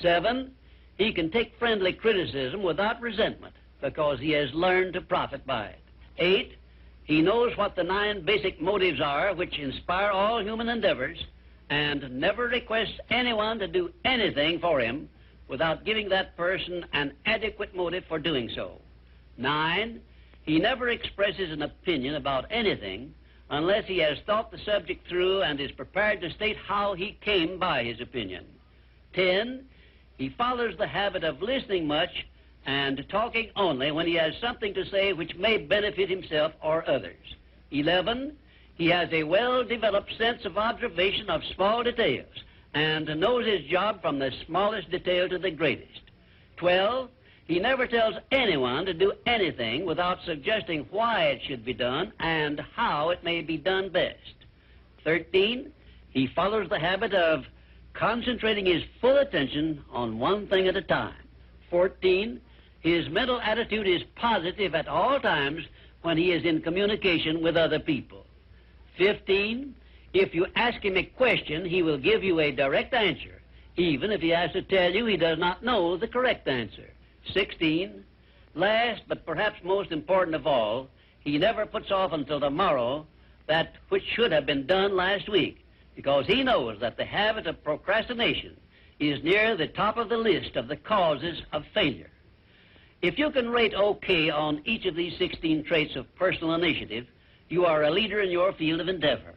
Seven, 0.00 0.52
he 0.96 1.12
can 1.12 1.30
take 1.30 1.58
friendly 1.58 1.92
criticism 1.92 2.62
without 2.62 3.02
resentment 3.02 3.54
because 3.82 4.18
he 4.18 4.30
has 4.30 4.48
learned 4.54 4.94
to 4.94 5.02
profit 5.02 5.46
by 5.46 5.66
it. 5.66 5.80
Eight, 6.16 6.56
he 7.04 7.20
knows 7.20 7.54
what 7.58 7.76
the 7.76 7.84
nine 7.84 8.24
basic 8.24 8.62
motives 8.62 9.02
are 9.02 9.34
which 9.34 9.58
inspire 9.58 10.10
all 10.10 10.42
human 10.42 10.70
endeavors 10.70 11.22
and 11.70 12.20
never 12.20 12.44
requests 12.48 12.98
anyone 13.10 13.58
to 13.58 13.66
do 13.66 13.92
anything 14.04 14.58
for 14.60 14.80
him 14.80 15.08
without 15.48 15.84
giving 15.84 16.08
that 16.08 16.36
person 16.36 16.84
an 16.92 17.12
adequate 17.26 17.74
motive 17.74 18.04
for 18.08 18.18
doing 18.18 18.50
so. 18.54 18.80
Nine, 19.36 20.00
he 20.42 20.58
never 20.58 20.88
expresses 20.90 21.50
an 21.50 21.62
opinion 21.62 22.14
about 22.14 22.46
anything 22.50 23.14
unless 23.50 23.84
he 23.86 23.98
has 23.98 24.18
thought 24.26 24.50
the 24.50 24.58
subject 24.58 25.06
through 25.08 25.42
and 25.42 25.60
is 25.60 25.70
prepared 25.72 26.20
to 26.20 26.30
state 26.30 26.56
how 26.56 26.94
he 26.94 27.18
came 27.20 27.58
by 27.58 27.84
his 27.84 28.00
opinion. 28.00 28.44
Ten, 29.12 29.64
he 30.18 30.28
follows 30.30 30.74
the 30.78 30.86
habit 30.86 31.24
of 31.24 31.42
listening 31.42 31.86
much 31.86 32.26
and 32.66 33.04
talking 33.08 33.50
only 33.56 33.90
when 33.90 34.06
he 34.06 34.14
has 34.14 34.34
something 34.40 34.72
to 34.74 34.86
say 34.86 35.12
which 35.12 35.34
may 35.36 35.58
benefit 35.58 36.08
himself 36.08 36.52
or 36.62 36.88
others. 36.88 37.36
Eleven, 37.70 38.36
he 38.76 38.88
has 38.88 39.08
a 39.12 39.22
well-developed 39.22 40.16
sense 40.18 40.44
of 40.44 40.58
observation 40.58 41.30
of 41.30 41.42
small 41.54 41.82
details 41.82 42.32
and 42.74 43.06
knows 43.20 43.46
his 43.46 43.64
job 43.66 44.02
from 44.02 44.18
the 44.18 44.32
smallest 44.46 44.90
detail 44.90 45.28
to 45.28 45.38
the 45.38 45.50
greatest. 45.50 46.00
Twelve, 46.56 47.10
he 47.46 47.60
never 47.60 47.86
tells 47.86 48.14
anyone 48.30 48.86
to 48.86 48.94
do 48.94 49.12
anything 49.26 49.84
without 49.84 50.18
suggesting 50.24 50.86
why 50.90 51.24
it 51.26 51.42
should 51.46 51.64
be 51.64 51.74
done 51.74 52.12
and 52.18 52.60
how 52.74 53.10
it 53.10 53.22
may 53.22 53.42
be 53.42 53.56
done 53.56 53.90
best. 53.90 54.34
Thirteen, 55.04 55.70
he 56.10 56.26
follows 56.26 56.68
the 56.68 56.78
habit 56.78 57.12
of 57.14 57.44
concentrating 57.92 58.66
his 58.66 58.82
full 59.00 59.18
attention 59.18 59.84
on 59.92 60.18
one 60.18 60.46
thing 60.48 60.66
at 60.66 60.76
a 60.76 60.82
time. 60.82 61.14
Fourteen, 61.70 62.40
his 62.80 63.08
mental 63.08 63.40
attitude 63.40 63.86
is 63.86 64.02
positive 64.16 64.74
at 64.74 64.88
all 64.88 65.20
times 65.20 65.64
when 66.02 66.16
he 66.16 66.32
is 66.32 66.44
in 66.44 66.60
communication 66.60 67.42
with 67.42 67.56
other 67.56 67.78
people. 67.78 68.23
Fifteen, 68.96 69.74
if 70.12 70.34
you 70.34 70.46
ask 70.54 70.84
him 70.84 70.96
a 70.96 71.02
question, 71.02 71.64
he 71.64 71.82
will 71.82 71.98
give 71.98 72.22
you 72.22 72.40
a 72.40 72.52
direct 72.52 72.94
answer, 72.94 73.42
even 73.76 74.12
if 74.12 74.20
he 74.20 74.28
has 74.28 74.52
to 74.52 74.62
tell 74.62 74.92
you 74.92 75.06
he 75.06 75.16
does 75.16 75.38
not 75.38 75.64
know 75.64 75.96
the 75.96 76.06
correct 76.06 76.46
answer. 76.46 76.90
16. 77.32 78.04
Last, 78.54 79.02
but 79.08 79.26
perhaps 79.26 79.58
most 79.64 79.90
important 79.90 80.36
of 80.36 80.46
all, 80.46 80.88
he 81.20 81.38
never 81.38 81.66
puts 81.66 81.90
off 81.90 82.12
until 82.12 82.38
tomorrow 82.38 83.06
that 83.46 83.74
which 83.88 84.04
should 84.04 84.30
have 84.30 84.46
been 84.46 84.66
done 84.66 84.94
last 84.94 85.28
week, 85.28 85.64
because 85.96 86.26
he 86.26 86.44
knows 86.44 86.78
that 86.80 86.96
the 86.96 87.04
habit 87.04 87.46
of 87.46 87.64
procrastination 87.64 88.56
is 89.00 89.24
near 89.24 89.56
the 89.56 89.66
top 89.66 89.96
of 89.96 90.08
the 90.08 90.16
list 90.16 90.54
of 90.54 90.68
the 90.68 90.76
causes 90.76 91.42
of 91.52 91.64
failure. 91.74 92.10
If 93.02 93.18
you 93.18 93.30
can 93.30 93.50
rate 93.50 93.74
OK 93.74 94.30
on 94.30 94.62
each 94.64 94.86
of 94.86 94.94
these 94.94 95.18
16 95.18 95.64
traits 95.64 95.96
of 95.96 96.14
personal 96.14 96.54
initiative, 96.54 97.06
you 97.54 97.64
are 97.64 97.84
a 97.84 97.90
leader 97.90 98.20
in 98.20 98.30
your 98.30 98.52
field 98.52 98.80
of 98.80 98.88
endeavor. 98.88 99.32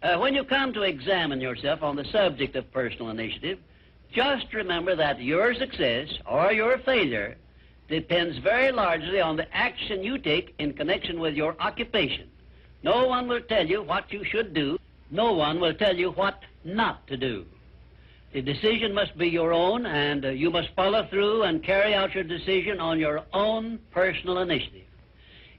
Uh, 0.00 0.16
when 0.18 0.34
you 0.34 0.44
come 0.44 0.72
to 0.72 0.82
examine 0.82 1.40
yourself 1.40 1.82
on 1.82 1.96
the 1.96 2.04
subject 2.04 2.54
of 2.54 2.72
personal 2.72 3.10
initiative, 3.10 3.58
just 4.12 4.54
remember 4.54 4.94
that 4.94 5.20
your 5.20 5.52
success 5.54 6.08
or 6.26 6.52
your 6.52 6.78
failure 6.78 7.36
depends 7.88 8.38
very 8.38 8.70
largely 8.70 9.20
on 9.20 9.36
the 9.36 9.52
action 9.52 10.04
you 10.04 10.16
take 10.16 10.54
in 10.60 10.72
connection 10.74 11.18
with 11.18 11.34
your 11.34 11.56
occupation. 11.58 12.28
No 12.84 13.08
one 13.08 13.26
will 13.26 13.40
tell 13.40 13.66
you 13.66 13.82
what 13.82 14.12
you 14.12 14.22
should 14.24 14.54
do. 14.54 14.78
No 15.10 15.32
one 15.32 15.60
will 15.60 15.74
tell 15.74 15.96
you 15.96 16.12
what 16.12 16.40
not 16.62 17.04
to 17.08 17.16
do. 17.16 17.44
The 18.32 18.42
decision 18.42 18.94
must 18.94 19.18
be 19.18 19.28
your 19.28 19.52
own, 19.52 19.86
and 19.86 20.24
uh, 20.24 20.28
you 20.28 20.50
must 20.50 20.68
follow 20.76 21.04
through 21.10 21.42
and 21.42 21.64
carry 21.64 21.94
out 21.94 22.14
your 22.14 22.24
decision 22.24 22.78
on 22.78 23.00
your 23.00 23.24
own 23.32 23.80
personal 23.90 24.38
initiative. 24.38 24.86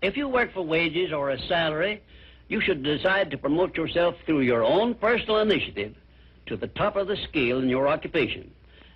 If 0.01 0.17
you 0.17 0.27
work 0.27 0.53
for 0.53 0.61
wages 0.61 1.11
or 1.11 1.29
a 1.29 1.41
salary, 1.47 2.01
you 2.47 2.61
should 2.61 2.83
decide 2.83 3.31
to 3.31 3.37
promote 3.37 3.75
yourself 3.75 4.15
through 4.25 4.41
your 4.41 4.63
own 4.63 4.93
personal 4.95 5.39
initiative 5.39 5.95
to 6.47 6.57
the 6.57 6.67
top 6.67 6.95
of 6.95 7.07
the 7.07 7.17
scale 7.17 7.59
in 7.59 7.69
your 7.69 7.87
occupation. 7.87 8.51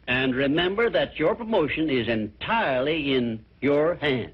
And 0.08 0.36
remember 0.36 0.90
that 0.90 1.18
your 1.18 1.36
promotion 1.36 1.90
is 1.90 2.08
entirely 2.08 3.14
in 3.14 3.44
your 3.62 3.96
hands. 3.96 4.34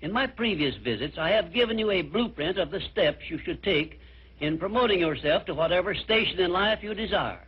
In 0.00 0.12
my 0.12 0.26
previous 0.26 0.76
visits, 0.76 1.16
I 1.16 1.30
have 1.30 1.52
given 1.52 1.78
you 1.78 1.90
a 1.90 2.02
blueprint 2.02 2.58
of 2.58 2.70
the 2.70 2.80
steps 2.80 3.30
you 3.30 3.38
should 3.38 3.62
take 3.62 4.00
in 4.40 4.58
promoting 4.58 5.00
yourself 5.00 5.46
to 5.46 5.54
whatever 5.54 5.94
station 5.94 6.38
in 6.40 6.52
life 6.52 6.82
you 6.82 6.92
desire. 6.94 7.44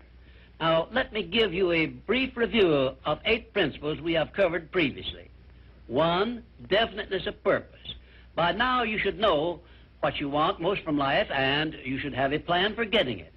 Now, 0.60 0.88
let 0.90 1.12
me 1.12 1.22
give 1.22 1.52
you 1.52 1.72
a 1.72 1.86
brief 1.86 2.36
review 2.36 2.92
of 3.04 3.20
eight 3.26 3.52
principles 3.52 4.00
we 4.00 4.14
have 4.14 4.32
covered 4.32 4.72
previously. 4.72 5.28
One, 5.86 6.42
definiteness 6.68 7.26
of 7.26 7.42
purpose. 7.44 7.75
By 8.36 8.52
now, 8.52 8.82
you 8.82 8.98
should 8.98 9.18
know 9.18 9.60
what 10.00 10.20
you 10.20 10.28
want 10.28 10.60
most 10.60 10.82
from 10.82 10.98
life, 10.98 11.28
and 11.32 11.74
you 11.82 11.98
should 11.98 12.14
have 12.14 12.32
a 12.34 12.38
plan 12.38 12.74
for 12.74 12.84
getting 12.84 13.18
it. 13.18 13.32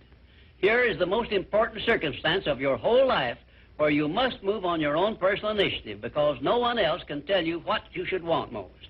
Here 0.58 0.84
is 0.84 1.00
the 1.00 1.06
most 1.06 1.32
important 1.32 1.84
circumstance 1.86 2.46
of 2.46 2.60
your 2.60 2.76
whole 2.76 3.08
life 3.08 3.38
where 3.78 3.90
you 3.90 4.10
must 4.10 4.44
move 4.44 4.66
on 4.66 4.82
your 4.82 4.98
own 4.98 5.16
personal 5.16 5.58
initiative 5.58 6.02
because 6.02 6.38
no 6.42 6.58
one 6.58 6.78
else 6.78 7.02
can 7.08 7.22
tell 7.22 7.44
you 7.44 7.60
what 7.60 7.84
you 7.94 8.06
should 8.06 8.24
want 8.24 8.52
most. 8.52 8.90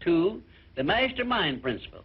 Two, 0.00 0.42
the 0.76 0.84
mastermind 0.84 1.62
principle. 1.62 2.04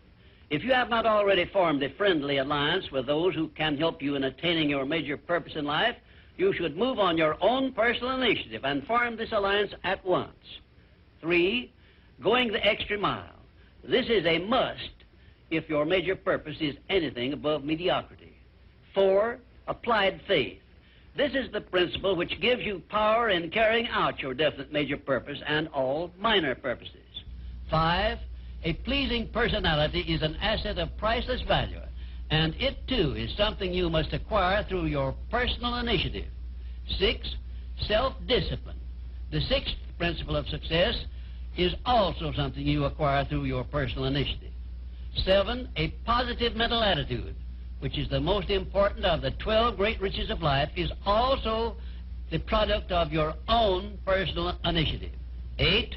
If 0.49 0.63
you 0.63 0.71
have 0.71 0.89
not 0.89 1.05
already 1.05 1.43
formed 1.43 1.83
a 1.83 1.89
friendly 1.89 2.37
alliance 2.37 2.91
with 2.91 3.07
those 3.07 3.35
who 3.35 3.49
can 3.49 3.77
help 3.77 4.01
you 4.01 4.15
in 4.15 4.23
attaining 4.23 4.69
your 4.69 4.85
major 4.85 5.17
purpose 5.17 5.53
in 5.55 5.65
life, 5.65 5.97
you 6.37 6.53
should 6.53 6.77
move 6.77 6.97
on 6.97 7.17
your 7.17 7.37
own 7.41 7.73
personal 7.73 8.21
initiative 8.21 8.63
and 8.63 8.87
form 8.87 9.17
this 9.17 9.33
alliance 9.33 9.73
at 9.83 10.03
once. 10.05 10.59
Three, 11.19 11.73
going 12.21 12.53
the 12.53 12.65
extra 12.65 12.97
mile. 12.97 13.32
This 13.83 14.05
is 14.07 14.25
a 14.25 14.39
must 14.39 14.91
if 15.51 15.69
your 15.69 15.85
major 15.85 16.15
purpose 16.15 16.57
is 16.59 16.75
anything 16.89 17.33
above 17.33 17.63
mediocrity. 17.63 18.33
Four, 18.93 19.39
applied 19.67 20.21
faith. 20.27 20.59
This 21.15 21.33
is 21.33 21.51
the 21.51 21.61
principle 21.61 22.15
which 22.15 22.41
gives 22.41 22.63
you 22.63 22.81
power 22.89 23.29
in 23.29 23.51
carrying 23.51 23.87
out 23.87 24.19
your 24.19 24.33
definite 24.33 24.71
major 24.71 24.97
purpose 24.97 25.39
and 25.45 25.67
all 25.69 26.11
minor 26.17 26.55
purposes. 26.55 26.95
Five, 27.69 28.17
a 28.63 28.73
pleasing 28.73 29.27
personality 29.27 29.99
is 30.01 30.21
an 30.21 30.35
asset 30.37 30.77
of 30.79 30.95
priceless 30.97 31.41
value, 31.47 31.79
and 32.31 32.55
it 32.55 32.87
too 32.87 33.13
is 33.15 33.35
something 33.37 33.73
you 33.73 33.89
must 33.89 34.13
acquire 34.13 34.63
through 34.63 34.85
your 34.85 35.13
personal 35.29 35.75
initiative. 35.75 36.31
Six, 36.97 37.35
self-discipline. 37.87 38.79
The 39.31 39.41
sixth 39.41 39.75
principle 39.97 40.35
of 40.35 40.47
success 40.47 40.95
is 41.57 41.73
also 41.85 42.31
something 42.33 42.65
you 42.65 42.85
acquire 42.85 43.25
through 43.25 43.45
your 43.45 43.63
personal 43.63 44.05
initiative. 44.05 44.51
Seven, 45.23 45.69
a 45.77 45.89
positive 46.05 46.55
mental 46.55 46.81
attitude, 46.81 47.35
which 47.79 47.97
is 47.97 48.09
the 48.09 48.19
most 48.19 48.49
important 48.49 49.05
of 49.05 49.21
the 49.21 49.31
12 49.31 49.77
great 49.77 50.01
riches 50.01 50.29
of 50.29 50.41
life, 50.41 50.69
is 50.75 50.91
also 51.05 51.75
the 52.31 52.39
product 52.39 52.91
of 52.91 53.11
your 53.11 53.35
own 53.47 53.97
personal 54.05 54.57
initiative. 54.65 55.11
Eight, 55.59 55.95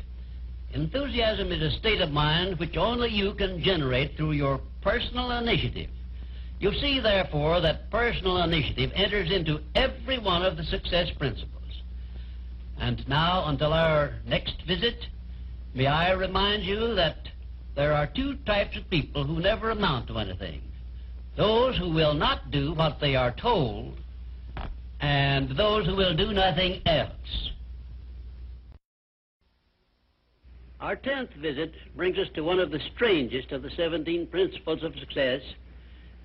enthusiasm 0.74 1.50
is 1.50 1.62
a 1.62 1.78
state 1.78 2.02
of 2.02 2.10
mind 2.10 2.58
which 2.58 2.76
only 2.76 3.08
you 3.08 3.32
can 3.34 3.62
generate 3.62 4.16
through 4.16 4.32
your 4.32 4.60
personal 4.82 5.30
initiative. 5.30 5.88
You 6.58 6.72
see, 6.72 7.00
therefore, 7.00 7.60
that 7.60 7.90
personal 7.90 8.42
initiative 8.42 8.90
enters 8.94 9.30
into 9.30 9.60
every 9.74 10.18
one 10.18 10.42
of 10.42 10.56
the 10.56 10.64
success 10.64 11.08
principles. 11.18 11.52
And 12.78 13.06
now, 13.08 13.46
until 13.46 13.72
our 13.72 14.14
next 14.26 14.62
visit, 14.66 15.06
may 15.76 15.86
I 15.86 16.12
remind 16.12 16.64
you 16.64 16.94
that 16.94 17.28
there 17.74 17.92
are 17.92 18.06
two 18.06 18.34
types 18.46 18.76
of 18.76 18.88
people 18.88 19.24
who 19.24 19.40
never 19.40 19.70
amount 19.70 20.08
to 20.08 20.18
anything. 20.18 20.62
Those 21.36 21.76
who 21.76 21.90
will 21.90 22.14
not 22.14 22.50
do 22.50 22.72
what 22.72 22.98
they 22.98 23.14
are 23.14 23.32
told, 23.32 23.98
and 25.00 25.50
those 25.50 25.84
who 25.84 25.94
will 25.94 26.16
do 26.16 26.32
nothing 26.32 26.80
else. 26.86 27.50
Our 30.80 30.96
tenth 30.96 31.30
visit 31.34 31.74
brings 31.94 32.16
us 32.16 32.28
to 32.34 32.42
one 32.42 32.58
of 32.58 32.70
the 32.70 32.80
strangest 32.94 33.52
of 33.52 33.62
the 33.62 33.70
17 33.70 34.26
principles 34.28 34.82
of 34.82 34.94
success 34.98 35.42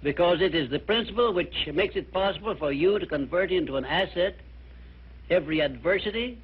because 0.03 0.41
it 0.41 0.55
is 0.55 0.69
the 0.69 0.79
principle 0.79 1.33
which 1.33 1.53
makes 1.73 1.95
it 1.95 2.11
possible 2.11 2.55
for 2.55 2.71
you 2.71 2.99
to 2.99 3.05
convert 3.05 3.51
into 3.51 3.77
an 3.77 3.85
asset 3.85 4.35
every 5.29 5.61
adversity, 5.61 6.37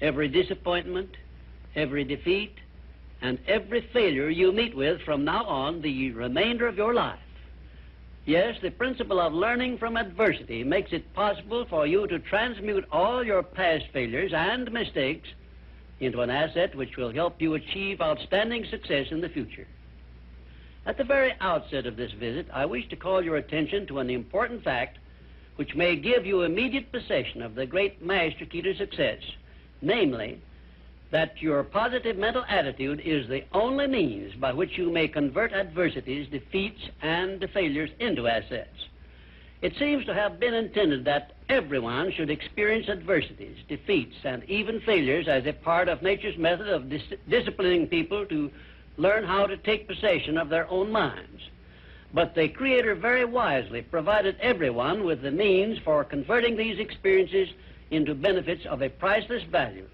every 0.00 0.28
disappointment, 0.28 1.16
every 1.74 2.04
defeat, 2.04 2.54
and 3.22 3.38
every 3.46 3.80
failure 3.92 4.30
you 4.30 4.52
meet 4.52 4.74
with 4.74 5.00
from 5.02 5.24
now 5.24 5.44
on 5.44 5.82
the 5.82 6.10
remainder 6.12 6.66
of 6.66 6.76
your 6.76 6.94
life. 6.94 7.18
Yes, 8.26 8.56
the 8.62 8.70
principle 8.70 9.20
of 9.20 9.32
learning 9.32 9.78
from 9.78 9.96
adversity 9.96 10.62
makes 10.62 10.92
it 10.92 11.14
possible 11.14 11.64
for 11.68 11.86
you 11.86 12.06
to 12.06 12.18
transmute 12.18 12.84
all 12.92 13.24
your 13.24 13.42
past 13.42 13.86
failures 13.92 14.32
and 14.34 14.70
mistakes 14.72 15.28
into 16.00 16.20
an 16.20 16.30
asset 16.30 16.74
which 16.74 16.96
will 16.96 17.12
help 17.12 17.40
you 17.40 17.54
achieve 17.54 18.00
outstanding 18.00 18.64
success 18.70 19.06
in 19.10 19.20
the 19.20 19.28
future. 19.28 19.66
At 20.86 20.96
the 20.96 21.04
very 21.04 21.34
outset 21.40 21.86
of 21.86 21.96
this 21.96 22.12
visit, 22.12 22.46
I 22.52 22.64
wish 22.66 22.88
to 22.88 22.96
call 22.96 23.22
your 23.22 23.36
attention 23.36 23.86
to 23.88 23.98
an 23.98 24.10
important 24.10 24.64
fact 24.64 24.98
which 25.56 25.74
may 25.74 25.96
give 25.96 26.24
you 26.24 26.42
immediate 26.42 26.90
possession 26.90 27.42
of 27.42 27.54
the 27.54 27.66
great 27.66 28.02
master 28.02 28.46
key 28.46 28.62
to 28.62 28.74
success, 28.74 29.20
namely, 29.82 30.40
that 31.10 31.42
your 31.42 31.64
positive 31.64 32.16
mental 32.16 32.44
attitude 32.48 33.00
is 33.04 33.28
the 33.28 33.44
only 33.52 33.86
means 33.86 34.34
by 34.34 34.52
which 34.52 34.78
you 34.78 34.90
may 34.90 35.08
convert 35.08 35.52
adversities, 35.52 36.28
defeats, 36.28 36.80
and 37.02 37.44
failures 37.52 37.90
into 37.98 38.28
assets. 38.28 38.86
It 39.60 39.76
seems 39.76 40.06
to 40.06 40.14
have 40.14 40.40
been 40.40 40.54
intended 40.54 41.04
that 41.04 41.32
everyone 41.48 42.12
should 42.12 42.30
experience 42.30 42.88
adversities, 42.88 43.58
defeats, 43.68 44.16
and 44.24 44.42
even 44.48 44.80
failures 44.80 45.28
as 45.28 45.44
a 45.46 45.52
part 45.52 45.88
of 45.88 46.00
nature's 46.00 46.38
method 46.38 46.68
of 46.68 46.88
dis 46.88 47.02
disciplining 47.28 47.88
people 47.88 48.24
to 48.26 48.50
learn 48.96 49.24
how 49.24 49.46
to 49.46 49.56
take 49.56 49.88
possession 49.88 50.38
of 50.38 50.48
their 50.48 50.70
own 50.70 50.90
minds. 50.90 51.42
But 52.14 52.34
the 52.34 52.48
Creator 52.48 52.94
very 52.96 53.24
wisely 53.24 53.82
provided 53.82 54.36
everyone 54.40 55.04
with 55.04 55.22
the 55.22 55.30
means 55.30 55.78
for 55.84 56.04
converting 56.04 56.56
these 56.56 56.78
experiences 56.78 57.48
into 57.90 58.14
benefits 58.14 58.64
of 58.66 58.82
a 58.82 58.88
priceless 58.88 59.42
value 59.44 59.86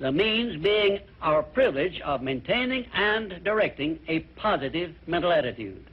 the 0.00 0.10
means 0.10 0.60
being 0.62 0.98
our 1.22 1.42
privilege 1.42 2.00
of 2.00 2.22
maintaining 2.22 2.84
and 2.94 3.42
directing 3.44 3.98
a 4.08 4.20
positive 4.36 4.94
mental 5.06 5.32
attitude. 5.32 5.84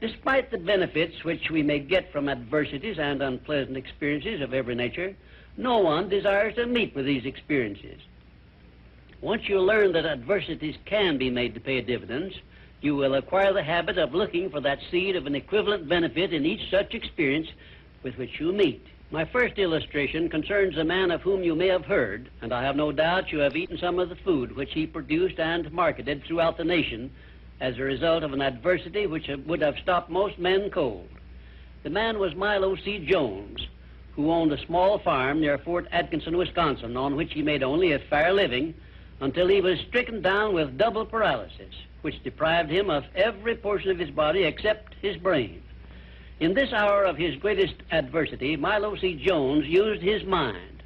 Despite 0.00 0.50
the 0.50 0.58
benefits 0.58 1.24
which 1.24 1.50
we 1.50 1.62
may 1.62 1.78
get 1.78 2.12
from 2.12 2.28
adversities 2.28 2.98
and 2.98 3.22
unpleasant 3.22 3.76
experiences 3.76 4.42
of 4.42 4.52
every 4.52 4.74
nature, 4.74 5.16
no 5.56 5.78
one 5.78 6.10
desires 6.10 6.54
to 6.56 6.66
meet 6.66 6.94
with 6.94 7.06
these 7.06 7.24
experiences. 7.24 8.00
Once 9.22 9.48
you 9.48 9.58
learn 9.58 9.92
that 9.92 10.04
adversities 10.04 10.76
can 10.84 11.16
be 11.16 11.30
made 11.30 11.54
to 11.54 11.60
pay 11.60 11.80
dividends, 11.80 12.34
you 12.82 12.94
will 12.94 13.14
acquire 13.14 13.54
the 13.54 13.62
habit 13.62 13.96
of 13.96 14.14
looking 14.14 14.50
for 14.50 14.60
that 14.60 14.78
seed 14.90 15.16
of 15.16 15.26
an 15.26 15.34
equivalent 15.34 15.88
benefit 15.88 16.34
in 16.34 16.44
each 16.44 16.70
such 16.70 16.94
experience 16.94 17.48
with 18.02 18.16
which 18.18 18.38
you 18.38 18.52
meet. 18.52 18.86
My 19.12 19.24
first 19.24 19.56
illustration 19.56 20.28
concerns 20.28 20.76
a 20.76 20.82
man 20.82 21.12
of 21.12 21.22
whom 21.22 21.44
you 21.44 21.54
may 21.54 21.68
have 21.68 21.84
heard, 21.84 22.28
and 22.42 22.52
I 22.52 22.64
have 22.64 22.74
no 22.74 22.90
doubt 22.90 23.30
you 23.30 23.38
have 23.38 23.54
eaten 23.54 23.78
some 23.78 24.00
of 24.00 24.08
the 24.08 24.16
food 24.16 24.56
which 24.56 24.72
he 24.72 24.84
produced 24.84 25.38
and 25.38 25.70
marketed 25.72 26.24
throughout 26.24 26.56
the 26.56 26.64
nation 26.64 27.12
as 27.60 27.78
a 27.78 27.82
result 27.82 28.24
of 28.24 28.32
an 28.32 28.42
adversity 28.42 29.06
which 29.06 29.30
would 29.46 29.62
have 29.62 29.78
stopped 29.78 30.10
most 30.10 30.40
men 30.40 30.70
cold. 30.70 31.08
The 31.84 31.90
man 31.90 32.18
was 32.18 32.34
Milo 32.34 32.74
C. 32.74 32.98
Jones, 32.98 33.68
who 34.16 34.32
owned 34.32 34.50
a 34.50 34.66
small 34.66 34.98
farm 34.98 35.40
near 35.40 35.56
Fort 35.58 35.86
Atkinson, 35.92 36.36
Wisconsin, 36.36 36.96
on 36.96 37.14
which 37.14 37.32
he 37.32 37.42
made 37.42 37.62
only 37.62 37.92
a 37.92 38.00
fair 38.00 38.32
living 38.32 38.74
until 39.20 39.46
he 39.46 39.60
was 39.60 39.78
stricken 39.86 40.20
down 40.20 40.52
with 40.52 40.76
double 40.76 41.06
paralysis, 41.06 41.74
which 42.02 42.24
deprived 42.24 42.72
him 42.72 42.90
of 42.90 43.04
every 43.14 43.54
portion 43.54 43.92
of 43.92 44.00
his 44.00 44.10
body 44.10 44.42
except 44.42 44.94
his 45.00 45.16
brain. 45.16 45.62
In 46.38 46.52
this 46.52 46.70
hour 46.70 47.04
of 47.04 47.16
his 47.16 47.34
greatest 47.36 47.76
adversity, 47.90 48.56
Milo 48.56 48.94
C. 48.96 49.14
Jones 49.14 49.66
used 49.66 50.02
his 50.02 50.22
mind, 50.24 50.82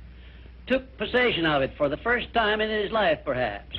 took 0.69 0.97
possession 0.97 1.45
of 1.45 1.63
it 1.63 1.73
for 1.77 1.89
the 1.89 1.97
first 1.97 2.33
time 2.33 2.61
in 2.61 2.71
his 2.71 2.93
life, 2.93 3.19
perhaps. 3.25 3.77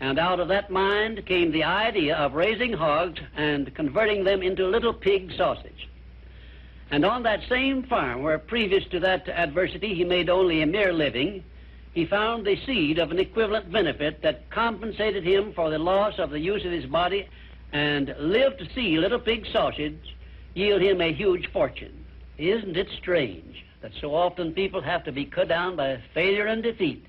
And 0.00 0.18
out 0.18 0.40
of 0.40 0.48
that 0.48 0.70
mind 0.70 1.24
came 1.24 1.52
the 1.52 1.62
idea 1.62 2.16
of 2.16 2.34
raising 2.34 2.72
hogs 2.72 3.20
and 3.36 3.72
converting 3.76 4.24
them 4.24 4.42
into 4.42 4.66
little 4.66 4.92
pig 4.92 5.32
sausage. 5.36 5.88
And 6.90 7.04
on 7.04 7.22
that 7.22 7.48
same 7.48 7.84
farm, 7.84 8.24
where 8.24 8.38
previous 8.40 8.84
to 8.88 8.98
that 9.00 9.28
adversity 9.28 9.94
he 9.94 10.02
made 10.02 10.28
only 10.28 10.62
a 10.62 10.66
mere 10.66 10.92
living, 10.92 11.44
he 11.92 12.06
found 12.06 12.44
the 12.44 12.58
seed 12.66 12.98
of 12.98 13.12
an 13.12 13.20
equivalent 13.20 13.70
benefit 13.70 14.20
that 14.22 14.50
compensated 14.50 15.22
him 15.22 15.52
for 15.52 15.70
the 15.70 15.78
loss 15.78 16.18
of 16.18 16.30
the 16.30 16.40
use 16.40 16.64
of 16.64 16.72
his 16.72 16.86
body 16.86 17.28
and 17.72 18.12
lived 18.18 18.58
to 18.58 18.74
see 18.74 18.98
little 18.98 19.20
pig 19.20 19.46
sausage 19.52 20.14
yield 20.54 20.82
him 20.82 21.00
a 21.00 21.12
huge 21.12 21.50
fortune. 21.52 22.04
Isn't 22.38 22.76
it 22.76 22.88
strange 23.00 23.64
that 23.80 23.92
so 24.00 24.14
often 24.14 24.52
people 24.52 24.80
have 24.80 25.04
to 25.04 25.12
be 25.12 25.24
cut 25.24 25.48
down 25.48 25.76
by 25.76 26.00
failure 26.14 26.46
and 26.46 26.62
defeat 26.62 27.04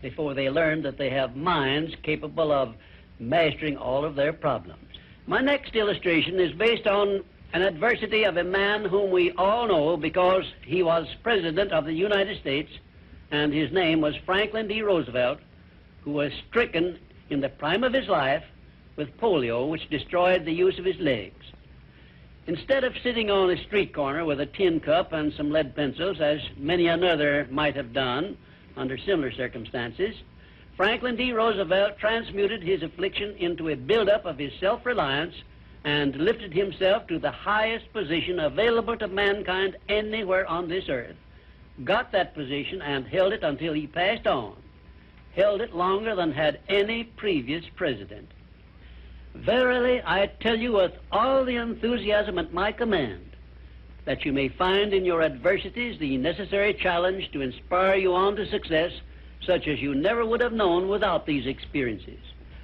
before 0.00 0.34
they 0.34 0.48
learn 0.48 0.82
that 0.82 0.96
they 0.96 1.10
have 1.10 1.36
minds 1.36 1.94
capable 2.02 2.52
of 2.52 2.74
mastering 3.18 3.76
all 3.76 4.04
of 4.04 4.14
their 4.14 4.32
problems? 4.32 4.84
My 5.26 5.40
next 5.40 5.76
illustration 5.76 6.40
is 6.40 6.52
based 6.52 6.86
on 6.86 7.22
an 7.52 7.62
adversity 7.62 8.24
of 8.24 8.36
a 8.36 8.44
man 8.44 8.84
whom 8.84 9.10
we 9.10 9.32
all 9.32 9.66
know 9.66 9.96
because 9.96 10.44
he 10.64 10.82
was 10.82 11.06
President 11.22 11.72
of 11.72 11.84
the 11.84 11.92
United 11.92 12.40
States, 12.40 12.70
and 13.30 13.52
his 13.52 13.72
name 13.72 14.00
was 14.00 14.14
Franklin 14.24 14.68
D. 14.68 14.82
Roosevelt, 14.82 15.38
who 16.02 16.12
was 16.12 16.32
stricken 16.48 16.98
in 17.30 17.40
the 17.40 17.48
prime 17.48 17.84
of 17.84 17.92
his 17.92 18.08
life 18.08 18.44
with 18.96 19.16
polio, 19.18 19.68
which 19.68 19.88
destroyed 19.90 20.44
the 20.44 20.52
use 20.52 20.78
of 20.78 20.84
his 20.84 20.98
legs. 20.98 21.37
Instead 22.48 22.82
of 22.82 22.96
sitting 23.02 23.30
on 23.30 23.50
a 23.50 23.62
street 23.64 23.92
corner 23.92 24.24
with 24.24 24.40
a 24.40 24.46
tin 24.46 24.80
cup 24.80 25.12
and 25.12 25.34
some 25.34 25.50
lead 25.50 25.76
pencils, 25.76 26.18
as 26.18 26.40
many 26.56 26.86
another 26.86 27.46
might 27.50 27.76
have 27.76 27.92
done 27.92 28.38
under 28.74 28.96
similar 28.96 29.30
circumstances, 29.30 30.14
Franklin 30.74 31.14
D. 31.14 31.34
Roosevelt 31.34 31.98
transmuted 31.98 32.62
his 32.62 32.82
affliction 32.82 33.36
into 33.36 33.68
a 33.68 33.76
buildup 33.76 34.24
of 34.24 34.38
his 34.38 34.50
self-reliance 34.60 35.34
and 35.84 36.16
lifted 36.16 36.54
himself 36.54 37.06
to 37.08 37.18
the 37.18 37.30
highest 37.30 37.92
position 37.92 38.40
available 38.40 38.96
to 38.96 39.08
mankind 39.08 39.76
anywhere 39.90 40.46
on 40.46 40.68
this 40.68 40.88
earth. 40.88 41.16
Got 41.84 42.12
that 42.12 42.34
position 42.34 42.80
and 42.80 43.06
held 43.06 43.34
it 43.34 43.42
until 43.42 43.74
he 43.74 43.86
passed 43.86 44.26
on. 44.26 44.56
Held 45.36 45.60
it 45.60 45.76
longer 45.76 46.14
than 46.14 46.32
had 46.32 46.60
any 46.66 47.04
previous 47.04 47.66
president. 47.76 48.30
Verily, 49.34 50.02
I 50.04 50.26
tell 50.40 50.58
you 50.58 50.72
with 50.72 50.92
all 51.12 51.44
the 51.44 51.56
enthusiasm 51.56 52.38
at 52.38 52.52
my 52.52 52.72
command, 52.72 53.24
that 54.04 54.24
you 54.24 54.32
may 54.32 54.48
find 54.48 54.92
in 54.92 55.04
your 55.04 55.22
adversities 55.22 55.98
the 55.98 56.16
necessary 56.16 56.74
challenge 56.74 57.30
to 57.32 57.40
inspire 57.40 57.96
you 57.96 58.14
on 58.14 58.36
to 58.36 58.46
success, 58.46 58.92
such 59.44 59.68
as 59.68 59.80
you 59.80 59.94
never 59.94 60.24
would 60.26 60.40
have 60.40 60.52
known 60.52 60.88
without 60.88 61.26
these 61.26 61.46
experiences. 61.46 62.18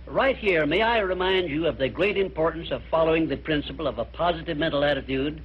Right 0.06 0.36
here, 0.36 0.66
may 0.66 0.82
I 0.82 0.98
remind 0.98 1.48
you 1.48 1.66
of 1.66 1.78
the 1.78 1.88
great 1.88 2.18
importance 2.18 2.70
of 2.70 2.82
following 2.90 3.28
the 3.28 3.36
principle 3.36 3.86
of 3.86 3.98
a 3.98 4.04
positive 4.04 4.58
mental 4.58 4.84
attitude, 4.84 5.40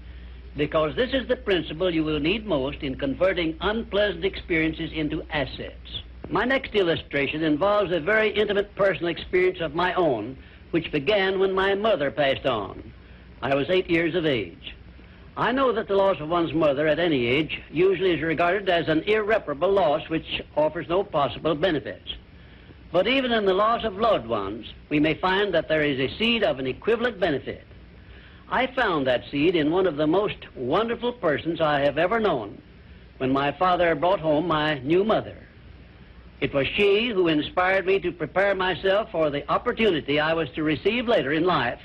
because 0.58 0.96
this 0.96 1.14
is 1.14 1.28
the 1.28 1.36
principle 1.36 1.94
you 1.94 2.04
will 2.04 2.20
need 2.20 2.46
most 2.46 2.80
in 2.82 2.96
converting 2.96 3.58
unpleasant 3.62 4.26
experiences 4.26 4.92
into 4.92 5.24
assets. 5.30 6.02
My 6.30 6.44
next 6.46 6.76
illustration 6.76 7.44
involves 7.44 7.92
a 7.92 8.00
very 8.00 8.30
intimate 8.32 8.76
personal 8.76 9.10
experience 9.10 9.62
of 9.62 9.76
my 9.76 9.94
own, 9.94 10.38
which 10.72 10.92
began 10.92 11.40
when 11.40 11.54
my 11.54 11.76
mother 11.76 12.12
passed 12.12 12.46
on. 12.46 12.94
I 13.42 13.56
was 13.56 13.70
eight 13.70 13.90
years 13.90 14.16
of 14.16 14.26
age. 14.26 14.76
I 15.38 15.52
know 15.52 15.72
that 15.72 15.88
the 15.88 15.96
loss 15.96 16.20
of 16.20 16.30
one's 16.30 16.54
mother 16.54 16.88
at 16.88 17.00
any 17.00 17.26
age 17.26 17.62
usually 17.72 18.12
is 18.12 18.22
regarded 18.22 18.68
as 18.68 18.90
an 18.90 19.04
irreparable 19.04 19.72
loss 19.72 20.08
which 20.10 20.42
offers 20.58 20.90
no 20.90 21.04
possible 21.04 21.56
benefits. 21.56 22.14
But 22.92 23.08
even 23.08 23.32
in 23.32 23.46
the 23.46 23.54
loss 23.54 23.86
of 23.86 23.98
loved 23.98 24.28
ones, 24.28 24.66
we 24.90 25.00
may 25.00 25.14
find 25.14 25.54
that 25.54 25.68
there 25.68 25.84
is 25.84 26.00
a 26.00 26.18
seed 26.18 26.44
of 26.44 26.60
an 26.60 26.68
equivalent 26.68 27.20
benefit. 27.20 27.66
I 28.50 28.68
found 28.68 29.08
that 29.08 29.30
seed 29.30 29.56
in 29.56 29.72
one 29.72 29.86
of 29.86 29.96
the 29.96 30.08
most 30.08 30.38
wonderful 30.56 31.14
persons 31.14 31.62
I 31.62 31.82
have 31.82 31.98
ever 31.98 32.20
known 32.20 32.62
when 33.20 33.32
my 33.32 33.52
father 33.52 33.94
brought 33.96 34.20
home 34.20 34.48
my 34.48 34.80
new 34.80 35.04
mother. 35.04 35.38
It 36.42 36.54
was 36.54 36.68
she 36.68 37.10
who 37.10 37.28
inspired 37.28 37.86
me 37.86 38.00
to 38.00 38.14
prepare 38.14 38.56
myself 38.56 39.12
for 39.12 39.30
the 39.30 39.50
opportunity 39.52 40.22
I 40.22 40.34
was 40.34 40.50
to 40.52 40.64
receive 40.64 41.06
later 41.06 41.34
in 41.34 41.44
life 41.44 41.82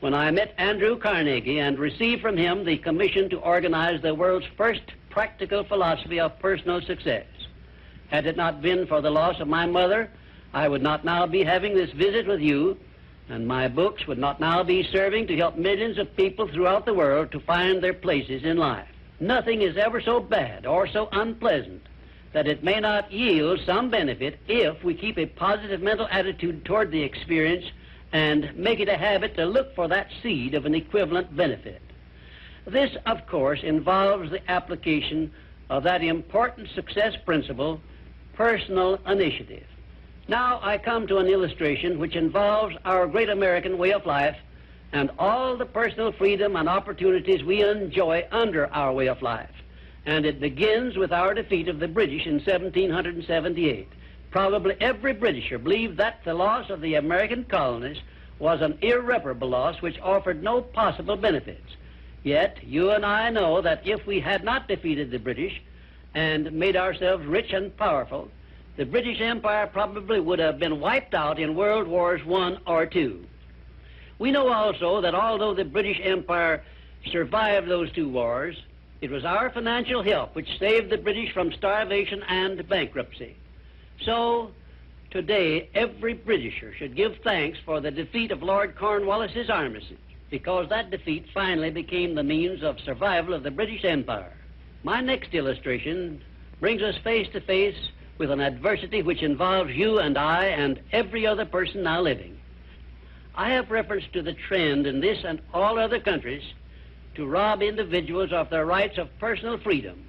when 0.00 0.14
I 0.14 0.30
met 0.30 0.54
Andrew 0.56 0.96
Carnegie 0.96 1.60
and 1.60 1.78
received 1.78 2.22
from 2.22 2.36
him 2.36 2.64
the 2.64 2.78
commission 2.78 3.28
to 3.30 3.36
organize 3.36 4.00
the 4.00 4.14
world's 4.14 4.46
first 4.56 4.82
practical 5.10 5.62
philosophy 5.62 6.18
of 6.18 6.38
personal 6.38 6.80
success. 6.80 7.26
Had 8.08 8.26
it 8.26 8.36
not 8.36 8.62
been 8.62 8.86
for 8.86 9.02
the 9.02 9.10
loss 9.10 9.38
of 9.40 9.48
my 9.48 9.66
mother, 9.66 10.10
I 10.54 10.68
would 10.68 10.82
not 10.82 11.04
now 11.04 11.26
be 11.26 11.44
having 11.44 11.74
this 11.74 11.92
visit 11.92 12.26
with 12.26 12.40
you, 12.40 12.78
and 13.28 13.46
my 13.46 13.68
books 13.68 14.06
would 14.06 14.18
not 14.18 14.40
now 14.40 14.62
be 14.62 14.88
serving 14.90 15.26
to 15.26 15.36
help 15.36 15.56
millions 15.56 15.98
of 15.98 16.16
people 16.16 16.48
throughout 16.48 16.86
the 16.86 16.94
world 16.94 17.30
to 17.32 17.40
find 17.40 17.82
their 17.82 17.94
places 17.94 18.42
in 18.42 18.56
life. 18.56 18.88
Nothing 19.20 19.60
is 19.60 19.76
ever 19.76 20.00
so 20.00 20.18
bad 20.18 20.64
or 20.64 20.86
so 20.88 21.10
unpleasant 21.12 21.82
that 22.32 22.48
it 22.48 22.64
may 22.64 22.80
not 22.80 23.12
yield 23.12 23.60
some 23.66 23.90
benefit 23.90 24.38
if 24.48 24.82
we 24.82 24.94
keep 24.94 25.18
a 25.18 25.26
positive 25.26 25.82
mental 25.82 26.08
attitude 26.10 26.64
toward 26.64 26.90
the 26.90 27.02
experience 27.02 27.64
and 28.12 28.54
make 28.56 28.80
it 28.80 28.88
a 28.88 28.96
habit 28.96 29.36
to 29.36 29.44
look 29.44 29.74
for 29.74 29.88
that 29.88 30.08
seed 30.22 30.54
of 30.54 30.66
an 30.66 30.74
equivalent 30.74 31.34
benefit. 31.36 31.80
This, 32.66 32.96
of 33.06 33.26
course, 33.26 33.60
involves 33.62 34.30
the 34.30 34.50
application 34.50 35.32
of 35.68 35.82
that 35.82 36.02
important 36.02 36.68
success 36.74 37.14
principle, 37.24 37.80
personal 38.34 38.98
initiative. 39.06 39.66
Now 40.28 40.60
I 40.62 40.78
come 40.78 41.06
to 41.08 41.18
an 41.18 41.26
illustration 41.26 41.98
which 41.98 42.14
involves 42.14 42.76
our 42.84 43.06
great 43.06 43.28
American 43.28 43.76
way 43.76 43.92
of 43.92 44.06
life 44.06 44.36
and 44.92 45.10
all 45.18 45.56
the 45.56 45.66
personal 45.66 46.12
freedom 46.12 46.56
and 46.56 46.68
opportunities 46.68 47.42
we 47.42 47.62
enjoy 47.62 48.26
under 48.30 48.66
our 48.72 48.92
way 48.92 49.08
of 49.08 49.20
life 49.22 49.50
and 50.06 50.26
it 50.26 50.40
begins 50.40 50.96
with 50.96 51.12
our 51.12 51.34
defeat 51.34 51.68
of 51.68 51.78
the 51.78 51.88
British 51.88 52.26
in 52.26 52.34
1778. 52.34 53.88
Probably 54.30 54.74
every 54.80 55.12
Britisher 55.12 55.58
believed 55.58 55.98
that 55.98 56.24
the 56.24 56.34
loss 56.34 56.70
of 56.70 56.80
the 56.80 56.94
American 56.94 57.44
colonies 57.44 57.98
was 58.38 58.60
an 58.60 58.78
irreparable 58.82 59.48
loss 59.48 59.80
which 59.80 60.00
offered 60.00 60.42
no 60.42 60.62
possible 60.62 61.16
benefits. 61.16 61.76
Yet, 62.24 62.58
you 62.62 62.90
and 62.90 63.04
I 63.04 63.30
know 63.30 63.60
that 63.60 63.86
if 63.86 64.06
we 64.06 64.20
had 64.20 64.42
not 64.42 64.68
defeated 64.68 65.10
the 65.10 65.18
British 65.18 65.60
and 66.14 66.52
made 66.52 66.76
ourselves 66.76 67.24
rich 67.26 67.52
and 67.52 67.76
powerful, 67.76 68.28
the 68.76 68.86
British 68.86 69.20
Empire 69.20 69.66
probably 69.66 70.18
would 70.18 70.38
have 70.38 70.58
been 70.58 70.80
wiped 70.80 71.14
out 71.14 71.38
in 71.38 71.54
World 71.54 71.86
Wars 71.86 72.22
I 72.26 72.56
or 72.66 72.88
II. 72.92 73.18
We 74.18 74.30
know 74.30 74.52
also 74.52 75.00
that 75.00 75.14
although 75.14 75.54
the 75.54 75.64
British 75.64 76.00
Empire 76.02 76.62
survived 77.10 77.68
those 77.68 77.92
two 77.92 78.08
wars, 78.08 78.56
it 79.02 79.10
was 79.10 79.24
our 79.24 79.50
financial 79.50 80.00
help 80.02 80.34
which 80.34 80.58
saved 80.60 80.88
the 80.88 80.96
British 80.96 81.32
from 81.34 81.52
starvation 81.52 82.22
and 82.28 82.66
bankruptcy. 82.68 83.36
So, 84.00 84.52
today, 85.10 85.68
every 85.74 86.14
Britisher 86.14 86.72
should 86.72 86.94
give 86.94 87.16
thanks 87.24 87.58
for 87.64 87.80
the 87.80 87.90
defeat 87.90 88.30
of 88.30 88.44
Lord 88.44 88.76
Cornwallis's 88.76 89.50
armistice, 89.50 89.98
because 90.30 90.68
that 90.68 90.90
defeat 90.90 91.26
finally 91.34 91.70
became 91.70 92.14
the 92.14 92.22
means 92.22 92.62
of 92.62 92.78
survival 92.80 93.34
of 93.34 93.42
the 93.42 93.50
British 93.50 93.84
Empire. 93.84 94.32
My 94.84 95.00
next 95.00 95.34
illustration 95.34 96.22
brings 96.60 96.80
us 96.80 96.96
face 97.02 97.28
to 97.32 97.40
face 97.40 97.90
with 98.18 98.30
an 98.30 98.40
adversity 98.40 99.02
which 99.02 99.22
involves 99.22 99.72
you 99.72 99.98
and 99.98 100.16
I 100.16 100.44
and 100.44 100.80
every 100.92 101.26
other 101.26 101.44
person 101.44 101.82
now 101.82 102.02
living. 102.02 102.38
I 103.34 103.50
have 103.50 103.72
reference 103.72 104.04
to 104.12 104.22
the 104.22 104.34
trend 104.34 104.86
in 104.86 105.00
this 105.00 105.24
and 105.24 105.40
all 105.52 105.76
other 105.76 105.98
countries 105.98 106.44
to 107.14 107.26
rob 107.26 107.62
individuals 107.62 108.32
of 108.32 108.50
their 108.50 108.66
rights 108.66 108.98
of 108.98 109.08
personal 109.18 109.58
freedom, 109.58 110.02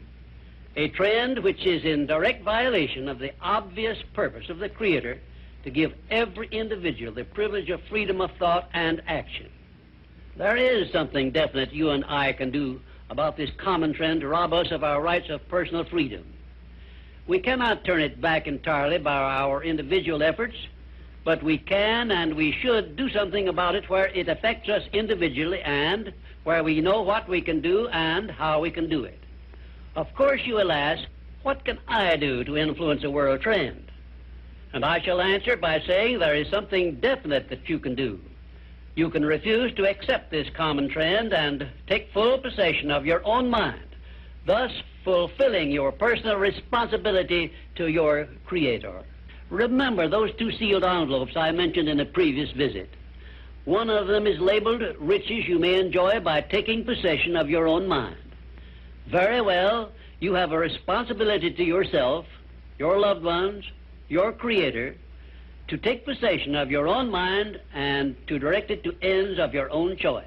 a 0.75 0.87
trend 0.89 1.39
which 1.39 1.65
is 1.65 1.83
in 1.83 2.05
direct 2.05 2.43
violation 2.43 3.07
of 3.07 3.19
the 3.19 3.31
obvious 3.41 3.97
purpose 4.13 4.49
of 4.49 4.59
the 4.59 4.69
Creator 4.69 5.19
to 5.63 5.69
give 5.69 5.93
every 6.09 6.47
individual 6.47 7.13
the 7.13 7.23
privilege 7.23 7.69
of 7.69 7.81
freedom 7.89 8.21
of 8.21 8.31
thought 8.37 8.69
and 8.73 9.01
action. 9.07 9.49
There 10.35 10.57
is 10.57 10.91
something 10.91 11.31
definite 11.31 11.73
you 11.73 11.91
and 11.91 12.03
I 12.05 12.33
can 12.33 12.51
do 12.51 12.81
about 13.09 13.37
this 13.37 13.51
common 13.57 13.93
trend 13.93 14.21
to 14.21 14.27
rob 14.27 14.53
us 14.53 14.71
of 14.71 14.83
our 14.83 15.01
rights 15.01 15.29
of 15.29 15.47
personal 15.47 15.85
freedom. 15.85 16.25
We 17.27 17.39
cannot 17.39 17.85
turn 17.85 18.01
it 18.01 18.19
back 18.19 18.47
entirely 18.47 18.97
by 18.97 19.15
our 19.15 19.63
individual 19.63 20.23
efforts, 20.23 20.55
but 21.23 21.41
we 21.43 21.57
can 21.57 22.11
and 22.11 22.33
we 22.33 22.51
should 22.51 22.95
do 22.95 23.09
something 23.09 23.47
about 23.47 23.75
it 23.75 23.89
where 23.89 24.07
it 24.07 24.27
affects 24.27 24.67
us 24.67 24.83
individually 24.91 25.61
and 25.61 26.13
where 26.43 26.63
we 26.63 26.81
know 26.81 27.01
what 27.01 27.27
we 27.27 27.41
can 27.41 27.61
do 27.61 27.87
and 27.89 28.29
how 28.29 28.59
we 28.59 28.71
can 28.71 28.89
do 28.89 29.03
it. 29.03 29.19
Of 29.95 30.13
course, 30.15 30.41
you 30.45 30.55
will 30.55 30.71
ask, 30.71 31.03
what 31.43 31.65
can 31.65 31.79
I 31.87 32.15
do 32.15 32.43
to 32.43 32.57
influence 32.57 33.03
a 33.03 33.09
world 33.09 33.41
trend? 33.41 33.91
And 34.73 34.83
I 34.83 35.01
shall 35.01 35.21
answer 35.21 35.55
by 35.55 35.81
saying 35.81 36.19
there 36.19 36.35
is 36.35 36.49
something 36.49 36.95
definite 36.95 37.49
that 37.49 37.69
you 37.69 37.79
can 37.79 37.95
do. 37.95 38.19
You 38.95 39.09
can 39.09 39.25
refuse 39.25 39.73
to 39.75 39.89
accept 39.89 40.31
this 40.31 40.47
common 40.55 40.89
trend 40.89 41.33
and 41.33 41.67
take 41.87 42.11
full 42.13 42.37
possession 42.37 42.91
of 42.91 43.05
your 43.05 43.25
own 43.25 43.49
mind, 43.49 43.95
thus 44.45 44.71
fulfilling 45.03 45.71
your 45.71 45.91
personal 45.91 46.37
responsibility 46.37 47.51
to 47.75 47.87
your 47.87 48.27
Creator. 48.45 49.03
Remember 49.49 50.07
those 50.07 50.33
two 50.35 50.51
sealed 50.51 50.83
envelopes 50.83 51.35
I 51.35 51.51
mentioned 51.51 51.89
in 51.89 51.99
a 51.99 52.05
previous 52.05 52.51
visit. 52.51 52.89
One 53.65 53.89
of 53.89 54.07
them 54.07 54.27
is 54.27 54.39
labeled 54.39 54.83
riches 54.99 55.47
you 55.47 55.57
may 55.57 55.79
enjoy 55.79 56.19
by 56.19 56.41
taking 56.41 56.83
possession 56.83 57.37
of 57.37 57.49
your 57.49 57.65
own 57.65 57.87
mind. 57.87 58.17
Very 59.07 59.39
well, 59.39 59.91
you 60.19 60.33
have 60.33 60.51
a 60.51 60.57
responsibility 60.57 61.49
to 61.49 61.63
yourself, 61.63 62.25
your 62.77 62.99
loved 62.99 63.23
ones, 63.23 63.63
your 64.09 64.33
Creator, 64.33 64.95
to 65.69 65.77
take 65.77 66.03
possession 66.03 66.55
of 66.55 66.69
your 66.69 66.89
own 66.89 67.09
mind 67.09 67.59
and 67.73 68.15
to 68.27 68.37
direct 68.37 68.69
it 68.69 68.83
to 68.83 68.95
ends 69.01 69.39
of 69.39 69.53
your 69.53 69.69
own 69.71 69.95
choice. 69.95 70.25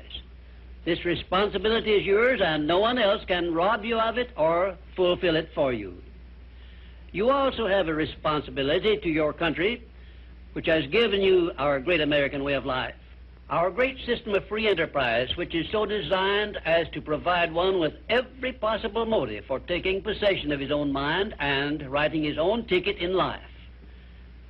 This 0.87 1.05
responsibility 1.05 1.93
is 1.93 2.07
yours, 2.07 2.41
and 2.43 2.67
no 2.67 2.79
one 2.79 2.97
else 2.97 3.23
can 3.27 3.53
rob 3.53 3.85
you 3.85 3.99
of 3.99 4.17
it 4.17 4.31
or 4.37 4.77
fulfill 4.95 5.37
it 5.37 5.51
for 5.55 5.73
you. 5.75 6.01
You 7.13 7.31
also 7.31 7.67
have 7.67 7.89
a 7.89 7.95
responsibility 7.95 8.97
to 8.97 9.09
your 9.11 9.33
country, 9.33 9.83
which 10.55 10.67
has 10.67 10.87
given 10.87 11.21
you 11.21 11.53
our 11.59 11.81
great 11.81 12.01
American 12.01 12.43
way 12.43 12.55
of 12.55 12.65
life. 12.65 12.95
Our 13.49 13.71
great 13.71 13.97
system 14.05 14.35
of 14.35 14.45
free 14.49 14.67
enterprise, 14.67 15.37
which 15.37 15.55
is 15.55 15.71
so 15.71 15.87
designed 15.87 16.59
as 16.65 16.89
to 16.89 17.01
provide 17.01 17.55
one 17.55 17.79
with 17.79 17.95
every 18.09 18.53
possible 18.53 19.07
motive 19.07 19.45
for 19.45 19.61
taking 19.61 20.03
possession 20.03 20.51
of 20.51 20.59
his 20.59 20.73
own 20.73 20.93
mind 20.93 21.33
and 21.39 21.89
writing 21.89 22.25
his 22.25 22.39
own 22.39 22.65
ticket 22.65 22.97
in 22.97 23.15
life. 23.15 23.41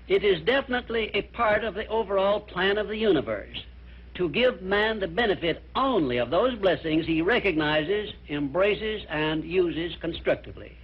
It 0.08 0.24
is 0.24 0.40
definitely 0.46 1.10
a 1.12 1.20
part 1.20 1.62
of 1.62 1.74
the 1.74 1.86
overall 1.88 2.40
plan 2.40 2.78
of 2.78 2.88
the 2.88 2.96
universe 2.96 3.62
to 4.14 4.30
give 4.30 4.62
man 4.62 4.98
the 4.98 5.08
benefit 5.08 5.62
only 5.74 6.16
of 6.16 6.30
those 6.30 6.54
blessings 6.54 7.04
he 7.04 7.20
recognizes, 7.20 8.14
embraces, 8.30 9.02
and 9.10 9.44
uses 9.44 9.94
constructively. 10.00 10.74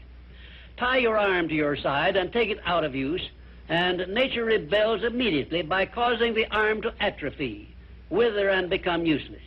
Tie 0.76 0.98
your 0.98 1.16
arm 1.16 1.48
to 1.48 1.54
your 1.54 1.76
side 1.76 2.16
and 2.16 2.30
take 2.30 2.50
it 2.50 2.60
out 2.66 2.84
of 2.84 2.94
use, 2.94 3.26
and 3.70 4.06
nature 4.08 4.44
rebels 4.44 5.02
immediately 5.02 5.62
by 5.62 5.86
causing 5.86 6.34
the 6.34 6.46
arm 6.54 6.82
to 6.82 6.92
atrophy 7.00 7.71
wither 8.12 8.50
and 8.50 8.70
become 8.70 9.06
useless. 9.06 9.40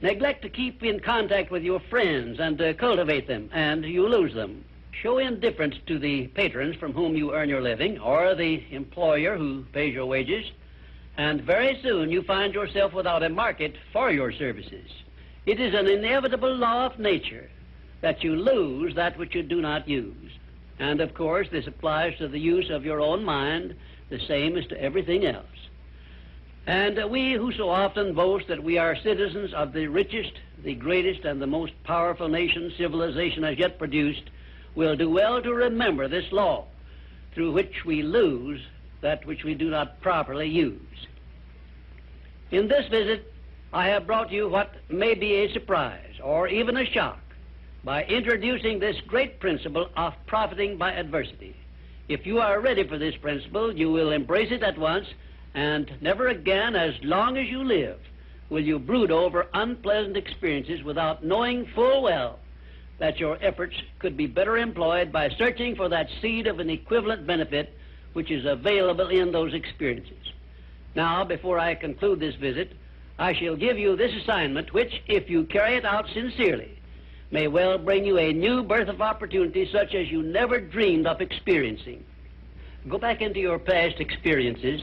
Neglect 0.00 0.42
to 0.42 0.48
keep 0.48 0.82
in 0.82 0.98
contact 0.98 1.50
with 1.50 1.62
your 1.62 1.78
friends 1.78 2.40
and 2.40 2.56
to 2.58 2.72
cultivate 2.74 3.28
them, 3.28 3.50
and 3.52 3.84
you 3.84 4.08
lose 4.08 4.34
them. 4.34 4.64
Show 5.02 5.18
indifference 5.18 5.76
to 5.86 5.98
the 5.98 6.26
patrons 6.28 6.76
from 6.76 6.92
whom 6.92 7.14
you 7.14 7.34
earn 7.34 7.50
your 7.50 7.60
living, 7.60 7.98
or 7.98 8.34
the 8.34 8.64
employer 8.70 9.36
who 9.36 9.64
pays 9.72 9.94
your 9.94 10.06
wages, 10.06 10.46
and 11.16 11.42
very 11.42 11.78
soon 11.82 12.10
you 12.10 12.22
find 12.22 12.54
yourself 12.54 12.94
without 12.94 13.22
a 13.22 13.28
market 13.28 13.76
for 13.92 14.10
your 14.10 14.32
services. 14.32 14.90
It 15.44 15.60
is 15.60 15.74
an 15.74 15.86
inevitable 15.86 16.54
law 16.54 16.86
of 16.86 16.98
nature 16.98 17.50
that 18.00 18.24
you 18.24 18.34
lose 18.34 18.94
that 18.94 19.18
which 19.18 19.34
you 19.34 19.42
do 19.42 19.60
not 19.60 19.86
use. 19.86 20.32
And 20.78 21.02
of 21.02 21.12
course, 21.12 21.48
this 21.50 21.66
applies 21.66 22.16
to 22.16 22.28
the 22.28 22.40
use 22.40 22.70
of 22.70 22.86
your 22.86 23.00
own 23.00 23.22
mind 23.22 23.74
the 24.08 24.20
same 24.20 24.56
as 24.56 24.66
to 24.68 24.80
everything 24.80 25.26
else. 25.26 25.59
And 26.66 26.98
uh, 26.98 27.08
we 27.08 27.32
who 27.32 27.52
so 27.52 27.68
often 27.70 28.14
boast 28.14 28.48
that 28.48 28.62
we 28.62 28.78
are 28.78 28.96
citizens 28.96 29.52
of 29.54 29.72
the 29.72 29.86
richest, 29.86 30.32
the 30.62 30.74
greatest, 30.74 31.24
and 31.24 31.40
the 31.40 31.46
most 31.46 31.72
powerful 31.84 32.28
nation 32.28 32.72
civilization 32.76 33.42
has 33.42 33.58
yet 33.58 33.78
produced 33.78 34.24
will 34.74 34.96
do 34.96 35.10
well 35.10 35.42
to 35.42 35.52
remember 35.52 36.06
this 36.06 36.30
law 36.32 36.64
through 37.34 37.52
which 37.52 37.84
we 37.84 38.02
lose 38.02 38.60
that 39.00 39.24
which 39.26 39.44
we 39.44 39.54
do 39.54 39.70
not 39.70 40.00
properly 40.00 40.48
use. 40.48 41.06
In 42.50 42.68
this 42.68 42.88
visit, 42.88 43.32
I 43.72 43.88
have 43.88 44.06
brought 44.06 44.32
you 44.32 44.48
what 44.48 44.74
may 44.88 45.14
be 45.14 45.34
a 45.36 45.52
surprise 45.52 46.14
or 46.22 46.48
even 46.48 46.76
a 46.76 46.84
shock 46.84 47.20
by 47.84 48.04
introducing 48.04 48.78
this 48.78 49.00
great 49.06 49.40
principle 49.40 49.88
of 49.96 50.14
profiting 50.26 50.76
by 50.76 50.92
adversity. 50.92 51.56
If 52.08 52.26
you 52.26 52.40
are 52.40 52.60
ready 52.60 52.86
for 52.86 52.98
this 52.98 53.16
principle, 53.16 53.74
you 53.74 53.90
will 53.90 54.10
embrace 54.10 54.50
it 54.50 54.62
at 54.62 54.76
once, 54.76 55.06
and 55.54 55.90
never 56.00 56.28
again, 56.28 56.76
as 56.76 56.94
long 57.02 57.36
as 57.36 57.48
you 57.48 57.64
live, 57.64 57.98
will 58.48 58.62
you 58.62 58.78
brood 58.78 59.10
over 59.10 59.46
unpleasant 59.54 60.16
experiences 60.16 60.82
without 60.82 61.24
knowing 61.24 61.66
full 61.74 62.02
well 62.02 62.38
that 62.98 63.18
your 63.18 63.38
efforts 63.40 63.74
could 63.98 64.16
be 64.16 64.26
better 64.26 64.58
employed 64.58 65.10
by 65.10 65.28
searching 65.30 65.74
for 65.74 65.88
that 65.88 66.08
seed 66.20 66.46
of 66.46 66.60
an 66.60 66.70
equivalent 66.70 67.26
benefit 67.26 67.72
which 68.12 68.30
is 68.30 68.44
available 68.44 69.08
in 69.08 69.32
those 69.32 69.54
experiences. 69.54 70.32
Now, 70.94 71.24
before 71.24 71.58
I 71.58 71.74
conclude 71.74 72.20
this 72.20 72.34
visit, 72.34 72.72
I 73.18 73.34
shall 73.34 73.56
give 73.56 73.78
you 73.78 73.96
this 73.96 74.12
assignment, 74.22 74.72
which, 74.72 75.02
if 75.06 75.30
you 75.30 75.44
carry 75.44 75.76
it 75.76 75.84
out 75.84 76.06
sincerely, 76.12 76.78
may 77.30 77.46
well 77.46 77.78
bring 77.78 78.04
you 78.04 78.18
a 78.18 78.32
new 78.32 78.62
birth 78.62 78.88
of 78.88 79.00
opportunity 79.00 79.68
such 79.72 79.94
as 79.94 80.10
you 80.10 80.22
never 80.22 80.60
dreamed 80.60 81.06
of 81.06 81.20
experiencing. 81.20 82.04
Go 82.88 82.98
back 82.98 83.20
into 83.20 83.38
your 83.38 83.58
past 83.58 84.00
experiences, 84.00 84.80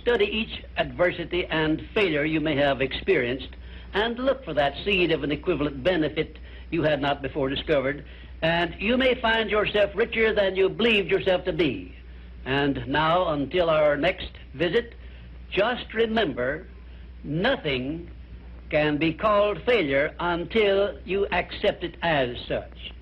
study 0.00 0.24
each 0.24 0.64
adversity 0.76 1.46
and 1.46 1.86
failure 1.94 2.24
you 2.24 2.40
may 2.40 2.56
have 2.56 2.80
experienced, 2.80 3.48
and 3.94 4.18
look 4.18 4.44
for 4.44 4.54
that 4.54 4.74
seed 4.84 5.12
of 5.12 5.24
an 5.24 5.32
equivalent 5.32 5.82
benefit 5.82 6.38
you 6.70 6.82
had 6.82 7.00
not 7.00 7.22
before 7.22 7.48
discovered, 7.48 8.04
and 8.42 8.74
you 8.78 8.96
may 8.96 9.14
find 9.20 9.50
yourself 9.50 9.90
richer 9.94 10.32
than 10.32 10.56
you 10.56 10.68
believed 10.68 11.10
yourself 11.10 11.44
to 11.44 11.52
be. 11.52 11.94
And 12.44 12.86
now, 12.86 13.28
until 13.28 13.68
our 13.68 13.96
next 13.96 14.30
visit, 14.54 14.94
just 15.50 15.92
remember 15.94 16.66
nothing 17.24 18.10
can 18.70 18.98
be 18.98 19.12
called 19.12 19.60
failure 19.64 20.14
until 20.20 20.98
you 21.04 21.26
accept 21.32 21.84
it 21.84 21.96
as 22.02 22.36
such. 22.46 22.92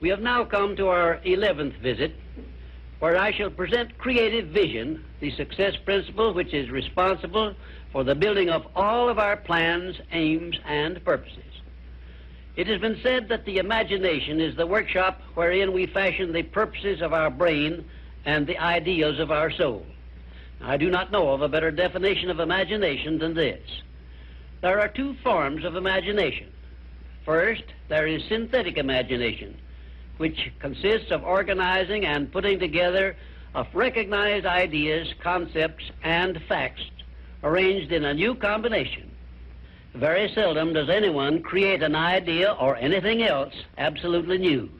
We 0.00 0.08
have 0.10 0.20
now 0.20 0.44
come 0.44 0.76
to 0.76 0.88
our 0.88 1.20
11th 1.26 1.78
visit, 1.80 2.14
where 3.00 3.16
I 3.16 3.32
shall 3.32 3.50
present 3.50 3.96
creative 3.98 4.48
vision, 4.48 5.04
the 5.20 5.30
success 5.32 5.74
principle 5.84 6.34
which 6.34 6.52
is 6.52 6.70
responsible 6.70 7.54
for 7.92 8.04
the 8.04 8.14
building 8.14 8.50
of 8.50 8.66
all 8.74 9.08
of 9.08 9.18
our 9.18 9.36
plans, 9.36 9.96
aims, 10.12 10.56
and 10.66 11.02
purposes. 11.04 11.44
It 12.56 12.66
has 12.66 12.80
been 12.80 13.00
said 13.02 13.28
that 13.28 13.44
the 13.44 13.58
imagination 13.58 14.40
is 14.40 14.56
the 14.56 14.66
workshop 14.66 15.20
wherein 15.34 15.72
we 15.72 15.86
fashion 15.86 16.32
the 16.32 16.42
purposes 16.42 17.00
of 17.00 17.12
our 17.12 17.30
brain 17.30 17.84
and 18.24 18.46
the 18.46 18.58
ideas 18.58 19.20
of 19.20 19.30
our 19.30 19.50
soul. 19.50 19.86
I 20.60 20.76
do 20.76 20.90
not 20.90 21.12
know 21.12 21.28
of 21.32 21.40
a 21.40 21.48
better 21.48 21.70
definition 21.70 22.30
of 22.30 22.40
imagination 22.40 23.18
than 23.18 23.34
this. 23.34 23.60
There 24.60 24.80
are 24.80 24.88
two 24.88 25.14
forms 25.22 25.64
of 25.64 25.76
imagination. 25.76 26.52
First, 27.24 27.62
there 27.88 28.08
is 28.08 28.24
synthetic 28.24 28.76
imagination, 28.76 29.56
which 30.18 30.52
consists 30.60 31.10
of 31.10 31.24
organizing 31.24 32.04
and 32.04 32.30
putting 32.30 32.58
together 32.58 33.16
of 33.54 33.66
recognized 33.72 34.46
ideas, 34.46 35.08
concepts, 35.22 35.84
and 36.02 36.40
facts 36.48 36.82
arranged 37.42 37.92
in 37.92 38.04
a 38.04 38.14
new 38.14 38.34
combination. 38.34 39.10
Very 39.94 40.30
seldom 40.34 40.74
does 40.74 40.90
anyone 40.90 41.42
create 41.42 41.82
an 41.82 41.96
idea 41.96 42.52
or 42.52 42.76
anything 42.76 43.22
else 43.22 43.54
absolutely 43.78 44.38
new. 44.38 44.70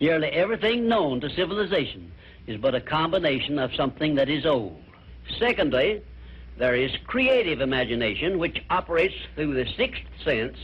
Nearly 0.00 0.28
everything 0.28 0.88
known 0.88 1.20
to 1.20 1.30
civilization 1.30 2.10
is 2.46 2.58
but 2.60 2.74
a 2.74 2.80
combination 2.80 3.58
of 3.58 3.74
something 3.74 4.14
that 4.14 4.28
is 4.28 4.46
old. 4.46 4.80
Secondly, 5.38 6.02
there 6.56 6.74
is 6.74 6.90
creative 7.06 7.60
imagination, 7.60 8.38
which 8.38 8.62
operates 8.70 9.14
through 9.34 9.54
the 9.54 9.70
sixth 9.76 10.02
sense 10.24 10.56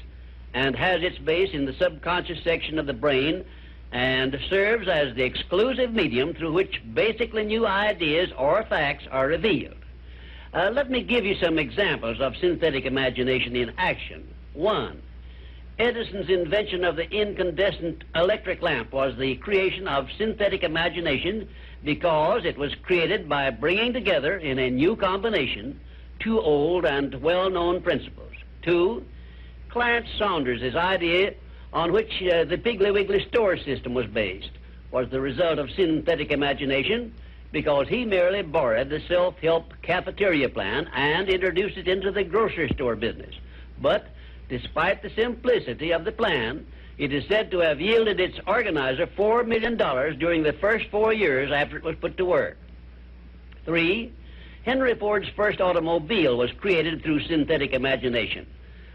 and 0.54 0.74
has 0.74 1.02
its 1.02 1.18
base 1.18 1.50
in 1.52 1.66
the 1.66 1.74
subconscious 1.74 2.42
section 2.42 2.78
of 2.78 2.86
the 2.86 2.92
brain 2.92 3.44
and 3.94 4.36
serves 4.50 4.88
as 4.88 5.14
the 5.14 5.22
exclusive 5.22 5.94
medium 5.94 6.34
through 6.34 6.52
which 6.52 6.82
basically 6.94 7.44
new 7.44 7.64
ideas 7.64 8.28
or 8.36 8.64
facts 8.64 9.04
are 9.10 9.28
revealed. 9.28 9.76
Uh, 10.52 10.70
let 10.72 10.90
me 10.90 11.00
give 11.00 11.24
you 11.24 11.36
some 11.36 11.58
examples 11.58 12.20
of 12.20 12.36
synthetic 12.36 12.86
imagination 12.86 13.54
in 13.54 13.72
action. 13.78 14.26
One, 14.52 15.00
Edison's 15.78 16.28
invention 16.28 16.84
of 16.84 16.96
the 16.96 17.08
incandescent 17.08 18.02
electric 18.16 18.62
lamp 18.62 18.92
was 18.92 19.16
the 19.16 19.36
creation 19.36 19.86
of 19.86 20.08
synthetic 20.18 20.64
imagination 20.64 21.48
because 21.84 22.44
it 22.44 22.58
was 22.58 22.74
created 22.82 23.28
by 23.28 23.50
bringing 23.50 23.92
together 23.92 24.36
in 24.38 24.58
a 24.58 24.70
new 24.70 24.96
combination 24.96 25.78
two 26.18 26.40
old 26.40 26.84
and 26.84 27.14
well-known 27.22 27.80
principles. 27.80 28.32
Two, 28.62 29.04
Clarence 29.68 30.08
Saunders' 30.18 30.74
idea 30.74 31.34
on 31.74 31.92
which 31.92 32.22
uh, 32.22 32.44
the 32.44 32.56
Piggly 32.56 32.92
Wiggly 32.92 33.26
store 33.28 33.56
system 33.56 33.94
was 33.94 34.06
based 34.06 34.50
was 34.92 35.10
the 35.10 35.20
result 35.20 35.58
of 35.58 35.68
synthetic 35.72 36.30
imagination 36.30 37.12
because 37.50 37.88
he 37.88 38.04
merely 38.04 38.42
borrowed 38.42 38.88
the 38.88 39.00
self-help 39.08 39.72
cafeteria 39.82 40.48
plan 40.48 40.88
and 40.94 41.28
introduced 41.28 41.76
it 41.76 41.88
into 41.88 42.12
the 42.12 42.22
grocery 42.22 42.68
store 42.74 42.94
business. 42.94 43.34
But 43.82 44.06
despite 44.48 45.02
the 45.02 45.10
simplicity 45.10 45.92
of 45.92 46.04
the 46.04 46.12
plan, 46.12 46.64
it 46.96 47.12
is 47.12 47.24
said 47.26 47.50
to 47.50 47.58
have 47.58 47.80
yielded 47.80 48.20
its 48.20 48.38
organizer 48.46 49.08
$4 49.08 49.44
million 49.46 49.76
during 49.76 50.44
the 50.44 50.52
first 50.52 50.86
four 50.90 51.12
years 51.12 51.50
after 51.50 51.76
it 51.76 51.82
was 51.82 51.96
put 51.96 52.16
to 52.18 52.24
work. 52.24 52.56
Three, 53.64 54.12
Henry 54.64 54.94
Ford's 54.94 55.28
first 55.34 55.60
automobile 55.60 56.36
was 56.36 56.52
created 56.52 57.02
through 57.02 57.26
synthetic 57.26 57.72
imagination 57.72 58.46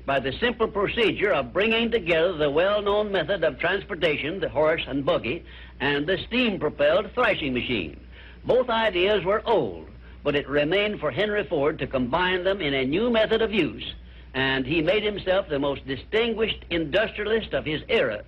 by 0.10 0.19
the 0.19 0.34
simple 0.40 0.68
procedure 0.68 1.31
of 1.31 1.53
bringing 1.53 1.91
together 1.91 2.34
the 2.34 2.49
well-known 2.49 3.11
method 3.11 3.44
of 3.44 3.60
transportation, 3.60 4.40
the 4.40 4.49
horse 4.49 4.81
and 4.88 5.06
buggy, 5.06 5.45
and 5.80 6.07
the 6.07 6.18
steam-propelled 6.26 7.11
thrashing 7.14 7.53
machine. 7.53 7.95
Both 8.44 8.72
ideas 8.72 9.23
were 9.23 9.48
old, 9.48 9.88
but 10.23 10.36
it 10.36 10.49
remained 10.49 10.99
for 10.99 11.11
Henry 11.11 11.44
Ford 11.44 11.77
to 11.77 11.86
combine 11.86 12.44
them 12.44 12.60
in 12.60 12.73
a 12.73 12.86
new 12.86 13.11
method 13.11 13.44
of 13.44 13.53
use, 13.53 13.94
and 14.34 14.65
he 14.65 14.81
made 14.81 15.03
himself 15.03 15.48
the 15.48 15.60
most 15.60 15.86
distinguished 15.86 16.65
industrialist 16.72 17.53
of 17.53 17.64
his 17.64 17.84
era 17.88 18.23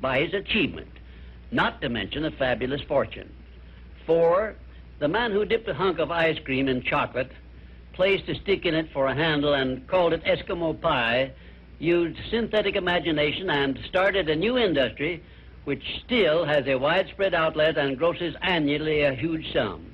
by 0.00 0.20
his 0.20 0.34
achievement, 0.34 0.86
not 1.50 1.80
to 1.80 1.88
mention 1.88 2.24
a 2.26 2.30
fabulous 2.30 2.82
fortune. 2.82 3.32
Four, 4.06 4.54
the 5.00 5.08
man 5.08 5.32
who 5.32 5.44
dipped 5.44 5.68
a 5.68 5.74
hunk 5.74 5.98
of 5.98 6.12
ice 6.12 6.38
cream 6.44 6.68
in 6.68 6.84
chocolate, 6.84 7.32
placed 7.94 8.28
a 8.28 8.34
stick 8.36 8.66
in 8.66 8.74
it 8.74 8.92
for 8.92 9.06
a 9.06 9.14
handle, 9.14 9.54
and 9.54 9.86
called 9.88 10.12
it 10.12 10.24
Eskimo 10.24 10.80
pie, 10.80 11.32
used 11.78 12.18
synthetic 12.30 12.76
imagination 12.76 13.50
and 13.50 13.78
started 13.88 14.28
a 14.28 14.36
new 14.36 14.58
industry 14.58 15.22
which 15.64 15.82
still 16.04 16.44
has 16.44 16.66
a 16.66 16.76
widespread 16.76 17.34
outlet 17.34 17.76
and 17.78 17.98
grosses 17.98 18.34
annually 18.42 19.02
a 19.02 19.14
huge 19.14 19.52
sum. 19.52 19.90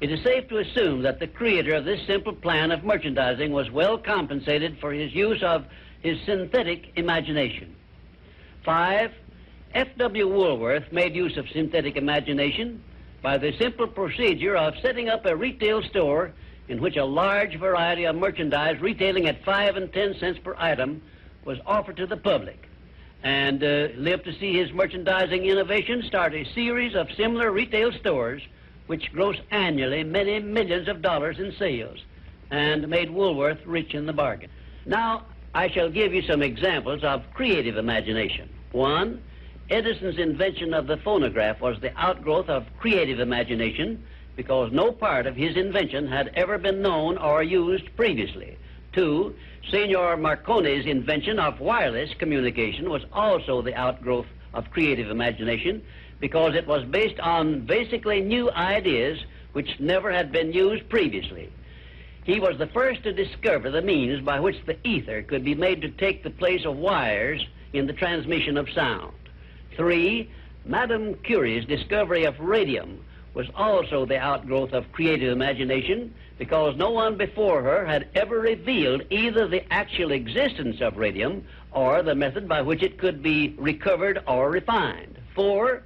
It 0.00 0.10
is 0.10 0.22
safe 0.22 0.48
to 0.48 0.58
assume 0.58 1.02
that 1.02 1.20
the 1.20 1.26
creator 1.26 1.74
of 1.74 1.84
this 1.84 2.04
simple 2.06 2.34
plan 2.34 2.72
of 2.72 2.84
merchandising 2.84 3.52
was 3.52 3.70
well 3.70 3.96
compensated 3.96 4.78
for 4.80 4.92
his 4.92 5.14
use 5.14 5.42
of 5.42 5.64
his 6.02 6.18
synthetic 6.26 6.92
imagination. 6.96 7.74
Five, 8.64 9.12
F.W. 9.72 10.28
Woolworth 10.28 10.92
made 10.92 11.14
use 11.14 11.36
of 11.36 11.48
synthetic 11.48 11.96
imagination 11.96 12.82
by 13.22 13.38
the 13.38 13.52
simple 13.58 13.86
procedure 13.86 14.56
of 14.56 14.74
setting 14.82 15.08
up 15.08 15.24
a 15.26 15.34
retail 15.34 15.82
store 15.82 16.32
in 16.68 16.80
which 16.80 16.96
a 16.96 17.04
large 17.04 17.58
variety 17.58 18.04
of 18.04 18.16
merchandise 18.16 18.80
retailing 18.80 19.26
at 19.26 19.44
five 19.44 19.76
and 19.76 19.92
ten 19.92 20.14
cents 20.18 20.38
per 20.42 20.54
item 20.58 21.02
was 21.44 21.58
offered 21.66 21.96
to 21.96 22.06
the 22.06 22.16
public 22.16 22.68
and 23.22 23.62
uh, 23.62 23.88
live 23.96 24.22
to 24.24 24.32
see 24.38 24.58
his 24.58 24.72
merchandising 24.72 25.44
innovation 25.46 26.02
start 26.06 26.34
a 26.34 26.44
series 26.54 26.94
of 26.94 27.08
similar 27.16 27.50
retail 27.50 27.92
stores 27.92 28.42
which 28.86 29.12
gross 29.12 29.36
annually 29.50 30.04
many 30.04 30.38
millions 30.38 30.88
of 30.88 31.00
dollars 31.00 31.38
in 31.38 31.52
sales 31.58 31.98
and 32.50 32.86
made 32.88 33.10
Woolworth 33.10 33.64
rich 33.64 33.94
in 33.94 34.06
the 34.06 34.12
bargain. 34.12 34.50
Now, 34.84 35.24
I 35.54 35.70
shall 35.70 35.88
give 35.88 36.12
you 36.12 36.22
some 36.22 36.42
examples 36.42 37.02
of 37.02 37.22
creative 37.32 37.78
imagination. 37.78 38.48
One, 38.72 39.22
Edison's 39.70 40.18
invention 40.18 40.74
of 40.74 40.86
the 40.86 40.98
phonograph 40.98 41.60
was 41.60 41.80
the 41.80 41.96
outgrowth 41.96 42.50
of 42.50 42.66
creative 42.78 43.20
imagination 43.20 44.04
because 44.36 44.72
no 44.72 44.92
part 44.92 45.26
of 45.26 45.36
his 45.36 45.56
invention 45.56 46.06
had 46.06 46.30
ever 46.34 46.58
been 46.58 46.82
known 46.82 47.18
or 47.18 47.42
used 47.42 47.94
previously. 47.96 48.56
Two, 48.92 49.34
Signor 49.70 50.16
Marconi's 50.16 50.86
invention 50.86 51.38
of 51.38 51.60
wireless 51.60 52.10
communication 52.18 52.88
was 52.88 53.02
also 53.12 53.62
the 53.62 53.74
outgrowth 53.74 54.26
of 54.52 54.70
creative 54.70 55.10
imagination 55.10 55.82
because 56.20 56.54
it 56.54 56.66
was 56.66 56.84
based 56.84 57.18
on 57.20 57.66
basically 57.66 58.20
new 58.20 58.50
ideas 58.52 59.18
which 59.52 59.78
never 59.80 60.12
had 60.12 60.32
been 60.32 60.52
used 60.52 60.88
previously. 60.88 61.50
He 62.24 62.40
was 62.40 62.56
the 62.58 62.68
first 62.68 63.02
to 63.02 63.12
discover 63.12 63.70
the 63.70 63.82
means 63.82 64.24
by 64.24 64.40
which 64.40 64.56
the 64.64 64.78
ether 64.86 65.22
could 65.22 65.44
be 65.44 65.54
made 65.54 65.82
to 65.82 65.90
take 65.90 66.22
the 66.22 66.30
place 66.30 66.64
of 66.64 66.76
wires 66.76 67.44
in 67.72 67.86
the 67.86 67.92
transmission 67.92 68.56
of 68.56 68.70
sound. 68.70 69.12
Three, 69.76 70.30
Madame 70.64 71.14
Curie's 71.16 71.66
discovery 71.66 72.24
of 72.24 72.40
radium 72.40 73.04
was 73.34 73.46
also 73.56 74.06
the 74.06 74.18
outgrowth 74.18 74.72
of 74.72 74.90
creative 74.92 75.32
imagination 75.32 76.14
because 76.38 76.76
no 76.76 76.90
one 76.90 77.16
before 77.16 77.62
her 77.62 77.84
had 77.84 78.08
ever 78.14 78.40
revealed 78.40 79.02
either 79.10 79.46
the 79.46 79.72
actual 79.72 80.12
existence 80.12 80.80
of 80.80 80.96
radium 80.96 81.44
or 81.72 82.02
the 82.02 82.14
method 82.14 82.48
by 82.48 82.62
which 82.62 82.82
it 82.82 82.98
could 82.98 83.22
be 83.22 83.54
recovered 83.58 84.22
or 84.26 84.50
refined. 84.50 85.18
Four, 85.34 85.82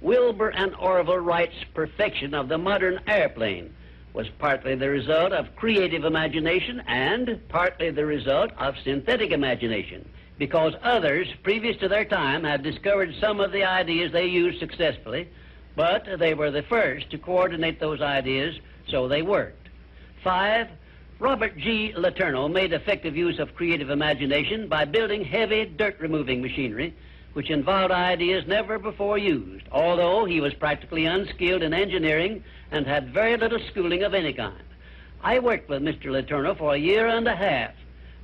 Wilbur 0.00 0.50
and 0.50 0.74
Orville 0.76 1.18
Wright's 1.18 1.64
perfection 1.74 2.34
of 2.34 2.48
the 2.48 2.58
modern 2.58 3.00
airplane 3.06 3.74
was 4.12 4.28
partly 4.38 4.76
the 4.76 4.88
result 4.88 5.32
of 5.32 5.56
creative 5.56 6.04
imagination 6.04 6.80
and 6.86 7.40
partly 7.48 7.90
the 7.90 8.06
result 8.06 8.52
of 8.58 8.74
synthetic 8.84 9.32
imagination 9.32 10.08
because 10.38 10.74
others 10.82 11.26
previous 11.42 11.76
to 11.78 11.88
their 11.88 12.04
time 12.04 12.44
had 12.44 12.62
discovered 12.62 13.14
some 13.20 13.40
of 13.40 13.50
the 13.52 13.64
ideas 13.64 14.12
they 14.12 14.26
used 14.26 14.58
successfully, 14.60 15.28
but 15.76 16.06
they 16.18 16.34
were 16.34 16.50
the 16.50 16.62
first 16.62 17.10
to 17.10 17.18
coordinate 17.18 17.80
those 17.80 18.00
ideas 18.00 18.58
so 18.88 19.08
they 19.08 19.22
worked. 19.22 19.68
Five, 20.22 20.68
Robert 21.18 21.56
G. 21.56 21.92
Letourneau 21.96 22.48
made 22.48 22.72
effective 22.72 23.16
use 23.16 23.38
of 23.38 23.54
creative 23.54 23.90
imagination 23.90 24.68
by 24.68 24.84
building 24.84 25.24
heavy 25.24 25.64
dirt 25.64 25.96
removing 26.00 26.42
machinery 26.42 26.94
which 27.34 27.50
involved 27.50 27.92
ideas 27.92 28.46
never 28.46 28.78
before 28.78 29.18
used, 29.18 29.66
although 29.70 30.24
he 30.24 30.40
was 30.40 30.54
practically 30.54 31.04
unskilled 31.04 31.62
in 31.62 31.74
engineering 31.74 32.42
and 32.70 32.86
had 32.86 33.12
very 33.12 33.36
little 33.36 33.58
schooling 33.70 34.02
of 34.04 34.14
any 34.14 34.32
kind. 34.32 34.62
I 35.22 35.40
worked 35.40 35.68
with 35.68 35.82
Mr. 35.82 36.06
Letourneau 36.06 36.56
for 36.56 36.74
a 36.74 36.78
year 36.78 37.08
and 37.08 37.26
a 37.26 37.34
half, 37.34 37.72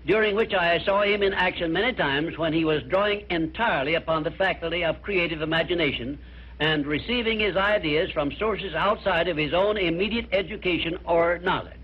during 0.06 0.36
which 0.36 0.54
I 0.54 0.78
saw 0.84 1.02
him 1.02 1.22
in 1.22 1.34
action 1.34 1.72
many 1.72 1.92
times 1.92 2.38
when 2.38 2.52
he 2.52 2.64
was 2.64 2.82
drawing 2.84 3.24
entirely 3.30 3.94
upon 3.94 4.22
the 4.22 4.30
faculty 4.30 4.84
of 4.84 5.02
creative 5.02 5.42
imagination 5.42 6.18
and 6.60 6.86
receiving 6.86 7.40
his 7.40 7.56
ideas 7.56 8.10
from 8.12 8.30
sources 8.32 8.74
outside 8.74 9.28
of 9.28 9.36
his 9.36 9.54
own 9.54 9.78
immediate 9.78 10.28
education 10.30 10.98
or 11.06 11.38
knowledge. 11.38 11.74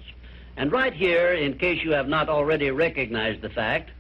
And 0.59 0.71
right 0.71 0.93
here, 0.93 1.33
in 1.33 1.59
case 1.59 1.83
you 1.83 1.93
have 1.93 2.09
not 2.09 2.29
already 2.29 2.71
recognized 2.71 3.41
the 3.41 3.49
fact, 3.49 3.91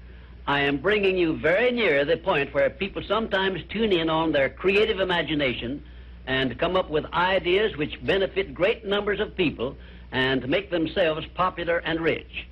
I 0.46 0.60
am 0.60 0.76
bringing 0.76 1.16
you 1.16 1.36
very 1.36 1.72
near 1.72 2.04
the 2.04 2.18
point 2.18 2.54
where 2.54 2.70
people 2.70 3.02
sometimes 3.08 3.62
tune 3.70 3.92
in 3.92 4.10
on 4.10 4.32
their 4.32 4.50
creative 4.50 5.00
imagination 5.00 5.82
and 6.26 6.58
come 6.58 6.76
up 6.76 6.90
with 6.90 7.06
ideas 7.06 7.76
which 7.76 8.04
benefit 8.04 8.54
great 8.54 8.84
numbers 8.84 9.18
of 9.18 9.34
people 9.34 9.76
and 10.12 10.46
make 10.46 10.70
themselves 10.70 11.26
popular 11.34 11.78
and 11.78 12.00
rich. 12.00 12.46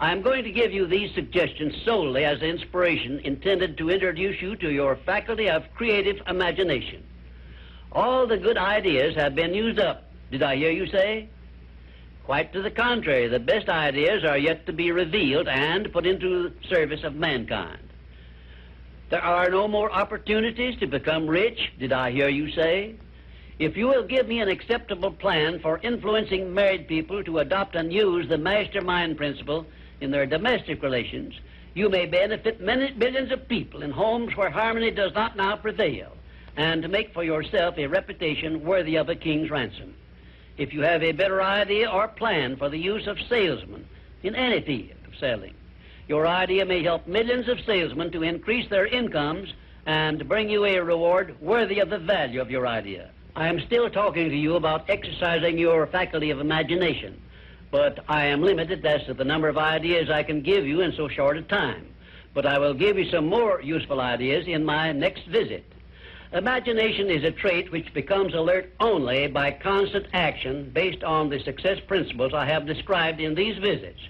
I 0.00 0.12
am 0.12 0.22
going 0.22 0.44
to 0.44 0.52
give 0.52 0.72
you 0.72 0.86
these 0.86 1.12
suggestions 1.14 1.74
solely 1.84 2.24
as 2.24 2.40
inspiration 2.40 3.18
intended 3.24 3.76
to 3.78 3.90
introduce 3.90 4.40
you 4.40 4.54
to 4.56 4.70
your 4.70 4.96
faculty 5.04 5.50
of 5.50 5.64
creative 5.74 6.22
imagination. 6.28 7.02
All 7.92 8.26
the 8.26 8.36
good 8.36 8.58
ideas 8.58 9.14
have 9.16 9.34
been 9.34 9.54
used 9.54 9.78
up, 9.78 10.04
did 10.30 10.42
I 10.42 10.56
hear 10.56 10.70
you 10.70 10.86
say? 10.86 11.28
Quite 12.24 12.52
to 12.52 12.60
the 12.60 12.70
contrary, 12.70 13.26
the 13.28 13.38
best 13.38 13.70
ideas 13.70 14.22
are 14.24 14.36
yet 14.36 14.66
to 14.66 14.72
be 14.72 14.92
revealed 14.92 15.48
and 15.48 15.90
put 15.92 16.06
into 16.06 16.42
the 16.42 16.68
service 16.68 17.02
of 17.02 17.14
mankind. 17.14 17.78
There 19.08 19.24
are 19.24 19.48
no 19.48 19.66
more 19.66 19.90
opportunities 19.90 20.78
to 20.80 20.86
become 20.86 21.26
rich, 21.26 21.72
did 21.78 21.92
I 21.92 22.10
hear 22.10 22.28
you 22.28 22.50
say? 22.50 22.96
If 23.58 23.78
you 23.78 23.88
will 23.88 24.04
give 24.04 24.28
me 24.28 24.40
an 24.40 24.50
acceptable 24.50 25.10
plan 25.10 25.58
for 25.60 25.78
influencing 25.78 26.52
married 26.52 26.86
people 26.86 27.24
to 27.24 27.38
adopt 27.38 27.74
and 27.74 27.90
use 27.90 28.28
the 28.28 28.36
mastermind 28.36 29.16
principle 29.16 29.66
in 30.02 30.10
their 30.10 30.26
domestic 30.26 30.82
relations, 30.82 31.34
you 31.74 31.88
may 31.88 32.04
benefit 32.04 32.60
many 32.60 32.92
millions 32.92 33.32
of 33.32 33.48
people 33.48 33.82
in 33.82 33.90
homes 33.90 34.36
where 34.36 34.50
harmony 34.50 34.90
does 34.90 35.14
not 35.14 35.36
now 35.36 35.56
prevail, 35.56 36.12
and 36.58 36.82
to 36.82 36.88
make 36.88 37.14
for 37.14 37.22
yourself 37.22 37.78
a 37.78 37.86
reputation 37.86 38.64
worthy 38.64 38.96
of 38.96 39.08
a 39.08 39.14
king's 39.14 39.48
ransom 39.48 39.94
if 40.58 40.74
you 40.74 40.82
have 40.82 41.04
a 41.04 41.12
better 41.12 41.40
idea 41.40 41.88
or 41.88 42.08
plan 42.08 42.56
for 42.56 42.68
the 42.68 42.76
use 42.76 43.06
of 43.06 43.16
salesmen 43.28 43.86
in 44.24 44.34
any 44.34 44.60
field 44.60 44.98
of 45.06 45.16
selling. 45.16 45.54
Your 46.08 46.26
idea 46.26 46.66
may 46.66 46.82
help 46.82 47.06
millions 47.06 47.48
of 47.48 47.60
salesmen 47.64 48.10
to 48.10 48.24
increase 48.24 48.68
their 48.68 48.86
incomes 48.86 49.52
and 49.86 50.28
bring 50.28 50.50
you 50.50 50.64
a 50.64 50.80
reward 50.80 51.40
worthy 51.40 51.78
of 51.78 51.90
the 51.90 51.98
value 51.98 52.40
of 52.40 52.50
your 52.50 52.66
idea. 52.66 53.10
I 53.36 53.46
am 53.46 53.60
still 53.60 53.88
talking 53.88 54.28
to 54.28 54.36
you 54.36 54.56
about 54.56 54.90
exercising 54.90 55.58
your 55.58 55.86
faculty 55.86 56.30
of 56.30 56.40
imagination, 56.40 57.22
but 57.70 58.04
I 58.08 58.24
am 58.24 58.42
limited 58.42 58.84
as 58.84 59.04
to 59.04 59.14
the 59.14 59.24
number 59.24 59.48
of 59.48 59.58
ideas 59.58 60.10
I 60.10 60.24
can 60.24 60.42
give 60.42 60.66
you 60.66 60.80
in 60.80 60.92
so 60.92 61.06
short 61.06 61.36
a 61.36 61.42
time. 61.42 61.86
But 62.34 62.46
I 62.46 62.58
will 62.58 62.74
give 62.74 62.98
you 62.98 63.08
some 63.10 63.26
more 63.26 63.62
useful 63.62 64.00
ideas 64.00 64.48
in 64.48 64.64
my 64.64 64.90
next 64.90 65.24
visit. 65.26 65.64
Imagination 66.32 67.08
is 67.08 67.24
a 67.24 67.30
trait 67.30 67.72
which 67.72 67.94
becomes 67.94 68.34
alert 68.34 68.70
only 68.80 69.28
by 69.28 69.50
constant 69.50 70.06
action 70.12 70.70
based 70.74 71.02
on 71.02 71.30
the 71.30 71.40
success 71.40 71.78
principles 71.86 72.34
I 72.34 72.44
have 72.44 72.66
described 72.66 73.18
in 73.20 73.34
these 73.34 73.56
visits. 73.56 74.00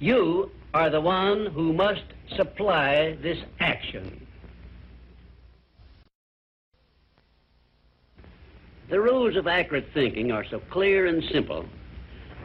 You 0.00 0.50
are 0.74 0.90
the 0.90 1.00
one 1.00 1.46
who 1.46 1.72
must 1.72 2.02
supply 2.34 3.16
this 3.22 3.38
action. 3.60 4.26
The 8.88 9.00
rules 9.00 9.36
of 9.36 9.46
accurate 9.46 9.90
thinking 9.94 10.32
are 10.32 10.44
so 10.44 10.58
clear 10.70 11.06
and 11.06 11.22
simple 11.30 11.66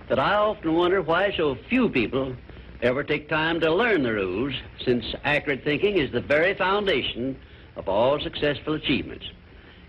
that 0.07 0.19
I 0.19 0.35
often 0.35 0.75
wonder 0.75 1.01
why 1.01 1.33
so 1.35 1.55
few 1.67 1.89
people 1.89 2.35
ever 2.83 3.03
take 3.03 3.27
time 3.29 3.59
to 3.61 3.73
learn 3.73 4.03
the 4.03 4.13
rules, 4.13 4.53
since 4.83 5.05
accurate 5.23 5.63
thinking 5.63 5.97
is 5.97 6.11
the 6.11 6.21
very 6.21 6.53
foundation 6.53 7.39
of 7.75 7.89
all 7.89 8.19
successful 8.19 8.73
achievements. 8.73 9.25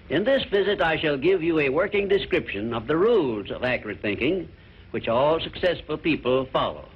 In 0.08 0.24
this 0.24 0.44
visit, 0.44 0.80
I 0.82 0.98
shall 0.98 1.16
give 1.16 1.42
you 1.42 1.58
a 1.60 1.70
working 1.70 2.08
description 2.08 2.74
of 2.74 2.86
the 2.86 2.96
rules 2.96 3.50
of 3.50 3.64
accurate 3.64 4.02
thinking, 4.02 4.48
which 4.90 5.08
all 5.08 5.40
successful 5.40 5.96
people 5.96 6.46
follow. 6.52 6.86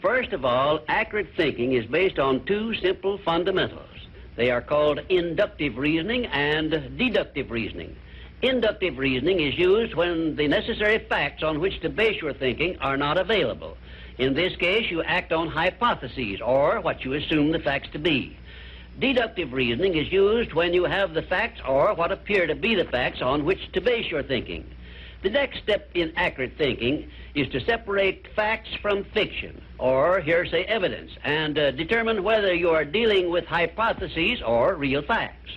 First 0.00 0.32
of 0.32 0.44
all, 0.44 0.80
accurate 0.88 1.28
thinking 1.36 1.72
is 1.74 1.86
based 1.86 2.18
on 2.18 2.44
two 2.44 2.74
simple 2.74 3.18
fundamentals. 3.18 3.88
They 4.34 4.50
are 4.50 4.62
called 4.62 5.00
inductive 5.10 5.76
reasoning 5.76 6.26
and 6.26 6.70
deductive 6.98 7.50
reasoning. 7.50 7.94
Inductive 8.40 8.98
reasoning 8.98 9.40
is 9.40 9.56
used 9.56 9.94
when 9.94 10.34
the 10.34 10.48
necessary 10.48 10.98
facts 10.98 11.44
on 11.44 11.60
which 11.60 11.80
to 11.82 11.88
base 11.88 12.20
your 12.20 12.32
thinking 12.32 12.76
are 12.78 12.96
not 12.96 13.18
available. 13.18 13.76
In 14.18 14.34
this 14.34 14.56
case, 14.56 14.90
you 14.90 15.02
act 15.02 15.32
on 15.32 15.48
hypotheses 15.48 16.40
or 16.40 16.80
what 16.80 17.04
you 17.04 17.12
assume 17.12 17.52
the 17.52 17.60
facts 17.60 17.90
to 17.92 17.98
be. 17.98 18.36
Deductive 18.98 19.52
reasoning 19.52 19.96
is 19.96 20.12
used 20.12 20.52
when 20.52 20.74
you 20.74 20.84
have 20.84 21.14
the 21.14 21.22
facts 21.22 21.60
or 21.66 21.94
what 21.94 22.12
appear 22.12 22.46
to 22.46 22.54
be 22.54 22.74
the 22.74 22.84
facts 22.84 23.22
on 23.22 23.44
which 23.44 23.72
to 23.72 23.80
base 23.80 24.10
your 24.10 24.22
thinking. 24.22 24.68
The 25.22 25.30
next 25.30 25.62
step 25.62 25.88
in 25.94 26.12
accurate 26.16 26.54
thinking 26.58 27.10
is 27.34 27.48
to 27.52 27.60
separate 27.64 28.26
facts 28.36 28.68
from 28.82 29.04
fiction 29.14 29.62
or 29.78 30.20
hearsay 30.20 30.64
evidence 30.64 31.10
and 31.24 31.58
uh, 31.58 31.70
determine 31.70 32.22
whether 32.22 32.52
you 32.52 32.70
are 32.70 32.84
dealing 32.84 33.30
with 33.30 33.46
hypotheses 33.46 34.42
or 34.44 34.74
real 34.74 35.02
facts. 35.02 35.50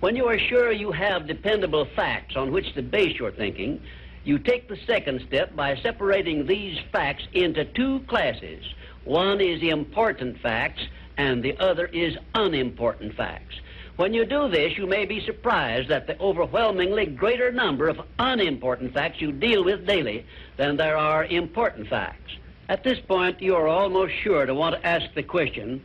When 0.00 0.16
you 0.16 0.26
are 0.26 0.38
sure 0.38 0.72
you 0.72 0.92
have 0.92 1.26
dependable 1.26 1.86
facts 1.96 2.36
on 2.36 2.52
which 2.52 2.72
to 2.74 2.82
base 2.82 3.18
your 3.18 3.32
thinking, 3.32 3.82
you 4.24 4.38
take 4.38 4.68
the 4.68 4.78
second 4.86 5.22
step 5.26 5.54
by 5.54 5.76
separating 5.76 6.46
these 6.46 6.78
facts 6.90 7.24
into 7.32 7.64
two 7.64 8.00
classes. 8.08 8.64
One 9.04 9.40
is 9.40 9.62
important 9.62 10.40
facts 10.40 10.82
and 11.16 11.42
the 11.42 11.58
other 11.58 11.86
is 11.86 12.16
unimportant 12.34 13.14
facts. 13.14 13.54
When 13.96 14.12
you 14.12 14.26
do 14.26 14.48
this, 14.48 14.76
you 14.76 14.86
may 14.86 15.06
be 15.06 15.24
surprised 15.24 15.90
at 15.90 16.06
the 16.06 16.20
overwhelmingly 16.20 17.06
greater 17.06 17.50
number 17.50 17.88
of 17.88 18.00
unimportant 18.18 18.92
facts 18.92 19.22
you 19.22 19.32
deal 19.32 19.64
with 19.64 19.86
daily 19.86 20.26
than 20.58 20.76
there 20.76 20.98
are 20.98 21.24
important 21.24 21.88
facts. 21.88 22.36
At 22.68 22.84
this 22.84 22.98
point, 23.00 23.40
you 23.40 23.54
are 23.54 23.68
almost 23.68 24.12
sure 24.22 24.44
to 24.44 24.54
want 24.54 24.74
to 24.74 24.86
ask 24.86 25.06
the 25.14 25.22
question, 25.22 25.82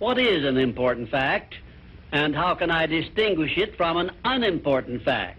what 0.00 0.18
is 0.18 0.44
an 0.44 0.56
important 0.56 1.10
fact, 1.10 1.54
and 2.10 2.34
how 2.34 2.54
can 2.54 2.70
I 2.70 2.86
distinguish 2.86 3.56
it 3.56 3.76
from 3.76 3.98
an 3.98 4.10
unimportant 4.24 5.04
fact? 5.04 5.38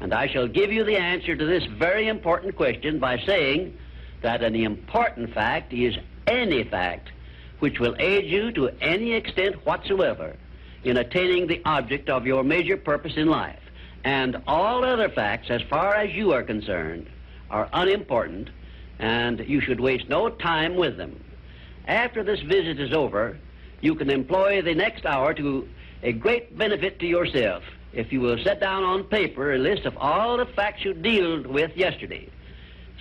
And 0.00 0.14
I 0.14 0.28
shall 0.28 0.46
give 0.46 0.72
you 0.72 0.84
the 0.84 0.96
answer 0.96 1.34
to 1.34 1.46
this 1.46 1.64
very 1.64 2.06
important 2.06 2.54
question 2.54 3.00
by 3.00 3.18
saying 3.26 3.76
that 4.22 4.42
an 4.42 4.54
important 4.54 5.34
fact 5.34 5.72
is 5.72 5.96
any 6.26 6.64
fact 6.64 7.10
which 7.60 7.78
will 7.78 7.94
aid 7.98 8.26
you 8.26 8.50
to 8.52 8.70
any 8.80 9.12
extent 9.12 9.64
whatsoever 9.64 10.36
in 10.84 10.96
attaining 10.96 11.46
the 11.46 11.62
object 11.64 12.08
of 12.08 12.26
your 12.26 12.42
major 12.42 12.76
purpose 12.76 13.12
in 13.16 13.28
life. 13.28 13.60
And 14.02 14.42
all 14.46 14.84
other 14.84 15.10
facts, 15.10 15.50
as 15.50 15.60
far 15.68 15.94
as 15.94 16.12
you 16.12 16.32
are 16.32 16.42
concerned, 16.42 17.06
are 17.50 17.68
unimportant, 17.72 18.48
and 18.98 19.40
you 19.40 19.60
should 19.60 19.80
waste 19.80 20.08
no 20.08 20.30
time 20.30 20.76
with 20.76 20.96
them. 20.96 21.22
After 21.86 22.22
this 22.22 22.40
visit 22.40 22.80
is 22.80 22.92
over, 22.92 23.38
you 23.80 23.94
can 23.94 24.10
employ 24.10 24.62
the 24.62 24.74
next 24.74 25.04
hour 25.04 25.34
to 25.34 25.68
a 26.02 26.12
great 26.12 26.56
benefit 26.56 26.98
to 27.00 27.06
yourself 27.06 27.62
if 27.92 28.12
you 28.12 28.20
will 28.20 28.38
set 28.42 28.60
down 28.60 28.84
on 28.84 29.04
paper 29.04 29.52
a 29.52 29.58
list 29.58 29.84
of 29.84 29.96
all 29.98 30.36
the 30.36 30.46
facts 30.46 30.84
you 30.84 30.94
dealt 30.94 31.46
with 31.46 31.76
yesterday, 31.76 32.28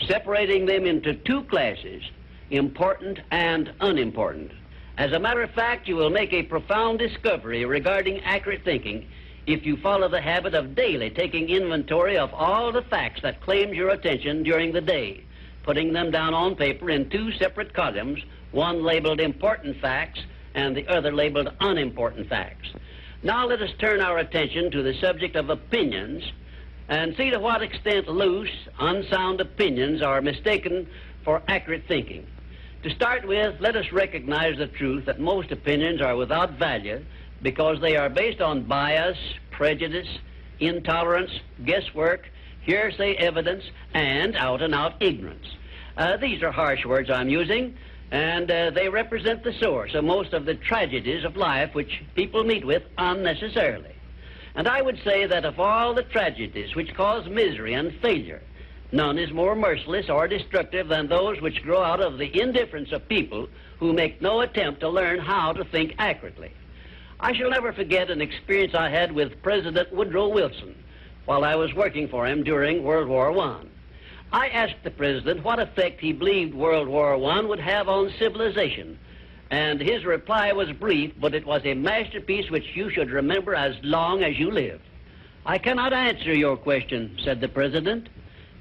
separating 0.07 0.65
them 0.65 0.85
into 0.85 1.13
two 1.13 1.43
classes 1.43 2.03
important 2.51 3.19
and 3.31 3.71
unimportant. 3.79 4.51
As 4.97 5.13
a 5.13 5.19
matter 5.19 5.41
of 5.41 5.51
fact, 5.51 5.87
you 5.87 5.95
will 5.95 6.09
make 6.09 6.33
a 6.33 6.43
profound 6.43 6.99
discovery 6.99 7.63
regarding 7.65 8.19
accurate 8.21 8.63
thinking 8.63 9.07
if 9.47 9.65
you 9.65 9.77
follow 9.77 10.09
the 10.09 10.21
habit 10.21 10.53
of 10.53 10.75
daily 10.75 11.09
taking 11.09 11.49
inventory 11.49 12.17
of 12.17 12.33
all 12.33 12.71
the 12.71 12.81
facts 12.83 13.21
that 13.21 13.41
claimed 13.41 13.73
your 13.73 13.89
attention 13.89 14.43
during 14.43 14.71
the 14.71 14.81
day, 14.81 15.23
putting 15.63 15.93
them 15.93 16.11
down 16.11 16.33
on 16.33 16.55
paper 16.55 16.89
in 16.89 17.09
two 17.09 17.31
separate 17.33 17.73
columns, 17.73 18.19
one 18.51 18.83
labeled 18.83 19.19
important 19.19 19.79
facts 19.79 20.19
and 20.53 20.75
the 20.75 20.87
other 20.87 21.11
labeled 21.11 21.51
unimportant 21.61 22.27
facts. 22.27 22.69
Now 23.23 23.47
let 23.47 23.61
us 23.61 23.71
turn 23.79 24.01
our 24.01 24.17
attention 24.17 24.71
to 24.71 24.83
the 24.83 24.93
subject 24.95 25.35
of 25.35 25.49
opinions 25.49 26.23
and 26.89 27.15
see 27.15 27.29
to 27.29 27.39
what 27.39 27.61
extent 27.61 28.07
loose, 28.07 28.49
unsound 28.79 29.41
opinions 29.41 30.01
are 30.01 30.21
mistaken 30.21 30.87
for 31.23 31.41
accurate 31.47 31.83
thinking. 31.87 32.25
To 32.83 32.89
start 32.91 33.27
with, 33.27 33.59
let 33.59 33.75
us 33.75 33.91
recognize 33.91 34.57
the 34.57 34.67
truth 34.67 35.05
that 35.05 35.19
most 35.19 35.51
opinions 35.51 36.01
are 36.01 36.15
without 36.15 36.57
value 36.57 37.03
because 37.41 37.81
they 37.81 37.97
are 37.97 38.07
based 38.09 38.39
on 38.39 38.63
bias, 38.63 39.17
prejudice, 39.51 40.07
intolerance, 40.61 41.31
guesswork, 41.65 42.29
hearsay 42.61 43.15
evidence, 43.15 43.65
and 43.93 44.33
out 44.37 44.61
and 44.61 44.73
out 44.73 44.93
ignorance. 45.01 45.45
Uh, 45.97 46.15
these 46.15 46.41
are 46.41 46.51
harsh 46.51 46.85
words 46.85 47.09
I'm 47.09 47.27
using, 47.27 47.75
and 48.11 48.49
uh, 48.49 48.69
they 48.69 48.87
represent 48.87 49.43
the 49.43 49.53
source 49.59 49.93
of 49.93 50.05
most 50.05 50.31
of 50.31 50.45
the 50.45 50.55
tragedies 50.55 51.25
of 51.25 51.35
life 51.35 51.75
which 51.75 52.01
people 52.15 52.45
meet 52.45 52.63
with 52.63 52.83
unnecessarily. 52.97 53.93
And 54.55 54.69
I 54.69 54.81
would 54.81 55.03
say 55.03 55.25
that 55.25 55.43
of 55.43 55.59
all 55.59 55.93
the 55.93 56.03
tragedies 56.03 56.75
which 56.75 56.93
cause 56.93 57.27
misery 57.27 57.73
and 57.73 57.93
failure, 58.01 58.41
none 58.91 59.17
is 59.17 59.31
more 59.31 59.55
merciless 59.55 60.09
or 60.09 60.27
destructive 60.27 60.87
than 60.87 61.07
those 61.07 61.41
which 61.41 61.63
grow 61.63 61.81
out 61.81 62.01
of 62.01 62.17
the 62.17 62.41
indifference 62.41 62.91
of 62.91 63.07
people 63.07 63.47
who 63.79 63.93
make 63.93 64.21
no 64.21 64.41
attempt 64.41 64.79
to 64.81 64.89
learn 64.89 65.19
how 65.19 65.53
to 65.53 65.63
think 65.63 65.95
accurately. 65.97 66.51
I 67.19 67.33
shall 67.33 67.49
never 67.49 67.73
forget 67.73 68.09
an 68.09 68.21
experience 68.21 68.73
I 68.73 68.89
had 68.89 69.11
with 69.11 69.41
President 69.41 69.91
Woodrow 69.93 70.29
Wilson 70.29 70.75
while 71.25 71.43
I 71.43 71.55
was 71.55 71.73
working 71.73 72.07
for 72.07 72.25
him 72.25 72.43
during 72.43 72.83
World 72.83 73.07
War 73.07 73.37
I. 73.37 73.61
I 74.31 74.47
asked 74.49 74.83
the 74.83 74.91
President 74.91 75.43
what 75.43 75.59
effect 75.59 75.99
he 75.99 76.13
believed 76.13 76.53
World 76.53 76.87
War 76.87 77.13
I 77.13 77.41
would 77.41 77.59
have 77.59 77.89
on 77.89 78.13
civilization 78.17 78.97
and 79.51 79.81
his 79.81 80.05
reply 80.05 80.51
was 80.51 80.71
brief, 80.73 81.13
but 81.19 81.33
it 81.33 81.45
was 81.45 81.61
a 81.65 81.73
masterpiece 81.73 82.49
which 82.51 82.75
you 82.75 82.89
should 82.91 83.09
remember 83.09 83.55
as 83.55 83.75
long 83.83 84.23
as 84.23 84.37
you 84.37 84.51
live. 84.51 84.79
I 85.45 85.57
cannot 85.57 85.93
answer 85.93 86.33
your 86.33 86.57
question, 86.57 87.17
said 87.23 87.41
the 87.41 87.47
President, 87.47 88.09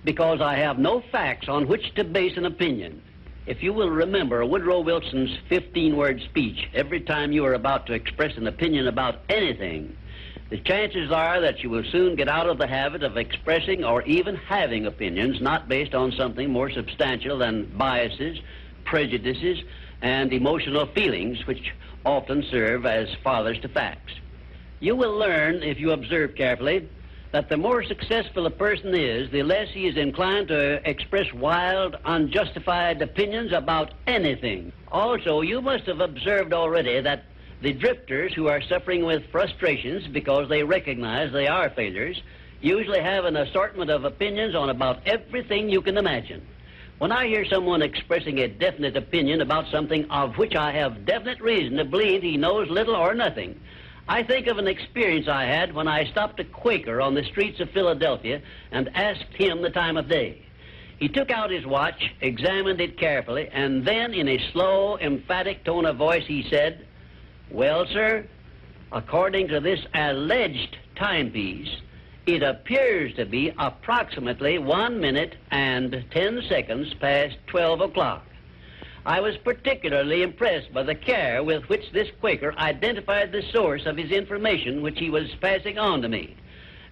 because 0.08 0.40
I 0.40 0.56
have 0.56 0.78
no 0.78 1.02
facts 1.12 1.50
on 1.50 1.68
which 1.68 1.94
to 1.96 2.02
base 2.02 2.38
an 2.38 2.46
opinion. 2.46 3.02
If 3.46 3.62
you 3.62 3.74
will 3.74 3.90
remember 3.90 4.42
Woodrow 4.46 4.80
Wilson's 4.80 5.36
15 5.50 5.98
word 5.98 6.22
speech 6.22 6.66
every 6.72 7.02
time 7.02 7.30
you 7.30 7.44
are 7.44 7.52
about 7.52 7.84
to 7.88 7.92
express 7.92 8.34
an 8.38 8.46
opinion 8.46 8.88
about 8.88 9.20
anything, 9.28 9.94
the 10.48 10.60
chances 10.60 11.12
are 11.12 11.42
that 11.42 11.62
you 11.62 11.68
will 11.68 11.84
soon 11.92 12.16
get 12.16 12.26
out 12.26 12.48
of 12.48 12.56
the 12.56 12.66
habit 12.66 13.02
of 13.02 13.18
expressing 13.18 13.84
or 13.84 14.00
even 14.04 14.34
having 14.34 14.86
opinions 14.86 15.42
not 15.42 15.68
based 15.68 15.94
on 15.94 16.10
something 16.12 16.50
more 16.50 16.70
substantial 16.70 17.36
than 17.36 17.70
biases, 17.76 18.38
prejudices, 18.86 19.58
and 20.00 20.32
emotional 20.32 20.86
feelings 20.86 21.46
which 21.46 21.74
often 22.06 22.42
serve 22.50 22.86
as 22.86 23.08
fathers 23.22 23.60
to 23.60 23.68
facts. 23.68 24.14
You 24.80 24.96
will 24.96 25.18
learn, 25.18 25.62
if 25.62 25.78
you 25.78 25.90
observe 25.90 26.34
carefully, 26.34 26.88
that 27.32 27.48
the 27.48 27.56
more 27.56 27.82
successful 27.84 28.46
a 28.46 28.50
person 28.50 28.94
is, 28.94 29.30
the 29.30 29.42
less 29.42 29.68
he 29.70 29.86
is 29.86 29.96
inclined 29.96 30.48
to 30.48 30.88
express 30.88 31.32
wild, 31.34 31.96
unjustified 32.04 33.02
opinions 33.02 33.52
about 33.52 33.92
anything. 34.06 34.72
Also, 34.90 35.42
you 35.42 35.60
must 35.60 35.84
have 35.84 36.00
observed 36.00 36.52
already 36.52 37.00
that 37.00 37.24
the 37.60 37.72
drifters 37.72 38.32
who 38.32 38.48
are 38.48 38.62
suffering 38.62 39.04
with 39.04 39.30
frustrations 39.30 40.06
because 40.06 40.48
they 40.48 40.62
recognize 40.62 41.32
they 41.32 41.48
are 41.48 41.70
failures 41.70 42.22
usually 42.60 43.00
have 43.00 43.24
an 43.24 43.36
assortment 43.36 43.90
of 43.90 44.04
opinions 44.04 44.54
on 44.54 44.70
about 44.70 45.06
everything 45.06 45.68
you 45.68 45.82
can 45.82 45.96
imagine. 45.96 46.46
When 46.98 47.12
I 47.12 47.26
hear 47.26 47.44
someone 47.44 47.82
expressing 47.82 48.38
a 48.38 48.48
definite 48.48 48.96
opinion 48.96 49.40
about 49.40 49.70
something 49.70 50.10
of 50.10 50.36
which 50.36 50.56
I 50.56 50.72
have 50.72 51.04
definite 51.04 51.40
reason 51.40 51.76
to 51.76 51.84
believe 51.84 52.22
he 52.22 52.36
knows 52.36 52.68
little 52.70 52.96
or 52.96 53.14
nothing, 53.14 53.60
I 54.08 54.22
think 54.22 54.46
of 54.46 54.56
an 54.56 54.66
experience 54.66 55.28
I 55.28 55.44
had 55.44 55.74
when 55.74 55.86
I 55.86 56.06
stopped 56.06 56.40
a 56.40 56.44
Quaker 56.44 57.02
on 57.02 57.14
the 57.14 57.24
streets 57.24 57.60
of 57.60 57.68
Philadelphia 57.70 58.40
and 58.72 58.88
asked 58.94 59.34
him 59.34 59.60
the 59.60 59.68
time 59.68 59.98
of 59.98 60.08
day. 60.08 60.46
He 60.98 61.08
took 61.08 61.30
out 61.30 61.50
his 61.50 61.66
watch, 61.66 62.10
examined 62.22 62.80
it 62.80 62.98
carefully, 62.98 63.50
and 63.52 63.84
then 63.86 64.14
in 64.14 64.26
a 64.26 64.50
slow, 64.50 64.96
emphatic 64.96 65.62
tone 65.62 65.84
of 65.84 65.96
voice 65.96 66.24
he 66.26 66.42
said, 66.48 66.86
Well, 67.50 67.86
sir, 67.86 68.26
according 68.92 69.48
to 69.48 69.60
this 69.60 69.80
alleged 69.92 70.78
timepiece, 70.96 71.68
it 72.26 72.42
appears 72.42 73.14
to 73.16 73.26
be 73.26 73.52
approximately 73.58 74.58
one 74.58 75.00
minute 75.00 75.36
and 75.50 76.02
ten 76.10 76.42
seconds 76.48 76.94
past 76.94 77.36
12 77.48 77.82
o'clock. 77.82 78.24
I 79.08 79.20
was 79.20 79.38
particularly 79.38 80.22
impressed 80.22 80.70
by 80.74 80.82
the 80.82 80.94
care 80.94 81.42
with 81.42 81.66
which 81.70 81.92
this 81.92 82.10
Quaker 82.20 82.52
identified 82.58 83.32
the 83.32 83.40
source 83.40 83.86
of 83.86 83.96
his 83.96 84.10
information 84.10 84.82
which 84.82 84.98
he 84.98 85.08
was 85.08 85.34
passing 85.40 85.78
on 85.78 86.02
to 86.02 86.10
me. 86.10 86.36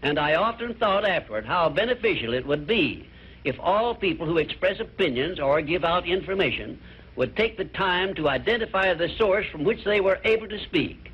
And 0.01 0.19
I 0.19 0.37
often 0.37 0.73
thought 0.73 1.07
afterward 1.07 1.45
how 1.45 1.69
beneficial 1.69 2.33
it 2.33 2.47
would 2.47 2.67
be 2.67 3.07
if 3.45 3.61
all 3.61 3.95
people 3.95 4.25
who 4.25 4.39
express 4.39 4.81
opinions 4.81 5.39
or 5.39 5.61
give 5.61 5.85
out 5.85 6.09
information 6.09 6.81
would 7.17 7.37
take 7.37 7.59
the 7.59 7.67
time 7.67 8.15
to 8.15 8.31
identify 8.31 8.95
the 8.95 9.11
source 9.19 9.45
from 9.53 9.65
which 9.65 9.85
they 9.85 10.01
were 10.01 10.19
able 10.25 10.49
to 10.49 10.65
speak. 10.65 11.13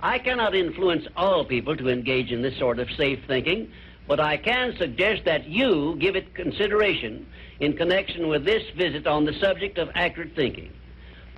I 0.00 0.18
cannot 0.18 0.54
influence 0.54 1.06
all 1.14 1.44
people 1.44 1.76
to 1.76 1.90
engage 1.90 2.32
in 2.32 2.40
this 2.40 2.56
sort 2.56 2.78
of 2.78 2.90
safe 2.92 3.20
thinking, 3.26 3.70
but 4.06 4.18
I 4.18 4.38
can 4.38 4.74
suggest 4.78 5.26
that 5.26 5.46
you 5.46 5.96
give 6.00 6.16
it 6.16 6.34
consideration 6.34 7.26
in 7.60 7.76
connection 7.76 8.28
with 8.28 8.44
this 8.44 8.62
visit 8.76 9.06
on 9.06 9.24
the 9.24 9.38
subject 9.40 9.78
of 9.78 9.90
accurate 9.94 10.34
thinking. 10.34 10.72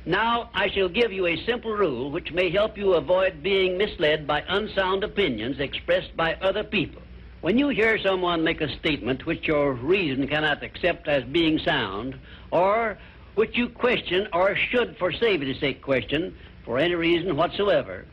Now, 0.06 0.50
I 0.54 0.70
shall 0.70 0.88
give 0.88 1.12
you 1.12 1.26
a 1.26 1.44
simple 1.44 1.72
rule 1.72 2.10
which 2.10 2.32
may 2.32 2.50
help 2.50 2.78
you 2.78 2.94
avoid 2.94 3.42
being 3.42 3.76
misled 3.76 4.26
by 4.26 4.42
unsound 4.48 5.04
opinions 5.04 5.60
expressed 5.60 6.16
by 6.16 6.34
other 6.34 6.64
people. 6.64 7.02
When 7.42 7.58
you 7.58 7.68
hear 7.68 7.98
someone 7.98 8.44
make 8.44 8.60
a 8.60 8.78
statement 8.78 9.26
which 9.26 9.46
your 9.46 9.72
reason 9.72 10.26
cannot 10.28 10.62
accept 10.62 11.08
as 11.08 11.24
being 11.24 11.58
sound, 11.58 12.18
or 12.50 12.98
which 13.34 13.56
you 13.56 13.68
question 13.68 14.28
or 14.32 14.56
should, 14.56 14.96
for 14.98 15.12
safety's 15.12 15.60
sake, 15.60 15.80
question 15.82 16.36
for 16.64 16.78
any 16.78 16.94
reason 16.94 17.36
whatsoever, 17.36 18.04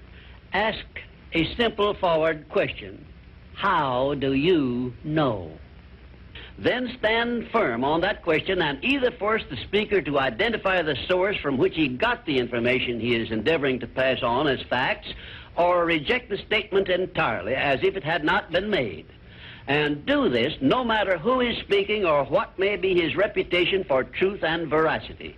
ask 0.54 0.86
a 1.34 1.54
simple 1.56 1.94
forward 1.96 2.48
question 2.50 3.06
How 3.54 4.14
do 4.14 4.34
you 4.34 4.94
know? 5.04 5.52
Then 6.60 6.96
stand 6.98 7.50
firm 7.52 7.84
on 7.84 8.02
that 8.02 8.24
question 8.24 8.62
and 8.64 8.84
either 8.84 9.12
force 9.12 9.44
the 9.50 9.58
speaker 9.58 10.02
to 10.02 10.20
identify 10.20 10.82
the 10.82 10.98
source 11.08 11.38
from 11.38 11.58
which 11.58 11.76
he 11.76 11.88
got 11.88 12.26
the 12.26 12.40
information 12.40 13.00
he 13.00 13.16
is 13.16 13.30
endeavoring 13.30 13.80
to 13.80 13.88
pass 13.88 14.24
on 14.24 14.48
as 14.48 14.62
facts, 14.64 15.08
or 15.56 15.86
reject 15.86 16.30
the 16.30 16.38
statement 16.38 16.90
entirely 16.90 17.54
as 17.54 17.80
if 17.84 17.96
it 17.96 18.04
had 18.04 18.24
not 18.24 18.52
been 18.52 18.70
made. 18.70 19.06
And 19.68 20.06
do 20.06 20.30
this 20.30 20.54
no 20.62 20.84
matter 20.84 21.18
who 21.18 21.42
is 21.42 21.58
speaking 21.60 22.06
or 22.06 22.24
what 22.24 22.58
may 22.58 22.76
be 22.76 23.00
his 23.00 23.16
reputation 23.16 23.84
for 23.84 24.04
truth 24.04 24.44
and 24.44 24.68
veracity. 24.68 25.36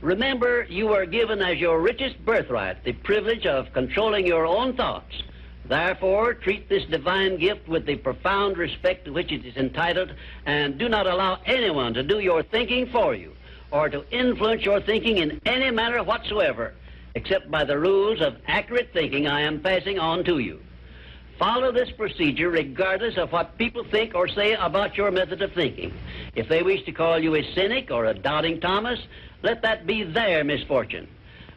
Remember, 0.00 0.64
you 0.68 0.92
are 0.92 1.06
given 1.06 1.42
as 1.42 1.58
your 1.58 1.80
richest 1.80 2.24
birthright 2.24 2.82
the 2.84 2.92
privilege 2.92 3.46
of 3.46 3.72
controlling 3.72 4.26
your 4.26 4.46
own 4.46 4.76
thoughts. 4.76 5.22
Therefore, 5.68 6.32
treat 6.32 6.68
this 6.68 6.84
divine 6.84 7.36
gift 7.36 7.68
with 7.68 7.84
the 7.84 7.96
profound 7.96 8.56
respect 8.56 9.04
to 9.04 9.12
which 9.12 9.30
it 9.30 9.44
is 9.44 9.56
entitled, 9.56 10.12
and 10.46 10.78
do 10.78 10.88
not 10.88 11.06
allow 11.06 11.40
anyone 11.44 11.92
to 11.94 12.02
do 12.02 12.20
your 12.20 12.42
thinking 12.42 12.86
for 12.86 13.14
you, 13.14 13.34
or 13.70 13.90
to 13.90 14.04
influence 14.10 14.64
your 14.64 14.80
thinking 14.80 15.18
in 15.18 15.40
any 15.44 15.70
manner 15.70 16.02
whatsoever, 16.02 16.72
except 17.14 17.50
by 17.50 17.64
the 17.64 17.78
rules 17.78 18.22
of 18.22 18.36
accurate 18.46 18.90
thinking 18.94 19.26
I 19.26 19.42
am 19.42 19.60
passing 19.60 19.98
on 19.98 20.24
to 20.24 20.38
you. 20.38 20.60
Follow 21.38 21.70
this 21.70 21.90
procedure 21.90 22.48
regardless 22.48 23.18
of 23.18 23.30
what 23.30 23.58
people 23.58 23.84
think 23.84 24.14
or 24.14 24.26
say 24.26 24.54
about 24.54 24.96
your 24.96 25.10
method 25.10 25.42
of 25.42 25.52
thinking. 25.52 25.92
If 26.34 26.48
they 26.48 26.62
wish 26.62 26.84
to 26.86 26.92
call 26.92 27.18
you 27.18 27.36
a 27.36 27.54
cynic 27.54 27.90
or 27.90 28.06
a 28.06 28.14
doubting 28.14 28.58
Thomas, 28.58 28.98
let 29.42 29.62
that 29.62 29.86
be 29.86 30.02
their 30.02 30.42
misfortune. 30.44 31.06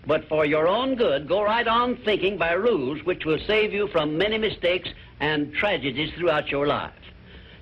But 0.07 0.27
for 0.27 0.45
your 0.45 0.67
own 0.67 0.95
good, 0.95 1.27
go 1.27 1.43
right 1.43 1.67
on 1.67 1.97
thinking 1.97 2.37
by 2.37 2.53
rules 2.53 3.03
which 3.05 3.25
will 3.25 3.39
save 3.45 3.71
you 3.71 3.87
from 3.87 4.17
many 4.17 4.37
mistakes 4.37 4.89
and 5.19 5.53
tragedies 5.53 6.11
throughout 6.17 6.49
your 6.49 6.65
life. 6.65 6.91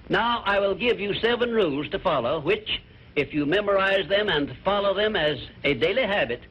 Now, 0.07 0.41
I 0.45 0.60
will 0.60 0.74
give 0.74 0.99
you 0.99 1.14
seven 1.16 1.52
rules 1.52 1.90
to 1.90 1.99
follow, 1.99 2.40
which, 2.40 2.82
if 3.16 3.34
you 3.34 3.45
memorize 3.45 4.07
them 4.07 4.30
and 4.30 4.56
follow 4.64 4.94
them 4.94 5.16
as 5.16 5.38
a 5.64 5.74
daily 5.74 6.03
habit, 6.03 6.41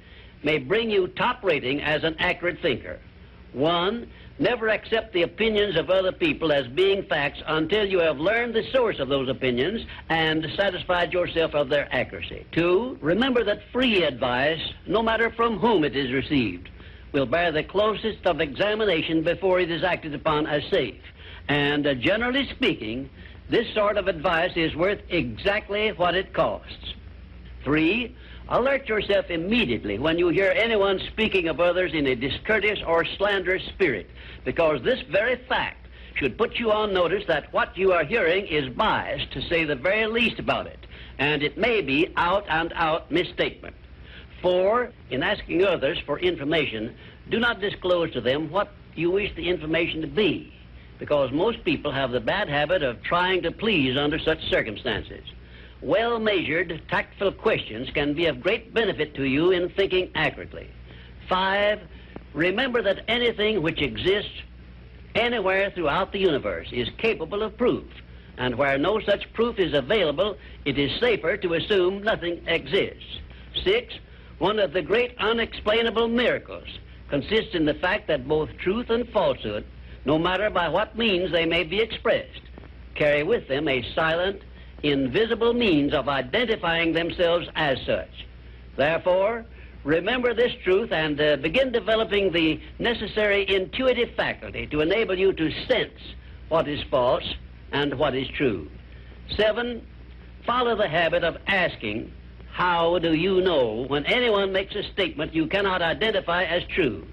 may 0.42 0.58
bring 0.58 0.90
you 0.90 1.08
top 1.08 1.42
rating 1.42 1.80
as 1.80 2.04
an 2.04 2.14
accurate 2.18 2.60
thinker. 2.60 3.00
One, 3.52 4.08
Never 4.40 4.68
accept 4.68 5.12
the 5.12 5.22
opinions 5.22 5.76
of 5.76 5.90
other 5.90 6.12
people 6.12 6.52
as 6.52 6.68
being 6.68 7.02
facts 7.02 7.40
until 7.46 7.84
you 7.84 7.98
have 7.98 8.18
learned 8.18 8.54
the 8.54 8.62
source 8.72 9.00
of 9.00 9.08
those 9.08 9.28
opinions 9.28 9.84
and 10.08 10.46
satisfied 10.56 11.12
yourself 11.12 11.54
of 11.54 11.68
their 11.68 11.92
accuracy. 11.92 12.46
Two, 12.52 12.96
remember 13.00 13.42
that 13.42 13.62
free 13.72 14.04
advice, 14.04 14.60
no 14.86 15.02
matter 15.02 15.30
from 15.30 15.58
whom 15.58 15.82
it 15.82 15.96
is 15.96 16.12
received, 16.12 16.68
will 17.12 17.26
bear 17.26 17.50
the 17.50 17.64
closest 17.64 18.24
of 18.26 18.40
examination 18.40 19.22
before 19.22 19.58
it 19.58 19.72
is 19.72 19.82
acted 19.82 20.14
upon 20.14 20.46
as 20.46 20.62
safe. 20.70 21.02
And 21.48 21.84
uh, 21.86 21.94
generally 21.94 22.48
speaking, 22.50 23.10
this 23.50 23.72
sort 23.74 23.96
of 23.96 24.06
advice 24.06 24.52
is 24.54 24.76
worth 24.76 25.00
exactly 25.08 25.90
what 25.92 26.14
it 26.14 26.32
costs. 26.32 26.94
Three, 27.64 28.14
alert 28.48 28.88
yourself 28.88 29.30
immediately 29.30 29.98
when 29.98 30.18
you 30.18 30.28
hear 30.28 30.52
anyone 30.56 30.98
speaking 31.08 31.48
of 31.48 31.60
others 31.60 31.92
in 31.92 32.06
a 32.06 32.14
discourteous 32.14 32.80
or 32.86 33.04
slanderous 33.04 33.64
spirit, 33.66 34.08
because 34.44 34.82
this 34.82 35.00
very 35.10 35.36
fact 35.48 35.86
should 36.14 36.38
put 36.38 36.58
you 36.58 36.72
on 36.72 36.92
notice 36.92 37.24
that 37.26 37.52
what 37.52 37.76
you 37.76 37.92
are 37.92 38.04
hearing 38.04 38.46
is 38.46 38.68
biased, 38.70 39.30
to 39.32 39.42
say 39.42 39.64
the 39.64 39.76
very 39.76 40.06
least 40.06 40.38
about 40.38 40.66
it, 40.66 40.86
and 41.18 41.42
it 41.42 41.56
may 41.56 41.80
be 41.80 42.12
out 42.16 42.44
and 42.48 42.72
out 42.74 43.10
misstatement. 43.10 43.76
Four, 44.42 44.92
in 45.10 45.22
asking 45.22 45.64
others 45.64 45.98
for 46.06 46.18
information, 46.18 46.94
do 47.28 47.38
not 47.38 47.60
disclose 47.60 48.12
to 48.12 48.20
them 48.20 48.50
what 48.50 48.72
you 48.94 49.10
wish 49.10 49.34
the 49.36 49.48
information 49.48 50.00
to 50.00 50.06
be, 50.06 50.52
because 50.98 51.30
most 51.30 51.62
people 51.64 51.92
have 51.92 52.10
the 52.10 52.20
bad 52.20 52.48
habit 52.48 52.82
of 52.82 53.02
trying 53.02 53.42
to 53.42 53.52
please 53.52 53.96
under 53.96 54.18
such 54.18 54.42
circumstances. 54.48 55.22
Well 55.80 56.18
measured, 56.18 56.82
tactful 56.88 57.32
questions 57.32 57.88
can 57.90 58.12
be 58.14 58.26
of 58.26 58.40
great 58.40 58.74
benefit 58.74 59.14
to 59.14 59.24
you 59.24 59.52
in 59.52 59.68
thinking 59.68 60.10
accurately. 60.14 60.68
Five, 61.28 61.80
remember 62.34 62.82
that 62.82 63.04
anything 63.06 63.62
which 63.62 63.80
exists 63.80 64.42
anywhere 65.14 65.70
throughout 65.70 66.12
the 66.12 66.18
universe 66.18 66.68
is 66.72 66.88
capable 66.98 67.42
of 67.42 67.56
proof, 67.56 67.84
and 68.38 68.56
where 68.56 68.76
no 68.76 69.00
such 69.00 69.32
proof 69.34 69.60
is 69.60 69.72
available, 69.72 70.36
it 70.64 70.78
is 70.78 70.98
safer 70.98 71.36
to 71.36 71.54
assume 71.54 72.02
nothing 72.02 72.42
exists. 72.48 73.20
Six, 73.62 73.94
one 74.38 74.58
of 74.58 74.72
the 74.72 74.82
great 74.82 75.16
unexplainable 75.18 76.08
miracles 76.08 76.68
consists 77.08 77.54
in 77.54 77.64
the 77.64 77.74
fact 77.74 78.08
that 78.08 78.26
both 78.26 78.50
truth 78.58 78.90
and 78.90 79.08
falsehood, 79.10 79.64
no 80.04 80.18
matter 80.18 80.50
by 80.50 80.68
what 80.68 80.98
means 80.98 81.30
they 81.30 81.46
may 81.46 81.62
be 81.62 81.80
expressed, 81.80 82.42
carry 82.94 83.22
with 83.22 83.46
them 83.46 83.68
a 83.68 83.82
silent, 83.94 84.42
invisible 84.82 85.52
means 85.52 85.92
of 85.92 86.08
identifying 86.08 86.92
themselves 86.92 87.48
as 87.54 87.78
such. 87.84 88.26
Therefore, 88.76 89.44
remember 89.84 90.34
this 90.34 90.52
truth 90.62 90.92
and 90.92 91.20
uh, 91.20 91.36
begin 91.36 91.72
developing 91.72 92.32
the 92.32 92.60
necessary 92.78 93.48
intuitive 93.48 94.14
faculty 94.14 94.66
to 94.68 94.80
enable 94.80 95.18
you 95.18 95.32
to 95.32 95.50
sense 95.66 95.98
what 96.48 96.68
is 96.68 96.82
false 96.90 97.34
and 97.72 97.98
what 97.98 98.14
is 98.14 98.28
true. 98.28 98.70
Seven, 99.36 99.86
follow 100.46 100.76
the 100.76 100.88
habit 100.88 101.24
of 101.24 101.36
asking, 101.46 102.12
how 102.50 102.98
do 102.98 103.14
you 103.14 103.40
know 103.40 103.84
when 103.88 104.06
anyone 104.06 104.52
makes 104.52 104.74
a 104.74 104.82
statement 104.92 105.34
you 105.34 105.46
cannot 105.46 105.82
identify 105.82 106.44
as 106.44 106.62
true? 106.64 107.06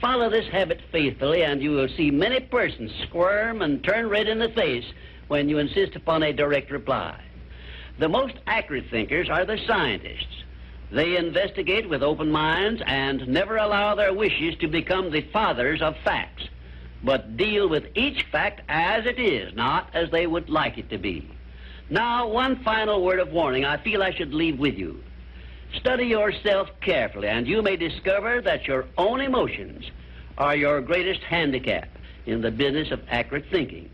Follow 0.00 0.28
this 0.28 0.46
habit 0.48 0.80
faithfully, 0.92 1.44
and 1.44 1.62
you 1.62 1.70
will 1.70 1.88
see 1.96 2.10
many 2.10 2.40
persons 2.40 2.90
squirm 3.04 3.62
and 3.62 3.82
turn 3.82 4.08
red 4.08 4.28
in 4.28 4.38
the 4.38 4.50
face 4.50 4.84
when 5.28 5.48
you 5.48 5.58
insist 5.58 5.96
upon 5.96 6.22
a 6.22 6.32
direct 6.32 6.70
reply. 6.70 7.18
The 7.98 8.08
most 8.08 8.34
accurate 8.46 8.90
thinkers 8.90 9.30
are 9.30 9.44
the 9.44 9.58
scientists. 9.66 10.42
They 10.90 11.16
investigate 11.16 11.88
with 11.88 12.02
open 12.02 12.30
minds 12.30 12.82
and 12.86 13.26
never 13.28 13.56
allow 13.56 13.94
their 13.94 14.12
wishes 14.12 14.56
to 14.56 14.68
become 14.68 15.10
the 15.10 15.22
fathers 15.32 15.80
of 15.80 15.96
facts, 16.04 16.44
but 17.02 17.36
deal 17.36 17.68
with 17.68 17.86
each 17.94 18.24
fact 18.30 18.62
as 18.68 19.06
it 19.06 19.18
is, 19.18 19.54
not 19.54 19.90
as 19.94 20.10
they 20.10 20.26
would 20.26 20.48
like 20.48 20.78
it 20.78 20.90
to 20.90 20.98
be. 20.98 21.28
Now, 21.90 22.28
one 22.28 22.62
final 22.64 23.04
word 23.04 23.20
of 23.20 23.32
warning 23.32 23.64
I 23.64 23.76
feel 23.76 24.02
I 24.02 24.12
should 24.12 24.32
leave 24.32 24.58
with 24.58 24.74
you. 24.74 25.02
Study 25.74 26.06
yourself 26.06 26.70
carefully, 26.80 27.28
and 27.28 27.46
you 27.46 27.60
may 27.60 27.76
discover 27.76 28.40
that 28.40 28.66
your 28.66 28.86
own 28.96 29.20
emotions 29.20 29.90
are 30.38 30.56
your 30.56 30.80
greatest 30.80 31.20
handicap 31.22 31.88
in 32.26 32.40
the 32.40 32.50
business 32.50 32.90
of 32.90 33.00
accurate 33.08 33.46
thinking. 33.50 33.90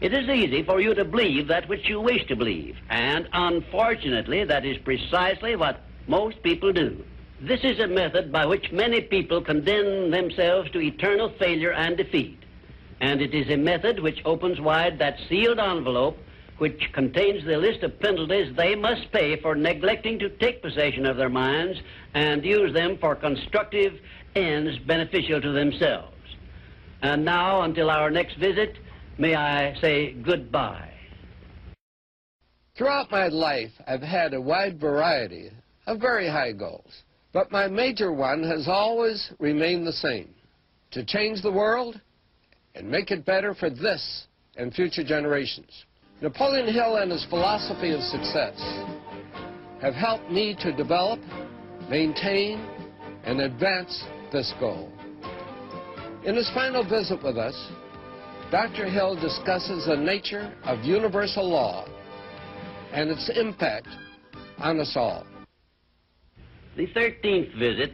It 0.00 0.14
is 0.14 0.28
easy 0.28 0.62
for 0.62 0.80
you 0.80 0.94
to 0.94 1.04
believe 1.04 1.48
that 1.48 1.68
which 1.68 1.88
you 1.88 2.00
wish 2.00 2.26
to 2.28 2.36
believe, 2.36 2.76
and 2.88 3.28
unfortunately, 3.32 4.44
that 4.44 4.64
is 4.64 4.78
precisely 4.78 5.56
what 5.56 5.82
most 6.06 6.42
people 6.42 6.72
do. 6.72 7.04
This 7.40 7.60
is 7.62 7.78
a 7.80 7.86
method 7.86 8.32
by 8.32 8.46
which 8.46 8.72
many 8.72 9.02
people 9.02 9.42
condemn 9.42 10.10
themselves 10.10 10.70
to 10.70 10.80
eternal 10.80 11.30
failure 11.38 11.72
and 11.72 11.96
defeat. 11.96 12.38
And 13.00 13.20
it 13.20 13.34
is 13.34 13.50
a 13.50 13.56
method 13.56 14.00
which 14.00 14.22
opens 14.24 14.60
wide 14.60 14.98
that 14.98 15.18
sealed 15.28 15.58
envelope 15.58 16.18
which 16.60 16.92
contains 16.92 17.42
the 17.46 17.56
list 17.56 17.82
of 17.82 17.98
penalties 18.00 18.54
they 18.54 18.74
must 18.74 19.10
pay 19.12 19.34
for 19.40 19.54
neglecting 19.54 20.18
to 20.18 20.28
take 20.28 20.60
possession 20.60 21.06
of 21.06 21.16
their 21.16 21.30
minds 21.30 21.80
and 22.12 22.44
use 22.44 22.74
them 22.74 22.98
for 22.98 23.16
constructive 23.16 23.98
ends 24.34 24.78
beneficial 24.80 25.40
to 25.40 25.52
themselves. 25.52 26.14
And 27.00 27.24
now, 27.24 27.62
until 27.62 27.88
our 27.88 28.10
next 28.10 28.36
visit, 28.36 28.76
may 29.20 29.34
I 29.34 29.74
say 29.82 30.14
goodbye. 30.14 30.90
Throughout 32.76 33.10
my 33.10 33.28
life, 33.28 33.70
I've 33.86 34.00
had 34.00 34.32
a 34.32 34.40
wide 34.40 34.80
variety 34.80 35.50
of 35.86 36.00
very 36.00 36.26
high 36.26 36.52
goals, 36.52 37.02
but 37.34 37.52
my 37.52 37.68
major 37.68 38.12
one 38.12 38.42
has 38.42 38.66
always 38.66 39.30
remained 39.38 39.86
the 39.86 39.92
same, 39.92 40.34
to 40.92 41.04
change 41.04 41.42
the 41.42 41.52
world 41.52 42.00
and 42.74 42.90
make 42.90 43.10
it 43.10 43.26
better 43.26 43.54
for 43.54 43.68
this 43.68 44.26
and 44.56 44.72
future 44.72 45.04
generations. 45.04 45.84
Napoleon 46.22 46.72
Hill 46.72 46.96
and 46.96 47.12
his 47.12 47.26
philosophy 47.28 47.92
of 47.92 48.00
success 48.00 48.58
have 49.82 49.94
helped 49.94 50.30
me 50.30 50.56
to 50.60 50.72
develop, 50.72 51.20
maintain, 51.90 52.58
and 53.24 53.42
advance 53.42 54.02
this 54.32 54.54
goal. 54.58 54.90
In 56.24 56.36
his 56.36 56.50
final 56.54 56.88
visit 56.88 57.22
with 57.22 57.36
us, 57.36 57.54
Dr. 58.50 58.86
Hill 58.86 59.14
discusses 59.14 59.86
the 59.86 59.96
nature 59.96 60.52
of 60.64 60.82
universal 60.82 61.48
law 61.48 61.86
and 62.92 63.08
its 63.08 63.30
impact 63.36 63.86
on 64.58 64.80
us 64.80 64.92
all. 64.96 65.24
The 66.76 66.88
13th 66.88 67.56
visit 67.56 67.92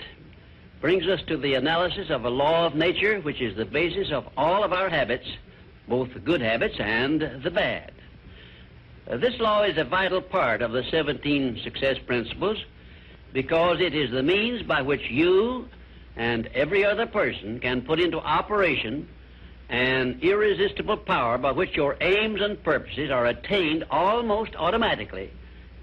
brings 0.80 1.06
us 1.08 1.20
to 1.28 1.36
the 1.36 1.54
analysis 1.54 2.08
of 2.08 2.24
a 2.24 2.30
law 2.30 2.66
of 2.66 2.74
nature 2.74 3.20
which 3.20 3.42
is 3.42 3.54
the 3.54 3.66
basis 3.66 4.10
of 4.10 4.24
all 4.38 4.64
of 4.64 4.72
our 4.72 4.88
habits, 4.88 5.26
both 5.88 6.14
the 6.14 6.20
good 6.20 6.40
habits 6.40 6.76
and 6.78 7.42
the 7.44 7.50
bad. 7.50 7.92
Uh, 9.10 9.18
this 9.18 9.38
law 9.38 9.62
is 9.62 9.76
a 9.76 9.84
vital 9.84 10.22
part 10.22 10.62
of 10.62 10.72
the 10.72 10.84
17 10.90 11.60
success 11.64 11.96
principles 12.06 12.56
because 13.34 13.76
it 13.80 13.94
is 13.94 14.10
the 14.10 14.22
means 14.22 14.62
by 14.62 14.80
which 14.80 15.02
you 15.10 15.68
and 16.16 16.46
every 16.54 16.82
other 16.82 17.04
person 17.04 17.60
can 17.60 17.82
put 17.82 18.00
into 18.00 18.18
operation 18.18 19.06
an 19.68 20.20
irresistible 20.22 20.96
power 20.96 21.38
by 21.38 21.52
which 21.52 21.74
your 21.74 21.96
aims 22.00 22.40
and 22.40 22.62
purposes 22.62 23.10
are 23.10 23.26
attained 23.26 23.84
almost 23.90 24.54
automatically 24.56 25.30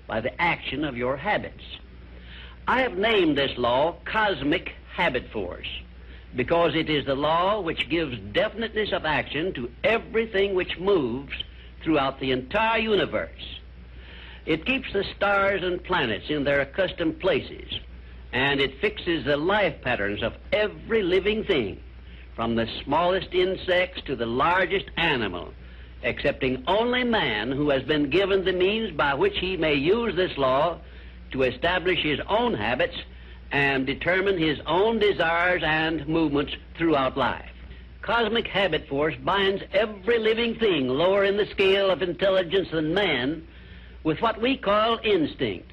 by 0.07 0.21
the 0.21 0.41
action 0.41 0.85
of 0.85 0.97
your 0.97 1.17
habits. 1.17 1.63
I 2.67 2.81
have 2.81 2.97
named 2.97 3.37
this 3.37 3.57
law 3.57 3.97
cosmic 4.05 4.73
habit 4.93 5.29
force 5.31 5.67
because 6.35 6.75
it 6.75 6.89
is 6.89 7.05
the 7.05 7.15
law 7.15 7.59
which 7.59 7.89
gives 7.89 8.17
definiteness 8.31 8.91
of 8.91 9.05
action 9.05 9.53
to 9.53 9.69
everything 9.83 10.55
which 10.55 10.79
moves 10.79 11.33
throughout 11.83 12.19
the 12.19 12.31
entire 12.31 12.79
universe. 12.79 13.59
It 14.45 14.65
keeps 14.65 14.91
the 14.91 15.03
stars 15.15 15.61
and 15.63 15.83
planets 15.83 16.29
in 16.29 16.43
their 16.43 16.61
accustomed 16.61 17.19
places, 17.19 17.79
and 18.31 18.59
it 18.59 18.79
fixes 18.79 19.25
the 19.25 19.37
life 19.37 19.81
patterns 19.81 20.23
of 20.23 20.33
every 20.51 21.03
living 21.03 21.43
thing, 21.43 21.81
from 22.35 22.55
the 22.55 22.67
smallest 22.83 23.33
insects 23.33 24.01
to 24.05 24.15
the 24.15 24.25
largest 24.25 24.85
animal, 24.97 25.53
excepting 26.01 26.63
only 26.67 27.03
man 27.03 27.51
who 27.51 27.69
has 27.69 27.83
been 27.83 28.09
given 28.09 28.43
the 28.43 28.53
means 28.53 28.91
by 28.91 29.13
which 29.13 29.37
he 29.37 29.55
may 29.57 29.75
use 29.75 30.15
this 30.15 30.37
law 30.37 30.77
to 31.31 31.43
establish 31.43 31.99
his 32.01 32.19
own 32.27 32.53
habits 32.53 32.95
and 33.51 33.85
determine 33.85 34.37
his 34.37 34.59
own 34.65 34.99
desires 34.99 35.61
and 35.63 36.07
movements 36.07 36.53
throughout 36.75 37.17
life. 37.17 37.49
Cosmic 38.01 38.47
habit 38.47 38.87
force 38.87 39.15
binds 39.23 39.63
every 39.71 40.19
living 40.19 40.55
thing 40.55 40.89
lower 40.89 41.23
in 41.23 41.37
the 41.37 41.45
scale 41.45 41.89
of 41.89 42.01
intelligence 42.01 42.69
than 42.71 42.93
man 42.93 43.47
with 44.03 44.21
what 44.21 44.41
we 44.41 44.57
call 44.57 44.99
instinct. 45.03 45.71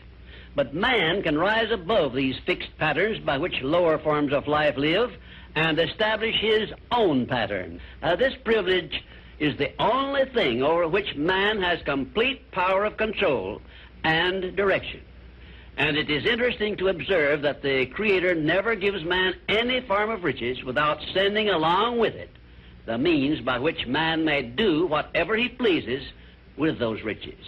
But 0.54 0.74
man 0.74 1.22
can 1.22 1.38
rise 1.38 1.70
above 1.70 2.14
these 2.14 2.36
fixed 2.44 2.76
patterns 2.78 3.18
by 3.18 3.38
which 3.38 3.62
lower 3.62 3.98
forms 3.98 4.32
of 4.32 4.46
life 4.46 4.76
live 4.76 5.10
and 5.54 5.78
establish 5.78 6.36
his 6.40 6.70
own 6.90 7.26
pattern. 7.26 7.80
Uh, 8.02 8.16
this 8.16 8.34
privilege 8.44 9.02
is 9.38 9.56
the 9.56 9.72
only 9.80 10.24
thing 10.26 10.62
over 10.62 10.86
which 10.86 11.16
man 11.16 11.60
has 11.60 11.80
complete 11.84 12.50
power 12.52 12.84
of 12.84 12.96
control 12.96 13.60
and 14.04 14.54
direction. 14.56 15.00
And 15.76 15.96
it 15.96 16.10
is 16.10 16.26
interesting 16.26 16.76
to 16.76 16.88
observe 16.88 17.42
that 17.42 17.62
the 17.62 17.86
Creator 17.86 18.34
never 18.34 18.74
gives 18.74 19.02
man 19.02 19.34
any 19.48 19.80
form 19.80 20.10
of 20.10 20.24
riches 20.24 20.62
without 20.62 20.98
sending 21.14 21.48
along 21.48 21.98
with 21.98 22.14
it 22.14 22.30
the 22.86 22.98
means 22.98 23.40
by 23.40 23.58
which 23.58 23.86
man 23.86 24.24
may 24.24 24.42
do 24.42 24.86
whatever 24.86 25.36
he 25.36 25.48
pleases 25.48 26.02
with 26.56 26.78
those 26.78 27.02
riches. 27.02 27.44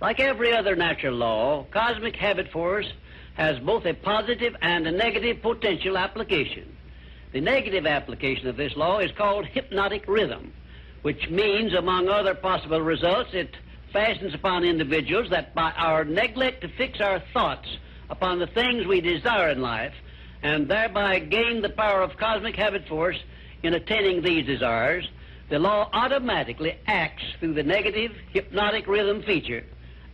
Like 0.00 0.20
every 0.20 0.54
other 0.54 0.76
natural 0.76 1.14
law, 1.14 1.64
cosmic 1.70 2.16
habit 2.16 2.50
force 2.52 2.86
has 3.34 3.58
both 3.60 3.86
a 3.86 3.94
positive 3.94 4.54
and 4.60 4.86
a 4.86 4.92
negative 4.92 5.42
potential 5.42 5.96
application. 5.96 6.76
The 7.32 7.40
negative 7.40 7.86
application 7.86 8.48
of 8.48 8.56
this 8.56 8.76
law 8.76 8.98
is 8.98 9.12
called 9.12 9.46
hypnotic 9.46 10.08
rhythm, 10.08 10.52
which 11.02 11.28
means, 11.30 11.74
among 11.74 12.08
other 12.08 12.34
possible 12.34 12.80
results, 12.80 13.30
it 13.32 13.56
fastens 13.92 14.34
upon 14.34 14.64
individuals 14.64 15.30
that 15.30 15.54
by 15.54 15.70
our 15.72 16.04
neglect 16.04 16.62
to 16.62 16.68
fix 16.68 17.00
our 17.00 17.20
thoughts 17.32 17.68
upon 18.08 18.38
the 18.40 18.48
things 18.48 18.86
we 18.86 19.00
desire 19.00 19.50
in 19.50 19.62
life, 19.62 19.94
and 20.42 20.68
thereby 20.68 21.20
gain 21.20 21.62
the 21.62 21.68
power 21.68 22.02
of 22.02 22.16
cosmic 22.16 22.56
habit 22.56 22.86
force 22.88 23.18
in 23.62 23.74
attaining 23.74 24.22
these 24.22 24.46
desires, 24.46 25.08
the 25.50 25.58
law 25.58 25.88
automatically 25.92 26.76
acts 26.86 27.24
through 27.38 27.54
the 27.54 27.62
negative 27.62 28.12
hypnotic 28.32 28.86
rhythm 28.86 29.22
feature 29.22 29.64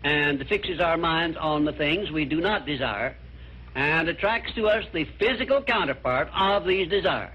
and 0.05 0.47
fixes 0.49 0.81
our 0.81 0.97
minds 0.97 1.37
on 1.39 1.65
the 1.65 1.73
things 1.73 2.11
we 2.11 2.25
do 2.25 2.41
not 2.41 2.67
desire 2.67 3.17
and 3.77 4.09
attracts 4.09 4.55
to 4.55 4.67
us 4.67 4.85
the 4.93 5.05
physical 5.19 5.63
counterpart 5.63 6.29
of 6.35 6.67
these 6.67 6.89
desires. 6.89 7.31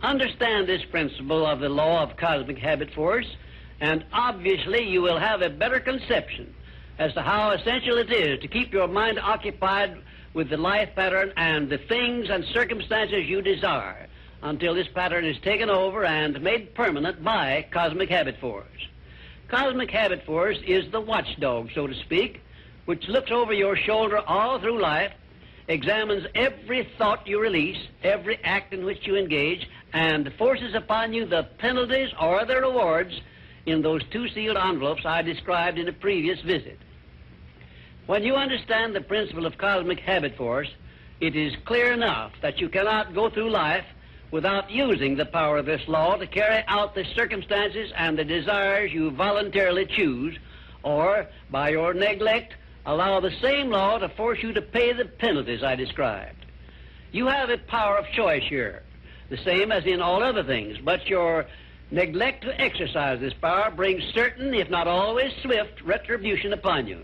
Understand 0.00 0.68
this 0.68 0.84
principle 0.84 1.44
of 1.44 1.58
the 1.58 1.68
law 1.68 2.04
of 2.04 2.16
cosmic 2.16 2.58
habit 2.58 2.94
force, 2.94 3.26
and 3.80 4.04
obviously 4.12 4.88
you 4.88 5.02
will 5.02 5.18
have 5.18 5.42
a 5.42 5.50
better 5.50 5.80
conception 5.80 6.54
as 6.98 7.12
to 7.14 7.22
how 7.22 7.50
essential 7.50 7.98
it 7.98 8.12
is 8.12 8.40
to 8.40 8.46
keep 8.46 8.72
your 8.72 8.86
mind 8.86 9.18
occupied 9.18 9.98
with 10.32 10.48
the 10.48 10.56
life 10.56 10.90
pattern 10.94 11.32
and 11.36 11.68
the 11.68 11.78
things 11.78 12.30
and 12.30 12.44
circumstances 12.44 13.26
you 13.26 13.42
desire 13.42 14.06
until 14.42 14.74
this 14.74 14.88
pattern 14.94 15.24
is 15.24 15.36
taken 15.42 15.68
over 15.68 16.04
and 16.04 16.40
made 16.40 16.72
permanent 16.74 17.22
by 17.22 17.66
cosmic 17.72 18.08
habit 18.08 18.38
force. 18.40 18.66
Cosmic 19.48 19.90
habit 19.90 20.24
force 20.24 20.58
is 20.66 20.90
the 20.92 21.00
watchdog, 21.00 21.68
so 21.74 21.88
to 21.88 21.94
speak, 21.94 22.40
which 22.84 23.08
looks 23.08 23.32
over 23.32 23.52
your 23.52 23.76
shoulder 23.76 24.18
all 24.18 24.60
through 24.60 24.80
life, 24.80 25.12
examines 25.68 26.26
every 26.34 26.88
thought 26.98 27.26
you 27.26 27.40
release, 27.40 27.78
every 28.02 28.38
act 28.44 28.72
in 28.72 28.84
which 28.84 29.06
you 29.06 29.16
engage, 29.16 29.68
and 29.92 30.32
forces 30.38 30.74
upon 30.74 31.12
you 31.12 31.26
the 31.26 31.44
penalties 31.58 32.10
or 32.20 32.44
the 32.44 32.56
rewards 32.56 33.20
in 33.66 33.82
those 33.82 34.02
two 34.10 34.28
sealed 34.28 34.56
envelopes 34.56 35.04
I 35.04 35.22
described 35.22 35.78
in 35.78 35.88
a 35.88 35.92
previous 35.92 36.40
visit. 36.40 36.78
When 38.06 38.24
you 38.24 38.34
understand 38.34 38.94
the 38.94 39.00
principle 39.00 39.46
of 39.46 39.58
cosmic 39.58 40.00
habit 40.00 40.36
force, 40.36 40.68
it 41.20 41.36
is 41.36 41.54
clear 41.64 41.92
enough 41.92 42.32
that 42.42 42.58
you 42.58 42.68
cannot 42.68 43.14
go 43.14 43.30
through 43.30 43.50
life 43.50 43.84
without 44.32 44.70
using 44.70 45.14
the 45.14 45.26
power 45.26 45.58
of 45.58 45.66
this 45.66 45.86
law 45.86 46.16
to 46.16 46.26
carry 46.26 46.64
out 46.66 46.94
the 46.94 47.04
circumstances 47.14 47.92
and 47.96 48.18
the 48.18 48.24
desires 48.24 48.92
you 48.92 49.10
voluntarily 49.12 49.86
choose, 49.86 50.36
or, 50.82 51.28
by 51.50 51.68
your 51.68 51.94
neglect, 51.94 52.54
allow 52.86 53.20
the 53.20 53.34
same 53.40 53.70
law 53.70 53.98
to 53.98 54.08
force 54.10 54.42
you 54.42 54.52
to 54.52 54.62
pay 54.62 54.92
the 54.92 55.04
penalties 55.04 55.62
I 55.62 55.76
described. 55.76 56.46
You 57.12 57.26
have 57.26 57.50
a 57.50 57.58
power 57.58 57.98
of 57.98 58.06
choice 58.12 58.44
here, 58.48 58.82
the 59.28 59.36
same 59.38 59.70
as 59.70 59.84
in 59.84 60.00
all 60.00 60.22
other 60.22 60.42
things, 60.42 60.78
but 60.84 61.06
your 61.06 61.46
neglect 61.90 62.42
to 62.44 62.60
exercise 62.60 63.20
this 63.20 63.34
power 63.34 63.70
brings 63.70 64.02
certain, 64.14 64.54
if 64.54 64.70
not 64.70 64.88
always 64.88 65.32
swift, 65.42 65.82
retribution 65.82 66.52
upon 66.52 66.86
you. 66.86 67.02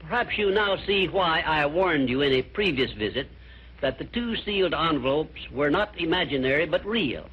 Perhaps 0.00 0.38
you 0.38 0.50
now 0.50 0.76
see 0.86 1.06
why 1.06 1.40
I 1.40 1.66
warned 1.66 2.08
you 2.08 2.22
in 2.22 2.32
a 2.32 2.42
previous 2.42 2.92
visit 2.92 3.28
that 3.80 3.98
the 3.98 4.04
two 4.04 4.36
sealed 4.36 4.74
envelopes 4.74 5.40
were 5.50 5.70
not 5.70 6.00
imaginary 6.00 6.66
but 6.66 6.84
real. 6.86 7.28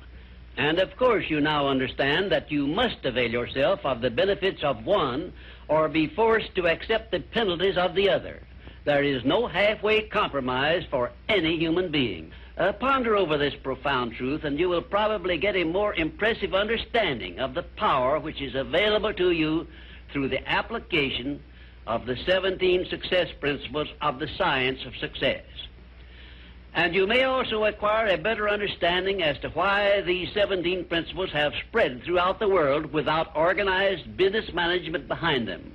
And 0.57 0.79
of 0.79 0.95
course, 0.95 1.25
you 1.29 1.41
now 1.41 1.67
understand 1.67 2.31
that 2.31 2.51
you 2.51 2.65
must 2.65 3.03
avail 3.03 3.29
yourself 3.29 3.81
of 3.83 4.01
the 4.01 4.09
benefits 4.09 4.63
of 4.63 4.85
one 4.85 5.33
or 5.67 5.87
be 5.89 6.07
forced 6.07 6.53
to 6.55 6.67
accept 6.67 7.11
the 7.11 7.19
penalties 7.19 7.77
of 7.77 7.95
the 7.95 8.09
other. 8.09 8.41
There 8.83 9.03
is 9.03 9.25
no 9.25 9.47
halfway 9.47 10.01
compromise 10.01 10.83
for 10.91 11.11
any 11.27 11.57
human 11.57 11.91
being. 11.91 12.31
Uh, 12.57 12.71
ponder 12.71 13.15
over 13.15 13.37
this 13.37 13.55
profound 13.63 14.13
truth, 14.13 14.43
and 14.43 14.59
you 14.59 14.69
will 14.69 14.81
probably 14.81 15.37
get 15.37 15.55
a 15.55 15.63
more 15.63 15.93
impressive 15.95 16.53
understanding 16.53 17.39
of 17.39 17.53
the 17.53 17.63
power 17.63 18.19
which 18.19 18.41
is 18.41 18.55
available 18.55 19.13
to 19.13 19.31
you 19.31 19.67
through 20.13 20.29
the 20.29 20.47
application 20.49 21.41
of 21.87 22.05
the 22.05 22.15
17 22.25 22.85
success 22.89 23.27
principles 23.39 23.89
of 24.01 24.19
the 24.19 24.27
science 24.37 24.79
of 24.85 24.95
success. 24.97 25.43
And 26.75 26.93
you 26.93 27.07
may 27.07 27.23
also 27.23 27.63
acquire 27.63 28.07
a 28.07 28.17
better 28.17 28.49
understanding 28.49 29.23
as 29.23 29.39
to 29.39 29.49
why 29.49 30.01
these 30.01 30.33
17 30.33 30.83
principles 30.85 31.31
have 31.31 31.53
spread 31.69 32.03
throughout 32.03 32.37
the 32.37 32.49
world 32.49 32.91
without 32.91 33.33
organized 33.33 34.17
business 34.17 34.53
management 34.53 35.07
behind 35.07 35.47
them. 35.47 35.71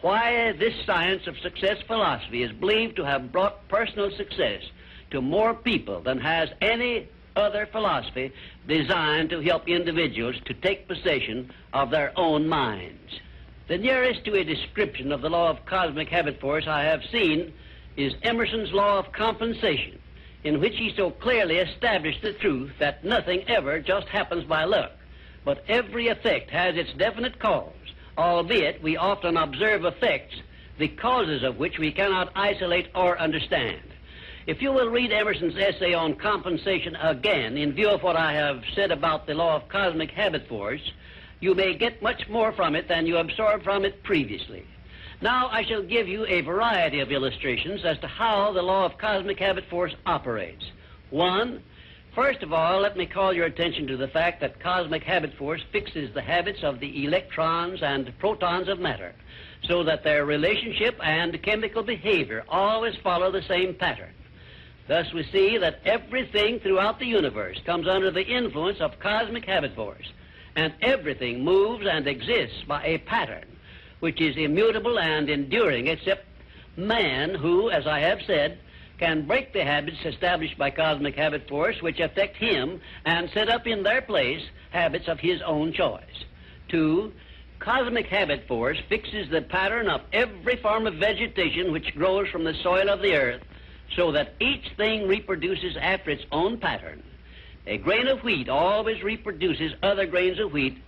Why 0.00 0.52
this 0.52 0.74
science 0.86 1.26
of 1.26 1.38
success 1.40 1.76
philosophy 1.86 2.42
is 2.42 2.52
believed 2.52 2.96
to 2.96 3.04
have 3.04 3.30
brought 3.30 3.68
personal 3.68 4.10
success 4.16 4.62
to 5.10 5.20
more 5.20 5.52
people 5.52 6.00
than 6.00 6.18
has 6.18 6.48
any 6.62 7.06
other 7.36 7.66
philosophy 7.66 8.32
designed 8.66 9.28
to 9.30 9.40
help 9.40 9.68
individuals 9.68 10.36
to 10.46 10.54
take 10.54 10.88
possession 10.88 11.50
of 11.74 11.90
their 11.90 12.18
own 12.18 12.48
minds. 12.48 13.20
The 13.68 13.76
nearest 13.76 14.24
to 14.24 14.36
a 14.36 14.44
description 14.44 15.12
of 15.12 15.20
the 15.20 15.28
law 15.28 15.50
of 15.50 15.66
cosmic 15.66 16.08
habit 16.08 16.40
force 16.40 16.66
I 16.66 16.84
have 16.84 17.02
seen 17.12 17.52
is 17.98 18.14
Emerson's 18.22 18.72
law 18.72 18.98
of 18.98 19.12
compensation 19.12 19.99
in 20.44 20.60
which 20.60 20.76
he 20.76 20.92
so 20.96 21.10
clearly 21.10 21.56
established 21.56 22.22
the 22.22 22.32
truth 22.32 22.72
that 22.78 23.04
nothing 23.04 23.42
ever 23.48 23.78
just 23.80 24.08
happens 24.08 24.44
by 24.44 24.64
luck, 24.64 24.92
but 25.44 25.64
every 25.68 26.08
effect 26.08 26.50
has 26.50 26.76
its 26.76 26.92
definite 26.94 27.38
cause, 27.38 27.72
albeit 28.16 28.82
we 28.82 28.96
often 28.96 29.36
observe 29.36 29.84
effects, 29.84 30.36
the 30.78 30.88
causes 30.88 31.42
of 31.42 31.58
which 31.58 31.78
we 31.78 31.92
cannot 31.92 32.32
isolate 32.34 32.88
or 32.94 33.18
understand. 33.18 33.82
If 34.46 34.62
you 34.62 34.72
will 34.72 34.88
read 34.88 35.12
Emerson's 35.12 35.56
essay 35.56 35.92
on 35.92 36.14
compensation 36.14 36.96
again, 36.96 37.58
in 37.58 37.72
view 37.72 37.90
of 37.90 38.02
what 38.02 38.16
I 38.16 38.32
have 38.32 38.64
said 38.74 38.90
about 38.90 39.26
the 39.26 39.34
law 39.34 39.56
of 39.56 39.68
cosmic 39.68 40.10
habit 40.10 40.48
force, 40.48 40.80
you 41.40 41.54
may 41.54 41.74
get 41.74 42.02
much 42.02 42.28
more 42.28 42.52
from 42.52 42.74
it 42.74 42.88
than 42.88 43.06
you 43.06 43.18
absorbed 43.18 43.64
from 43.64 43.84
it 43.84 44.02
previously. 44.02 44.64
Now 45.22 45.48
I 45.48 45.64
shall 45.64 45.82
give 45.82 46.08
you 46.08 46.24
a 46.24 46.40
variety 46.40 47.00
of 47.00 47.12
illustrations 47.12 47.84
as 47.84 47.98
to 47.98 48.06
how 48.06 48.52
the 48.52 48.62
law 48.62 48.86
of 48.86 48.96
cosmic 48.96 49.38
habit 49.38 49.64
force 49.68 49.94
operates. 50.06 50.64
One, 51.10 51.62
first 52.14 52.42
of 52.42 52.54
all, 52.54 52.80
let 52.80 52.96
me 52.96 53.04
call 53.04 53.34
your 53.34 53.44
attention 53.44 53.86
to 53.88 53.98
the 53.98 54.08
fact 54.08 54.40
that 54.40 54.60
cosmic 54.60 55.02
habit 55.02 55.34
force 55.34 55.60
fixes 55.72 56.14
the 56.14 56.22
habits 56.22 56.62
of 56.62 56.80
the 56.80 57.04
electrons 57.04 57.82
and 57.82 58.18
protons 58.18 58.68
of 58.68 58.80
matter 58.80 59.14
so 59.68 59.82
that 59.82 60.04
their 60.04 60.24
relationship 60.24 60.98
and 61.02 61.42
chemical 61.42 61.82
behavior 61.82 62.42
always 62.48 62.96
follow 62.96 63.30
the 63.30 63.42
same 63.42 63.74
pattern. 63.74 64.14
Thus 64.88 65.12
we 65.12 65.24
see 65.24 65.58
that 65.58 65.80
everything 65.84 66.60
throughout 66.60 66.98
the 66.98 67.06
universe 67.06 67.60
comes 67.66 67.86
under 67.86 68.10
the 68.10 68.26
influence 68.26 68.80
of 68.80 68.98
cosmic 68.98 69.44
habit 69.44 69.74
force, 69.74 70.10
and 70.56 70.72
everything 70.80 71.44
moves 71.44 71.86
and 71.86 72.06
exists 72.06 72.62
by 72.66 72.82
a 72.84 72.98
pattern 72.98 73.44
which 74.00 74.20
is 74.20 74.36
immutable 74.36 74.98
and 74.98 75.30
enduring, 75.30 75.86
except 75.86 76.24
man, 76.76 77.34
who, 77.34 77.70
as 77.70 77.86
I 77.86 78.00
have 78.00 78.20
said, 78.26 78.58
can 78.98 79.26
break 79.26 79.52
the 79.52 79.64
habits 79.64 79.96
established 80.04 80.58
by 80.58 80.70
cosmic 80.70 81.14
habit 81.14 81.48
force, 81.48 81.80
which 81.80 82.00
affect 82.00 82.36
him, 82.36 82.80
and 83.04 83.30
set 83.30 83.48
up 83.48 83.66
in 83.66 83.82
their 83.82 84.02
place 84.02 84.42
habits 84.70 85.08
of 85.08 85.18
his 85.18 85.40
own 85.42 85.72
choice. 85.72 86.24
Two, 86.68 87.12
cosmic 87.58 88.06
habit 88.06 88.46
force 88.46 88.78
fixes 88.88 89.28
the 89.30 89.42
pattern 89.42 89.88
of 89.88 90.02
every 90.12 90.56
form 90.56 90.86
of 90.86 90.94
vegetation 90.94 91.72
which 91.72 91.94
grows 91.94 92.28
from 92.28 92.44
the 92.44 92.54
soil 92.62 92.88
of 92.88 93.00
the 93.00 93.14
earth, 93.14 93.42
so 93.96 94.12
that 94.12 94.34
each 94.40 94.68
thing 94.76 95.08
reproduces 95.08 95.76
after 95.80 96.10
its 96.10 96.24
own 96.30 96.58
pattern. 96.58 97.02
A 97.66 97.78
grain 97.78 98.06
of 98.06 98.22
wheat 98.22 98.48
always 98.48 99.02
reproduces 99.02 99.72
other 99.82 100.06
grains 100.06 100.38
of 100.38 100.52
wheat 100.52 100.78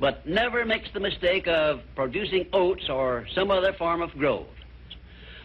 but 0.00 0.26
never 0.26 0.64
makes 0.64 0.90
the 0.92 1.00
mistake 1.00 1.46
of 1.46 1.82
producing 1.94 2.46
oats 2.54 2.88
or 2.88 3.26
some 3.34 3.50
other 3.50 3.74
form 3.74 4.00
of 4.00 4.10
growth. 4.12 4.46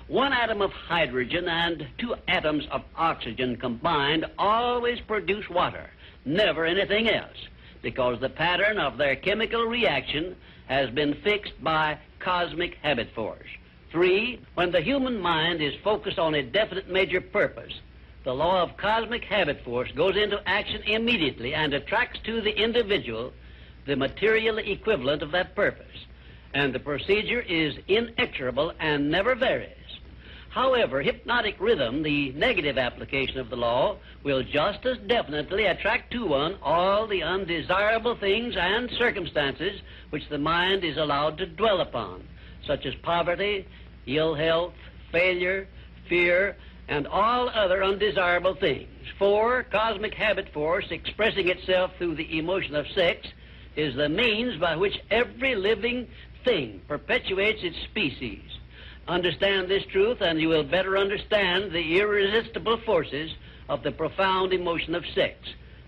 One 0.08 0.32
atom 0.32 0.62
of 0.62 0.72
hydrogen 0.72 1.50
and 1.50 1.86
two 1.98 2.16
atoms 2.28 2.66
of 2.72 2.84
oxygen 2.96 3.58
combined 3.58 4.26
always 4.38 5.02
produce 5.02 5.50
water, 5.50 5.90
never 6.24 6.66
anything 6.66 7.10
else, 7.10 7.38
because 7.82 8.20
the 8.20 8.30
pattern 8.30 8.78
of 8.78 8.98
their 8.98 9.16
chemical 9.16 9.66
reaction 9.66 10.36
has 10.68 10.90
been 10.92 11.16
fixed 11.16 11.62
by 11.62 11.98
cosmic 12.20 12.76
habit 12.76 13.10
force. 13.14 13.50
Three, 13.92 14.40
when 14.54 14.72
the 14.72 14.82
human 14.82 15.20
mind 15.20 15.62
is 15.62 15.74
focused 15.84 16.20
on 16.20 16.34
a 16.36 16.44
definite 16.44 16.90
major 16.90 17.20
purpose, 17.20 17.74
the 18.24 18.34
law 18.34 18.62
of 18.62 18.78
cosmic 18.78 19.24
habit 19.24 19.64
force 19.64 19.92
goes 19.92 20.16
into 20.16 20.42
action 20.48 20.82
immediately 20.84 21.54
and 21.54 21.74
attracts 21.74 22.20
to 22.26 22.42
the 22.42 22.52
individual 22.52 23.34
the 23.86 23.96
material 23.96 24.58
equivalent 24.58 25.22
of 25.22 25.32
that 25.32 25.56
purpose, 25.56 26.06
and 26.54 26.74
the 26.74 26.80
procedure 26.80 27.42
is 27.42 27.76
inexorable 27.88 28.74
and 28.80 29.12
never 29.12 29.36
varies. 29.36 29.72
However, 30.50 31.02
hypnotic 31.02 31.60
rhythm, 31.60 32.02
the 32.02 32.32
negative 32.32 32.78
application 32.78 33.40
of 33.40 33.50
the 33.50 33.58
law, 33.58 33.98
will 34.24 34.42
just 34.42 34.86
as 34.86 34.98
definitely 35.00 35.66
attract 35.66 36.12
to 36.12 36.26
one 36.26 36.58
all 36.64 37.08
the 37.08 37.24
undesirable 37.24 38.16
things 38.16 38.56
and 38.56 38.90
circumstances 38.92 39.82
which 40.12 40.30
the 40.30 40.38
mind 40.38 40.86
is 40.86 40.96
allowed 40.96 41.38
to 41.40 41.46
dwell 41.46 41.82
upon, 41.82 42.24
such 42.66 42.86
as 42.86 42.96
poverty, 42.96 43.68
ill 44.08 44.34
health, 44.34 44.74
failure, 45.12 45.68
fear, 46.08 46.56
and 46.88 47.06
all 47.06 47.50
other 47.50 47.84
undesirable 47.84 48.56
things. 48.56 48.88
Four, 49.20 49.64
cosmic 49.64 50.14
habit 50.14 50.48
force 50.54 50.86
expressing 50.90 51.50
itself 51.50 51.92
through 51.98 52.16
the 52.16 52.38
emotion 52.38 52.76
of 52.76 52.88
sex 52.88 53.28
is 53.76 53.96
the 53.96 54.10
means 54.10 54.60
by 54.60 54.76
which 54.76 55.00
every 55.12 55.56
living 55.56 56.08
thing 56.44 56.82
perpetuates 56.88 57.64
its 57.64 57.78
species. 57.84 58.42
Understand 59.08 59.68
this 59.68 59.86
truth, 59.92 60.22
and 60.22 60.40
you 60.40 60.50
will 60.50 60.64
better 60.64 60.98
understand 60.98 61.72
the 61.72 62.00
irresistible 62.00 62.78
forces 62.86 63.32
of 63.70 63.84
the 63.84 63.92
profound 63.92 64.54
emotion 64.54 64.96
of 64.96 65.06
sex, 65.14 65.36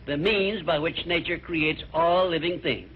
the 0.05 0.18
means 0.18 0.64
by 0.64 0.80
which 0.80 1.05
nature 1.05 1.38
creates 1.38 1.84
all 1.93 2.30
living 2.30 2.59
things. 2.59 2.91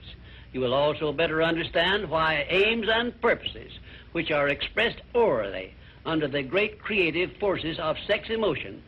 You 0.54 0.60
will 0.60 0.74
also 0.74 1.14
better 1.14 1.42
understand 1.42 2.10
why 2.10 2.46
aims 2.50 2.88
and 2.90 3.20
purposes, 3.22 3.72
which 4.12 4.32
are 4.32 4.50
expressed 4.50 5.02
orally 5.14 5.74
under 6.06 6.28
the 6.28 6.44
great 6.44 6.80
creative 6.82 7.32
forces 7.38 7.80
of 7.80 7.96
sex 8.06 8.30
emotion, 8.30 8.82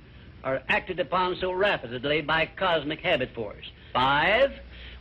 are 0.43 0.61
acted 0.67 0.99
upon 0.99 1.37
so 1.37 1.51
rapidly 1.53 2.21
by 2.21 2.45
cosmic 2.57 2.99
habit 2.99 3.33
force. 3.33 3.65
Five, 3.93 4.51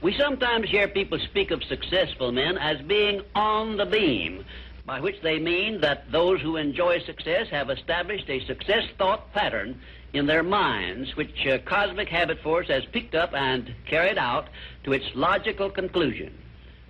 we 0.03 0.13
sometimes 0.19 0.69
hear 0.69 0.89
people 0.89 1.19
speak 1.21 1.53
of 1.53 1.63
successful 1.63 2.33
men 2.33 2.59
as 2.59 2.81
being 2.83 3.23
on 3.37 3.77
the 3.77 3.87
beam, 3.87 4.45
by 4.85 5.01
which 5.01 5.21
they 5.23 5.39
mean 5.39 5.81
that 5.81 6.11
those 6.11 6.41
who 6.41 6.57
enjoy 6.57 6.99
success 7.01 7.47
have 7.51 7.71
established 7.71 8.29
a 8.29 8.45
success 8.47 8.85
thought 8.99 9.33
pattern 9.33 9.81
in 10.13 10.27
their 10.27 10.43
minds, 10.43 11.15
which 11.17 11.47
uh, 11.47 11.59
cosmic 11.59 12.09
habit 12.09 12.41
force 12.43 12.67
has 12.67 12.85
picked 12.87 13.15
up 13.15 13.33
and 13.33 13.73
carried 13.87 14.19
out 14.19 14.49
to 14.83 14.93
its 14.93 15.07
logical 15.15 15.71
conclusion. 15.71 16.37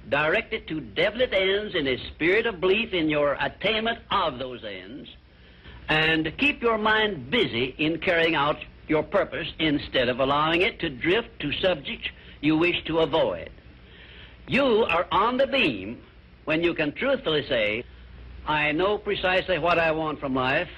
directed 0.09 0.66
to 0.66 0.80
definite 0.80 1.32
ends 1.32 1.76
in 1.76 1.86
a 1.86 1.97
spirit 2.09 2.47
of 2.47 2.60
belief 2.60 2.93
in 2.93 3.09
your 3.09 3.36
attainment 3.40 3.98
of 4.10 4.39
those 4.39 4.64
ends, 4.64 5.09
and 5.89 6.32
keep 6.39 6.62
your 6.62 6.78
mind 6.78 7.30
busy 7.30 7.74
in 7.78 7.98
carrying 8.01 8.34
out 8.34 8.59
your 8.89 9.02
purpose 9.02 9.47
instead 9.59 10.09
of 10.09 10.18
allowing 10.18 10.62
it 10.62 10.80
to 10.80 10.90
drift 10.90 11.39
to 11.39 11.52
subjects 11.52 12.09
you 12.43 12.59
wish 12.59 12.85
to 12.85 12.98
avoid. 12.98 13.48
You 14.47 14.85
are 14.85 15.06
on 15.10 15.39
the 15.39 15.47
beam 15.47 16.02
when 16.44 16.62
you 16.62 16.74
can 16.74 16.93
truthfully 16.93 17.47
say, 17.48 17.85
I 18.47 18.73
know 18.73 18.98
precisely 18.98 19.59
what 19.59 19.78
I 19.78 19.93
want 19.93 20.20
from 20.20 20.35
life, 20.35 20.69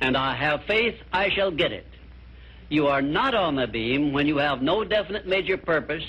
and 0.00 0.16
I 0.16 0.34
have 0.34 0.64
faith 0.64 0.96
I 1.12 1.28
shall 1.30 1.50
get 1.50 1.70
it. 1.70 1.86
You 2.70 2.88
are 2.88 3.02
not 3.02 3.34
on 3.34 3.54
the 3.54 3.66
beam 3.66 4.12
when 4.12 4.26
you 4.26 4.38
have 4.38 4.62
no 4.62 4.82
definite 4.82 5.26
major 5.26 5.58
purpose 5.58 6.04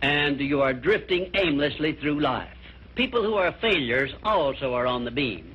and 0.00 0.40
you 0.40 0.62
are 0.62 0.72
drifting 0.72 1.30
aimlessly 1.34 1.92
through 1.92 2.18
life. 2.18 2.48
People 2.94 3.22
who 3.22 3.34
are 3.34 3.54
failures 3.60 4.10
also 4.24 4.74
are 4.74 4.86
on 4.86 5.04
the 5.04 5.10
beam, 5.10 5.54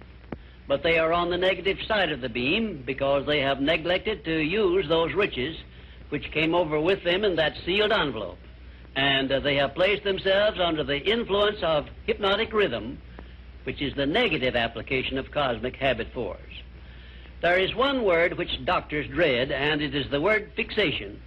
but 0.68 0.84
they 0.84 1.00
are 1.00 1.12
on 1.12 1.30
the 1.32 1.38
negative 1.38 1.78
side 1.88 2.12
of 2.12 2.22
the 2.22 2.30
beam 2.30 2.84
because 2.86 3.26
they 3.26 3.42
have 3.42 3.60
neglected 3.60 4.24
to 4.26 4.40
use 4.40 4.88
those 4.88 5.14
riches 5.14 5.58
which 6.10 6.32
came 6.32 6.54
over 6.56 6.80
with 6.80 7.04
them 7.04 7.26
in 7.26 7.36
that 7.36 7.58
sealed 7.66 7.92
envelope. 7.92 8.38
And 8.98 9.32
uh, 9.32 9.40
they 9.42 9.56
have 9.58 9.76
placed 9.76 10.04
themselves 10.04 10.60
under 10.60 10.84
the 10.84 10.98
influence 10.98 11.60
of 11.62 11.88
hypnotic 12.08 12.52
rhythm, 12.52 12.98
which 13.64 13.80
is 13.80 13.94
the 13.94 14.08
negative 14.08 14.56
application 14.56 15.20
of 15.20 15.30
cosmic 15.30 15.76
habit 15.76 16.12
force. 16.14 16.42
There 17.44 17.60
is 17.60 17.76
one 17.76 18.04
word 18.04 18.40
which 18.40 18.66
doctors 18.66 19.08
dread, 19.08 19.52
and 19.52 19.84
it 19.84 19.94
is 19.94 20.10
the 20.10 20.20
word 20.20 20.52
fixation, 20.56 21.22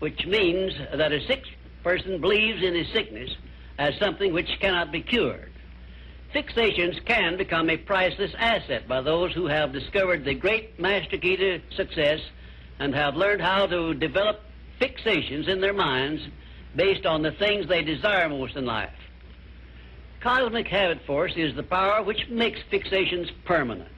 which 0.00 0.26
means 0.26 0.72
that 0.92 1.12
a 1.12 1.24
sick 1.24 1.44
person 1.84 2.20
believes 2.20 2.64
in 2.64 2.74
his 2.74 2.88
sickness 2.88 3.30
as 3.78 3.96
something 4.00 4.32
which 4.32 4.58
cannot 4.58 4.90
be 4.90 5.00
cured. 5.00 5.52
Fixations 6.34 7.04
can 7.04 7.36
become 7.36 7.70
a 7.70 7.76
priceless 7.76 8.34
asset 8.36 8.88
by 8.88 9.00
those 9.00 9.32
who 9.32 9.46
have 9.46 9.72
discovered 9.72 10.24
the 10.24 10.34
great 10.34 10.80
master 10.80 11.16
key 11.16 11.36
to 11.36 11.60
success 11.76 12.18
and 12.80 12.92
have 12.92 13.14
learned 13.14 13.40
how 13.40 13.66
to 13.66 13.94
develop 13.94 14.40
fixations 14.80 15.46
in 15.46 15.60
their 15.60 15.72
minds 15.72 16.20
based 16.76 17.06
on 17.06 17.22
the 17.22 17.32
things 17.32 17.66
they 17.66 17.82
desire 17.82 18.28
most 18.28 18.56
in 18.56 18.64
life. 18.64 18.90
Cosmic 20.20 20.66
habit 20.68 21.00
force 21.06 21.34
is 21.36 21.54
the 21.54 21.62
power 21.62 22.02
which 22.02 22.28
makes 22.28 22.60
fixations 22.72 23.30
permanent. 23.44 23.90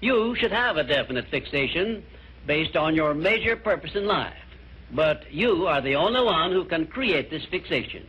You 0.00 0.34
should 0.36 0.52
have 0.52 0.76
a 0.76 0.84
definite 0.84 1.28
fixation 1.28 2.02
based 2.46 2.76
on 2.76 2.94
your 2.94 3.14
major 3.14 3.56
purpose 3.56 3.94
in 3.94 4.06
life, 4.06 4.34
but 4.92 5.30
you 5.32 5.66
are 5.66 5.80
the 5.80 5.96
only 5.96 6.22
one 6.22 6.52
who 6.52 6.64
can 6.64 6.86
create 6.86 7.30
this 7.30 7.44
fixation. 7.50 8.06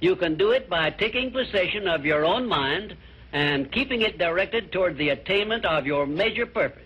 You 0.00 0.16
can 0.16 0.36
do 0.36 0.50
it 0.50 0.68
by 0.68 0.90
taking 0.90 1.30
possession 1.30 1.88
of 1.88 2.04
your 2.04 2.24
own 2.24 2.48
mind 2.48 2.96
and 3.32 3.72
keeping 3.72 4.02
it 4.02 4.18
directed 4.18 4.70
toward 4.70 4.96
the 4.96 5.08
attainment 5.08 5.64
of 5.64 5.86
your 5.86 6.06
major 6.06 6.46
purpose. 6.46 6.82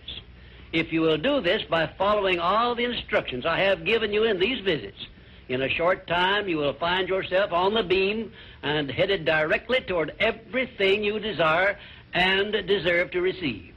If 0.71 0.93
you 0.93 1.01
will 1.01 1.17
do 1.17 1.41
this 1.41 1.63
by 1.63 1.87
following 1.97 2.39
all 2.39 2.75
the 2.75 2.85
instructions 2.85 3.45
I 3.45 3.59
have 3.61 3.85
given 3.85 4.13
you 4.13 4.23
in 4.23 4.39
these 4.39 4.59
visits, 4.63 5.07
in 5.49 5.63
a 5.63 5.69
short 5.69 6.07
time 6.07 6.47
you 6.47 6.57
will 6.57 6.73
find 6.73 7.09
yourself 7.09 7.51
on 7.51 7.73
the 7.73 7.83
beam 7.83 8.31
and 8.61 8.89
headed 8.89 9.25
directly 9.25 9.81
toward 9.81 10.13
everything 10.19 11.03
you 11.03 11.19
desire 11.19 11.77
and 12.13 12.53
deserve 12.67 13.11
to 13.11 13.21
receive. 13.21 13.73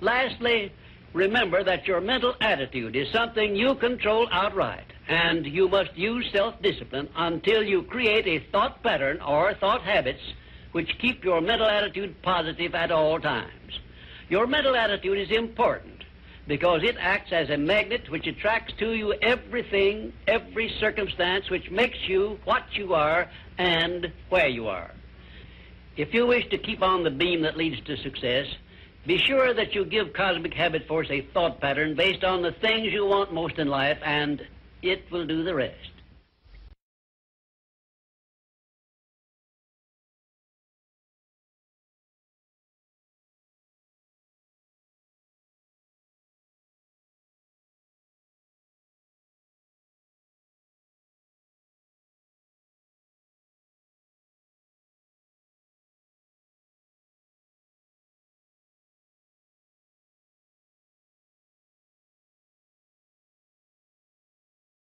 Lastly, 0.00 0.72
remember 1.12 1.62
that 1.64 1.86
your 1.86 2.00
mental 2.00 2.34
attitude 2.40 2.96
is 2.96 3.08
something 3.10 3.54
you 3.54 3.76
control 3.76 4.28
outright, 4.30 4.92
and 5.08 5.46
you 5.46 5.68
must 5.68 5.96
use 5.96 6.28
self-discipline 6.32 7.08
until 7.16 7.62
you 7.62 7.82
create 7.84 8.26
a 8.26 8.44
thought 8.50 8.82
pattern 8.82 9.20
or 9.20 9.54
thought 9.54 9.82
habits 9.82 10.22
which 10.72 10.98
keep 10.98 11.24
your 11.24 11.40
mental 11.40 11.68
attitude 11.68 12.20
positive 12.22 12.74
at 12.74 12.90
all 12.90 13.20
times. 13.20 13.78
Your 14.28 14.46
mental 14.46 14.74
attitude 14.74 15.18
is 15.18 15.30
important 15.30 15.93
because 16.46 16.82
it 16.82 16.96
acts 16.98 17.32
as 17.32 17.48
a 17.50 17.56
magnet 17.56 18.10
which 18.10 18.26
attracts 18.26 18.74
to 18.78 18.92
you 18.92 19.14
everything, 19.14 20.12
every 20.26 20.68
circumstance 20.78 21.48
which 21.48 21.70
makes 21.70 22.06
you 22.06 22.38
what 22.44 22.64
you 22.72 22.94
are 22.94 23.28
and 23.58 24.12
where 24.28 24.48
you 24.48 24.68
are. 24.68 24.90
If 25.96 26.12
you 26.12 26.26
wish 26.26 26.48
to 26.50 26.58
keep 26.58 26.82
on 26.82 27.04
the 27.04 27.10
beam 27.10 27.42
that 27.42 27.56
leads 27.56 27.80
to 27.86 27.96
success, 27.96 28.46
be 29.06 29.18
sure 29.18 29.54
that 29.54 29.74
you 29.74 29.84
give 29.84 30.12
Cosmic 30.12 30.54
Habit 30.54 30.86
Force 30.88 31.08
a 31.10 31.20
thought 31.20 31.60
pattern 31.60 31.94
based 31.94 32.24
on 32.24 32.42
the 32.42 32.52
things 32.52 32.92
you 32.92 33.06
want 33.06 33.32
most 33.32 33.58
in 33.58 33.68
life, 33.68 33.98
and 34.02 34.46
it 34.82 35.10
will 35.10 35.26
do 35.26 35.44
the 35.44 35.54
rest. 35.54 35.93